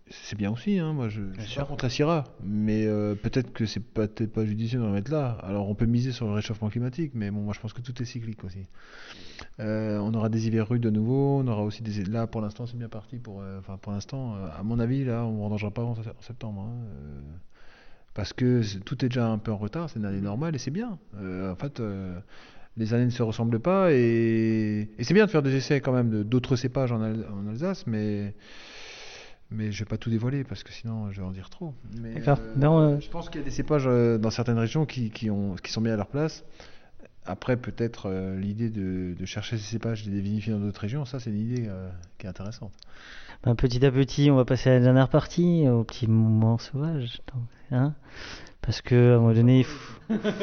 C'est 0.10 0.38
bien 0.38 0.52
aussi, 0.52 0.80
hein, 0.80 0.94
moi 0.94 1.10
je, 1.10 1.22
je 1.38 1.42
suis 1.42 1.60
pas 1.60 1.66
contre 1.66 1.84
la 1.86 1.90
Syrah, 1.90 2.24
mais 2.42 2.86
euh, 2.86 3.14
peut-être 3.16 3.52
que 3.52 3.66
c'est 3.66 3.82
pas- 3.82 4.08
peut-être 4.08 4.32
pas 4.32 4.46
judicieux 4.46 4.80
d'en 4.80 4.90
mettre 4.92 5.12
là. 5.12 5.32
Alors 5.44 5.70
on 5.70 5.76
peut 5.76 5.86
miser 5.86 6.14
sur 6.14 6.28
le 6.28 6.34
réchauffement 6.34 6.70
climatique, 6.70 7.12
mais 7.14 7.30
bon, 7.30 7.42
moi 7.42 7.54
je 7.54 7.60
pense 7.60 7.74
que 7.74 7.82
tout 7.82 8.02
est 8.02 8.06
cyclique 8.06 8.44
aussi. 8.46 8.68
Euh, 9.60 9.98
on 10.00 10.14
aura 10.14 10.30
des 10.30 10.48
hivers 10.48 10.68
rudes 10.70 10.82
de 10.84 10.90
nouveau, 10.90 11.40
on 11.44 11.48
aura 11.48 11.64
aussi 11.64 11.84
des. 11.84 12.06
Là 12.06 12.26
pour 12.26 12.40
l'instant 12.42 12.66
c'est 12.68 12.78
bien 12.78 12.88
parti 12.90 13.18
pour. 13.18 13.42
euh, 13.42 13.60
Enfin 13.60 13.78
pour 13.82 13.92
l'instant, 13.92 14.36
à 14.58 14.64
mon 14.64 14.80
avis, 14.80 15.04
là 15.04 15.26
on 15.26 15.34
ne 15.34 15.40
vendangera 15.40 15.72
pas 15.72 15.84
en, 15.84 15.92
en 15.92 16.22
septembre. 16.22 16.62
hein, 16.62 16.88
parce 18.14 18.34
que 18.34 18.62
tout 18.80 19.04
est 19.06 19.10
déjà 19.10 19.28
un 19.28 19.38
peu 19.38 19.52
en 19.52 19.58
retard, 19.58 19.90
c'est 19.90 20.00
une 20.00 20.06
année 20.06 20.22
normale 20.22 20.56
et 20.56 20.58
c'est 20.58 20.72
bien. 20.72 20.98
En 21.22 21.56
fait. 21.56 21.82
les 22.78 22.94
années 22.94 23.06
ne 23.06 23.10
se 23.12 23.24
ressemblent 23.24 23.60
pas 23.60 23.92
et, 23.92 24.90
et 24.98 25.04
c'est 25.04 25.14
bien 25.14 25.26
de 25.26 25.32
faire 25.32 25.44
des 25.44 25.56
essais 25.56 25.82
quand 25.82 25.92
même 25.94 26.24
d'autres 26.24 26.56
cépages 26.56 26.92
en, 26.92 27.02
Al- 27.02 27.28
en 27.32 27.48
Alsace, 27.50 27.86
mais 27.88 28.34
mais 29.52 29.72
je 29.72 29.80
vais 29.80 29.88
pas 29.88 29.98
tout 29.98 30.10
dévoiler 30.10 30.44
parce 30.44 30.64
que 30.64 30.72
sinon 30.72 31.12
je 31.12 31.22
vais 31.22 31.28
en 31.28 31.32
dire 31.32 31.50
trop. 31.50 31.74
Mais, 32.02 32.28
euh, 32.28 32.36
Non, 32.56 32.80
euh, 32.80 33.00
Je 33.00 33.10
pense 33.10 33.30
qu'il 33.30 33.40
y 33.40 33.44
a 33.44 33.46
des 33.46 33.52
cépages 33.52 33.86
euh, 33.88 34.18
dans 34.18 34.30
certaines 34.30 34.58
régions 34.60 34.86
qui, 34.86 35.10
qui, 35.10 35.30
ont, 35.30 35.56
qui 35.56 35.72
sont 35.72 35.82
bien 35.82 35.94
à 35.94 35.98
leur 35.98 36.08
place. 36.08 36.44
Après, 37.26 37.58
peut-être 37.58 38.08
euh, 38.10 38.40
l'idée 38.40 38.70
de, 38.70 39.14
de 39.18 39.26
chercher 39.26 39.58
ces 39.58 39.64
cépages 39.66 40.08
et 40.08 40.10
de 40.10 40.16
les 40.16 40.22
vinifier 40.22 40.54
dans 40.54 40.60
d'autres 40.60 40.82
régions, 40.82 41.06
ça 41.06 41.20
c'est 41.20 41.30
une 41.30 41.40
idée 41.40 41.70
qui 42.18 42.26
est 42.26 42.30
intéressante. 42.30 42.72
Ben, 43.44 43.56
petit 43.56 43.86
à 43.86 43.92
petit, 43.92 44.32
on 44.32 44.36
va 44.36 44.46
passer 44.46 44.70
à 44.70 44.74
la 44.74 44.80
dernière 44.80 45.10
partie, 45.10 45.68
au 45.68 45.84
petit 45.84 46.08
moment 46.08 46.58
sauvage. 46.58 47.22
donc, 47.34 47.44
hein 47.72 47.94
Parce 48.68 48.82
que 48.82 49.14
à 49.14 49.16
un 49.16 49.20
moment 49.20 49.34
donné, 49.34 49.60
il 49.60 49.64
faut, 49.64 49.94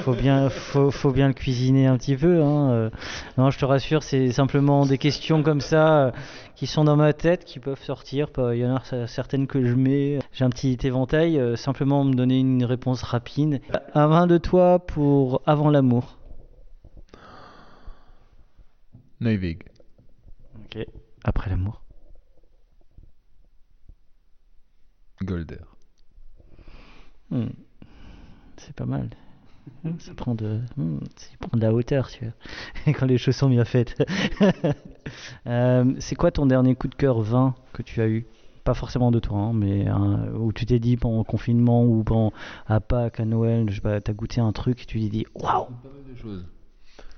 faut 0.03 0.15
bien, 0.15 0.49
faut, 0.49 0.91
faut 0.91 1.13
bien 1.13 1.29
le 1.29 1.35
cuisiner 1.35 1.87
un 1.87 1.99
petit 1.99 2.17
peu. 2.17 2.43
Hein. 2.43 2.71
euh. 2.73 2.91
Non, 3.37 3.51
je 3.51 3.59
te 3.59 3.67
rassure, 3.67 4.03
c'est 4.03 4.33
simplement 4.33 4.87
des 4.87 4.97
questions 4.97 5.43
comme 5.43 5.61
ça 5.61 6.07
euh, 6.07 6.11
qui 6.57 6.67
sont 6.67 6.85
dans 6.85 6.97
ma 6.97 7.13
tête, 7.13 7.45
qui 7.45 7.59
peuvent 7.61 7.83
sortir. 7.83 8.29
Il 8.39 8.57
y 8.61 8.67
en 8.67 8.77
a 8.77 8.79
cer- 8.81 9.07
certaines 9.09 9.47
que 9.47 9.63
je 9.63 9.75
mets. 9.75 10.21
J'ai 10.33 10.45
un 10.47 10.49
petit 10.49 10.79
éventail. 10.85 11.39
euh, 11.39 11.55
simplement 11.55 12.03
me 12.03 12.15
donner 12.15 12.39
une 12.41 12.65
réponse 12.65 13.03
rapide. 13.03 13.61
Un 13.93 14.07
vin 14.07 14.27
de 14.27 14.39
toi 14.39 14.79
pour 14.79 15.43
avant 15.45 15.69
l'amour. 15.69 16.17
Neuvig. 19.21 19.65
Ok. 20.65 20.87
Après 21.25 21.51
l'amour. 21.51 21.83
Golder. 25.23 25.61
Hmm. 27.31 27.49
C'est 28.67 28.75
pas 28.75 28.87
mal. 28.87 29.09
Hmm, 29.83 29.93
Ça 29.99 30.13
prend 30.15 30.35
de, 30.35 30.61
hmm, 30.77 30.99
ça 31.17 31.29
prend 31.41 31.57
de 31.57 31.63
la 31.63 31.73
hauteur, 31.73 32.09
tu 32.11 32.25
vois, 32.25 32.93
quand 32.99 33.07
les 33.07 33.17
choses 33.19 33.37
sont 33.37 33.49
bien 33.49 33.65
faites. 33.65 33.95
Euh, 35.47 35.95
c'est 35.99 36.15
quoi 36.15 36.31
ton 36.31 36.47
dernier 36.47 36.75
coup 36.75 36.89
de 36.89 36.95
cœur 36.95 37.21
vin 37.21 37.55
que 37.75 37.83
tu 37.83 38.01
as 38.01 38.09
eu? 38.09 38.25
Pas 38.65 38.73
forcément 38.73 39.11
de 39.11 39.19
toi, 39.19 39.37
hein, 39.37 39.53
mais 39.53 39.87
où 40.35 40.51
tu 40.55 40.65
t'es 40.65 40.79
dit 40.79 40.97
pendant 40.97 41.19
le 41.19 41.25
confinement 41.25 41.85
ou 41.85 42.03
pendant 42.03 42.33
à 42.67 42.81
Pâques, 42.81 43.21
à 43.21 43.27
Noël, 43.27 43.67
je 43.69 43.75
sais 43.75 43.81
pas, 43.83 44.01
t'as 44.01 44.15
goûté 44.15 44.41
un 44.41 44.53
truc 44.53 44.81
et 44.83 44.87
tu 44.87 44.99
t'es 44.99 45.09
dit 45.11 45.27
waouh 45.35 45.67
Pas 45.67 45.91
mal 45.95 46.11
de 46.11 46.19
choses. 46.19 46.47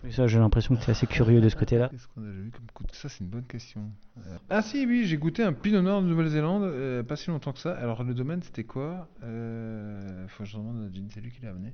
Oui, 0.04 0.12
Ça, 0.12 0.26
j'ai 0.26 0.38
l'impression 0.38 0.76
que 0.76 0.80
tu 0.80 0.86
es 0.86 0.90
assez 0.90 1.06
curieux 1.06 1.40
de 1.40 1.48
ce 1.48 1.56
côté-là. 1.56 1.88
Qu'est-ce 1.88 2.06
qu'on 2.08 2.22
a 2.22 2.30
vu 2.30 2.50
comme 2.50 2.66
coup 2.72 2.84
de- 2.84 2.92
Ça, 2.94 3.08
c'est 3.08 3.20
une 3.24 3.30
bonne 3.30 3.44
question. 3.46 3.90
Euh, 4.18 4.36
Ah 4.50 4.62
si, 4.62 4.86
oui, 4.86 5.04
j'ai 5.06 5.16
goûté 5.16 5.42
un 5.42 5.52
pinot 5.52 5.82
noir 5.82 6.00
de 6.02 6.06
Nouvelle-Zélande, 6.06 6.62
euh, 6.64 7.02
pas 7.02 7.16
si 7.16 7.30
longtemps 7.30 7.52
que 7.52 7.58
ça. 7.58 7.72
Alors, 7.76 8.04
le 8.04 8.14
domaine, 8.14 8.42
c'était 8.42 8.64
quoi? 8.64 9.08
Euh, 9.24 10.26
Faut 10.28 10.44
que 10.44 10.48
je 10.48 10.56
demande 10.56 10.88
à 10.88 10.94
Jean, 10.94 11.06
c'est 11.10 11.20
lui 11.20 11.30
qui 11.32 11.42
l'a 11.42 11.50
amené. 11.50 11.72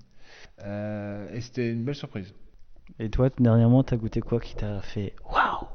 Euh, 0.64 1.28
et 1.32 1.40
c'était 1.40 1.72
une 1.72 1.84
belle 1.84 1.94
surprise. 1.94 2.32
Et 2.98 3.10
toi, 3.10 3.28
dernièrement, 3.38 3.82
t'as 3.82 3.96
goûté 3.96 4.20
quoi 4.20 4.40
qui 4.40 4.54
t'a 4.54 4.80
fait 4.82 5.14
Waouh 5.30 5.66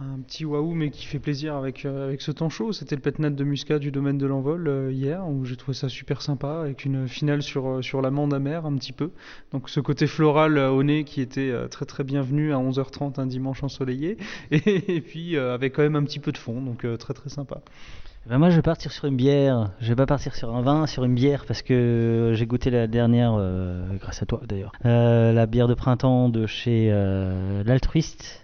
Un 0.00 0.20
petit 0.22 0.44
waouh, 0.44 0.74
mais 0.74 0.90
qui 0.90 1.06
fait 1.06 1.20
plaisir 1.20 1.54
avec, 1.54 1.84
euh, 1.84 2.08
avec 2.08 2.20
ce 2.20 2.32
temps 2.32 2.48
chaud. 2.48 2.72
C'était 2.72 2.96
le 2.96 3.00
pétnat 3.00 3.30
de 3.30 3.44
Muscat 3.44 3.78
du 3.78 3.92
domaine 3.92 4.18
de 4.18 4.26
l'envol 4.26 4.66
euh, 4.66 4.90
hier, 4.90 5.24
où 5.28 5.44
j'ai 5.44 5.54
trouvé 5.54 5.76
ça 5.76 5.88
super 5.88 6.20
sympa, 6.20 6.62
avec 6.62 6.84
une 6.84 7.06
finale 7.06 7.44
sur, 7.44 7.68
euh, 7.68 7.82
sur 7.82 8.02
l'amande 8.02 8.34
amère 8.34 8.66
un 8.66 8.74
petit 8.74 8.92
peu. 8.92 9.12
Donc 9.52 9.70
ce 9.70 9.78
côté 9.78 10.08
floral 10.08 10.58
au 10.58 10.82
nez 10.82 11.04
qui 11.04 11.20
était 11.20 11.52
très 11.68 11.84
très 11.84 12.02
bienvenu 12.02 12.52
à 12.52 12.56
11h30 12.56 13.20
un 13.20 13.26
dimanche 13.26 13.62
ensoleillé, 13.62 14.16
et, 14.50 15.00
puis 15.00 15.36
avec 15.36 15.74
quand 15.74 15.82
même 15.82 15.96
un 15.96 16.02
petit 16.02 16.18
peu 16.18 16.32
de 16.32 16.38
fond, 16.38 16.60
donc 16.60 16.84
très 16.98 17.14
très 17.14 17.30
sympa. 17.30 17.60
Ben 18.26 18.38
moi, 18.38 18.50
je 18.50 18.56
vais 18.56 18.62
partir 18.62 18.90
sur 18.90 19.04
une 19.04 19.16
bière. 19.16 19.70
Je 19.80 19.88
vais 19.88 19.96
pas 19.96 20.06
partir 20.06 20.34
sur 20.34 20.54
un 20.56 20.62
vin, 20.62 20.86
sur 20.86 21.04
une 21.04 21.14
bière, 21.14 21.44
parce 21.46 21.62
que 21.62 22.32
j'ai 22.34 22.46
goûté 22.46 22.70
la 22.70 22.86
dernière, 22.86 23.32
grâce 24.00 24.22
à 24.22 24.26
toi 24.26 24.40
d'ailleurs, 24.48 24.72
la 24.82 25.46
bière 25.46 25.68
de 25.68 25.74
printemps 25.74 26.28
de 26.28 26.46
chez 26.46 26.90
l'Altruiste. 27.64 28.43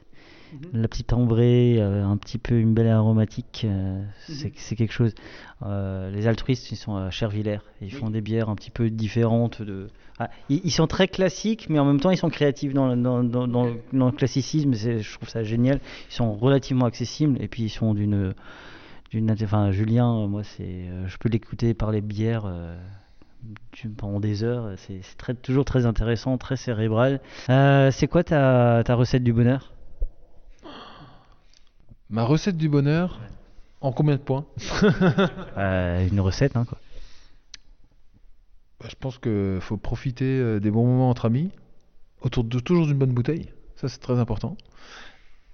La 0.73 0.89
petite 0.89 1.13
ambrée, 1.13 1.77
euh, 1.79 2.05
un 2.05 2.17
petit 2.17 2.39
peu 2.39 2.59
une 2.59 2.75
belle 2.75 2.89
aromatique, 2.89 3.63
euh, 3.69 4.03
c'est 4.27 4.53
c'est 4.57 4.77
quelque 4.77 4.93
chose. 4.93 5.15
Euh, 5.63 6.11
les 6.11 6.27
altruistes, 6.27 6.71
ils 6.73 6.77
sont 6.77 6.97
à 6.97 7.11
Chervillers. 7.11 7.61
Ils 7.81 7.93
font 7.93 8.11
des 8.11 8.21
bières 8.21 8.49
un 8.49 8.55
petit 8.57 8.71
peu 8.71 8.91
différentes. 8.91 9.63
De... 9.63 9.89
Ah, 10.19 10.31
ils, 10.49 10.61
ils 10.65 10.71
sont 10.71 10.87
très 10.87 11.09
classiques, 11.09 11.69
mais 11.69 11.79
en 11.79 11.85
même 11.85 12.01
temps, 12.01 12.11
ils 12.11 12.17
sont 12.17 12.31
créatifs 12.31 12.73
dans, 12.75 12.89
le- 12.89 13.01
dans, 13.01 13.23
dans, 13.23 13.47
dans, 13.47 13.65
le- 13.65 14.13
classicisme. 14.13 14.75
Je 14.75 15.13
trouve 15.15 15.29
ça 15.29 15.43
génial. 15.45 15.81
Ils 16.11 16.15
sont 16.15 16.33
relativement 16.33 16.87
accessibles, 16.87 17.37
et 17.43 17.49
puis 17.49 17.65
ils 17.65 17.71
sont 17.71 17.95
d'une 17.95 18.35
enfin 19.43 19.73
Julien 19.73 20.29
moi 20.29 20.45
c'est 20.45 20.85
je 21.07 21.17
peux 21.19 21.29
l'écouter 21.29 21.75
parler 21.75 22.01
bière 22.01 22.45
euh, 22.47 22.77
tu- 23.73 23.89
pendant 23.89 24.21
des 24.21 24.45
heures 24.45 24.71
c'est 24.77 25.43
toujours 25.43 25.65
très 25.65 25.85
intéressant 25.85 26.39
très 26.39 26.55
cérébral 26.57 27.21
c'est 27.49 28.07
quoi 28.07 28.23
ta, 28.23 28.83
ta 28.85 28.95
recette 28.95 29.25
du 29.25 29.33
bonheur? 29.33 29.73
Ma 32.11 32.25
recette 32.25 32.57
du 32.57 32.69
bonheur, 32.69 33.21
en 33.81 33.93
combien 33.93 34.17
de 34.17 34.21
points 34.21 34.45
Euh, 35.57 36.09
une 36.09 36.19
recette 36.19 36.57
hein, 36.57 36.65
quoi 36.65 36.79
Bah, 38.81 38.87
Je 38.91 38.97
pense 38.97 39.19
qu'il 39.19 39.61
faut 39.61 39.77
profiter 39.77 40.25
euh, 40.25 40.59
des 40.59 40.73
bons 40.73 40.85
moments 40.85 41.09
entre 41.09 41.27
amis, 41.27 41.53
autour 42.23 42.43
de 42.43 42.59
toujours 42.59 42.89
d'une 42.89 42.99
bonne 42.99 43.13
bouteille. 43.13 43.51
Ça, 43.77 43.89
c'est 43.89 44.01
très 44.01 44.19
important. 44.19 44.57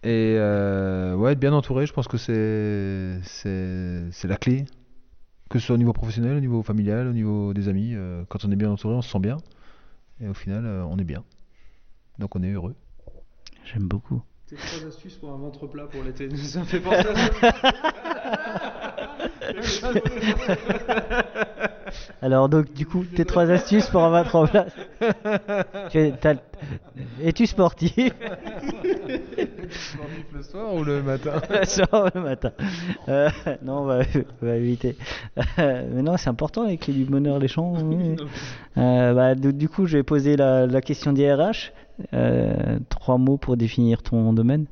Et 0.03 0.37
euh, 0.39 1.15
ouais, 1.15 1.33
être 1.33 1.39
bien 1.39 1.53
entouré, 1.53 1.85
je 1.85 1.93
pense 1.93 2.09
que 2.09 2.17
c'est 2.17 3.21
la 4.27 4.37
clé. 4.37 4.65
Que 5.51 5.59
ce 5.59 5.67
soit 5.67 5.75
au 5.75 5.79
niveau 5.79 5.93
professionnel, 5.93 6.39
au 6.39 6.41
niveau 6.41 6.63
familial, 6.63 7.07
au 7.07 7.13
niveau 7.13 7.53
des 7.53 7.69
amis. 7.69 7.93
euh, 7.95 8.25
quand 8.31 8.47
on 8.47 8.51
est 8.51 8.57
bien 8.57 8.71
entouré, 8.71 8.95
on 8.95 9.03
se 9.03 9.11
sent 9.11 9.21
bien. 9.21 9.37
Et 10.21 10.29
au 10.29 10.35
final, 10.35 10.65
on 10.67 10.97
est 10.97 11.05
bien. 11.05 11.23
Donc 12.19 12.35
on 12.35 12.43
est 12.43 12.51
heureux. 12.51 12.75
j'aime 13.67 13.87
beaucoup 13.87 14.23
Tes 14.49 14.57
trois 14.57 14.87
astuces 14.89 15.17
pour 15.17 15.33
un 15.33 15.37
ventre 15.39 15.67
plat 15.67 15.87
pour 15.91 16.03
l'été, 16.05 16.29
ça 16.45 16.61
me 16.61 16.65
fait 16.65 16.79
penser 16.81 16.99
à 16.99 17.17
ça. 17.17 17.53
alors 22.23 22.49
donc 22.49 22.73
du 22.73 22.87
coup 22.87 23.05
tes 23.05 23.25
trois 23.25 23.51
astuces 23.51 23.87
pour 23.87 24.03
en 24.03 24.11
mettre 24.11 24.35
en 24.37 24.47
place 24.47 24.73
Tu 25.91 25.99
es- 25.99 26.13
es-tu 27.23 27.47
sportif? 27.47 28.13
Le 30.33 30.43
soir 30.43 30.75
ou 30.75 30.85
le 30.85 31.03
matin? 31.03 31.33
Le 31.51 31.65
soir 31.65 32.07
ou 32.07 32.19
le 32.19 32.25
matin 32.25 32.53
Euh, 33.09 33.29
non 33.63 33.79
on 33.81 33.85
va, 33.85 34.01
on 34.43 34.47
va 34.47 34.57
éviter 34.57 34.97
Euh, 35.59 35.85
mais 35.93 36.03
non 36.03 36.17
c'est 36.17 36.31
important 36.31 36.65
les 36.67 36.77
clés 36.77 36.95
du 36.95 37.05
bonheur 37.05 37.39
les 37.39 37.49
champs 37.49 37.73
oui. 37.83 38.17
Euh, 38.79 39.15
bah, 39.15 39.35
du, 39.35 39.55
du 39.55 39.69
coup, 39.71 39.87
je 39.87 39.97
vais 39.97 40.03
poser 40.03 40.37
la, 40.37 40.67
la 40.67 40.83
question 40.83 41.15
d'IRH. 41.15 41.73
Euh, 42.13 42.79
trois 42.89 43.19
mots 43.19 43.39
pour 43.39 43.57
définir 43.57 44.03
ton 44.03 44.33
domaine. 44.33 44.67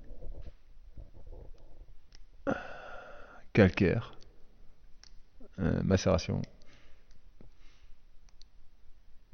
Calcaire. 3.53 4.15
Euh, 5.61 5.81
macération. 5.85 6.43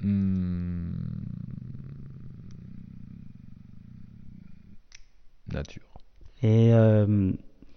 Hmm. 0.02 0.90
Nature. 5.52 5.82
Et 6.42 6.72
euh, 6.72 7.32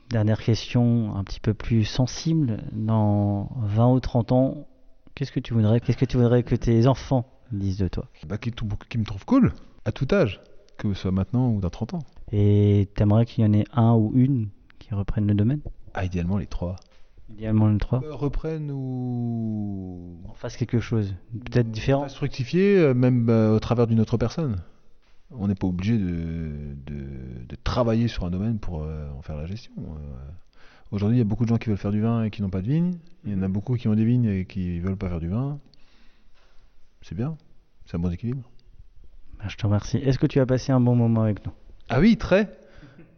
dernière 0.09 0.41
question, 0.41 1.15
un 1.15 1.23
petit 1.23 1.39
peu 1.39 1.53
plus 1.53 1.85
sensible. 1.85 2.57
Dans 2.71 3.49
20 3.61 3.93
ou 3.93 3.99
30 3.99 4.31
ans, 4.31 4.67
qu'est-ce 5.15 5.31
que 5.31 5.39
tu 5.39 5.53
voudrais, 5.53 5.79
qu'est-ce 5.79 5.97
que 5.97 6.05
tu 6.05 6.17
voudrais 6.17 6.43
que 6.43 6.55
tes 6.55 6.87
enfants 6.87 7.25
disent 7.51 7.79
de 7.79 7.87
toi? 7.87 8.07
Bah, 8.27 8.37
qui, 8.37 8.51
me 8.51 9.05
trouve 9.05 9.25
cool, 9.25 9.53
à 9.85 9.91
tout 9.91 10.07
âge, 10.11 10.39
que 10.77 10.93
ce 10.93 11.01
soit 11.01 11.11
maintenant 11.11 11.49
ou 11.51 11.59
dans 11.59 11.69
30 11.69 11.93
ans. 11.95 12.03
Et 12.31 12.89
t'aimerais 12.95 13.25
qu'il 13.25 13.43
y 13.43 13.47
en 13.47 13.53
ait 13.53 13.65
un 13.73 13.93
ou 13.93 14.11
une 14.15 14.49
qui 14.79 14.93
reprenne 14.93 15.27
le 15.27 15.33
domaine? 15.33 15.61
Ah, 15.93 16.05
idéalement 16.05 16.37
les 16.37 16.47
trois. 16.47 16.75
Idéalement 17.29 17.67
le 17.67 17.77
3. 17.77 18.03
Euh, 18.03 18.13
reprennent 18.13 18.69
ou 18.71 20.17
On 20.29 20.33
fasse 20.33 20.57
quelque 20.57 20.79
chose, 20.79 21.15
peut-être 21.45 21.71
différent. 21.71 22.07
Fructifier, 22.09 22.77
euh, 22.77 22.93
même 22.93 23.27
euh, 23.29 23.55
au 23.55 23.59
travers 23.59 23.87
d'une 23.87 23.99
autre 23.99 24.17
personne. 24.17 24.61
On 25.31 25.47
n'est 25.47 25.55
pas 25.55 25.65
obligé 25.67 25.97
de, 25.97 26.75
de- 26.85 27.45
de 27.47 27.55
travailler 27.63 28.07
sur 28.07 28.25
un 28.25 28.29
domaine 28.29 28.59
pour 28.59 28.83
euh, 28.83 29.09
en 29.17 29.21
faire 29.21 29.35
la 29.35 29.45
gestion. 29.47 29.71
Aujourd'hui, 30.91 31.17
il 31.17 31.19
y 31.19 31.21
a 31.21 31.25
beaucoup 31.25 31.43
de 31.45 31.49
gens 31.49 31.57
qui 31.57 31.69
veulent 31.69 31.77
faire 31.77 31.91
du 31.91 32.01
vin 32.01 32.23
et 32.23 32.29
qui 32.29 32.43
n'ont 32.43 32.49
pas 32.51 32.61
de 32.61 32.67
vigne. 32.67 32.97
Il 33.25 33.31
y 33.31 33.35
en 33.35 33.41
a 33.41 33.47
beaucoup 33.47 33.75
qui 33.77 33.87
ont 33.87 33.95
des 33.95 34.05
vignes 34.05 34.25
et 34.25 34.45
qui 34.45 34.79
veulent 34.79 34.97
pas 34.97 35.09
faire 35.09 35.19
du 35.19 35.29
vin. 35.29 35.59
C'est 37.01 37.15
bien, 37.15 37.35
c'est 37.85 37.95
un 37.97 37.99
bon 37.99 38.11
équilibre. 38.11 38.47
Bah, 39.43 39.49
Je 39.49 39.57
te 39.57 39.65
remercie. 39.65 39.97
Est-ce 39.97 40.17
que 40.17 40.27
tu 40.27 40.39
as 40.39 40.45
passé 40.45 40.71
un 40.71 40.79
bon 40.79 40.95
moment 40.95 41.23
avec 41.23 41.45
nous? 41.45 41.51
Ah 41.89 41.99
oui, 41.99 42.17
très. 42.17 42.49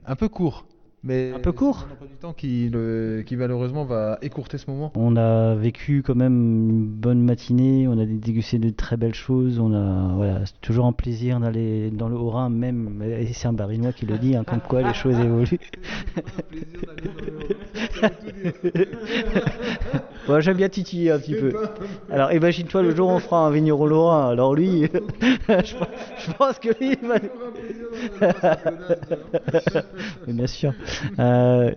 Un 0.08 0.16
peu 0.16 0.28
court. 0.28 0.66
Mais 1.06 1.32
Un 1.36 1.40
peu 1.40 1.52
court 1.52 1.86
emploi 1.92 2.08
du 2.08 2.16
temps 2.16 2.34
qui, 2.34 2.68
le- 2.70 3.24
qui 3.26 3.36
malheureusement 3.36 3.86
va 3.86 4.18
écourter 4.24 4.58
ce 4.58 4.70
moment. 4.72 4.92
On 4.96 5.16
a 5.18 5.54
vécu 5.54 6.02
quand 6.04 6.16
même 6.16 6.70
une 6.70 6.86
bonne 6.88 7.22
matinée, 7.22 7.88
on 7.88 8.00
a 8.00 8.06
dégusté 8.06 8.58
de 8.58 8.72
très 8.72 8.98
belles 8.98 9.14
choses, 9.14 9.60
on 9.60 9.72
a 9.74 10.14
voilà, 10.16 10.46
c'est 10.46 10.60
toujours 10.62 10.88
un 10.88 10.94
plaisir 10.94 11.40
d'aller 11.40 11.92
dans 11.92 12.10
le 12.10 12.16
Haut-Rhin 12.16 12.50
même, 12.50 13.04
et 13.06 13.28
c'est 13.34 13.48
un 13.48 13.54
barinois 13.54 13.92
qui 13.94 14.08
le 14.08 14.18
dit, 14.18 14.36
hein, 14.36 14.44
comme 14.44 14.62
quoi 14.62 14.82
les 14.82 14.94
choses 14.96 15.20
évoluent. 15.20 15.60
Bon, 20.28 20.40
j'aime 20.40 20.58
bien 20.58 20.70
titiller 20.70 21.12
un 21.12 21.20
petit 21.20 21.36
peu. 21.36 21.54
Alors 22.12 22.32
imagine-toi 22.32 22.82
le 22.82 22.96
jour 22.96 23.10
où 23.10 23.12
on 23.12 23.20
fera 23.20 23.46
un 23.46 23.52
vigneron 23.52 23.86
lorrain, 23.86 24.30
alors 24.30 24.56
lui, 24.56 24.84
je, 25.22 25.76
pense- 25.76 25.88
je 26.28 26.32
pense 26.34 26.60
que 26.60 26.70
lui, 26.80 26.98
il 27.02 27.08
va... 27.08 27.16
Mais 30.28 30.34
bien 30.34 30.48
sûr. 30.48 30.74
Euh, 31.20 31.72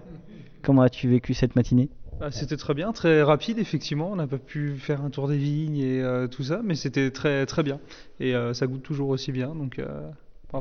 comment 0.63 0.83
as-tu 0.83 1.09
vécu 1.09 1.35
cette 1.35 1.57
matinée? 1.57 1.89
Ah, 2.21 2.31
c'était 2.33 2.57
très 2.57 2.75
bien, 2.75 2.93
très 2.93 3.23
rapide 3.23 3.59
effectivement. 3.59 4.11
On 4.11 4.17
n'a 4.17 4.27
pas 4.27 4.39
pu 4.39 4.75
faire 4.79 5.03
un 5.05 5.11
tour 5.11 5.29
des 5.29 5.37
vignes 5.39 5.79
et 5.79 6.03
euh, 6.03 6.27
tout 6.27 6.43
ça, 6.43 6.61
mais 6.65 6.75
c'était 6.75 7.11
très 7.11 7.47
très 7.47 7.63
bien. 7.63 7.79
Et 8.19 8.35
euh, 8.35 8.55
ça 8.55 8.67
goûte 8.67 8.83
toujours 8.83 9.11
aussi 9.11 9.31
bien, 9.33 9.55
donc. 9.55 9.79
euh. 9.79 10.11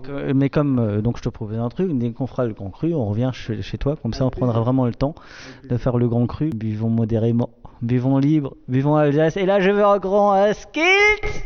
Euh, 0.10 0.34
Mais 0.36 0.50
comme 0.50 0.80
euh, 0.80 1.02
donc 1.02 1.18
je 1.18 1.24
te 1.24 1.30
propose 1.30 1.58
un 1.58 1.70
truc, 1.70 1.98
dès 1.98 2.12
qu'on 2.12 2.28
fera 2.28 2.46
le 2.46 2.54
grand 2.54 2.70
cru, 2.70 2.94
on 2.94 3.06
revient 3.06 3.32
chez, 3.34 3.62
chez 3.62 3.78
toi, 3.78 3.96
comme 3.96 4.14
ça 4.14 4.26
on 4.26 4.30
prendra 4.30 4.60
vraiment 4.60 4.86
le 4.86 4.94
temps 4.94 5.16
de 5.64 5.78
faire 5.78 5.98
le 5.98 6.10
grand 6.10 6.28
cru. 6.28 6.50
Buvons 6.50 6.90
modérément, 6.90 7.50
buvons 7.82 8.18
libre, 8.18 8.56
buvons 8.68 8.98
Alsace. 8.98 9.38
Et 9.38 9.46
là 9.46 9.62
je 9.62 9.72
veux 9.72 9.86
un 9.86 9.98
grand 9.98 10.36
euh, 10.36 10.52
skilt 10.52 11.46